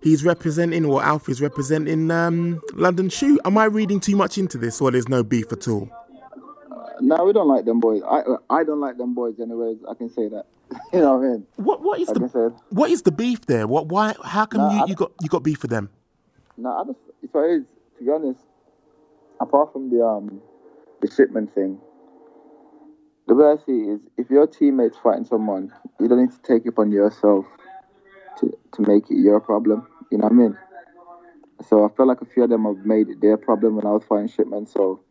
he's 0.02 0.26
representing 0.26 0.84
or 0.86 1.02
Alfie's 1.04 1.42
representing 1.42 2.12
um, 2.12 2.62
London 2.74 3.10
Shoot. 3.10 3.40
Am 3.46 3.58
I 3.58 3.66
reading 3.66 4.00
too 4.00 4.16
much 4.16 4.38
into 4.38 4.58
this, 4.58 4.82
or 4.82 4.92
there's 4.92 5.08
no 5.10 5.24
beef 5.24 5.52
at 5.54 5.68
all? 5.68 5.90
No, 7.00 7.24
we 7.24 7.32
don't 7.34 7.48
like 7.48 7.66
them 7.66 7.80
boys. 7.80 8.02
I 8.04 8.24
I 8.50 8.64
don't 8.64 8.82
like 8.82 8.98
them 8.98 9.14
boys 9.14 9.40
anyways. 9.40 9.78
I 9.90 9.94
can 9.94 10.10
say 10.10 10.28
that. 10.30 10.46
You 10.94 11.00
know 11.00 11.18
what 11.18 11.26
I 11.26 11.30
mean? 11.30 11.48
What 11.56 11.82
what 11.82 12.00
is 12.00 12.08
Like 12.10 12.32
the 12.32 12.54
what 12.70 12.90
is 12.90 13.02
the 13.04 13.12
beef 13.12 13.46
there? 13.46 13.68
What 13.68 13.88
why 13.88 14.14
how 14.24 14.46
come 14.46 14.62
No, 14.62 14.72
you, 14.72 14.80
I- 14.84 14.86
you 14.88 14.96
got 14.96 15.12
you 15.22 15.30
got 15.30 15.44
beef 15.44 15.62
with 15.62 15.72
them? 15.72 15.90
No, 16.58 16.70
I 16.70 16.84
just 16.86 17.00
so 17.32 17.40
it 17.44 17.52
is 17.62 17.66
to 17.98 18.04
be 18.04 18.12
honest. 18.12 18.42
Apart 19.40 19.74
from 19.74 19.90
the 19.90 20.06
um 20.06 20.42
the 21.02 21.10
Shipman 21.10 21.48
thing, 21.48 21.80
the 23.28 23.36
way 23.36 23.46
I 23.48 23.56
see 23.66 23.72
it 23.72 23.94
is 23.96 24.00
if 24.18 24.30
your 24.30 24.48
teammate's 24.48 24.98
fighting 24.98 25.26
someone, 25.26 25.72
you 26.00 26.08
don't 26.08 26.22
need 26.22 26.32
to 26.32 26.42
take 26.44 26.66
it 26.66 26.70
upon 26.70 26.92
yourself 26.92 27.46
to 28.40 28.58
to 28.74 28.82
make 28.82 29.10
it 29.10 29.18
your 29.18 29.40
problem. 29.40 29.88
You 30.12 30.20
know 30.20 30.26
what 30.26 30.34
I 30.34 30.36
mean? 30.36 30.58
So 31.68 31.86
I 31.86 31.90
feel 31.96 32.08
like 32.08 32.22
a 32.22 32.26
few 32.26 32.44
of 32.44 32.50
them 32.50 32.66
have 32.66 32.86
made 32.86 33.10
it 33.10 33.22
their 33.22 33.38
problem 33.38 33.76
when 33.76 33.86
I 33.86 33.92
was 33.92 34.04
fighting 34.04 34.28
Shipman. 34.28 34.66
So 34.68 35.02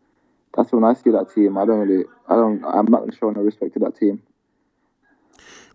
that's 0.56 0.72
when 0.72 0.84
I 0.84 0.94
see 0.94 1.10
that 1.10 1.32
team. 1.34 1.56
I 1.56 1.64
don't 1.64 1.78
really, 1.88 2.04
I 2.28 2.34
don't, 2.34 2.64
I'm 2.64 2.86
not 2.86 2.98
going 3.00 3.10
to 3.10 3.16
show 3.16 3.30
no 3.30 3.40
respect 3.40 3.74
to 3.74 3.78
that 3.80 3.96
team. 3.96 4.22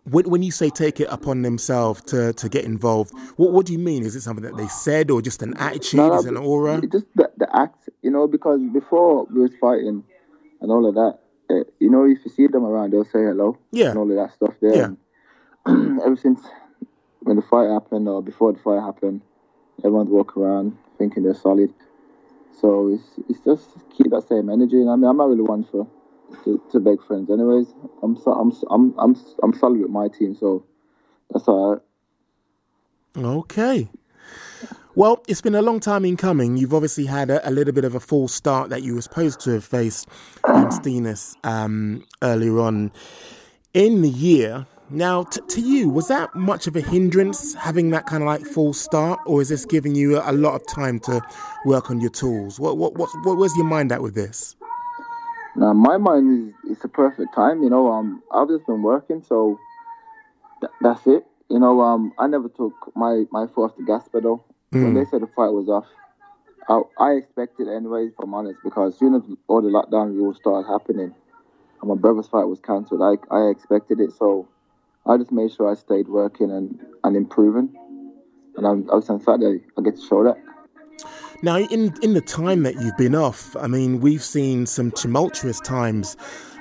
When, 0.10 0.30
when 0.30 0.44
you 0.44 0.52
say 0.52 0.70
take 0.70 1.00
it 1.00 1.08
upon 1.10 1.42
themselves 1.42 2.02
to, 2.04 2.34
to 2.34 2.50
get 2.50 2.64
involved, 2.64 3.12
what, 3.38 3.52
what 3.52 3.66
do 3.66 3.74
you 3.74 3.80
mean? 3.80 4.04
Is 4.04 4.16
it 4.16 4.22
something 4.22 4.44
that 4.44 4.56
they 4.56 4.68
said 4.68 5.10
or 5.10 5.22
just 5.22 5.42
an 5.42 5.56
attitude? 5.58 5.98
No, 5.98 6.10
no, 6.10 6.20
Is 6.20 6.26
it 6.26 6.30
an 6.30 6.38
aura? 6.38 6.82
Just 6.82 7.08
the, 7.16 7.32
the 7.38 7.48
act, 7.58 7.90
you 8.04 8.12
know, 8.12 8.28
because 8.28 8.62
before 8.72 9.26
we 9.26 9.42
was 9.42 9.52
fighting 9.60 10.04
and 10.62 10.72
all 10.72 10.86
of 10.88 10.94
that, 10.94 11.20
eh, 11.50 11.64
you 11.80 11.90
know, 11.90 12.06
if 12.06 12.20
you 12.24 12.32
see 12.32 12.48
them 12.48 12.66
around, 12.66 12.94
they'll 12.94 13.04
say 13.04 13.24
hello. 13.24 13.58
Yeah. 13.72 13.90
And 13.90 13.98
all 13.98 14.10
of 14.10 14.16
that 14.16 14.34
stuff 14.34 14.54
there. 14.62 14.76
Yeah. 14.76 14.90
And 15.66 16.02
ever 16.06 16.16
since 16.16 16.42
when 17.22 17.38
the 17.38 17.42
fight 17.42 17.70
happened 17.70 18.08
or 18.08 18.22
before 18.22 18.54
the 18.54 18.60
fight 18.60 18.82
happened, 18.82 19.22
everyone's 19.80 20.10
walking 20.10 20.44
around 20.44 20.78
thinking 20.98 21.24
they're 21.24 21.34
solid. 21.34 21.74
So 22.62 22.94
it's 22.94 23.20
it's 23.30 23.40
just 23.44 23.70
keep 23.98 24.12
that 24.12 24.28
same 24.28 24.50
energy. 24.50 24.80
And 24.80 24.90
I 24.90 24.96
mean, 24.96 25.06
I'm 25.06 25.18
not 25.18 25.30
really 25.30 25.42
one 25.42 25.64
for 25.64 25.88
to, 26.44 26.62
to 26.72 26.80
beg 26.80 26.98
friends. 27.06 27.30
Anyways, 27.30 27.68
I'm 28.04 28.18
so, 28.18 28.32
I'm 28.32 28.52
I'm 28.70 28.94
I'm 29.00 29.16
I'm 29.44 29.54
solid 29.54 29.82
with 29.82 29.90
my 29.90 30.08
team, 30.08 30.36
so 30.36 30.66
that's 31.32 31.48
all 31.48 31.74
right. 31.74 31.82
Okay. 33.18 33.90
Well, 34.96 35.22
it's 35.28 35.42
been 35.42 35.56
a 35.56 35.62
long 35.62 35.82
time 35.82 36.06
in 36.06 36.16
coming. 36.16 36.56
You've 36.56 36.74
obviously 36.74 37.06
had 37.06 37.30
a, 37.30 37.48
a 37.48 37.52
little 37.52 37.74
bit 37.74 37.84
of 37.84 37.96
a 37.96 38.00
false 38.00 38.34
start 38.34 38.70
that 38.70 38.82
you 38.82 38.96
were 38.96 39.02
supposed 39.02 39.42
to 39.42 39.52
have 39.52 39.66
faced 39.66 40.08
Van 40.48 40.68
Steenis 40.68 41.36
um, 41.44 42.06
earlier 42.22 42.60
on 42.60 42.94
in 43.74 44.02
the 44.02 44.10
year. 44.10 44.66
Now, 44.90 45.24
t- 45.24 45.42
to 45.50 45.62
you, 45.62 45.90
was 45.90 46.08
that 46.08 46.34
much 46.36 46.68
of 46.68 46.76
a 46.76 46.82
hindrance 46.82 47.56
having 47.56 47.90
that 47.90 48.06
kind 48.06 48.24
of 48.24 48.28
like 48.28 48.46
false 48.46 48.80
start, 48.80 49.20
or 49.26 49.42
is 49.42 49.50
this 49.50 49.66
giving 49.66 49.96
you 49.96 50.18
a, 50.18 50.32
a 50.32 50.34
lot 50.34 50.56
of 50.56 50.66
time 50.68 51.00
to 51.02 51.22
work 51.66 51.90
on 51.90 52.00
your 52.00 52.12
tools? 52.12 52.60
What, 52.60 52.78
what, 52.78 52.96
what, 52.96 53.10
what, 53.24 53.38
where's 53.38 53.56
your 53.58 53.66
mind 53.66 53.92
at 53.92 54.02
with 54.02 54.16
this? 54.16 54.56
Now 55.56 55.74
my 55.74 55.98
mind 55.98 56.50
is 56.50 56.56
it's 56.72 56.86
a 56.86 56.90
perfect 56.90 57.36
time. 57.36 57.64
You 57.64 57.70
know, 57.70 57.92
um, 57.92 58.24
I've 58.32 58.50
just 58.50 58.66
been 58.68 58.84
working, 58.84 59.24
so 59.24 59.60
th- 60.62 60.74
that's 60.82 61.06
it. 61.08 61.26
You 61.50 61.60
know, 61.60 61.82
um, 61.82 62.14
I 62.20 62.28
never 62.28 62.50
took 62.50 62.74
my 62.96 63.26
my 63.32 63.48
foot 63.48 63.66
off 63.72 63.78
the 63.78 63.84
gas 63.86 64.08
pedal 64.10 64.46
when 64.72 64.94
they 64.96 65.06
said 65.06 65.22
the 65.22 65.28
fight 65.28 65.52
was 65.52 65.70
off. 65.70 65.88
I, 66.70 66.82
I 67.00 67.12
expected 67.14 67.68
it 67.68 67.76
anyways, 67.76 68.12
if 68.14 68.20
I'm 68.22 68.34
honest, 68.34 68.60
because 68.64 68.94
as 68.94 69.00
soon 69.00 69.16
as 69.16 69.24
all 69.48 69.62
the 69.62 69.70
lockdown 69.70 70.16
rules 70.16 70.38
started 70.38 70.68
happening, 70.68 71.14
and 71.82 71.90
my 71.90 71.96
brother's 71.96 72.28
fight 72.28 72.46
was 72.46 72.60
cancelled, 72.62 73.02
I 73.04 73.16
I 73.36 73.50
expected 73.50 74.00
it. 74.02 74.14
So 74.14 74.48
I 75.06 75.18
just 75.18 75.32
made 75.32 75.52
sure 75.54 75.72
I 75.72 75.76
stayed 75.76 76.08
working 76.10 76.52
and 76.52 76.80
and 77.04 77.16
improving. 77.18 77.70
and 78.58 78.68
I'm, 78.68 78.90
I 78.92 78.96
was 78.96 79.10
on 79.10 79.22
Saturday. 79.22 79.64
I 79.78 79.82
get 79.82 79.98
to 79.98 80.02
show 80.02 80.24
that. 80.26 80.38
Now, 81.42 81.58
in 81.58 81.94
in 82.02 82.14
the 82.14 82.22
time 82.22 82.64
that 82.64 82.76
you've 82.76 82.98
been 82.98 83.16
off, 83.16 83.56
I 83.58 83.68
mean, 83.68 84.00
we've 84.00 84.24
seen 84.24 84.66
some 84.66 84.92
tumultuous 84.92 85.60
times, 85.60 86.18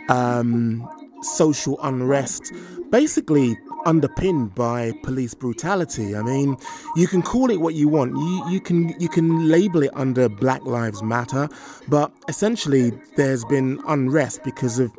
um, 0.08 0.88
social 1.22 1.78
unrest, 1.82 2.52
basically 2.90 3.56
underpinned 3.86 4.54
by 4.54 4.92
police 5.02 5.34
brutality. 5.34 6.16
I 6.16 6.22
mean, 6.22 6.56
you 6.96 7.06
can 7.06 7.22
call 7.22 7.50
it 7.50 7.60
what 7.60 7.74
you 7.74 7.88
want. 7.88 8.12
You 8.12 8.50
you 8.50 8.60
can 8.60 8.94
you 9.00 9.08
can 9.08 9.48
label 9.48 9.82
it 9.82 9.90
under 9.94 10.28
Black 10.28 10.64
Lives 10.64 11.02
Matter, 11.02 11.48
but 11.88 12.12
essentially 12.28 12.92
there's 13.16 13.44
been 13.44 13.80
unrest 13.86 14.42
because 14.44 14.78
of 14.78 14.90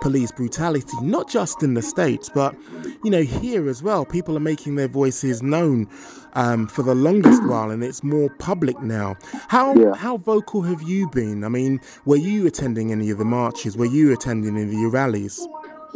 police 0.00 0.32
brutality, 0.32 0.96
not 1.02 1.28
just 1.28 1.62
in 1.62 1.74
the 1.74 1.82
States, 1.82 2.30
but 2.34 2.54
you 3.02 3.10
know, 3.10 3.22
here 3.22 3.68
as 3.68 3.82
well. 3.82 4.04
People 4.04 4.36
are 4.36 4.40
making 4.40 4.76
their 4.76 4.88
voices 4.88 5.42
known 5.42 5.88
um, 6.34 6.66
for 6.66 6.82
the 6.82 6.94
longest 6.94 7.44
while, 7.46 7.70
and 7.70 7.82
it's 7.82 8.02
more 8.02 8.28
public 8.38 8.80
now. 8.82 9.16
How 9.48 9.74
Yeah. 9.76 9.94
how 9.94 10.16
vocal 10.16 10.62
have 10.62 10.82
you 10.82 11.08
been? 11.08 11.44
I 11.44 11.48
mean, 11.48 11.80
were 12.04 12.16
you 12.16 12.46
attending 12.46 12.92
any 12.92 13.10
of 13.10 13.18
the 13.18 13.24
marches? 13.24 13.76
Were 13.76 13.86
you 13.86 14.12
attending 14.12 14.56
any 14.56 14.64
of 14.64 14.70
the 14.70 14.86
rallies? 14.98 15.46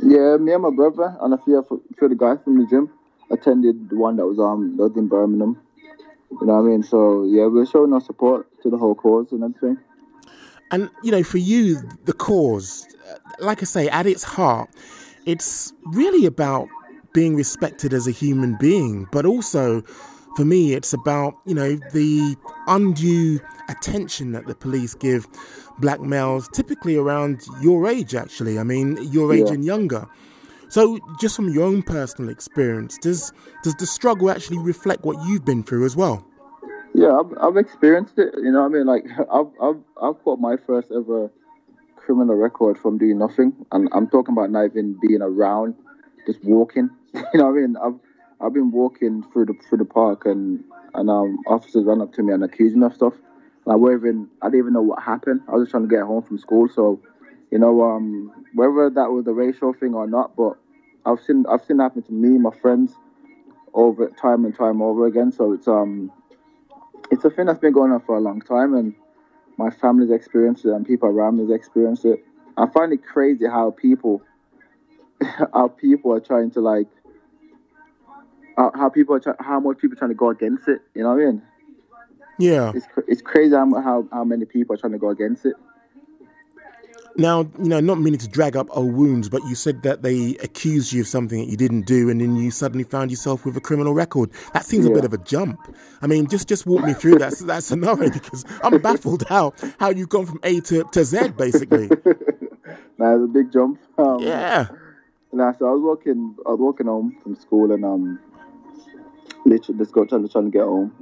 Yeah, 0.02 0.36
me 0.38 0.52
and 0.52 0.62
my 0.62 0.70
brother 0.70 1.16
and 1.20 1.34
a 1.34 1.38
few 1.38 1.59
of, 1.59 1.68
few 1.68 2.07
of 2.07 2.11
the 2.11 2.16
guys 2.16 2.38
from 2.42 2.59
the 2.59 2.66
gym 2.66 2.90
attended 3.30 3.88
the 3.90 3.96
one 3.96 4.16
that 4.16 4.26
was 4.26 4.38
um 4.38 4.76
that 4.76 4.82
was 4.88 4.96
in 4.96 5.09
Birmingham. 5.09 5.61
You 6.40 6.46
know 6.46 6.55
what 6.55 6.61
I 6.66 6.70
mean? 6.70 6.82
So 6.82 7.24
yeah, 7.24 7.46
we're 7.46 7.66
showing 7.66 7.92
our 7.92 8.00
support 8.00 8.48
to 8.62 8.70
the 8.70 8.76
whole 8.76 8.94
cause 8.94 9.30
and 9.32 9.44
everything. 9.44 9.78
And 10.70 10.90
you 11.02 11.10
know, 11.10 11.22
for 11.22 11.38
you, 11.38 11.80
the 12.04 12.12
cause, 12.12 12.86
uh, 13.10 13.18
like 13.38 13.62
I 13.62 13.64
say, 13.64 13.88
at 13.88 14.06
its 14.06 14.24
heart, 14.24 14.70
it's 15.26 15.72
really 15.84 16.26
about 16.26 16.68
being 17.12 17.36
respected 17.36 17.92
as 17.94 18.06
a 18.06 18.10
human 18.10 18.56
being, 18.56 19.06
but 19.12 19.24
also 19.24 19.82
for 20.36 20.44
me, 20.44 20.74
it's 20.74 20.92
about 20.92 21.34
you 21.46 21.54
know 21.54 21.76
the 21.92 22.36
undue 22.66 23.40
attention 23.68 24.32
that 24.32 24.46
the 24.46 24.54
police 24.54 24.94
give 24.94 25.26
black 25.78 26.00
males, 26.00 26.48
typically 26.52 26.96
around 26.96 27.42
your 27.62 27.86
age. 27.86 28.14
Actually, 28.14 28.58
I 28.58 28.62
mean 28.64 28.98
your 29.12 29.32
age 29.32 29.48
Yeah. 29.48 29.54
and 29.54 29.64
younger. 29.64 30.06
So, 30.70 30.98
just 31.20 31.36
from 31.36 31.50
your 31.50 31.64
own 31.64 31.82
personal 31.82 32.30
experience, 32.30 32.98
does 32.98 33.32
does 33.62 33.74
the 33.76 33.86
struggle 33.86 34.30
actually 34.30 34.58
reflect 34.58 35.04
what 35.04 35.24
you've 35.26 35.44
been 35.44 35.62
through 35.62 35.84
as 35.84 35.94
well? 35.94 36.26
Yeah, 36.95 37.18
I've, 37.20 37.32
I've 37.40 37.57
experienced 37.57 38.18
it. 38.18 38.34
You 38.36 38.53
know 38.53 38.62
what 38.62 38.66
I 38.66 38.78
mean? 38.78 38.86
Like 38.86 39.07
I've 39.32 39.51
I've 39.62 39.82
I've 40.03 40.24
got 40.24 40.40
my 40.40 40.57
first 40.66 40.92
ever 40.92 41.30
criminal 41.97 42.36
record 42.36 42.78
from 42.78 42.99
doing 42.99 43.18
nothing, 43.18 43.55
and 43.72 43.88
I'm 43.92 44.09
talking 44.09 44.34
about 44.34 44.51
not 44.51 44.66
even 44.66 44.99
being 45.01 45.22
around, 45.22 45.74
just 46.26 46.45
walking. 46.45 46.90
You 47.34 47.40
know 47.40 47.47
what 47.47 47.59
I 47.59 47.61
mean? 47.62 47.76
I've 47.76 48.01
I've 48.40 48.55
been 48.55 48.70
walking 48.72 49.24
through 49.32 49.47
the 49.47 49.55
through 49.68 49.78
the 49.78 49.84
park, 49.86 50.26
and 50.26 50.64
and 50.95 51.11
um 51.11 51.38
officers 51.47 51.84
ran 51.84 52.01
up 52.03 52.12
to 52.14 52.22
me 52.22 52.32
and 52.34 52.45
accused 52.45 52.76
me 52.76 52.86
of 52.86 52.95
stuff. 52.95 53.14
I 53.68 53.76
wasn't 53.76 54.03
even 54.03 54.28
I 54.42 54.47
didn't 54.49 54.61
even 54.61 54.72
know 54.74 54.82
what 54.82 55.03
happened. 55.03 55.42
I 55.49 55.53
was 55.53 55.64
just 55.64 55.72
trying 55.72 55.88
to 55.88 55.95
get 55.95 56.05
home 56.05 56.22
from 56.22 56.38
school, 56.38 56.68
so 56.68 57.01
you 57.53 57.59
know 57.59 57.82
um 57.82 58.32
whether 58.55 58.90
that 58.90 59.11
was 59.11 59.26
a 59.28 59.32
racial 59.32 59.72
thing 59.74 59.95
or 59.95 60.07
not, 60.07 60.36
but 60.36 60.55
I've 61.07 61.20
seen 61.20 61.47
I've 61.49 61.64
seen 61.64 61.78
happen 61.80 62.03
to 62.03 62.12
me, 62.12 62.38
my 62.38 62.51
friends, 62.62 62.95
over 63.74 64.09
time 64.11 64.45
and 64.45 64.55
time 64.55 64.82
over 64.82 65.07
again. 65.07 65.32
So 65.32 65.53
it's 65.53 65.68
um 65.68 66.12
it's 67.11 67.24
a 67.24 67.30
thing 67.30 67.46
that's 67.46 67.59
been 67.59 67.72
going 67.72 67.92
on 67.92 68.00
for 68.00 68.16
a 68.16 68.20
long 68.20 68.40
time, 68.40 68.74
and 68.74 68.94
my 69.57 69.70
family's 69.70 70.11
experienced 70.11 70.64
it, 70.64 70.70
and 70.70 70.86
people 70.86 71.09
around 71.09 71.38
me's 71.38 71.50
experienced 71.50 72.05
it. 72.05 72.24
I 72.57 72.66
find 72.66 72.92
it 72.92 73.05
crazy 73.05 73.46
how 73.46 73.70
people, 73.70 74.22
how 75.52 75.68
people 75.68 76.12
are 76.12 76.20
trying 76.20 76.50
to 76.52 76.61
like, 76.61 76.88
how, 78.57 78.72
how 78.74 78.88
people 78.88 79.14
are 79.16 79.20
try, 79.20 79.34
how 79.40 79.61
much 79.61 79.78
people 79.78 79.96
are 79.96 79.98
trying 79.98 80.11
to 80.11 80.16
go 80.16 80.30
against 80.30 80.68
it. 80.68 80.80
You 80.94 81.02
know 81.02 81.14
what 81.14 81.22
I 81.22 81.26
mean? 81.26 81.42
Yeah. 82.38 82.72
It's 82.74 82.86
it's 83.07 83.22
crazy 83.22 83.55
how, 83.55 83.68
how 83.80 84.09
how 84.12 84.24
many 84.24 84.44
people 84.44 84.74
are 84.74 84.78
trying 84.78 84.92
to 84.92 84.98
go 84.98 85.11
against 85.11 85.46
it. 85.46 85.55
Now, 87.16 87.42
you 87.58 87.68
know, 87.68 87.78
not 87.78 88.00
meaning 88.00 88.18
to 88.20 88.28
drag 88.28 88.56
up 88.56 88.66
old 88.70 88.92
wounds, 88.92 89.28
but 89.28 89.40
you 89.44 89.54
said 89.54 89.82
that 89.84 90.02
they 90.02 90.36
accused 90.42 90.92
you 90.92 91.02
of 91.02 91.06
something 91.06 91.38
that 91.38 91.48
you 91.48 91.56
didn't 91.56 91.82
do, 91.86 92.10
and 92.10 92.20
then 92.20 92.34
you 92.34 92.50
suddenly 92.50 92.82
found 92.82 93.10
yourself 93.12 93.44
with 93.44 93.56
a 93.56 93.60
criminal 93.60 93.94
record. 93.94 94.30
That 94.52 94.64
seems 94.64 94.84
a 94.84 94.90
bit 94.90 95.04
of 95.04 95.12
a 95.12 95.18
jump. 95.18 95.60
I 96.02 96.08
mean, 96.08 96.26
just 96.26 96.48
just 96.48 96.66
walk 96.66 96.84
me 96.84 96.92
through 96.92 97.18
that 97.18 97.38
that 97.46 97.62
scenario 97.62 98.10
because 98.12 98.44
I'm 98.64 98.80
baffled 98.82 99.24
how 99.28 99.52
how 99.78 99.90
you've 99.90 100.08
gone 100.08 100.26
from 100.26 100.40
A 100.42 100.60
to, 100.60 100.84
to 100.92 101.04
Z 101.04 101.28
basically. 101.36 101.90
It's 102.96 103.24
a 103.24 103.26
big 103.26 103.52
jump. 103.52 103.80
Um, 103.98 104.20
Yeah. 104.20 104.68
Nah, 105.32 105.52
so 105.52 105.66
I 105.66 105.72
was 105.72 105.82
walking, 105.82 106.36
I 106.46 106.50
was 106.50 106.60
walking 106.60 106.86
home 106.86 107.16
from 107.22 107.34
school, 107.34 107.72
and 107.72 107.84
um, 107.84 108.20
literally 109.44 109.78
just 109.78 109.92
got 109.92 110.08
trying 110.08 110.22
to 110.22 110.28
trying 110.28 110.44
to 110.44 110.50
get 110.50 110.62
home, 110.62 110.92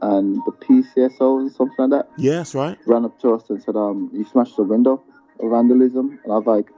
and 0.00 0.36
the 0.46 0.52
PCSO 0.52 1.20
or 1.20 1.50
something 1.50 1.90
like 1.90 1.90
that 1.90 2.08
Yes, 2.16 2.54
right. 2.54 2.78
ran 2.86 3.04
up 3.04 3.18
to 3.20 3.34
us 3.34 3.50
and 3.50 3.60
said, 3.62 3.74
um, 3.76 4.08
you 4.12 4.24
smashed 4.24 4.56
the 4.56 4.62
window 4.62 5.02
vandalism. 5.48 6.18
And 6.24 6.32
I 6.32 6.36
was 6.36 6.46
like, 6.46 6.70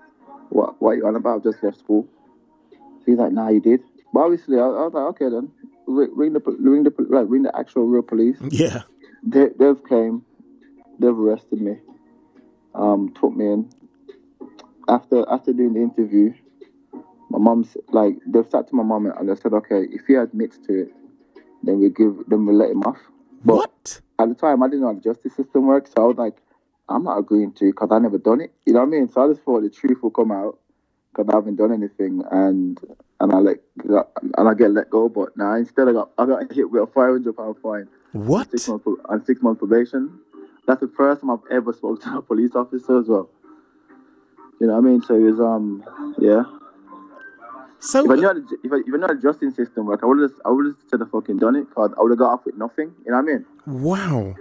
what, 0.51 0.81
what 0.81 0.91
are 0.91 0.95
you 0.97 1.07
on 1.07 1.17
about? 1.17 1.39
I've 1.39 1.45
just 1.53 1.63
left 1.63 1.79
school. 1.79 2.07
He's 3.07 3.17
like, 3.19 3.33
nah, 3.33 3.49
you 3.49 3.61
did. 3.61 3.81
But 4.13 4.21
obviously, 4.21 4.59
I, 4.59 4.63
I 4.65 4.85
was 4.87 4.93
like, 4.95 5.05
okay 5.15 5.29
then. 5.31 5.51
Ring 5.87 6.33
the, 6.35 6.41
ring 6.61 6.85
the, 6.85 6.95
like, 7.11 7.27
ring 7.29 7.43
the 7.43 7.57
actual 7.57 7.87
real 7.87 8.03
police. 8.03 8.37
Yeah. 8.51 8.83
They, 9.25 9.47
they've 9.57 9.83
came, 9.89 10.25
they've 10.99 11.17
arrested 11.17 11.61
me, 11.61 11.77
um, 12.75 13.13
took 13.15 13.35
me 13.37 13.47
in. 13.53 13.71
After 14.89 15.25
after 15.31 15.53
doing 15.53 15.75
the 15.75 15.81
interview, 15.81 16.35
my 17.31 17.39
mum's 17.39 17.77
like 17.91 18.17
they've 18.27 18.49
sat 18.51 18.67
to 18.69 18.75
my 18.75 18.83
mum 18.83 19.07
and 19.07 19.29
they 19.29 19.37
said, 19.37 19.53
okay, 19.53 19.87
if 19.93 20.07
he 20.09 20.15
admits 20.15 20.59
to 20.67 20.83
it, 20.83 20.93
then 21.63 21.79
we 21.79 21.89
give, 21.91 22.17
then 22.27 22.47
we 22.47 22.53
let 22.53 22.71
him 22.71 22.83
off. 22.83 22.99
But 23.45 23.55
What? 23.57 24.01
at 24.19 24.29
the 24.29 24.35
time, 24.35 24.61
I 24.65 24.67
didn't 24.67 24.81
know 24.81 24.89
how 24.89 24.95
the 24.95 25.01
justice 25.01 25.35
system 25.37 25.67
works, 25.69 25.93
so 25.95 26.03
I 26.03 26.07
was 26.09 26.17
like, 26.17 26.37
I'm 26.89 27.05
not 27.05 27.18
agreeing 27.18 27.53
to 27.55 27.66
because 27.66 27.89
I 27.91 27.99
never 27.99 28.18
done 28.18 28.41
it. 28.41 28.53
You 28.66 28.74
know 28.74 28.80
what 28.80 28.87
I 28.87 28.91
mean? 28.91 29.09
So 29.11 29.24
I 29.24 29.28
just 29.33 29.43
thought 29.45 29.62
the 29.62 29.70
truth 29.70 30.03
will 30.03 30.11
come 30.11 30.30
out 30.33 30.59
because 31.11 31.28
I 31.33 31.37
haven't 31.37 31.57
done 31.57 31.72
anything, 31.72 32.22
and 32.30 32.78
and 33.20 33.33
I 33.33 33.39
let 33.39 33.59
and 34.37 34.49
I 34.49 34.55
get 34.55 34.70
let 34.72 34.91
go. 34.91 35.09
But 35.09 35.37
now 35.37 35.55
instead, 35.55 35.89
I 35.89 35.93
got 35.93 36.11
I 36.18 36.26
got 36.26 36.53
hit 36.53 36.70
with 36.70 36.83
a 36.83 36.87
500 36.87 37.37
pound 37.37 37.57
fine, 37.62 37.89
What? 38.12 38.51
six 38.51 38.68
month 38.68 38.83
and 39.09 39.24
six 39.24 39.41
month 39.43 39.59
probation. 39.59 40.18
That's 40.66 40.80
the 40.80 40.89
first 40.89 41.20
time 41.20 41.30
I've 41.30 41.39
ever 41.51 41.72
spoken 41.72 42.03
to 42.12 42.18
a 42.18 42.22
police 42.22 42.55
officer 42.55 42.99
as 43.01 43.09
well. 43.09 43.28
You 44.61 44.68
know 44.68 44.74
what 44.74 44.78
I 44.87 44.91
mean? 44.91 45.03
So 45.03 45.14
it 45.14 45.22
was 45.22 45.41
um 45.41 45.85
yeah. 46.18 46.43
So 47.80 48.05
If 48.05 48.11
I 48.12 48.14
knew 48.14 48.35
the, 48.35 48.57
if 48.62 48.72
I, 48.72 48.76
if 48.76 48.95
I 48.95 48.97
knew 48.97 49.07
the 49.09 49.20
justice 49.20 49.57
system 49.57 49.87
work, 49.87 50.01
I 50.05 50.07
would 50.07 50.20
have 50.20 50.30
I 50.45 50.51
would 50.51 50.66
have 50.66 50.76
said 50.89 51.03
I 51.03 51.05
fucking 51.11 51.39
done 51.39 51.57
it. 51.57 51.66
Cause 51.74 51.93
I 51.99 52.03
would 52.03 52.11
have 52.11 52.18
got 52.18 52.33
off 52.33 52.45
with 52.47 52.57
nothing. 52.57 52.95
You 53.05 53.11
know 53.11 53.20
what 53.20 53.28
I 53.28 53.33
mean? 53.33 53.47
wow. 53.66 54.35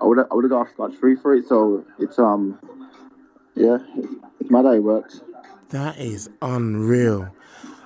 I 0.00 0.04
would 0.04 0.18
I 0.18 0.34
would 0.34 0.44
have 0.44 0.50
got 0.50 0.70
scotch 0.70 0.94
free 0.96 1.16
for 1.16 1.34
it. 1.34 1.46
So 1.46 1.84
it's 1.98 2.18
um, 2.18 2.58
yeah, 3.54 3.78
it's, 3.96 4.08
it's 4.40 4.50
mad 4.50 4.64
how 4.64 4.72
it 4.72 4.82
works. 4.82 5.20
That 5.70 5.98
is 5.98 6.30
unreal. 6.42 7.28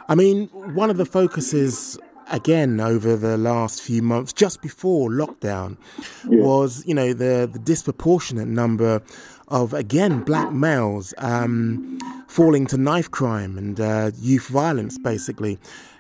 I 0.09 0.15
mean, 0.15 0.49
one 0.49 0.91
of 0.91 0.97
the 0.97 1.07
focuses 1.07 1.99
again 2.31 2.81
over 2.81 3.17
the 3.17 3.37
last 3.37 3.83
few 3.83 4.03
months, 4.03 4.33
just 4.33 4.61
before 4.63 5.11
lockdown, 5.11 5.77
was 6.25 6.85
you 6.87 6.95
know 6.95 7.13
the 7.13 7.49
the 7.51 7.59
disproportionate 7.59 8.49
number 8.49 9.03
of 9.49 9.75
again 9.75 10.23
black 10.23 10.53
males 10.53 11.13
um, 11.19 11.99
falling 12.29 12.67
to 12.67 12.77
knife 12.77 13.11
crime 13.11 13.59
and 13.59 13.81
uh, 13.81 14.11
youth 14.21 14.49
violence, 14.49 14.99
basically. 14.99 15.59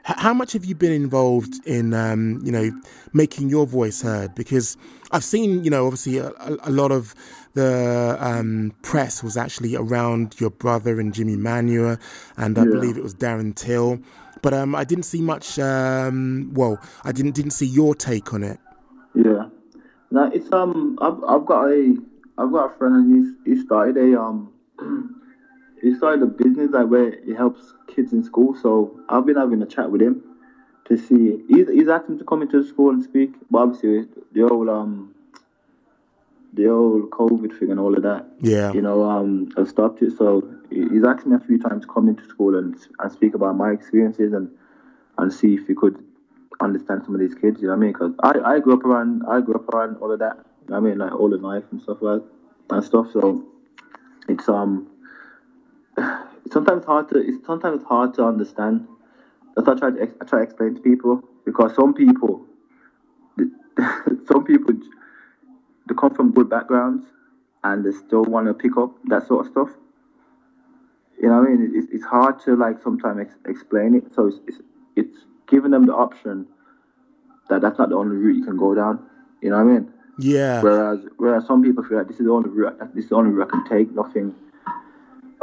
H- 0.08 0.16
how 0.18 0.32
much 0.32 0.52
have 0.52 0.64
you 0.64 0.74
been 0.74 0.92
involved 0.92 1.66
in 1.66 1.94
um, 1.94 2.40
you 2.44 2.52
know 2.52 2.70
making 3.12 3.48
your 3.48 3.66
voice 3.66 4.02
heard? 4.02 4.34
Because 4.34 4.76
I've 5.12 5.24
seen 5.24 5.64
you 5.64 5.70
know 5.70 5.86
obviously 5.86 6.18
a, 6.18 6.32
a, 6.38 6.70
lot 6.70 6.92
of 6.92 7.14
the 7.54 8.16
um, 8.20 8.72
press 8.82 9.22
was 9.22 9.36
actually 9.36 9.74
around 9.76 10.40
your 10.40 10.50
brother 10.50 11.00
and 11.00 11.12
Jimmy 11.12 11.36
Manua, 11.36 11.98
and 12.36 12.58
I 12.58 12.64
Yeah. 12.64 12.70
believe 12.70 12.96
it 12.96 13.02
was 13.02 13.14
Darren 13.14 13.54
Till. 13.54 14.00
But 14.42 14.54
um, 14.54 14.74
I 14.74 14.84
didn't 14.84 15.04
see 15.04 15.20
much. 15.20 15.58
Um, 15.58 16.50
well, 16.54 16.80
I 17.04 17.12
didn't 17.12 17.32
didn't 17.32 17.52
see 17.52 17.66
your 17.66 17.94
take 17.94 18.32
on 18.32 18.42
it. 18.42 18.58
Yeah. 19.14 19.46
Now 20.10 20.30
it's 20.32 20.50
um, 20.52 20.98
I've 21.00 21.22
I've 21.24 21.46
got 21.46 21.66
a 21.66 21.96
I've 22.38 22.52
got 22.52 22.72
a 22.72 22.78
friend 22.78 22.94
and 22.96 23.36
he's 23.46 23.56
he 23.58 23.64
started 23.64 23.96
a 23.96 24.20
um, 24.20 24.52
he 25.82 25.94
started 25.94 26.22
a 26.22 26.26
business 26.26 26.70
like 26.72 26.86
where 26.86 27.20
he 27.24 27.34
helps 27.34 27.74
kids 27.88 28.12
in 28.12 28.22
school. 28.22 28.54
So 28.54 29.00
I've 29.08 29.26
been 29.26 29.36
having 29.36 29.60
a 29.62 29.66
chat 29.66 29.90
with 29.90 30.00
him 30.00 30.29
to 30.90 30.98
see. 30.98 31.42
He's 31.48 31.68
he's 31.68 31.88
asked 31.88 32.08
him 32.08 32.18
to 32.18 32.24
come 32.24 32.42
into 32.42 32.62
the 32.62 32.68
school 32.68 32.90
and 32.90 33.02
speak, 33.02 33.32
but 33.50 33.58
obviously 33.60 34.06
the 34.32 34.46
whole 34.46 34.68
um, 34.68 35.14
the 36.52 36.64
whole 36.64 37.02
COVID 37.02 37.58
thing 37.58 37.70
and 37.70 37.80
all 37.80 37.96
of 37.96 38.02
that. 38.02 38.26
Yeah. 38.40 38.72
you 38.72 38.82
know, 38.82 39.08
um, 39.08 39.52
I've 39.56 39.68
stopped 39.68 40.02
it. 40.02 40.16
So 40.18 40.42
he's 40.68 41.04
asked 41.04 41.26
me 41.26 41.36
a 41.36 41.40
few 41.40 41.58
times 41.58 41.86
to 41.86 41.92
come 41.92 42.08
into 42.08 42.24
school 42.26 42.58
and, 42.58 42.76
and 42.98 43.12
speak 43.12 43.34
about 43.34 43.56
my 43.56 43.70
experiences 43.70 44.32
and 44.32 44.50
and 45.18 45.32
see 45.32 45.54
if 45.54 45.66
he 45.66 45.74
could 45.74 46.02
understand 46.60 47.02
some 47.04 47.14
of 47.14 47.20
these 47.20 47.34
kids. 47.34 47.60
You 47.62 47.68
know 47.68 47.74
what 47.74 47.82
I 47.82 47.86
mean? 47.86 47.92
Because 47.92 48.12
I, 48.22 48.54
I 48.56 48.58
grew 48.58 48.74
up 48.74 48.84
around 48.84 49.22
I 49.28 49.40
grew 49.40 49.54
up 49.54 49.68
around 49.72 49.96
all 49.98 50.12
of 50.12 50.18
that. 50.18 50.36
You 50.66 50.70
know 50.70 50.76
I 50.76 50.80
mean, 50.80 50.98
like 50.98 51.12
all 51.12 51.30
the 51.30 51.38
knife 51.38 51.64
and 51.70 51.80
stuff 51.80 51.98
like 52.00 52.22
and 52.70 52.84
stuff. 52.84 53.12
So 53.12 53.44
it's 54.28 54.48
um 54.48 54.88
it's 55.96 56.52
sometimes 56.52 56.84
hard 56.84 57.08
to 57.10 57.18
it's 57.18 57.46
sometimes 57.46 57.84
hard 57.84 58.14
to 58.14 58.24
understand. 58.24 58.88
That's 59.60 59.82
what 59.82 59.90
I 59.90 59.90
try 59.90 59.98
to 59.98 60.02
ex- 60.02 60.16
I 60.20 60.24
try 60.24 60.38
to 60.38 60.44
explain 60.44 60.74
to 60.76 60.80
people 60.80 61.22
because 61.44 61.74
some 61.74 61.92
people 61.92 62.46
some 64.26 64.44
people 64.44 64.74
they 65.86 65.94
come 65.94 66.14
from 66.14 66.32
good 66.32 66.48
backgrounds 66.48 67.04
and 67.64 67.84
they 67.84 67.92
still 67.92 68.24
want 68.24 68.46
to 68.46 68.54
pick 68.54 68.76
up 68.78 68.92
that 69.04 69.26
sort 69.26 69.44
of 69.46 69.52
stuff. 69.52 69.68
You 71.20 71.28
know 71.28 71.40
what 71.40 71.48
I 71.48 71.52
mean? 71.52 71.72
It's, 71.74 71.92
it's 71.92 72.04
hard 72.04 72.40
to 72.44 72.56
like 72.56 72.82
sometimes 72.82 73.20
ex- 73.20 73.36
explain 73.46 73.94
it. 73.94 74.14
So 74.14 74.28
it's, 74.28 74.38
it's 74.46 74.58
it's 74.96 75.18
giving 75.46 75.72
them 75.72 75.84
the 75.84 75.94
option 75.94 76.46
that 77.50 77.60
that's 77.60 77.78
not 77.78 77.90
the 77.90 77.96
only 77.96 78.16
route 78.16 78.36
you 78.36 78.44
can 78.44 78.56
go 78.56 78.74
down. 78.74 79.04
You 79.42 79.50
know 79.50 79.62
what 79.62 79.70
I 79.70 79.74
mean? 79.74 79.92
Yeah. 80.18 80.62
Whereas 80.62 81.00
whereas 81.18 81.46
some 81.46 81.62
people 81.62 81.84
feel 81.84 81.98
like 81.98 82.08
this 82.08 82.18
is 82.18 82.24
the 82.24 82.32
only 82.32 82.48
route 82.48 82.78
this 82.94 83.04
is 83.04 83.10
the 83.10 83.16
only 83.16 83.32
route 83.32 83.48
I 83.48 83.50
can 83.50 83.68
take. 83.68 83.94
Nothing. 83.94 84.34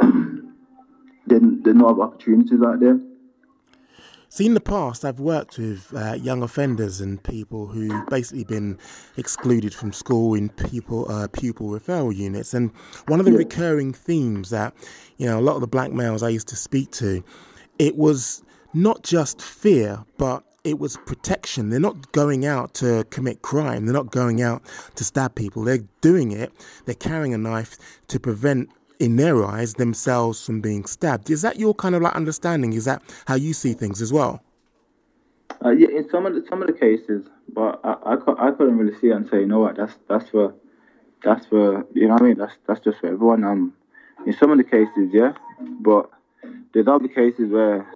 then 0.00 1.60
there's 1.62 1.76
no 1.76 1.90
other 1.90 2.02
opportunities 2.02 2.60
out 2.62 2.80
there. 2.80 2.98
See, 4.30 4.44
in 4.44 4.52
the 4.52 4.60
past, 4.60 5.06
I've 5.06 5.20
worked 5.20 5.56
with 5.56 5.92
uh, 5.94 6.12
young 6.12 6.42
offenders 6.42 7.00
and 7.00 7.22
people 7.22 7.68
who've 7.68 8.06
basically 8.08 8.44
been 8.44 8.78
excluded 9.16 9.74
from 9.74 9.90
school 9.90 10.34
in 10.34 10.50
people 10.50 11.10
uh, 11.10 11.28
pupil 11.28 11.70
referral 11.70 12.14
units. 12.14 12.52
And 12.52 12.70
one 13.06 13.20
of 13.20 13.26
the 13.26 13.32
recurring 13.32 13.94
themes 13.94 14.50
that 14.50 14.74
you 15.16 15.24
know 15.24 15.38
a 15.38 15.40
lot 15.40 15.54
of 15.54 15.62
the 15.62 15.66
black 15.66 15.92
males 15.92 16.22
I 16.22 16.28
used 16.28 16.48
to 16.48 16.56
speak 16.56 16.90
to, 16.92 17.24
it 17.78 17.96
was 17.96 18.42
not 18.74 19.02
just 19.02 19.40
fear, 19.40 20.04
but 20.18 20.44
it 20.62 20.78
was 20.78 20.98
protection. 21.06 21.70
They're 21.70 21.80
not 21.80 22.12
going 22.12 22.44
out 22.44 22.74
to 22.74 23.04
commit 23.10 23.40
crime. 23.40 23.86
They're 23.86 23.94
not 23.94 24.10
going 24.10 24.42
out 24.42 24.62
to 24.96 25.04
stab 25.04 25.36
people. 25.36 25.62
They're 25.64 25.84
doing 26.02 26.32
it. 26.32 26.52
They're 26.84 26.94
carrying 26.94 27.32
a 27.32 27.38
knife 27.38 27.78
to 28.08 28.20
prevent 28.20 28.68
in 28.98 29.16
their 29.16 29.44
eyes 29.44 29.74
themselves 29.74 30.44
from 30.44 30.60
being 30.60 30.84
stabbed. 30.84 31.30
Is 31.30 31.42
that 31.42 31.58
your 31.58 31.74
kind 31.74 31.94
of 31.94 32.02
like 32.02 32.14
understanding? 32.14 32.72
Is 32.72 32.84
that 32.84 33.02
how 33.26 33.34
you 33.34 33.52
see 33.52 33.72
things 33.72 34.02
as 34.02 34.12
well? 34.12 34.42
Uh, 35.64 35.70
yeah, 35.70 35.88
in 35.88 36.08
some 36.10 36.26
of 36.26 36.34
the 36.34 36.44
some 36.48 36.60
of 36.60 36.68
the 36.68 36.72
cases, 36.72 37.26
but 37.52 37.80
I, 37.82 38.14
I, 38.14 38.48
I 38.48 38.50
couldn't 38.52 38.78
really 38.78 38.96
see 38.98 39.08
it 39.08 39.16
and 39.16 39.28
say, 39.28 39.40
you 39.40 39.46
know 39.46 39.60
what, 39.60 39.76
that's 39.76 39.94
that's 40.08 40.28
for 40.30 40.54
that's 41.22 41.46
for 41.46 41.86
you 41.94 42.06
know 42.06 42.14
what 42.14 42.22
I 42.22 42.26
mean. 42.26 42.38
That's 42.38 42.54
that's 42.66 42.80
just 42.80 43.00
for 43.00 43.08
everyone. 43.08 43.44
Um, 43.44 43.74
in 44.26 44.32
some 44.32 44.50
of 44.50 44.58
the 44.58 44.64
cases, 44.64 45.10
yeah, 45.12 45.32
but 45.80 46.10
there's 46.72 46.86
other 46.86 47.08
cases 47.08 47.50
where 47.50 47.86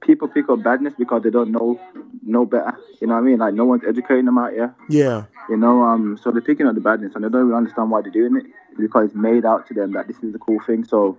people 0.00 0.26
pick 0.26 0.48
up 0.48 0.62
badness 0.62 0.94
because 0.98 1.22
they 1.22 1.30
don't 1.30 1.52
know 1.52 1.80
know 2.22 2.44
better. 2.44 2.76
You 3.00 3.06
know 3.06 3.14
what 3.14 3.20
I 3.20 3.24
mean? 3.24 3.38
Like 3.38 3.54
no 3.54 3.64
one's 3.64 3.84
educating 3.86 4.24
them 4.24 4.38
out 4.38 4.52
here. 4.52 4.74
Yeah. 4.88 5.24
You 5.48 5.56
know, 5.56 5.82
um, 5.82 6.18
so 6.22 6.30
they're 6.30 6.40
picking 6.40 6.66
up 6.66 6.74
the 6.74 6.80
badness 6.80 7.12
and 7.14 7.24
they 7.24 7.28
don't 7.28 7.46
even 7.46 7.56
understand 7.56 7.90
why 7.90 8.02
they're 8.02 8.10
doing 8.10 8.36
it 8.36 8.46
because 8.78 9.06
it's 9.06 9.14
made 9.14 9.44
out 9.44 9.66
to 9.68 9.74
them 9.74 9.92
that 9.92 10.08
this 10.08 10.18
is 10.22 10.32
the 10.32 10.38
cool 10.38 10.60
thing. 10.66 10.84
So 10.84 11.18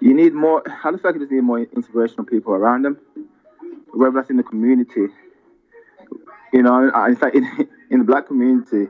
you 0.00 0.14
need 0.14 0.32
more. 0.32 0.62
I 0.84 0.90
just 0.90 1.04
like 1.04 1.14
you 1.14 1.20
just 1.20 1.32
need 1.32 1.42
more 1.42 1.60
inspirational 1.60 2.24
people 2.24 2.52
around 2.54 2.82
them, 2.82 2.98
whether 3.92 4.14
that's 4.14 4.30
in 4.30 4.36
the 4.36 4.42
community. 4.42 5.08
You 6.52 6.62
know, 6.62 6.90
it's 7.08 7.22
like 7.22 7.34
in, 7.34 7.68
in 7.90 7.98
the 8.00 8.04
black 8.04 8.26
community, 8.26 8.88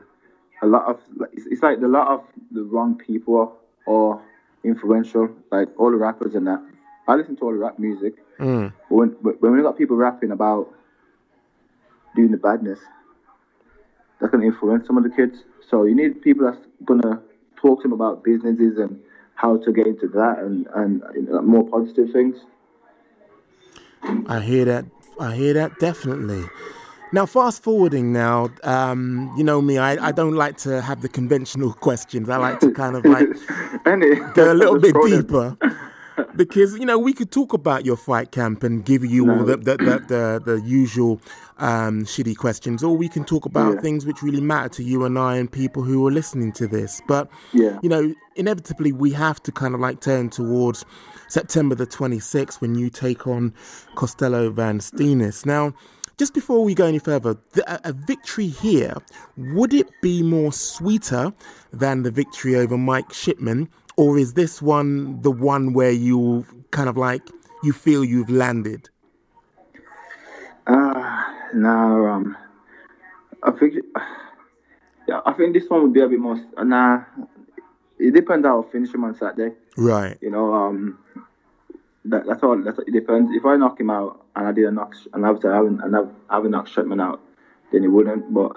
a 0.61 0.67
lot 0.67 0.85
of 0.85 0.99
it's, 1.33 1.45
it's 1.47 1.61
like 1.61 1.77
a 1.77 1.87
lot 1.87 2.07
of 2.07 2.23
the 2.51 2.63
wrong 2.63 2.97
people 2.97 3.57
or 3.85 4.21
influential, 4.63 5.29
like 5.51 5.67
all 5.77 5.91
the 5.91 5.97
rappers 5.97 6.35
and 6.35 6.47
that. 6.47 6.61
I 7.07 7.15
listen 7.15 7.35
to 7.37 7.43
all 7.43 7.51
the 7.51 7.57
rap 7.57 7.79
music. 7.79 8.13
Mm. 8.39 8.73
But 8.89 8.95
when 8.95 9.09
when 9.39 9.51
we 9.53 9.61
got 9.61 9.77
people 9.77 9.97
rapping 9.97 10.31
about 10.31 10.73
doing 12.15 12.31
the 12.31 12.37
badness, 12.37 12.79
that's 14.19 14.31
gonna 14.31 14.45
influence 14.45 14.87
some 14.87 14.97
of 14.97 15.03
the 15.03 15.09
kids. 15.09 15.39
So 15.67 15.83
you 15.83 15.95
need 15.95 16.21
people 16.21 16.45
that's 16.45 16.65
gonna 16.85 17.21
talk 17.61 17.81
to 17.81 17.83
them 17.83 17.93
about 17.93 18.23
businesses 18.23 18.77
and 18.77 18.99
how 19.35 19.57
to 19.57 19.71
get 19.71 19.87
into 19.87 20.07
that 20.07 20.39
and 20.39 20.67
and 20.75 21.03
you 21.15 21.23
know, 21.23 21.41
more 21.41 21.67
positive 21.69 22.11
things. 22.11 22.35
I 24.27 24.39
hear 24.39 24.65
that. 24.65 24.85
I 25.19 25.35
hear 25.35 25.53
that 25.53 25.79
definitely. 25.79 26.43
Now, 27.13 27.25
fast 27.25 27.61
forwarding 27.61 28.13
now, 28.13 28.49
um, 28.63 29.33
you 29.35 29.43
know 29.43 29.61
me, 29.61 29.77
I, 29.77 30.07
I 30.07 30.11
don't 30.13 30.35
like 30.35 30.55
to 30.59 30.81
have 30.81 31.01
the 31.01 31.09
conventional 31.09 31.73
questions. 31.87 32.29
I 32.29 32.37
like 32.37 32.59
to 32.61 32.71
kind 32.71 32.95
of 32.95 33.05
like 33.05 33.27
go 34.33 34.51
a 34.51 34.55
little 34.55 34.79
bit 34.87 34.95
deeper. 35.05 35.57
Because, 36.35 36.77
you 36.77 36.85
know, 36.85 36.97
we 36.97 37.13
could 37.13 37.31
talk 37.31 37.53
about 37.53 37.85
your 37.85 37.97
fight 37.97 38.31
camp 38.31 38.63
and 38.63 38.83
give 38.85 39.03
you 39.03 39.29
all 39.29 39.43
the, 39.43 39.57
the, 39.57 39.77
the, 39.77 40.03
the, 40.07 40.41
the 40.45 40.61
usual 40.61 41.21
um, 41.57 42.03
shitty 42.05 42.35
questions, 42.37 42.83
or 42.83 42.95
we 42.97 43.07
can 43.09 43.23
talk 43.25 43.45
about 43.45 43.75
Yeah. 43.75 43.81
things 43.81 44.05
which 44.05 44.21
really 44.23 44.41
matter 44.41 44.69
to 44.69 44.83
you 44.83 45.05
and 45.05 45.17
I 45.19 45.37
and 45.37 45.51
people 45.51 45.83
who 45.83 46.05
are 46.07 46.11
listening 46.11 46.51
to 46.53 46.67
this. 46.67 47.01
But, 47.07 47.29
Yeah. 47.53 47.79
you 47.83 47.89
know, 47.89 48.13
inevitably 48.35 48.91
we 48.91 49.11
have 49.11 49.41
to 49.43 49.51
kind 49.51 49.73
of 49.75 49.79
like 49.81 50.01
turn 50.01 50.29
towards 50.29 50.85
September 51.27 51.75
the 51.75 51.85
26th 51.87 52.61
when 52.61 52.75
you 52.75 52.89
take 52.89 53.27
on 53.27 53.53
Costello 53.95 54.49
Van 54.49 54.79
Steenis. 54.79 55.45
Now, 55.45 55.73
just 56.17 56.33
before 56.33 56.63
we 56.63 56.75
go 56.75 56.85
any 56.85 56.99
further, 56.99 57.35
the, 57.53 57.63
a 57.87 57.93
victory 57.93 58.47
here, 58.47 58.95
would 59.37 59.73
it 59.73 59.87
be 60.01 60.21
more 60.21 60.51
sweeter 60.53 61.33
than 61.73 62.03
the 62.03 62.11
victory 62.11 62.55
over 62.55 62.77
Mike 62.77 63.11
Shipman? 63.11 63.69
Or 64.01 64.17
is 64.17 64.33
this 64.33 64.63
one 64.63 65.21
the 65.21 65.29
one 65.29 65.73
where 65.73 65.91
you 65.91 66.43
kind 66.71 66.89
of 66.89 66.97
like, 66.97 67.21
you 67.61 67.71
feel 67.71 68.03
you've 68.03 68.31
landed? 68.31 68.89
Ah, 70.65 71.31
nah, 71.53 72.15
um, 72.15 72.35
I 73.43 73.51
think, 73.51 73.75
yeah, 75.07 75.21
I 75.23 75.33
think 75.33 75.53
this 75.53 75.69
one 75.69 75.83
would 75.83 75.93
be 75.93 76.01
a 76.01 76.07
bit 76.07 76.19
more. 76.19 76.35
Nah, 76.63 77.03
it 77.99 78.15
depends 78.15 78.43
how 78.47 78.63
I 78.63 78.71
finish 78.71 78.91
him 78.91 79.03
on 79.03 79.15
Saturday. 79.15 79.55
Right. 79.77 80.17
You 80.19 80.31
know, 80.31 80.51
um, 80.51 80.97
that, 82.05 82.25
that's 82.25 82.41
all. 82.41 82.57
That's 82.57 82.79
it 82.79 82.93
depends. 82.93 83.29
If 83.35 83.45
I 83.45 83.55
knock 83.55 83.79
him 83.79 83.91
out 83.91 84.25
and 84.35 84.47
I 84.47 84.51
did 84.51 84.65
a 84.65 84.71
knock, 84.71 84.95
and 85.13 85.23
I 85.23 85.27
haven't, 85.27 85.79
and 85.79 85.95
I've, 85.95 86.09
I 86.27 86.37
haven't 86.37 86.49
knocked 86.49 86.69
Shipman 86.69 86.99
out, 86.99 87.21
then 87.71 87.83
he 87.83 87.87
wouldn't. 87.87 88.33
But 88.33 88.53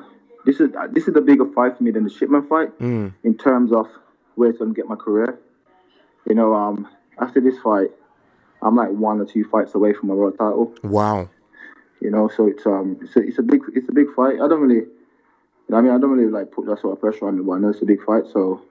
this 0.46 0.58
is 0.58 0.70
this 0.92 1.06
is 1.06 1.12
the 1.12 1.20
bigger 1.20 1.44
fight 1.52 1.76
for 1.76 1.82
me 1.82 1.90
than 1.90 2.04
the 2.04 2.10
Shipman 2.10 2.48
fight 2.48 2.78
Mm. 2.78 3.12
in 3.24 3.36
terms 3.36 3.72
of 3.74 3.88
where 4.34 4.50
it's 4.50 4.58
gonna 4.58 4.74
get 4.74 4.86
my 4.86 4.96
career. 4.96 5.38
You 6.26 6.34
know, 6.34 6.54
um, 6.54 6.88
after 7.18 7.40
this 7.40 7.58
fight, 7.60 7.90
I'm 8.62 8.76
like 8.76 8.90
one 8.90 9.20
or 9.20 9.26
two 9.26 9.44
fights 9.44 9.74
away 9.74 9.92
from 9.92 10.10
a 10.10 10.14
world 10.14 10.38
title. 10.38 10.74
Wow. 10.82 11.28
You 12.00 12.10
know, 12.10 12.28
so 12.28 12.46
it's 12.46 12.66
um, 12.66 12.98
it's 13.02 13.16
a, 13.16 13.20
it's 13.20 13.38
a 13.38 13.42
big 13.42 13.60
it's 13.74 13.88
a 13.88 13.92
big 13.92 14.06
fight. 14.14 14.34
I 14.34 14.48
don't 14.48 14.60
really, 14.60 14.86
you 14.86 14.90
know, 15.68 15.78
I 15.78 15.80
mean, 15.80 15.92
I 15.92 15.98
don't 15.98 16.10
really 16.10 16.30
like 16.30 16.50
put 16.50 16.66
that 16.66 16.80
sort 16.80 16.94
of 16.94 17.00
pressure 17.00 17.28
on 17.28 17.38
me, 17.38 17.44
but 17.44 17.52
I 17.52 17.58
know 17.58 17.68
it's 17.68 17.82
a 17.82 17.86
big 17.86 18.02
fight. 18.04 18.24
So, 18.32 18.62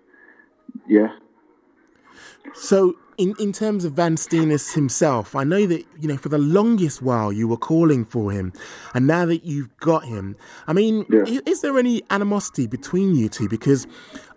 yeah, 0.87 1.13
So, 2.53 2.95
in, 3.17 3.35
in 3.39 3.51
terms 3.51 3.85
of 3.85 3.93
Van 3.93 4.15
Steenis 4.15 4.73
himself, 4.73 5.35
I 5.35 5.43
know 5.43 5.65
that, 5.67 5.85
you 5.99 6.07
know, 6.07 6.17
for 6.17 6.29
the 6.29 6.37
longest 6.37 7.01
while 7.01 7.31
you 7.31 7.47
were 7.47 7.57
calling 7.57 8.05
for 8.05 8.31
him, 8.31 8.53
and 8.93 9.07
now 9.07 9.25
that 9.25 9.45
you've 9.45 9.75
got 9.77 10.05
him, 10.05 10.35
I 10.67 10.73
mean, 10.73 11.05
Yeah. 11.09 11.23
is, 11.23 11.41
is 11.45 11.61
there 11.61 11.77
any 11.77 12.01
animosity 12.09 12.67
between 12.67 13.15
you 13.15 13.29
two? 13.29 13.47
Because 13.49 13.87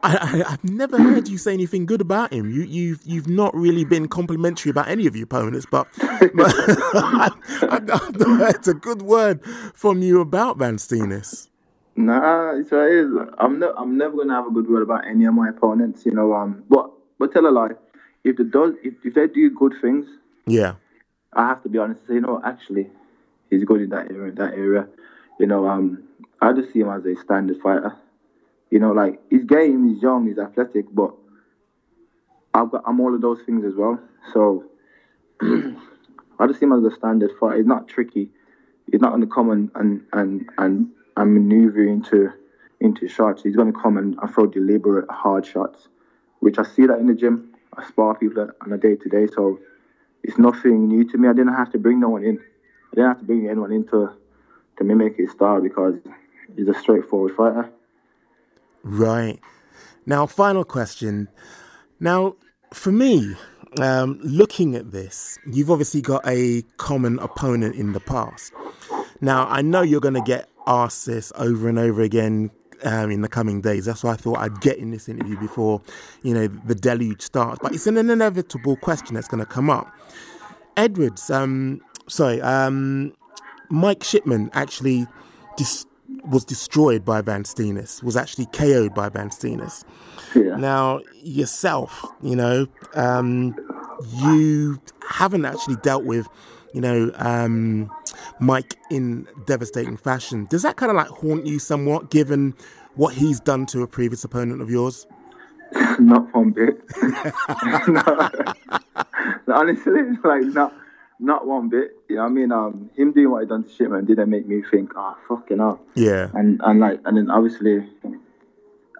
I, 0.02 0.44
I've 0.46 0.64
never 0.64 1.00
heard 1.00 1.28
you 1.28 1.38
say 1.38 1.52
anything 1.52 1.86
good 1.86 2.00
about 2.00 2.32
him. 2.32 2.50
You, 2.50 2.62
you've, 2.62 3.00
you've 3.04 3.28
not 3.28 3.54
really 3.54 3.84
been 3.84 4.08
complimentary 4.08 4.70
about 4.70 4.88
any 4.88 5.06
of 5.06 5.16
your 5.16 5.24
opponents, 5.24 5.66
but, 5.70 5.88
but 5.98 6.30
I, 6.34 7.30
I've 7.70 7.86
not 7.86 8.14
heard 8.16 8.68
a 8.68 8.74
good 8.74 9.02
word 9.02 9.44
from 9.74 10.02
you 10.02 10.20
about 10.20 10.58
Van 10.58 10.76
Steenis. 10.76 11.48
Nah, 11.98 12.52
it's 12.56 12.70
what 12.70 12.90
it 12.90 12.92
is. 12.92 13.10
I'm 13.38 13.58
no, 13.58 13.72
I'm 13.74 13.96
never 13.96 14.18
gonna 14.18 14.34
have 14.34 14.46
a 14.46 14.50
good 14.50 14.68
word 14.68 14.82
about 14.82 15.06
any 15.06 15.24
of 15.24 15.32
my 15.32 15.48
opponents. 15.48 16.04
You 16.04 16.12
know, 16.12 16.34
um, 16.34 16.62
but 16.68 16.90
but 17.18 17.32
tell 17.32 17.46
a 17.46 17.48
lie. 17.48 17.70
If 18.26 18.38
they 18.38 18.44
does, 18.44 18.74
if, 18.82 18.94
if 19.04 19.14
they 19.14 19.28
do 19.28 19.50
good 19.50 19.74
things, 19.80 20.06
Yeah. 20.46 20.74
I 21.32 21.46
have 21.46 21.62
to 21.62 21.68
be 21.68 21.78
honest 21.78 22.06
say, 22.08 22.14
you 22.14 22.20
know, 22.20 22.40
actually, 22.44 22.90
he's 23.50 23.62
good 23.64 23.82
in 23.82 23.90
that 23.90 24.10
area. 24.10 24.32
That 24.32 24.54
area, 24.54 24.88
you 25.38 25.46
know, 25.46 25.68
um, 25.68 26.02
I 26.40 26.52
just 26.52 26.72
see 26.72 26.80
him 26.80 26.90
as 26.90 27.04
a 27.06 27.14
standard 27.16 27.60
fighter. 27.62 27.94
You 28.70 28.80
know, 28.80 28.90
like 28.90 29.20
his 29.30 29.44
game, 29.44 29.88
he's 29.88 30.02
young, 30.02 30.26
he's 30.26 30.38
athletic, 30.38 30.86
but 30.92 31.14
I've 32.52 32.70
got, 32.70 32.82
I'm 32.84 32.98
all 32.98 33.14
of 33.14 33.20
those 33.20 33.38
things 33.46 33.64
as 33.64 33.74
well. 33.76 34.00
So 34.32 34.64
I 35.40 36.46
just 36.48 36.58
see 36.58 36.66
him 36.66 36.72
as 36.72 36.82
a 36.82 36.96
standard 36.96 37.30
fighter. 37.38 37.58
He's 37.58 37.66
not 37.66 37.86
tricky. 37.86 38.30
He's 38.90 39.00
not 39.00 39.10
going 39.10 39.20
to 39.20 39.28
come 39.28 39.50
and 39.50 39.70
and 39.76 40.04
and 40.12 40.50
and, 40.58 40.88
and 41.16 41.34
maneuver 41.34 41.86
into 41.86 42.32
into 42.80 43.06
shots. 43.06 43.44
He's 43.44 43.54
going 43.54 43.72
to 43.72 43.78
come 43.78 43.96
and, 43.96 44.18
and 44.20 44.34
throw 44.34 44.46
deliberate 44.46 45.08
hard 45.10 45.46
shots, 45.46 45.86
which 46.40 46.58
I 46.58 46.64
see 46.64 46.86
that 46.86 46.98
in 46.98 47.06
the 47.06 47.14
gym. 47.14 47.52
I 47.76 47.86
spar 47.86 48.16
people 48.16 48.48
on 48.60 48.72
a 48.72 48.78
day 48.78 48.96
to 48.96 49.08
day, 49.08 49.26
so 49.26 49.60
it's 50.22 50.38
nothing 50.38 50.88
new 50.88 51.04
to 51.10 51.18
me. 51.18 51.28
I 51.28 51.32
didn't 51.32 51.54
have 51.54 51.70
to 51.72 51.78
bring 51.78 52.00
no 52.00 52.08
one 52.10 52.24
in. 52.24 52.38
I 52.92 52.94
didn't 52.94 53.08
have 53.08 53.18
to 53.20 53.24
bring 53.24 53.48
anyone 53.48 53.72
in 53.72 53.86
to, 53.88 54.12
to 54.78 54.84
mimic 54.84 55.16
his 55.16 55.30
style 55.32 55.60
because 55.60 55.94
he's 56.56 56.68
a 56.68 56.74
straightforward 56.74 57.36
fighter. 57.36 57.70
Right. 58.82 59.40
Now, 60.06 60.26
final 60.26 60.64
question. 60.64 61.28
Now, 61.98 62.36
for 62.72 62.92
me, 62.92 63.34
um, 63.80 64.20
looking 64.22 64.74
at 64.74 64.92
this, 64.92 65.38
you've 65.46 65.70
obviously 65.70 66.00
got 66.00 66.26
a 66.26 66.62
common 66.76 67.18
opponent 67.18 67.74
in 67.74 67.92
the 67.92 68.00
past. 68.00 68.52
Now, 69.20 69.46
I 69.48 69.62
know 69.62 69.82
you're 69.82 70.00
going 70.00 70.14
to 70.14 70.20
get 70.20 70.48
asked 70.66 71.06
this 71.06 71.32
over 71.36 71.68
and 71.68 71.78
over 71.78 72.02
again 72.02 72.50
um, 72.84 73.10
in 73.10 73.22
the 73.22 73.28
coming 73.28 73.60
days. 73.60 73.86
That's 73.86 74.04
why 74.04 74.12
I 74.12 74.16
thought 74.16 74.38
I'd 74.38 74.60
get 74.60 74.78
in 74.78 74.90
this 74.90 75.08
interview 75.08 75.38
before, 75.38 75.80
you 76.22 76.34
know, 76.34 76.46
the 76.46 76.74
deluge 76.74 77.22
starts. 77.22 77.58
But 77.62 77.74
it's 77.74 77.86
an 77.86 77.96
inevitable 77.96 78.76
question 78.76 79.14
that's 79.14 79.28
going 79.28 79.44
to 79.44 79.50
come 79.50 79.70
up. 79.70 79.92
Edwards, 80.76 81.30
um, 81.30 81.80
sorry, 82.08 82.40
um, 82.42 83.12
Mike 83.70 84.04
Shipman 84.04 84.50
actually 84.52 85.06
dis- 85.56 85.86
was 86.24 86.44
destroyed 86.44 87.04
by 87.04 87.20
Van 87.20 87.44
Steenis, 87.44 88.02
was 88.02 88.16
actually 88.16 88.46
KO'd 88.46 88.94
by 88.94 89.08
Van 89.08 89.30
Steenis. 89.30 89.84
Yeah. 90.34 90.56
Now, 90.56 91.00
yourself, 91.22 92.04
you 92.22 92.36
know, 92.36 92.66
um, 92.94 93.54
you 94.18 94.80
haven't 95.08 95.44
actually 95.44 95.76
dealt 95.76 96.04
with, 96.04 96.28
you 96.76 96.82
know, 96.82 97.10
um, 97.14 97.90
Mike 98.38 98.74
in 98.90 99.26
devastating 99.46 99.96
fashion. 99.96 100.44
Does 100.50 100.60
that 100.60 100.76
kind 100.76 100.90
of 100.90 100.96
like 100.96 101.08
haunt 101.08 101.46
you 101.46 101.58
somewhat, 101.58 102.10
given 102.10 102.54
what 102.96 103.14
he's 103.14 103.40
done 103.40 103.64
to 103.66 103.80
a 103.80 103.86
previous 103.86 104.24
opponent 104.24 104.60
of 104.60 104.68
yours? 104.68 105.06
not 105.98 106.34
one 106.34 106.50
bit. 106.50 106.84
no. 107.88 108.30
Honestly, 109.54 110.02
like 110.22 110.42
not 110.44 110.74
not 111.18 111.46
one 111.46 111.70
bit. 111.70 111.92
You 112.10 112.16
know 112.16 112.24
what 112.24 112.28
I 112.28 112.32
mean? 112.32 112.52
Um, 112.52 112.90
him 112.94 113.12
doing 113.12 113.30
what 113.30 113.40
he 113.40 113.48
done 113.48 113.64
to 113.64 113.70
Shipman 113.70 114.04
didn't 114.04 114.28
make 114.28 114.46
me 114.46 114.62
think, 114.70 114.92
oh 114.96 115.16
fucking 115.28 115.56
hell. 115.56 115.80
Yeah. 115.94 116.28
And 116.34 116.60
and 116.62 116.78
like 116.78 117.00
and 117.06 117.16
then 117.16 117.30
obviously 117.30 117.88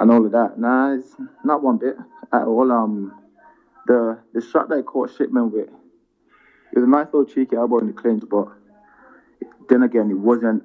and 0.01 0.11
all 0.11 0.25
of 0.25 0.33
that. 0.33 0.59
Nah, 0.59 0.95
it's 0.95 1.15
not 1.45 1.63
one 1.63 1.77
bit 1.77 1.99
at 2.33 2.43
all. 2.43 2.73
Um, 2.73 3.13
the 3.87 4.19
the 4.33 4.41
shot 4.41 4.71
that 4.71 4.79
I 4.79 4.83
caught 4.83 5.11
Shipman 5.15 5.53
with, 5.53 5.69
it 6.73 6.79
was 6.79 6.85
a 6.85 6.91
nice 6.91 7.07
little 7.07 7.25
cheeky 7.25 7.57
elbow 7.57 7.79
in 7.79 7.89
the 7.89 7.93
clinch, 7.93 8.25
but 8.29 8.49
then 9.69 9.83
again, 9.83 10.11
it 10.11 10.19
wasn't 10.19 10.63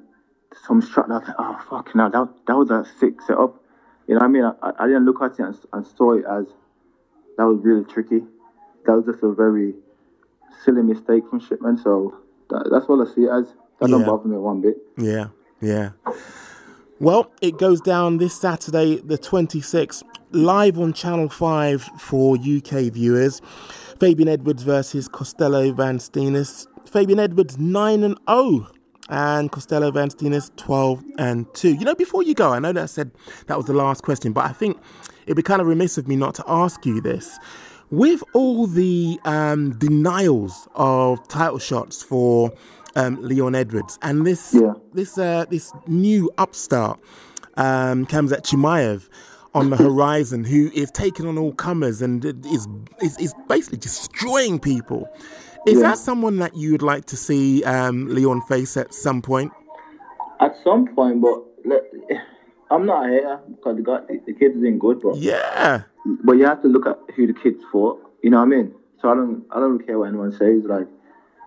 some 0.65 0.81
shot 0.81 1.07
that 1.07 1.13
I 1.13 1.17
was 1.19 1.27
like, 1.27 1.35
oh 1.39 1.65
fucking 1.69 1.99
hell, 1.99 2.09
that 2.09 2.45
that 2.47 2.57
was 2.57 2.69
a 2.71 2.85
sick 2.99 3.21
setup. 3.21 3.63
You 4.07 4.15
know 4.15 4.19
what 4.19 4.25
I 4.25 4.27
mean? 4.29 4.43
I, 4.43 4.71
I 4.79 4.87
didn't 4.87 5.05
look 5.05 5.21
at 5.21 5.33
it 5.33 5.39
and, 5.39 5.57
and 5.73 5.85
saw 5.85 6.13
it 6.13 6.25
as 6.25 6.47
that 7.37 7.45
was 7.45 7.59
really 7.63 7.85
tricky. 7.85 8.21
That 8.85 8.93
was 8.93 9.05
just 9.05 9.23
a 9.23 9.31
very 9.31 9.73
silly 10.63 10.81
mistake 10.81 11.23
from 11.29 11.39
Shipman. 11.39 11.77
So 11.77 12.17
that, 12.49 12.69
that's 12.71 12.87
what 12.87 13.07
I 13.07 13.13
see 13.13 13.21
it 13.21 13.29
as. 13.29 13.53
That 13.79 13.89
don't 13.89 14.05
bother 14.05 14.27
me 14.27 14.37
one 14.37 14.61
bit. 14.61 14.77
Yeah, 14.97 15.27
yeah. 15.59 15.91
Well, 17.01 17.31
it 17.41 17.57
goes 17.57 17.81
down 17.81 18.19
this 18.19 18.39
Saturday, 18.39 18.97
the 18.97 19.17
26th, 19.17 20.03
live 20.29 20.77
on 20.77 20.93
Channel 20.93 21.29
5 21.29 21.81
for 21.97 22.35
UK 22.35 22.93
viewers. 22.93 23.41
Fabian 23.99 24.29
Edwards 24.29 24.61
versus 24.61 25.07
Costello 25.07 25.71
Van 25.71 25.97
Steenis. 25.97 26.67
Fabian 26.85 27.17
Edwards 27.17 27.57
9 27.57 28.03
and 28.03 28.19
0 28.29 28.67
and 29.09 29.51
Costello 29.51 29.89
Van 29.89 30.09
Steenis 30.09 30.55
12 30.57 31.03
and 31.17 31.51
2. 31.55 31.73
You 31.73 31.85
know, 31.85 31.95
before 31.95 32.21
you 32.21 32.35
go, 32.35 32.53
I 32.53 32.59
know 32.59 32.71
that 32.71 32.83
I 32.83 32.85
said 32.85 33.09
that 33.47 33.57
was 33.57 33.65
the 33.65 33.73
last 33.73 34.03
question, 34.03 34.31
but 34.31 34.45
I 34.45 34.53
think 34.53 34.77
it'd 35.25 35.35
be 35.35 35.41
kind 35.41 35.59
of 35.59 35.65
remiss 35.65 35.97
of 35.97 36.07
me 36.07 36.15
not 36.15 36.35
to 36.35 36.43
ask 36.45 36.85
you 36.85 37.01
this. 37.01 37.39
With 37.89 38.23
all 38.33 38.67
the 38.67 39.19
um, 39.25 39.71
denials 39.79 40.67
of 40.75 41.27
title 41.27 41.57
shots 41.57 42.03
for 42.03 42.53
um, 42.95 43.21
Leon 43.21 43.55
Edwards 43.55 43.97
and 44.01 44.25
this 44.25 44.53
Yeah. 44.53 44.73
this 44.93 45.17
uh, 45.17 45.45
this 45.49 45.71
new 45.87 46.31
upstart 46.37 46.99
um, 47.57 48.05
Khamzat 48.05 48.43
Chimaev 48.43 49.07
on 49.53 49.69
the 49.69 49.75
horizon, 49.77 50.43
who 50.45 50.71
is 50.73 50.89
taking 50.91 51.27
on 51.27 51.37
all 51.37 51.53
comers 51.53 52.01
and 52.01 52.23
is, 52.45 52.67
is 53.01 53.17
is 53.19 53.33
basically 53.47 53.77
destroying 53.77 54.59
people. 54.59 55.09
Is 55.67 55.79
Yeah. 55.79 55.89
that 55.89 55.97
someone 55.97 56.37
that 56.37 56.55
you 56.55 56.71
would 56.71 56.81
like 56.81 57.05
to 57.07 57.17
see 57.17 57.63
um, 57.65 58.07
Leon 58.07 58.41
face 58.41 58.77
at 58.77 58.93
some 58.93 59.21
point? 59.21 59.51
At 60.39 60.55
some 60.63 60.87
point, 60.95 61.21
but 61.21 61.43
let, 61.65 61.83
I'm 62.71 62.85
not 62.85 63.05
a 63.05 63.09
hater 63.09 63.39
because 63.49 63.75
the, 63.75 63.83
guy, 63.83 63.99
the, 64.25 64.33
kid's 64.33 64.55
doing 64.59 64.79
good, 64.79 65.01
but 65.01 65.17
Yeah, 65.17 65.83
but 66.23 66.33
you 66.37 66.45
have 66.45 66.61
to 66.63 66.67
look 66.67 66.87
at 66.87 66.97
who 67.15 67.27
the 67.27 67.33
kids 67.33 67.61
fought. 67.71 68.01
You 68.23 68.29
know 68.31 68.37
what 68.37 68.43
I 68.43 68.47
mean? 68.47 68.73
So 69.01 69.09
I 69.11 69.15
don't 69.15 69.45
I 69.51 69.59
don't 69.59 69.85
care 69.85 69.99
what 69.99 70.07
anyone 70.09 70.31
says. 70.31 70.63
Like, 70.63 70.87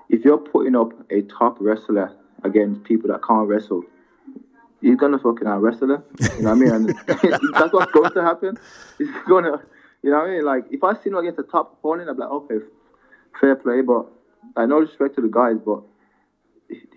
if 0.09 0.25
you're 0.25 0.39
putting 0.39 0.77
up 0.77 0.93
a 1.11 1.23
top 1.23 1.57
wrestler 1.61 2.13
against 2.43 2.85
people 2.85 3.09
that 3.11 3.23
can't 3.27 3.49
wrestle, 3.49 3.85
you're 4.81 4.97
gonna 4.97 5.19
fucking 5.19 5.47
out 5.47 5.63
wrestle 5.63 5.89
them. 5.89 6.03
You 6.37 6.43
know 6.43 6.51
what 6.51 6.51
I 6.51 6.55
mean? 6.55 6.71
And 6.73 6.89
that's 7.55 7.73
what's 7.73 7.93
going 7.93 8.13
to 8.13 8.23
happen. 8.23 8.59
It's 8.99 9.11
gonna, 9.29 9.63
you 10.03 10.11
know 10.11 10.19
what 10.19 10.29
I 10.29 10.31
mean? 10.33 10.45
Like, 10.45 10.65
if 10.71 10.85
I 10.85 10.95
see 10.95 11.09
him 11.11 11.17
against 11.17 11.39
a 11.39 11.43
top 11.43 11.73
opponent, 11.79 12.11
I'm 12.11 12.19
like, 12.19 12.29
okay, 12.31 12.57
fair 13.41 13.57
play. 13.57 13.81
But 13.81 14.07
I 14.57 14.67
no 14.67 14.79
respect 14.81 15.15
to 15.17 15.23
the 15.23 15.29
guys, 15.29 15.57
but 15.65 15.81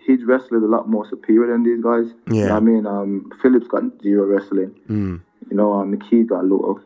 his 0.06 0.24
wrestling 0.24 0.60
is 0.60 0.64
a 0.64 0.70
lot 0.70 0.88
more 0.88 1.08
superior 1.08 1.52
than 1.52 1.62
these 1.62 1.82
guys. 1.82 2.06
You 2.26 2.34
know 2.34 2.46
Yeah. 2.46 2.52
what 2.52 2.56
I 2.56 2.60
mean? 2.60 2.86
Um, 2.86 3.32
Phillips 3.40 3.68
got 3.68 3.82
zero 4.02 4.26
wrestling. 4.26 4.74
Mm. 4.88 5.20
You 5.50 5.56
know, 5.56 5.72
um, 5.72 5.96
McKee's 5.96 6.28
got 6.28 6.40
a 6.40 6.42
little. 6.42 6.80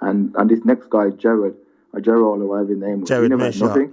And 0.00 0.34
and 0.36 0.48
this 0.50 0.64
next 0.64 0.88
guy, 0.88 1.10
Jared, 1.10 1.54
or 1.92 2.00
Gerald, 2.00 2.40
or 2.40 2.46
whatever 2.46 2.70
his 2.70 2.78
name 2.78 3.00
was, 3.00 3.10
he 3.10 3.14
Jared 3.14 3.30
never 3.30 3.44
had 3.44 3.60
nothing. 3.60 3.92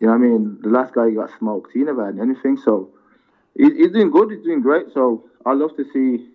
You 0.00 0.08
know 0.08 0.14
what 0.14 0.24
I 0.24 0.28
mean? 0.28 0.58
The 0.62 0.68
last 0.68 0.92
guy 0.94 1.08
he 1.08 1.14
got 1.14 1.30
smoked. 1.38 1.72
He 1.72 1.80
never 1.80 2.04
had 2.06 2.18
anything. 2.18 2.56
So 2.56 2.90
he, 3.56 3.64
he's 3.64 3.92
doing 3.92 4.10
good. 4.10 4.30
He's 4.30 4.42
doing 4.42 4.60
great. 4.60 4.86
So 4.92 5.24
I 5.46 5.52
love 5.52 5.76
to 5.76 5.84
see 5.92 6.28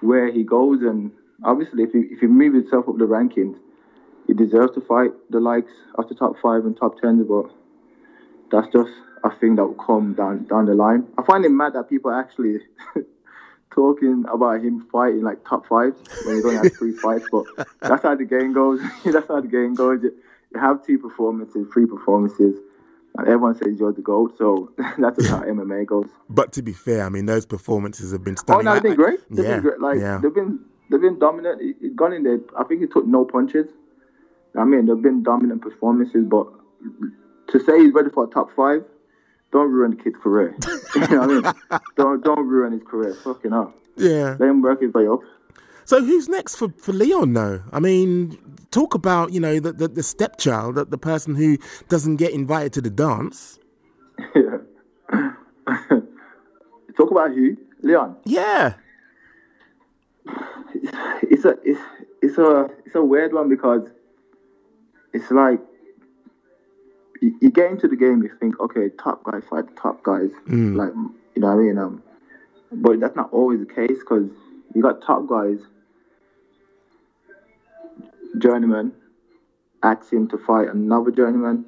where 0.00 0.30
he 0.30 0.44
goes. 0.44 0.82
And 0.82 1.12
obviously, 1.42 1.84
if 1.84 1.92
he 1.92 2.00
if 2.00 2.20
he 2.20 2.26
moves 2.26 2.56
himself 2.56 2.88
up 2.88 2.98
the 2.98 3.06
rankings, 3.06 3.58
he 4.26 4.34
deserves 4.34 4.74
to 4.74 4.80
fight 4.80 5.10
the 5.30 5.40
likes 5.40 5.72
of 5.96 6.08
the 6.08 6.14
top 6.14 6.36
five 6.42 6.64
and 6.64 6.76
top 6.76 7.00
ten. 7.00 7.24
But 7.24 7.50
that's 8.50 8.72
just 8.72 8.90
a 9.24 9.30
thing 9.30 9.56
that 9.56 9.64
will 9.64 9.74
come 9.74 10.14
down 10.14 10.44
down 10.44 10.66
the 10.66 10.74
line. 10.74 11.06
I 11.18 11.22
find 11.22 11.44
it 11.44 11.50
mad 11.50 11.74
that 11.74 11.88
people 11.88 12.10
actually 12.10 12.58
talking 13.74 14.24
about 14.32 14.60
him 14.60 14.86
fighting 14.92 15.22
like 15.22 15.44
top 15.44 15.66
five 15.66 15.94
when 16.24 16.36
he's 16.36 16.44
only 16.44 16.56
had 16.56 16.72
three 16.76 16.92
fights. 17.02 17.26
But 17.30 17.44
that's 17.80 18.02
how 18.02 18.14
the 18.14 18.24
game 18.24 18.52
goes. 18.52 18.80
that's 19.04 19.28
how 19.28 19.40
the 19.40 19.48
game 19.48 19.74
goes. 19.74 20.02
You 20.02 20.60
have 20.60 20.84
two 20.84 20.98
performances, 20.98 21.68
three 21.72 21.86
performances, 21.86 22.56
and 23.18 23.26
everyone 23.26 23.54
says 23.54 23.78
you're 23.78 23.92
the 23.92 24.02
GOAT. 24.02 24.36
So 24.38 24.72
that's 24.98 25.18
just 25.18 25.30
how 25.30 25.40
MMA 25.42 25.86
goes. 25.86 26.08
but 26.28 26.52
to 26.54 26.62
be 26.62 26.72
fair, 26.72 27.04
I 27.04 27.08
mean 27.08 27.26
those 27.26 27.46
performances 27.46 28.12
have 28.12 28.24
been 28.24 28.36
Oh 28.48 28.60
no, 28.60 28.74
they've 28.74 28.82
been 28.82 28.94
great. 28.94 29.20
They've 29.30 29.44
yeah, 29.44 29.52
been 29.54 29.62
great. 29.62 29.80
Like 29.80 29.98
yeah. 29.98 30.18
they've 30.22 30.34
been 30.34 30.60
they've 30.90 31.00
been 31.00 31.18
dominant. 31.18 31.60
He- 31.60 31.74
He's 31.80 31.94
gone 31.94 32.12
in 32.12 32.22
there. 32.22 32.38
I 32.58 32.64
think 32.64 32.80
he 32.80 32.86
took 32.86 33.06
no 33.06 33.24
punches. 33.24 33.66
I 34.58 34.64
mean, 34.64 34.86
they've 34.86 35.00
been 35.00 35.22
dominant 35.22 35.62
performances, 35.62 36.24
but 36.24 36.46
to 37.48 37.60
say 37.60 37.78
he's 37.78 37.92
ready 37.92 38.10
for 38.10 38.24
a 38.24 38.26
top 38.26 38.50
five, 38.56 38.84
don't 39.52 39.70
ruin 39.70 39.92
the 39.92 39.96
kid's 40.02 40.16
career. 40.22 40.56
you 40.94 41.00
know 41.08 41.20
what 41.20 41.46
I 41.70 41.76
mean? 41.76 41.80
Don't 41.96 42.24
don't 42.24 42.46
ruin 42.46 42.72
his 42.72 42.82
career. 42.82 43.14
Fucking 43.14 43.52
up. 43.52 43.76
yeah. 43.96 44.36
Let 44.40 44.48
him 44.48 44.62
work 44.62 44.80
his 44.80 44.92
way 44.94 45.06
up. 45.08 45.20
So 45.90 46.04
who's 46.04 46.28
next 46.28 46.54
for, 46.54 46.68
for 46.78 46.92
Leon 46.92 47.32
though? 47.32 47.64
I 47.72 47.80
mean, 47.80 48.38
talk 48.70 48.94
about, 48.94 49.32
you 49.32 49.40
know, 49.40 49.58
the, 49.58 49.72
the, 49.72 49.88
the 49.88 50.04
stepchild, 50.04 50.76
the, 50.76 50.84
the 50.84 50.96
person 50.96 51.34
who 51.34 51.58
doesn't 51.88 52.14
get 52.14 52.30
invited 52.30 52.72
to 52.74 52.80
the 52.80 52.90
dance. 52.90 53.58
Yeah. 54.36 54.58
Talk 56.96 57.10
about 57.10 57.30
who? 57.32 57.56
Leon. 57.82 58.16
Yeah. 58.24 58.74
It's 61.22 61.44
a 61.44 61.56
it's 61.64 61.80
it's 62.22 62.38
a 62.38 62.68
it's 62.86 62.94
a 62.94 63.02
weird 63.02 63.32
one 63.32 63.48
because 63.48 63.88
it's 65.12 65.30
like 65.30 65.60
you, 67.20 67.36
you 67.40 67.50
get 67.50 67.70
into 67.70 67.88
the 67.88 67.96
game, 67.96 68.22
you 68.22 68.30
think, 68.38 68.60
okay, 68.60 68.90
top 69.02 69.24
guys 69.24 69.42
fight 69.50 69.66
the 69.66 69.80
top 69.80 70.02
guys, 70.02 70.30
like 70.46 70.92
you 71.34 71.42
know 71.42 71.48
what 71.48 71.52
I 71.52 71.56
mean. 71.56 71.78
Um, 71.78 72.02
but 72.72 73.00
that's 73.00 73.16
not 73.16 73.32
always 73.32 73.60
the 73.60 73.72
case 73.74 73.98
because 73.98 74.28
you 74.74 74.82
got 74.82 75.02
top 75.02 75.28
guys, 75.28 75.58
journeyman, 78.38 78.92
asking 79.82 80.28
to 80.28 80.38
fight 80.38 80.68
another 80.68 81.10
journeyman, 81.10 81.64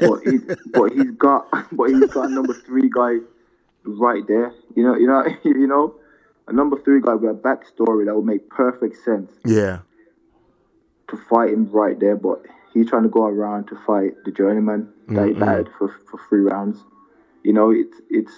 but 0.00 0.20
he 0.24 0.38
but 0.72 0.92
he's 0.92 1.10
got 1.12 1.48
but 1.72 1.90
he's 1.90 2.06
got 2.12 2.26
a 2.30 2.32
number 2.32 2.54
three 2.54 2.88
guy 2.94 3.16
right 3.84 4.26
there. 4.26 4.52
You 4.76 4.82
know, 4.84 4.96
you 4.96 5.06
know, 5.06 5.24
you 5.44 5.66
know, 5.66 5.94
a 6.48 6.52
number 6.52 6.78
three 6.82 7.00
guy 7.00 7.14
with 7.14 7.30
a 7.30 7.34
backstory 7.34 8.04
that 8.06 8.14
would 8.14 8.24
make 8.26 8.48
perfect 8.50 8.96
sense 9.04 9.32
Yeah. 9.44 9.80
to 11.08 11.16
fight 11.28 11.50
him 11.50 11.70
right 11.70 11.98
there, 12.00 12.16
but 12.16 12.42
he's 12.72 12.88
trying 12.88 13.02
to 13.04 13.08
go 13.08 13.24
around 13.26 13.68
to 13.68 13.76
fight 13.86 14.12
the 14.24 14.30
journeyman 14.32 14.88
that 15.08 15.28
he 15.28 15.34
batted 15.34 15.68
for 15.78 15.88
for 16.10 16.18
three 16.28 16.40
rounds. 16.40 16.78
You 17.42 17.52
know, 17.52 17.70
it's 17.70 18.00
it's 18.10 18.32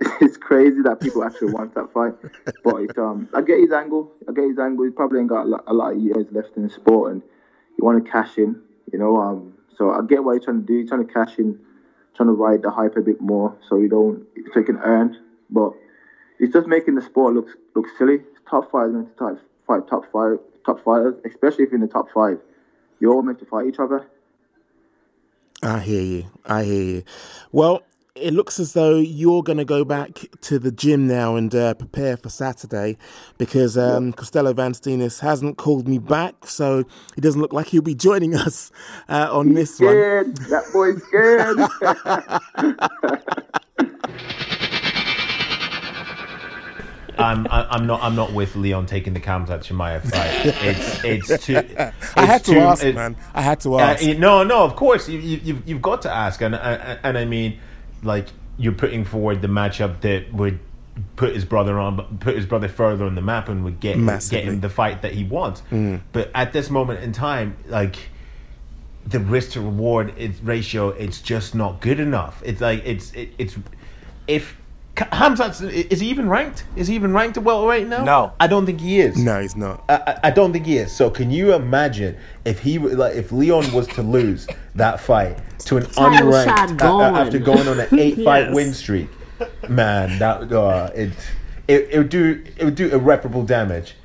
it's 0.20 0.36
crazy 0.36 0.82
that 0.82 1.00
people 1.00 1.24
actually 1.24 1.52
want 1.52 1.74
that 1.74 1.92
fight. 1.92 2.14
But 2.62 2.76
it's, 2.82 2.98
um, 2.98 3.28
I 3.34 3.42
get 3.42 3.60
his 3.60 3.72
angle. 3.72 4.10
I 4.28 4.32
get 4.32 4.44
his 4.44 4.58
angle. 4.58 4.84
He 4.84 4.90
probably 4.90 5.20
ain't 5.20 5.28
got 5.28 5.46
a 5.46 5.72
lot, 5.72 5.92
of 5.92 6.00
years 6.00 6.26
left 6.32 6.56
in 6.56 6.64
the 6.64 6.70
sport, 6.70 7.12
and 7.12 7.22
you 7.78 7.84
want 7.84 8.04
to 8.04 8.10
cash 8.10 8.38
in. 8.38 8.60
You 8.92 8.98
know, 8.98 9.16
um, 9.16 9.54
so 9.76 9.90
I 9.90 10.00
get 10.06 10.24
what 10.24 10.34
he's 10.36 10.44
trying 10.44 10.60
to 10.60 10.66
do. 10.66 10.80
He's 10.80 10.88
trying 10.88 11.06
to 11.06 11.12
cash 11.12 11.38
in, 11.38 11.58
trying 12.16 12.28
to 12.28 12.32
ride 12.32 12.62
the 12.62 12.70
hype 12.70 12.96
a 12.96 13.00
bit 13.00 13.20
more, 13.20 13.56
so 13.68 13.78
you 13.78 13.88
don't 13.88 14.26
so 14.52 14.60
he 14.60 14.66
can 14.66 14.78
earn. 14.78 15.18
But 15.50 15.72
it's 16.38 16.52
just 16.52 16.66
making 16.66 16.94
the 16.94 17.02
sport 17.02 17.34
look 17.34 17.48
look 17.74 17.86
silly. 17.98 18.20
Top 18.48 18.70
five 18.70 18.90
meant 18.90 19.08
to 19.10 19.14
top, 19.16 19.38
fight 19.66 19.88
top 19.88 20.04
five 20.12 20.38
top 20.64 20.84
fighters, 20.84 21.14
especially 21.24 21.64
if 21.64 21.70
you're 21.70 21.80
in 21.80 21.86
the 21.86 21.92
top 21.92 22.08
five. 22.12 22.38
You're 23.00 23.12
all 23.12 23.22
meant 23.22 23.38
to 23.40 23.46
fight 23.46 23.66
each 23.66 23.78
other. 23.78 24.06
I 25.62 25.78
hear 25.80 26.02
you. 26.02 26.26
I 26.44 26.64
hear 26.64 26.82
you. 26.82 27.02
Well, 27.50 27.82
it 28.16 28.32
looks 28.32 28.60
as 28.60 28.74
though 28.74 28.94
you're 28.96 29.42
going 29.42 29.58
to 29.58 29.64
go 29.64 29.84
back 29.84 30.26
to 30.42 30.58
the 30.60 30.70
gym 30.70 31.08
now 31.08 31.34
and 31.34 31.52
uh, 31.52 31.74
prepare 31.74 32.16
for 32.16 32.28
Saturday 32.28 32.96
because 33.38 33.76
um, 33.76 34.12
Costello 34.12 34.52
Van 34.52 34.72
Steenis 34.72 35.18
hasn't 35.20 35.58
called 35.58 35.88
me 35.88 35.98
back, 35.98 36.46
so 36.46 36.84
it 37.16 37.22
doesn't 37.22 37.40
look 37.40 37.52
like 37.52 37.68
he'll 37.68 37.82
be 37.82 37.94
joining 37.94 38.34
us 38.36 38.70
uh, 39.08 39.28
on 39.32 39.54
this 39.54 39.80
one. 39.80 39.88
Scared. 39.90 40.36
That 40.36 40.64
boy's 40.72 41.02
scared. 41.02 41.58
I'm 47.16 47.46
I- 47.48 47.68
I'm 47.70 47.86
not 47.86 48.02
I'm 48.02 48.16
not 48.16 48.32
with 48.32 48.56
Leon 48.56 48.86
taking 48.86 49.14
the 49.14 49.20
Khamzat 49.20 49.60
Chimaev 49.60 50.02
fight. 50.10 50.54
It's 50.64 51.04
it's 51.30 51.46
too. 51.46 51.56
I 52.16 52.26
had 52.26 52.42
to 52.44 52.54
too- 52.54 52.58
ask, 52.58 52.82
it- 52.84 52.94
man. 52.96 53.16
I 53.34 53.42
had 53.42 53.60
to 53.60 53.74
Uh, 53.74 53.78
ask. 53.80 54.02
you- 54.04 54.18
no, 54.18 54.42
no, 54.42 54.64
of 54.64 54.74
course 54.74 55.08
you, 55.08 55.20
you, 55.20 55.40
you've 55.44 55.68
you've 55.68 55.82
got 55.82 56.02
to 56.02 56.12
ask, 56.12 56.40
and 56.42 56.56
and, 56.56 56.98
and 57.04 57.16
I 57.18 57.24
mean, 57.24 57.60
like 58.04 58.28
you're 58.58 58.72
putting 58.72 59.04
forward 59.04 59.42
the 59.42 59.48
matchup 59.48 60.00
that 60.02 60.32
would 60.32 60.60
put 61.16 61.34
his 61.34 61.44
brother 61.44 61.78
on, 61.78 62.18
put 62.18 62.36
his 62.36 62.46
brother 62.46 62.68
further 62.68 63.04
on 63.04 63.14
the 63.14 63.20
map, 63.20 63.48
and 63.48 63.64
would 63.64 63.80
get 63.80 63.98
Massively. 63.98 64.38
get 64.38 64.48
him 64.48 64.60
the 64.60 64.68
fight 64.68 65.02
that 65.02 65.12
he 65.12 65.24
wants. 65.24 65.62
Mm. 65.70 66.00
But 66.12 66.30
at 66.34 66.52
this 66.52 66.70
moment 66.70 67.02
in 67.02 67.12
time, 67.12 67.56
like 67.66 67.96
the 69.06 69.20
risk 69.20 69.52
to 69.52 69.60
reward 69.60 70.14
it's 70.16 70.40
ratio, 70.40 70.90
it's 70.90 71.20
just 71.20 71.54
not 71.54 71.80
good 71.80 72.00
enough. 72.00 72.42
It's 72.44 72.60
like 72.60 72.82
it's 72.84 73.12
it, 73.12 73.30
it's 73.38 73.56
if. 74.26 74.56
Hamzat's 74.96 75.60
is 75.60 75.98
he 76.00 76.08
even 76.08 76.28
ranked? 76.28 76.64
Is 76.76 76.86
he 76.88 76.94
even 76.94 77.12
ranked 77.12 77.36
at 77.36 77.42
welterweight 77.42 77.88
now? 77.88 78.04
No. 78.04 78.32
I 78.38 78.46
don't 78.46 78.64
think 78.64 78.80
he 78.80 79.00
is. 79.00 79.16
no, 79.16 79.40
he's 79.40 79.56
not. 79.56 79.82
I, 79.88 79.94
I- 80.06 80.18
I 80.24 80.30
don't 80.30 80.52
think 80.52 80.66
he 80.66 80.78
is. 80.78 80.92
So 80.92 81.10
can 81.10 81.30
you 81.30 81.52
imagine 81.52 82.16
if 82.44 82.60
he 82.60 82.76
w- 82.78 82.96
like 82.96 83.16
if 83.16 83.32
Leon 83.32 83.72
was 83.72 83.86
to 83.88 84.02
lose 84.02 84.46
that 84.76 85.00
fight 85.00 85.38
to 85.66 85.78
an 85.78 85.86
Title 85.86 86.28
unranked 86.30 86.44
shot 86.44 86.80
a- 86.82 86.86
a- 86.86 87.20
after 87.20 87.38
going 87.40 87.66
on 87.66 87.80
an 87.80 87.88
eight 87.98 88.22
fight 88.24 88.52
win 88.52 88.72
streak? 88.72 89.08
Man, 89.68 90.18
that 90.20 90.52
uh, 90.52 90.90
it, 90.94 91.10
it 91.66 91.88
it 91.90 91.98
would 91.98 92.08
do 92.08 92.44
it 92.56 92.64
would 92.64 92.76
do 92.76 92.88
irreparable 92.90 93.44
damage. 93.44 93.96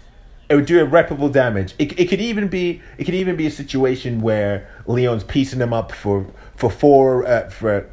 It 0.49 0.55
would 0.55 0.65
do 0.65 0.79
irreparable 0.79 1.29
damage. 1.29 1.75
It, 1.77 1.99
it 1.99 2.09
could 2.09 2.19
even 2.19 2.47
be 2.47 2.81
it 2.97 3.03
could 3.03 3.13
even 3.13 3.35
be 3.35 3.45
a 3.45 3.51
situation 3.51 4.21
where 4.21 4.67
Leon's 4.87 5.23
piecing 5.23 5.59
him 5.59 5.71
up 5.71 5.91
for 5.91 6.25
for 6.55 6.71
four 6.71 7.27
uh, 7.27 7.49
for 7.51 7.87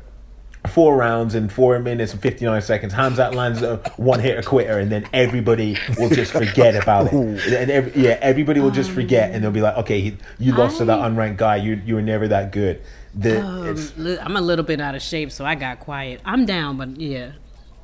four 0.67 0.97
rounds 0.97 1.35
in 1.35 1.49
four 1.49 1.79
minutes 1.79 2.13
and 2.13 2.21
59 2.23 2.61
seconds. 2.63 2.93
Hamzat 2.93 3.35
lands 3.35 3.63
a 3.63 3.77
one 3.97 4.21
hitter 4.21 4.43
quitter, 4.43 4.79
and 4.79 4.91
then 4.91 5.07
everybody 5.13 5.77
will 5.99 6.11
just 6.11 6.33
forget 6.33 6.75
about 6.75 7.07
it. 7.13 7.15
And 7.15 7.71
every, 7.71 8.03
yeah, 8.03 8.19
everybody 8.23 8.61
will 8.61 8.71
just 8.71 8.91
forget, 8.91 9.33
and 9.33 9.43
they'll 9.43 9.51
be 9.51 9.61
like, 9.63 9.77
okay, 9.79 10.01
he, 10.01 10.17
you 10.39 10.55
lost 10.55 10.79
to 10.79 10.85
that 10.87 10.99
unranked 10.99 11.37
guy. 11.39 11.57
You 11.57 11.81
you 11.85 11.95
were 11.95 12.03
never 12.03 12.29
that 12.29 12.53
good. 12.53 12.83
The, 13.15 13.41
Um, 13.43 14.19
I'm 14.23 14.37
a 14.37 14.41
little 14.41 14.65
bit 14.65 14.81
out 14.81 14.95
of 14.95 15.03
shape, 15.03 15.33
so 15.33 15.45
I 15.45 15.55
got 15.55 15.81
quiet. 15.81 16.21
I'm 16.25 16.45
down, 16.45 16.77
but 16.77 17.01
yeah, 17.01 17.33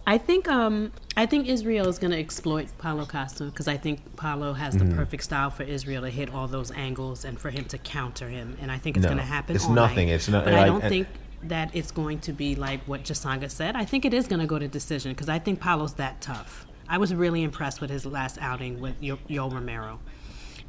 I 0.06 0.18
think 0.18 0.46
um 0.48 0.92
I 1.16 1.26
think 1.26 1.46
Israel 1.48 1.88
is 1.88 1.98
gonna 1.98 2.16
exploit 2.16 2.66
Paulo 2.78 3.06
Costa 3.06 3.44
because 3.44 3.68
I 3.68 3.76
think 3.76 4.16
Paulo 4.16 4.52
has 4.52 4.76
the 4.76 4.84
perfect 4.84 5.22
style 5.24 5.50
for 5.50 5.62
Israel 5.62 6.02
to 6.02 6.10
hit 6.10 6.32
all 6.34 6.48
those 6.48 6.70
angles 6.72 7.24
and 7.24 7.38
for 7.38 7.50
him 7.50 7.64
to 7.66 7.78
counter 7.78 8.28
him, 8.28 8.56
and 8.60 8.70
I 8.70 8.78
think 8.78 8.96
it's 8.96 9.04
No, 9.04 9.10
gonna 9.10 9.22
happen. 9.22 9.56
it's 9.56 9.66
all 9.66 9.72
nothing. 9.74 10.08
night. 10.08 10.14
It's 10.16 10.28
not- 10.28 10.44
But 10.44 10.54
I- 10.54 10.62
I 10.62 10.66
don't 10.66 10.84
I- 10.84 10.88
think 10.88 11.06
that 11.44 11.70
it's 11.74 11.90
going 11.90 12.20
to 12.20 12.32
be 12.32 12.54
like 12.54 12.80
what 12.84 13.02
Chisanga 13.04 13.50
said. 13.50 13.76
I 13.76 13.84
think 13.84 14.04
it 14.04 14.14
is 14.14 14.26
gonna 14.28 14.46
go 14.46 14.58
to 14.58 14.68
decision 14.68 15.12
because 15.12 15.28
I 15.28 15.38
think 15.38 15.60
Paulo's 15.60 15.94
that 15.94 16.20
tough. 16.20 16.66
I 16.88 16.98
was 16.98 17.14
really 17.14 17.42
impressed 17.42 17.80
with 17.80 17.90
his 17.90 18.04
last 18.04 18.38
outing 18.40 18.80
with 18.80 18.94
Yo, 19.00 19.18
Yo 19.28 19.48
Romero. 19.48 19.98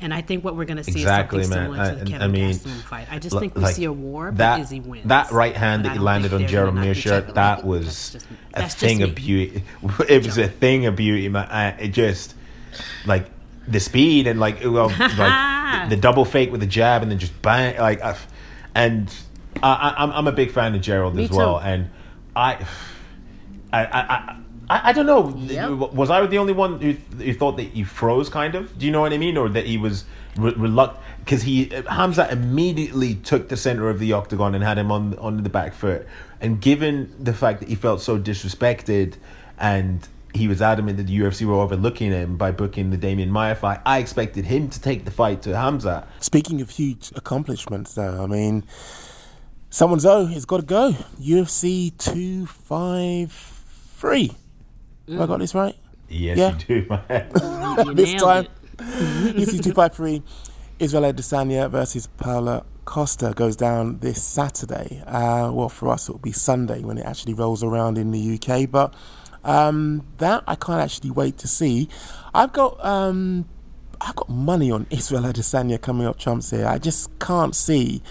And 0.01 0.13
I 0.13 0.21
think 0.21 0.43
what 0.43 0.55
we're 0.55 0.65
going 0.65 0.77
to 0.77 0.83
see 0.83 0.99
Exactly, 1.01 1.41
is 1.41 1.49
something 1.49 1.71
man. 1.75 1.85
similar 1.85 1.95
to 1.95 2.01
I- 2.01 2.03
the 2.03 2.15
I 2.15 2.17
Kelvin 2.19 2.31
mean, 2.31 2.51
Gastelum 2.51 2.81
fight. 2.81 3.07
I 3.11 3.19
just 3.19 3.39
think 3.39 3.55
we 3.55 3.61
like, 3.61 3.75
see 3.75 3.85
a 3.85 3.91
war, 3.93 4.31
but 4.31 4.37
that, 4.37 4.59
Izzy 4.61 4.79
wins. 4.81 5.07
That 5.07 5.31
right 5.31 5.55
hand 5.55 5.85
that 5.85 5.91
I 5.91 5.93
he 5.93 5.99
landed 5.99 6.33
on 6.33 6.41
they're 6.41 6.49
Gerald 6.49 6.75
gonna 6.75 6.87
knock 6.87 6.97
each 6.97 7.07
other 7.07 7.27
Meerschaert, 7.27 7.35
that 7.35 7.63
was 7.63 8.11
just- 8.11 8.27
a 8.53 8.67
thing 8.69 9.03
of 9.03 9.15
beauty. 9.15 9.63
It 10.09 10.25
was 10.25 10.37
a 10.37 10.47
thing 10.47 10.87
of 10.87 10.95
beauty, 10.95 11.29
man. 11.29 11.45
Uh, 11.47 11.77
It 11.79 11.89
just 11.89 12.35
like 13.05 13.29
the 13.67 13.79
speed 13.79 14.27
and 14.27 14.39
like 14.39 14.61
well, 14.63 14.87
like 14.89 15.07
the, 15.89 15.95
the 15.95 16.01
double 16.01 16.25
fake 16.25 16.51
with 16.51 16.59
the 16.61 16.67
jab 16.67 17.01
and 17.01 17.09
then 17.11 17.19
just 17.19 17.39
bang 17.41 17.77
like, 17.79 18.03
uh, 18.03 18.15
and 18.75 19.13
I, 19.63 19.73
I, 19.73 20.03
I'm 20.03 20.11
I'm 20.11 20.27
a 20.27 20.31
big 20.31 20.51
fan 20.51 20.75
of 20.75 20.81
Gerald 20.81 21.15
Me 21.15 21.23
as 21.25 21.31
well, 21.31 21.59
too. 21.59 21.65
and 21.65 21.89
I, 22.35 22.67
I, 23.73 23.85
I, 23.85 24.01
I 24.15 24.39
I, 24.69 24.89
I 24.89 24.93
don't 24.93 25.05
know. 25.05 25.35
Yep. 25.35 25.93
Was 25.93 26.09
I 26.09 26.25
the 26.25 26.37
only 26.37 26.53
one 26.53 26.79
who, 26.79 26.93
who 27.17 27.33
thought 27.33 27.57
that 27.57 27.63
he 27.63 27.83
froze? 27.83 28.29
Kind 28.29 28.55
of. 28.55 28.77
Do 28.77 28.85
you 28.85 28.91
know 28.91 29.01
what 29.01 29.13
I 29.13 29.17
mean, 29.17 29.37
or 29.37 29.49
that 29.49 29.65
he 29.65 29.77
was 29.77 30.05
re- 30.37 30.53
reluctant 30.55 31.03
because 31.19 31.43
he 31.43 31.73
uh, 31.73 31.83
Hamza 31.91 32.31
immediately 32.31 33.15
took 33.15 33.49
the 33.49 33.57
center 33.57 33.89
of 33.89 33.99
the 33.99 34.13
octagon 34.13 34.55
and 34.55 34.63
had 34.63 34.77
him 34.77 34.91
on 34.91 35.17
on 35.19 35.43
the 35.43 35.49
back 35.49 35.73
foot. 35.73 36.07
And 36.41 36.59
given 36.61 37.13
the 37.19 37.33
fact 37.33 37.59
that 37.59 37.69
he 37.69 37.75
felt 37.75 38.01
so 38.01 38.17
disrespected, 38.17 39.15
and 39.57 40.07
he 40.33 40.47
was 40.47 40.61
adamant 40.61 40.97
that 40.97 41.07
the 41.07 41.19
UFC 41.19 41.45
were 41.45 41.53
overlooking 41.55 42.11
him 42.11 42.37
by 42.37 42.51
booking 42.51 42.89
the 42.89 42.97
Demian 42.97 43.29
Maia 43.29 43.55
fight, 43.55 43.79
I 43.85 43.99
expected 43.99 44.45
him 44.45 44.69
to 44.69 44.81
take 44.81 45.05
the 45.05 45.11
fight 45.11 45.41
to 45.43 45.55
Hamza. 45.55 46.07
Speaking 46.19 46.61
of 46.61 46.69
huge 46.71 47.11
accomplishments, 47.15 47.93
though, 47.93 48.23
I 48.23 48.27
mean, 48.27 48.63
someone's 49.73 50.05
oh, 50.05 50.27
it's 50.31 50.45
got 50.45 50.57
to 50.57 50.65
go. 50.65 50.91
UFC 51.19 51.97
two 51.97 52.45
five 52.45 53.31
three. 53.31 54.31
Have 55.09 55.21
I 55.21 55.25
got 55.25 55.39
this 55.39 55.55
right? 55.55 55.75
Yes, 56.07 56.37
Yeah. 56.37 56.55
you 56.67 56.81
do, 56.81 56.87
man. 56.89 57.31
You 57.87 57.93
this 57.95 58.13
time, 58.21 58.45
it. 58.45 58.51
UFC 58.77 59.63
253, 59.63 60.21
Israel 60.79 61.11
Adesanya 61.11 61.69
versus 61.71 62.05
Paulo 62.05 62.63
Costa 62.85 63.33
goes 63.35 63.55
down 63.55 63.97
this 63.99 64.21
Saturday. 64.21 65.01
Uh, 65.07 65.49
well, 65.51 65.69
for 65.69 65.89
us, 65.89 66.07
it'll 66.07 66.19
be 66.19 66.31
Sunday 66.31 66.81
when 66.83 66.99
it 66.99 67.05
actually 67.05 67.33
rolls 67.33 67.63
around 67.63 67.97
in 67.97 68.11
the 68.11 68.39
UK. 68.39 68.69
But 68.69 68.93
um, 69.43 70.05
that 70.19 70.43
I 70.47 70.53
can't 70.55 70.81
actually 70.81 71.09
wait 71.11 71.39
to 71.39 71.47
see. 71.47 71.89
I've 72.33 72.53
got 72.53 72.83
um, 72.85 73.45
I've 73.99 74.15
got 74.15 74.29
money 74.29 74.69
on 74.69 74.85
Israel 74.91 75.23
Adesanya 75.23 75.81
coming 75.81 76.05
up 76.05 76.19
trumps 76.19 76.51
here. 76.51 76.67
I 76.67 76.77
just 76.77 77.17
can't 77.19 77.55
see 77.55 78.03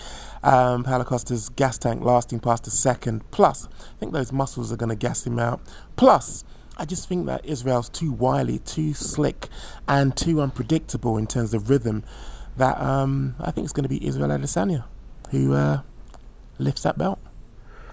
um, 0.43 0.85
Paulo 0.85 1.05
Costa's 1.05 1.48
gas 1.48 1.78
tank 1.78 2.02
lasting 2.02 2.40
past 2.40 2.66
a 2.66 2.70
second. 2.70 3.31
Plus, 3.31 3.69
I 3.81 3.98
think 3.98 4.12
those 4.12 4.32
muscles 4.32 4.73
are 4.73 4.77
going 4.77 4.90
to 4.90 4.97
gas 4.97 5.27
him 5.27 5.39
out. 5.39 5.60
Plus, 5.97 6.44
I 6.77 6.85
just 6.85 7.09
think 7.09 7.27
that 7.27 7.44
Israel's 7.44 7.89
too 7.89 8.12
wily, 8.12 8.59
too 8.59 8.94
slick, 8.94 9.48
and 9.86 10.16
too 10.16 10.40
unpredictable 10.40 11.16
in 11.16 11.27
terms 11.27 11.55
of 11.55 11.70
rhythm. 11.70 12.05
That 12.56 12.78
um, 12.81 13.35
I 13.40 13.51
think 13.51 13.64
it's 13.64 13.73
going 13.73 13.85
to 13.85 13.89
be 13.89 14.05
Israel 14.06 14.28
Adesanya 14.28 14.85
who 15.32 15.55
uh, 15.55 15.81
lifts 16.59 16.82
that 16.82 16.97
belt 16.97 17.19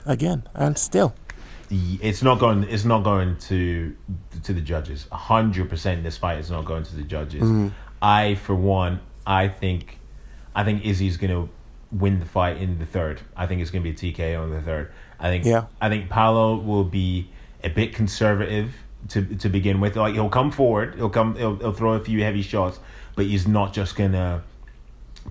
again 0.05 0.43
and 0.53 0.77
still. 0.77 1.15
it's 1.71 2.21
not 2.21 2.39
going 2.39 2.63
it's 2.63 2.85
not 2.85 3.03
going 3.03 3.38
to 3.38 3.95
to 4.43 4.53
the 4.53 4.61
judges 4.61 5.07
100% 5.11 6.03
this 6.03 6.17
fight 6.17 6.39
is 6.39 6.49
not 6.49 6.65
going 6.65 6.84
to 6.84 6.95
the 6.95 7.03
judges 7.03 7.71
i 8.01 8.34
for 8.35 8.55
one 8.55 8.99
i 9.27 9.47
think 9.47 9.99
i 10.55 10.63
think 10.63 10.84
izzy's 10.84 11.15
going 11.17 11.30
to 11.30 11.47
win 11.91 12.19
the 12.19 12.25
fight 12.25 12.57
in 12.57 12.79
the 12.79 12.85
third. 12.85 13.21
I 13.35 13.47
think 13.47 13.61
it's 13.61 13.71
going 13.71 13.83
to 13.83 13.91
be 13.91 14.09
a 14.09 14.13
tko 14.13 14.43
in 14.43 14.51
the 14.51 14.61
third. 14.61 14.91
I 15.19 15.29
think 15.29 15.45
Yeah. 15.45 15.65
i 15.81 15.89
think 15.89 16.09
Paulo 16.09 16.55
will 16.57 16.83
be 16.83 17.29
a 17.63 17.69
bit 17.69 17.93
conservative 17.93 18.73
to 19.09 19.23
to 19.23 19.49
begin 19.49 19.79
with. 19.79 19.95
Like 19.95 20.13
he'll 20.13 20.29
come 20.29 20.51
forward 20.51 20.95
he'll 20.95 21.09
come 21.09 21.35
he'll, 21.35 21.55
he'll 21.57 21.73
throw 21.73 21.93
a 21.93 21.99
few 21.99 22.21
heavy 22.23 22.41
shots 22.41 22.79
but 23.15 23.25
he's 23.25 23.47
not 23.47 23.73
just 23.73 23.95
going 23.95 24.13
to 24.13 24.41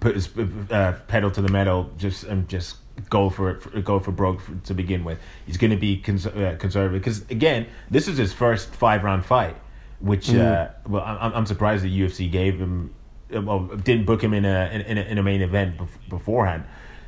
put 0.01 0.15
his 0.15 0.29
uh, 0.71 0.95
pedal 1.09 1.31
to 1.31 1.41
the 1.41 1.49
metal 1.49 1.91
just 1.97 2.25
and 2.25 2.49
just 2.49 2.77
go 3.09 3.31
for 3.31 3.51
it 3.51 3.63
for, 3.63 3.81
go 3.81 3.99
for 3.99 4.11
broke 4.13 4.41
for, 4.41 4.55
to 4.65 4.75
begin 4.75 5.05
with. 5.05 5.19
He's 5.47 5.57
going 5.57 5.71
to 5.71 5.77
be 5.77 5.97
cons- 5.99 6.27
uh, 6.27 6.57
conservative 6.59 7.01
because 7.03 7.23
again 7.31 7.67
this 7.91 8.09
is 8.09 8.19
his 8.19 8.33
first 8.33 8.75
five 8.75 9.05
round 9.05 9.25
fight 9.25 9.57
which 10.01 10.31
uh, 10.35 10.69
well 10.87 11.03
I'm, 11.05 11.33
I'm 11.35 11.47
surprised 11.47 11.85
the 11.85 12.01
UFC 12.01 12.31
gave 12.31 12.59
him 12.59 12.95
well 13.31 13.61
didn't 13.85 14.07
book 14.07 14.23
him 14.23 14.33
in 14.35 14.45
a 14.45 14.71
in, 14.73 14.81
in 14.83 14.99
a, 14.99 15.03
in 15.03 15.19
a 15.19 15.23
main 15.23 15.43
event 15.43 15.77
bef- 15.79 16.09
beforehand 16.09 16.65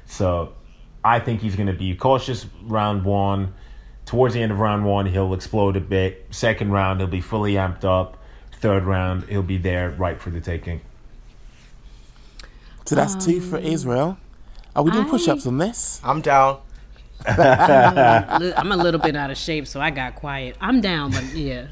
so 0.07 0.53
I 1.05 1.19
think 1.21 1.41
he's 1.41 1.57
going 1.57 1.67
to 1.69 1.73
be 1.73 1.95
cautious 1.95 2.47
round 2.63 3.05
one 3.05 3.55
towards 4.07 4.35
the 4.35 4.43
end 4.43 4.53
of 4.53 4.59
round 4.59 4.85
one 4.85 5.07
he'll 5.07 5.33
explode 5.35 5.77
a 5.77 5.81
bit 5.81 6.27
second 6.31 6.71
round 6.73 7.01
he'll 7.01 7.09
be 7.09 7.21
fully 7.21 7.55
amped 7.55 7.85
up 7.85 8.17
third 8.61 8.85
round 8.85 9.25
he'll 9.25 9.43
be 9.43 9.57
there 9.57 9.91
right 9.91 10.21
for 10.21 10.31
the 10.31 10.41
taking 10.41 10.81
So 12.85 12.97
that's 12.97 13.15
two 13.25 13.41
for 13.41 13.57
Israel. 13.59 14.19
Are 14.75 14.83
we 14.83 14.91
doing 14.91 15.07
I- 15.07 15.11
push 15.11 15.29
ups 15.29 15.47
on 15.47 15.59
this? 15.59 16.01
I'm 16.03 16.21
down. 16.21 16.59
I'm 17.27 18.73
a 18.73 18.77
little 18.77 19.01
bit 19.01 19.15
out 19.15 19.31
of 19.31 19.37
shape, 19.39 19.67
so 19.67 19.81
I 19.81 19.91
got 19.91 20.15
quiet. 20.17 20.57
I'm 20.61 20.81
down, 20.81 21.11
but 21.13 21.25
yeah, 21.35 21.67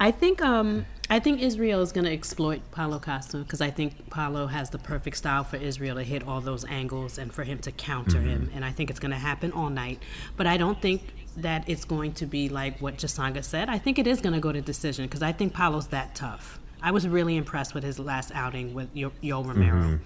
I 0.00 0.10
think 0.10 0.40
um 0.40 0.86
I 1.10 1.20
think 1.20 1.42
Israel 1.42 1.82
is 1.82 1.92
going 1.92 2.06
to 2.06 2.12
exploit 2.12 2.62
Paulo 2.70 2.98
Costa 2.98 3.38
because 3.38 3.60
I 3.60 3.70
think 3.70 4.08
Paulo 4.08 4.46
has 4.46 4.70
the 4.70 4.78
perfect 4.78 5.18
style 5.18 5.44
for 5.44 5.56
Israel 5.56 5.96
to 5.96 6.02
hit 6.02 6.26
all 6.26 6.40
those 6.40 6.64
angles 6.64 7.18
and 7.18 7.32
for 7.32 7.44
him 7.44 7.58
to 7.58 7.72
counter 7.72 8.18
mm-hmm. 8.18 8.28
him, 8.28 8.50
and 8.54 8.64
I 8.64 8.72
think 8.72 8.88
it's 8.90 9.00
going 9.00 9.10
to 9.10 9.18
happen 9.18 9.52
all 9.52 9.68
night. 9.68 10.02
But 10.36 10.46
I 10.46 10.56
don't 10.56 10.80
think 10.80 11.02
that 11.36 11.68
it's 11.68 11.84
going 11.84 12.14
to 12.14 12.26
be 12.26 12.48
like 12.48 12.80
what 12.80 12.96
Chisanga 12.96 13.44
said. 13.44 13.68
I 13.68 13.78
think 13.78 13.98
it 13.98 14.06
is 14.06 14.20
going 14.20 14.34
to 14.34 14.40
go 14.40 14.52
to 14.52 14.62
decision 14.62 15.04
because 15.04 15.22
I 15.22 15.32
think 15.32 15.52
Paulo's 15.52 15.88
that 15.88 16.14
tough. 16.14 16.58
I 16.82 16.90
was 16.90 17.06
really 17.06 17.36
impressed 17.36 17.74
with 17.74 17.84
his 17.84 17.98
last 17.98 18.32
outing 18.34 18.72
with 18.72 18.88
Yo, 18.94 19.12
Yo 19.20 19.40
mm-hmm. 19.40 19.50
Romero. 19.50 20.00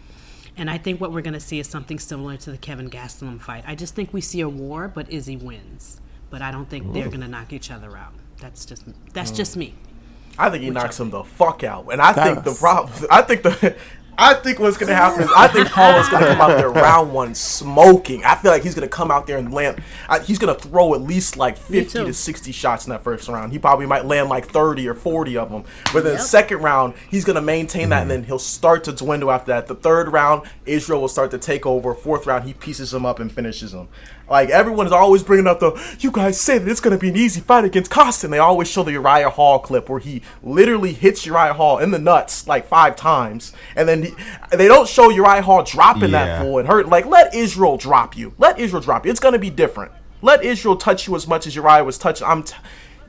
And 0.56 0.68
I 0.68 0.78
think 0.78 1.00
what 1.00 1.12
we're 1.12 1.22
going 1.22 1.34
to 1.34 1.40
see 1.40 1.60
is 1.60 1.68
something 1.68 2.00
similar 2.00 2.36
to 2.38 2.50
the 2.50 2.58
Kelvin 2.58 2.90
Gastelum 2.90 3.40
fight. 3.40 3.62
I 3.66 3.76
just 3.76 3.94
think 3.94 4.12
we 4.12 4.20
see 4.20 4.40
a 4.40 4.48
war, 4.48 4.88
but 4.88 5.10
Izzy 5.12 5.36
wins. 5.36 6.00
But 6.30 6.42
I 6.42 6.50
don't 6.50 6.68
think 6.68 6.92
they're 6.92 7.06
going 7.06 7.20
to 7.20 7.28
knock 7.28 7.52
each 7.52 7.70
other 7.70 7.96
out. 7.96 8.12
That's 8.38 8.66
just 8.66 8.84
that's 9.12 9.30
just 9.30 9.56
me. 9.56 9.74
I 10.38 10.50
think 10.50 10.62
he 10.62 10.70
knocks 10.70 10.98
him 11.00 11.10
the 11.10 11.24
fuck 11.24 11.64
out, 11.64 11.88
and 11.90 12.00
I 12.00 12.12
think 12.12 12.36
the 12.44 12.52
That's- 12.52 12.60
problem. 12.60 13.06
I 13.10 13.22
think 13.22 13.42
the 13.42 13.76
I 14.20 14.34
think 14.34 14.58
what's 14.58 14.76
gonna 14.76 14.96
happen 14.96 15.22
is 15.22 15.30
I 15.34 15.46
think 15.46 15.68
Paulo's 15.68 16.08
gonna 16.08 16.26
come 16.26 16.40
out 16.40 16.56
there 16.56 16.70
round 16.70 17.12
one 17.12 17.36
smoking. 17.36 18.24
I 18.24 18.34
feel 18.34 18.50
like 18.50 18.64
he's 18.64 18.74
gonna 18.74 18.88
come 18.88 19.12
out 19.12 19.28
there 19.28 19.38
and 19.38 19.54
land. 19.54 19.80
I, 20.08 20.18
he's 20.18 20.40
gonna 20.40 20.56
throw 20.56 20.92
at 20.94 21.02
least 21.02 21.36
like 21.36 21.56
fifty 21.56 22.04
to 22.04 22.12
sixty 22.12 22.50
shots 22.50 22.84
in 22.84 22.90
that 22.90 23.04
first 23.04 23.28
round. 23.28 23.52
He 23.52 23.60
probably 23.60 23.86
might 23.86 24.06
land 24.06 24.28
like 24.28 24.46
thirty 24.46 24.88
or 24.88 24.94
forty 24.94 25.36
of 25.36 25.50
them. 25.52 25.62
But 25.92 26.02
then 26.02 26.14
the 26.14 26.18
second 26.18 26.62
round, 26.62 26.94
he's 27.08 27.24
gonna 27.24 27.40
maintain 27.40 27.90
that, 27.90 28.02
and 28.02 28.10
mm-hmm. 28.10 28.22
then 28.22 28.24
he'll 28.24 28.40
start 28.40 28.82
to 28.84 28.92
dwindle 28.92 29.30
after 29.30 29.52
that. 29.52 29.68
The 29.68 29.76
third 29.76 30.12
round, 30.12 30.48
Israel 30.66 31.00
will 31.00 31.08
start 31.08 31.30
to 31.30 31.38
take 31.38 31.64
over. 31.64 31.94
Fourth 31.94 32.26
round, 32.26 32.42
he 32.42 32.54
pieces 32.54 32.92
him 32.92 33.06
up 33.06 33.20
and 33.20 33.30
finishes 33.30 33.72
him. 33.72 33.86
Like 34.30 34.50
everyone 34.50 34.86
is 34.86 34.92
always 34.92 35.22
bringing 35.22 35.46
up 35.46 35.60
the, 35.60 35.72
you 36.00 36.10
guys 36.10 36.40
say 36.40 36.58
that 36.58 36.70
it's 36.70 36.80
gonna 36.80 36.98
be 36.98 37.08
an 37.08 37.16
easy 37.16 37.40
fight 37.40 37.64
against 37.64 37.90
Costin. 37.90 38.30
They 38.30 38.38
always 38.38 38.68
show 38.68 38.82
the 38.82 38.92
Uriah 38.92 39.30
Hall 39.30 39.58
clip 39.58 39.88
where 39.88 40.00
he 40.00 40.22
literally 40.42 40.92
hits 40.92 41.24
Uriah 41.26 41.54
Hall 41.54 41.78
in 41.78 41.90
the 41.90 41.98
nuts 41.98 42.46
like 42.46 42.66
five 42.66 42.96
times, 42.96 43.52
and 43.76 43.88
then 43.88 44.02
he, 44.04 44.14
they 44.52 44.68
don't 44.68 44.88
show 44.88 45.08
Uriah 45.10 45.42
Hall 45.42 45.62
dropping 45.62 46.10
Yeah. 46.10 46.24
that 46.26 46.42
fool 46.42 46.58
and 46.58 46.68
hurt. 46.68 46.88
Like 46.88 47.06
let 47.06 47.34
Israel 47.34 47.76
drop 47.76 48.16
you. 48.16 48.34
Let 48.38 48.58
Israel 48.58 48.82
drop 48.82 49.04
you. 49.04 49.10
It's 49.10 49.20
gonna 49.20 49.38
be 49.38 49.50
different. 49.50 49.92
Let 50.20 50.44
Israel 50.44 50.76
touch 50.76 51.06
you 51.06 51.14
as 51.16 51.26
much 51.28 51.46
as 51.46 51.54
Uriah 51.56 51.84
was 51.84 51.96
touched. 51.98 52.22
I'm. 52.22 52.42
T- 52.42 52.54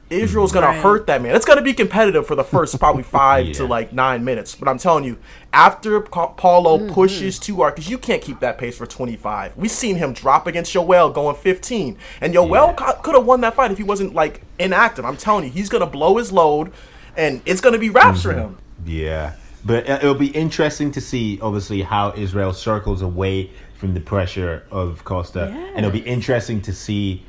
Israel's 0.09 0.51
gonna 0.51 0.67
Right. 0.67 0.81
hurt 0.81 1.07
that 1.07 1.21
man. 1.21 1.35
It's 1.35 1.45
gonna 1.45 1.61
be 1.61 1.73
competitive 1.73 2.25
for 2.25 2.35
the 2.35 2.43
first 2.43 2.79
probably 2.79 3.03
five 3.19 3.51
to 3.53 3.65
like 3.65 3.93
nine 3.93 4.23
minutes. 4.25 4.55
But 4.55 4.67
I'm 4.67 4.77
telling 4.79 5.03
you, 5.03 5.17
after 5.53 5.99
Pa- 6.01 6.27
Paulo 6.33 6.87
pushes 6.91 7.37
too 7.39 7.57
hard, 7.57 7.75
because 7.75 7.89
you 7.89 7.97
can't 7.97 8.21
keep 8.21 8.39
that 8.39 8.57
pace 8.57 8.77
for 8.77 8.85
25. 8.85 9.53
We've 9.55 9.69
seen 9.71 9.95
him 9.97 10.13
drop 10.13 10.47
against 10.47 10.73
Yoel 10.73 11.13
going 11.13 11.35
15, 11.35 11.97
and 12.21 12.33
Yoel 12.33 12.79
Yeah. 12.79 12.91
could 13.03 13.15
have 13.15 13.25
won 13.25 13.41
that 13.41 13.55
fight 13.55 13.71
if 13.71 13.77
he 13.77 13.83
wasn't 13.83 14.13
like 14.15 14.41
inactive. 14.57 15.05
I'm 15.05 15.17
telling 15.17 15.45
you, 15.45 15.51
he's 15.51 15.69
gonna 15.69 15.85
blow 15.85 16.17
his 16.17 16.31
load, 16.31 16.71
and 17.15 17.41
it's 17.45 17.61
gonna 17.61 17.77
be 17.77 17.89
raps 17.89 18.23
for 18.23 18.33
him. 18.33 18.57
Yeah, 18.85 19.33
but 19.65 19.89
uh, 19.89 19.99
it'll 20.01 20.13
be 20.15 20.27
interesting 20.27 20.91
to 20.91 21.01
see, 21.01 21.37
obviously, 21.41 21.81
how 21.81 22.13
Israel 22.15 22.53
circles 22.53 23.01
away 23.01 23.51
from 23.75 23.93
the 23.93 23.99
pressure 23.99 24.63
of 24.71 25.03
Costa, 25.05 25.53
and 25.75 25.85
it'll 25.85 25.91
be 25.91 25.99
interesting 25.99 26.61
to 26.61 26.73
see. 26.73 27.23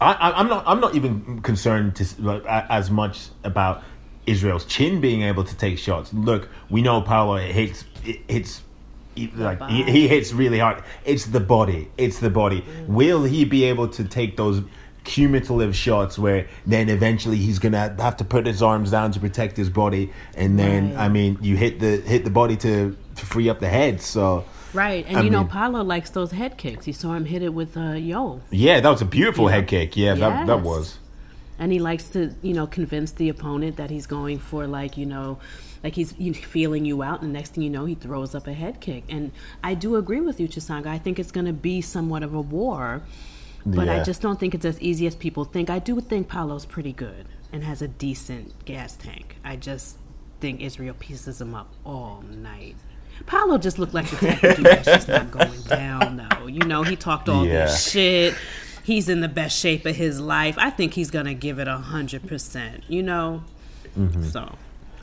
I, 0.00 0.32
I'm 0.32 0.48
not. 0.48 0.64
I'm 0.66 0.80
not 0.80 0.94
even 0.94 1.40
concerned 1.42 1.96
to, 1.96 2.06
like, 2.22 2.44
as 2.46 2.90
much 2.90 3.28
about 3.42 3.82
Israel's 4.26 4.64
chin 4.64 5.00
being 5.00 5.22
able 5.22 5.44
to 5.44 5.56
take 5.56 5.78
shots. 5.78 6.12
Look, 6.12 6.48
we 6.70 6.82
know 6.82 7.00
Paulo 7.00 7.36
hits 7.38 7.84
it 8.04 8.20
hits. 8.28 8.62
Like 9.34 9.60
he, 9.68 9.82
he 9.82 10.06
hits 10.06 10.32
really 10.32 10.60
hard. 10.60 10.84
It's 11.04 11.26
the 11.26 11.40
body. 11.40 11.90
It's 11.98 12.20
the 12.20 12.30
body. 12.30 12.60
Mm. 12.60 12.86
Will 12.86 13.24
he 13.24 13.44
be 13.44 13.64
able 13.64 13.88
to 13.88 14.04
take 14.04 14.36
those 14.36 14.62
cumulative 15.02 15.74
shots 15.74 16.18
where 16.18 16.46
then 16.66 16.88
eventually 16.88 17.36
he's 17.36 17.58
gonna 17.58 17.96
have 17.98 18.16
to 18.18 18.24
put 18.24 18.46
his 18.46 18.62
arms 18.62 18.92
down 18.92 19.10
to 19.12 19.18
protect 19.18 19.56
his 19.56 19.70
body, 19.70 20.12
and 20.36 20.56
then 20.56 20.94
Right. 20.94 21.06
I 21.06 21.08
mean 21.08 21.38
you 21.40 21.56
hit 21.56 21.80
the 21.80 21.96
hit 21.96 22.22
the 22.22 22.30
body 22.30 22.56
to 22.58 22.96
to 23.16 23.26
free 23.26 23.48
up 23.48 23.58
the 23.58 23.68
head. 23.68 24.00
So 24.00 24.44
Right, 24.74 25.04
and 25.08 25.16
I 25.18 25.22
you 25.22 25.30
know, 25.30 25.40
mean- 25.40 25.48
Paulo 25.48 25.82
likes 25.82 26.10
those 26.10 26.30
head 26.32 26.56
kicks. 26.58 26.86
You 26.86 26.92
saw 26.92 27.14
him 27.14 27.24
hit 27.24 27.42
it 27.42 27.54
with 27.54 27.76
uh, 27.76 27.92
Yo, 27.92 28.40
yeah, 28.50 28.80
that 28.80 28.88
was 28.90 29.00
a 29.02 29.06
beautiful 29.06 29.46
Yeah. 29.46 29.56
head 29.56 29.66
kick. 29.68 29.96
Yeah, 29.96 30.14
that 30.14 30.46
that 30.46 30.62
was. 30.62 30.98
and 31.58 31.72
he 31.72 31.78
likes 31.78 32.08
to, 32.10 32.34
you 32.42 32.52
know, 32.54 32.66
convince 32.66 33.12
the 33.12 33.28
opponent 33.28 33.76
that 33.76 33.90
he's 33.90 34.06
going 34.06 34.38
for 34.38 34.66
like, 34.66 34.96
you 34.96 35.06
know, 35.06 35.38
like 35.82 35.94
he's 35.94 36.12
feeling 36.12 36.84
you 36.84 37.02
out, 37.02 37.22
and 37.22 37.32
next 37.32 37.54
thing 37.54 37.64
you 37.64 37.70
know, 37.70 37.84
he 37.84 37.94
throws 37.94 38.34
up 38.34 38.46
a 38.46 38.52
head 38.52 38.80
kick. 38.80 39.04
And 39.08 39.32
I 39.64 39.74
do 39.74 39.96
agree 39.96 40.20
with 40.20 40.38
you, 40.40 40.48
Chisanga. 40.48 40.86
I 40.86 40.98
think 40.98 41.18
it's 41.18 41.32
going 41.32 41.46
to 41.46 41.52
be 41.52 41.80
somewhat 41.80 42.22
of 42.22 42.34
a 42.34 42.40
war, 42.40 43.02
but 43.64 43.88
I 43.88 44.02
just 44.02 44.20
don't 44.20 44.38
think 44.38 44.54
it's 44.54 44.64
as 44.64 44.80
easy 44.80 45.06
as 45.06 45.14
people 45.16 45.44
think. 45.44 45.70
I 45.70 45.78
do 45.78 46.00
think 46.00 46.28
Paulo's 46.28 46.66
pretty 46.66 46.92
good 46.92 47.26
and 47.52 47.64
has 47.64 47.80
a 47.82 47.88
decent 47.88 48.64
gas 48.64 48.96
tank. 48.96 49.36
I 49.44 49.56
just 49.56 49.96
think 50.40 50.60
Israel 50.60 50.94
pieces 50.98 51.40
him 51.40 51.54
up 51.54 51.72
all 51.86 52.22
night. 52.22 52.76
Paulo 53.26 53.58
just 53.58 53.78
looked 53.78 53.94
like 53.94 54.08
the 54.10 54.16
type 54.16 54.42
of 54.42 54.56
dude 54.56 54.66
that's 54.66 54.84
just 54.86 55.08
not 55.08 55.30
going 55.30 55.60
down, 55.68 56.16
though. 56.16 56.46
You 56.46 56.60
know, 56.60 56.82
he 56.82 56.96
talked 56.96 57.28
all 57.28 57.46
Yeah. 57.46 57.66
this 57.66 57.90
shit. 57.90 58.34
He's 58.84 59.08
in 59.08 59.20
the 59.20 59.28
best 59.28 59.58
shape 59.58 59.84
of 59.84 59.96
his 59.96 60.18
life. 60.20 60.56
I 60.58 60.70
think 60.70 60.94
he's 60.94 61.10
gonna 61.10 61.34
give 61.34 61.58
it 61.58 61.68
a 61.68 61.76
hundred 61.76 62.26
percent. 62.26 62.84
You 62.88 63.02
know, 63.02 63.42
so 64.30 64.54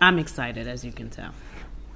I'm 0.01 0.17
excited, 0.17 0.67
as 0.67 0.83
you 0.83 0.91
can 0.91 1.09
tell. 1.09 1.31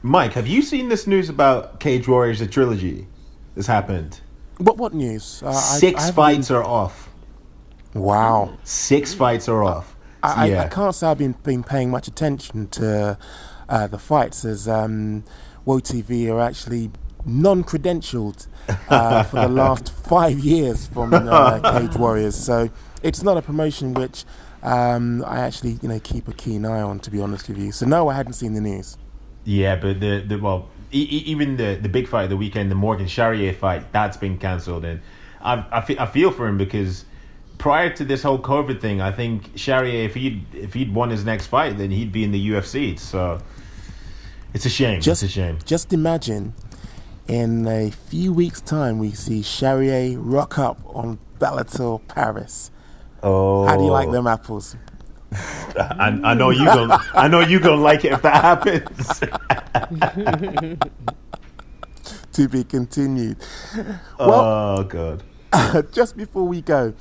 Mike, 0.04 0.34
have 0.34 0.48
you 0.48 0.62
seen 0.62 0.88
this 0.90 1.08
news 1.08 1.30
about 1.30 1.80
Cage 1.80 2.08
Warriors 2.08 2.40
the 2.40 2.48
trilogy? 2.48 3.08
This 3.56 3.66
happened. 3.68 4.20
What 4.58 4.78
what 4.78 4.94
news? 4.94 5.42
Uh, 5.44 5.52
Six 5.54 6.00
I 6.00 6.06
haven't 6.06 6.16
fights 6.16 6.52
are 6.52 6.64
off. 6.64 7.10
Wow. 7.94 8.58
Six 8.64 9.14
fights 9.14 9.50
are 9.50 9.64
off. 9.64 9.96
I, 10.22 10.48
yeah. 10.48 10.62
I, 10.62 10.66
I 10.66 10.68
can't 10.68 10.94
say 10.94 11.08
I've 11.08 11.18
been, 11.18 11.32
been 11.44 11.64
paying 11.64 11.90
much 11.90 12.08
attention 12.08 12.68
to 12.70 13.18
uh, 13.68 13.88
the 13.88 13.98
fights 13.98 14.44
as 14.46 14.68
um, 14.68 15.24
WoTV 15.70 16.32
are 16.34 16.42
actually 16.42 16.90
non-credentialed 17.26 18.48
uh, 18.90 19.22
for 19.24 19.36
the 19.42 19.48
last 19.64 19.92
five 19.92 20.40
years 20.40 20.88
from 20.88 21.14
uh, 21.14 21.60
Cage 21.80 21.96
Warriors. 21.96 22.36
So 22.36 22.72
it's 23.04 23.22
not 23.22 23.38
a 23.38 23.42
promotion 23.44 23.94
which 23.94 24.26
um, 24.64 25.24
I 25.26 25.40
actually 25.42 25.78
you 25.82 25.90
know 25.90 26.00
keep 26.00 26.28
a 26.28 26.34
keen 26.34 26.66
eye 26.66 26.82
on. 26.82 27.00
To 27.02 27.12
be 27.12 27.22
honest 27.22 27.48
with 27.48 27.60
you, 27.60 27.72
so 27.72 27.86
no, 27.86 28.10
I 28.10 28.16
hadn't 28.16 28.34
seen 28.34 28.54
the 28.54 28.62
news. 28.62 28.98
Yeah, 29.46 29.76
but 29.76 30.00
the, 30.00 30.24
the 30.28 30.38
well, 30.38 30.70
e- 30.92 31.08
e- 31.10 31.24
even 31.28 31.58
the 31.58 31.78
the 31.80 31.90
big 31.90 32.08
fight 32.08 32.24
of 32.24 32.30
the 32.32 32.38
weekend, 32.38 32.72
the 32.72 32.76
Morgan 32.76 33.08
Charrier 33.08 33.54
fight, 33.54 33.92
that's 33.94 34.18
been 34.18 34.38
cancelled, 34.40 34.86
and 34.86 35.02
I 35.40 35.64
I, 35.72 35.82
fe- 35.82 35.98
I 36.00 36.08
feel 36.08 36.32
for 36.32 36.48
him 36.48 36.58
because 36.58 37.06
prior 37.60 37.90
to 37.92 38.04
this 38.04 38.24
whole 38.24 38.40
COVID 38.40 38.82
thing, 38.82 39.02
I 39.02 39.12
think 39.12 39.56
Charrier, 39.56 40.04
if 40.06 40.16
he 40.16 40.30
would 40.52 40.64
if 40.64 40.74
he'd 40.74 40.94
won 40.94 41.12
his 41.12 41.24
next 41.24 41.48
fight, 41.48 41.78
then 41.78 41.92
he'd 41.92 42.12
be 42.12 42.24
in 42.24 42.32
the 42.32 42.50
UFC. 42.50 42.98
So 42.98 43.40
it's 44.54 44.66
a 44.66 44.70
shame. 44.70 45.02
Just 45.02 45.24
it's 45.24 45.32
a 45.32 45.34
shame. 45.34 45.60
Just 45.66 45.94
imagine, 45.94 46.54
in 47.28 47.68
a 47.68 47.92
few 47.92 48.34
weeks' 48.34 48.62
time, 48.62 49.00
we 49.00 49.12
see 49.12 49.42
Charrier 49.44 50.18
rock 50.20 50.58
up 50.58 50.80
on 50.86 51.20
Bellator 51.40 52.02
Paris. 52.08 52.72
Oh, 53.22 53.66
How 53.66 53.78
do 53.78 53.84
you 53.84 53.92
like 53.92 54.12
them 54.12 54.28
oh. 54.28 54.32
apples? 54.32 54.76
I, 55.32 56.20
I 56.24 56.34
know 56.34 56.50
you 56.50 56.66
gonna 56.66 56.98
I 57.14 57.28
know 57.28 57.42
you 57.42 57.60
gonna 57.60 57.80
like 57.82 58.04
it 58.04 58.14
if 58.14 58.22
that 58.24 58.42
happens. 58.42 59.22
To 62.34 62.48
be 62.48 62.64
continued. 62.64 63.38
Well, 64.18 64.32
oh 64.32 64.84
god. 64.84 65.24
just 65.92 66.16
before 66.16 66.48
we 66.48 66.62
go, 66.62 66.94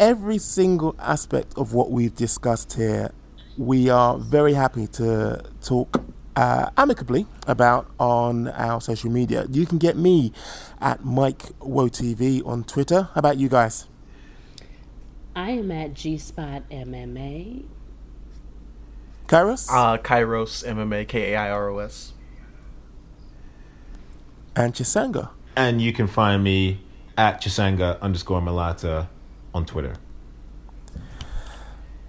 every 0.00 0.38
single 0.38 0.96
aspect 0.98 1.52
of 1.56 1.74
what 1.74 1.90
we've 1.90 2.14
discussed 2.14 2.72
here, 2.72 3.12
we 3.56 3.88
are 3.88 4.18
very 4.18 4.54
happy 4.54 4.86
to 4.88 5.44
talk 5.62 6.02
uh, 6.38 6.70
amicably 6.76 7.26
about 7.48 7.90
on 7.98 8.46
our 8.48 8.80
social 8.80 9.10
media. 9.10 9.46
You 9.50 9.66
can 9.66 9.78
get 9.78 9.96
me 9.96 10.32
at 10.80 11.04
Mike 11.04 11.42
WoTV 11.58 12.46
on 12.46 12.62
Twitter. 12.64 13.08
How 13.14 13.18
about 13.18 13.38
you 13.38 13.48
guys? 13.48 13.86
I 15.34 15.50
am 15.50 15.70
at 15.72 15.94
G 15.94 16.16
Spot 16.18 16.62
MMA. 16.70 17.64
Kairos 19.26 19.68
Uh, 19.70 19.98
Kairos 19.98 20.64
MMA 20.64 21.06
K 21.08 21.32
A 21.34 21.36
I 21.36 21.50
R 21.50 21.68
O 21.70 21.78
S. 21.78 22.12
and 24.56 24.74
Chisanga. 24.74 25.30
And 25.56 25.80
you 25.82 25.92
can 25.92 26.06
find 26.06 26.42
me 26.42 26.80
at 27.16 27.40
Chisanga 27.42 28.00
underscore 28.00 28.40
Malata 28.40 29.08
on 29.54 29.64
Twitter. 29.66 29.94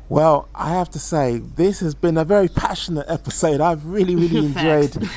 Well, 0.09 0.49
I 0.55 0.71
have 0.71 0.89
to 0.91 0.99
say, 0.99 1.37
this 1.37 1.81
has 1.81 1.93
been 1.93 2.17
a 2.17 2.25
very 2.25 2.47
passionate 2.47 3.05
episode. 3.07 3.61
I've 3.61 3.85
really, 3.85 4.15
really 4.15 4.37
enjoyed 4.47 5.07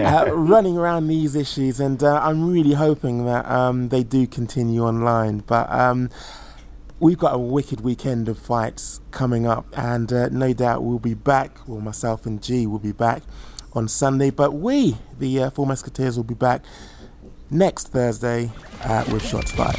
uh, 0.00 0.32
running 0.34 0.76
around 0.76 1.06
these 1.06 1.36
issues, 1.36 1.78
and 1.78 2.02
uh, 2.02 2.20
I'm 2.20 2.50
really 2.50 2.72
hoping 2.72 3.24
that 3.26 3.48
um, 3.48 3.90
they 3.90 4.02
do 4.02 4.26
continue 4.26 4.82
online. 4.82 5.38
But 5.46 5.70
um, 5.70 6.10
we've 6.98 7.18
got 7.18 7.36
a 7.36 7.38
wicked 7.38 7.82
weekend 7.82 8.28
of 8.28 8.36
fights 8.36 9.00
coming 9.12 9.46
up, 9.46 9.66
and 9.78 10.12
uh, 10.12 10.28
no 10.30 10.52
doubt 10.52 10.82
we'll 10.82 10.98
be 10.98 11.14
back. 11.14 11.56
Well, 11.68 11.80
myself 11.80 12.26
and 12.26 12.42
G 12.42 12.66
will 12.66 12.80
be 12.80 12.90
back 12.90 13.22
on 13.74 13.86
Sunday, 13.86 14.30
but 14.30 14.54
we, 14.54 14.96
the 15.20 15.44
uh, 15.44 15.50
Four 15.50 15.68
Musketeers, 15.68 16.16
will 16.16 16.24
be 16.24 16.34
back 16.34 16.64
next 17.48 17.88
Thursday 17.88 18.50
uh, 18.82 19.04
with 19.08 19.24
Shots 19.24 19.52
Fired. 19.52 19.78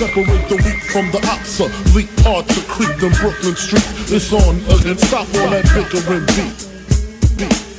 Separate 0.00 0.48
the 0.48 0.56
weak 0.56 0.82
from 0.84 1.10
the 1.10 1.18
oxa. 1.18 1.92
Bleak 1.92 2.08
parts 2.22 2.56
of 2.56 2.66
Creek 2.68 3.02
and 3.02 3.14
Brooklyn 3.16 3.56
Street. 3.56 3.84
It's 4.10 4.32
on 4.32 4.56
again. 4.78 4.96
Stop 4.98 5.26
all 5.34 5.50
that 5.50 5.64
bickering 5.74 6.24
beat. 6.26 7.36
beat. 7.36 7.69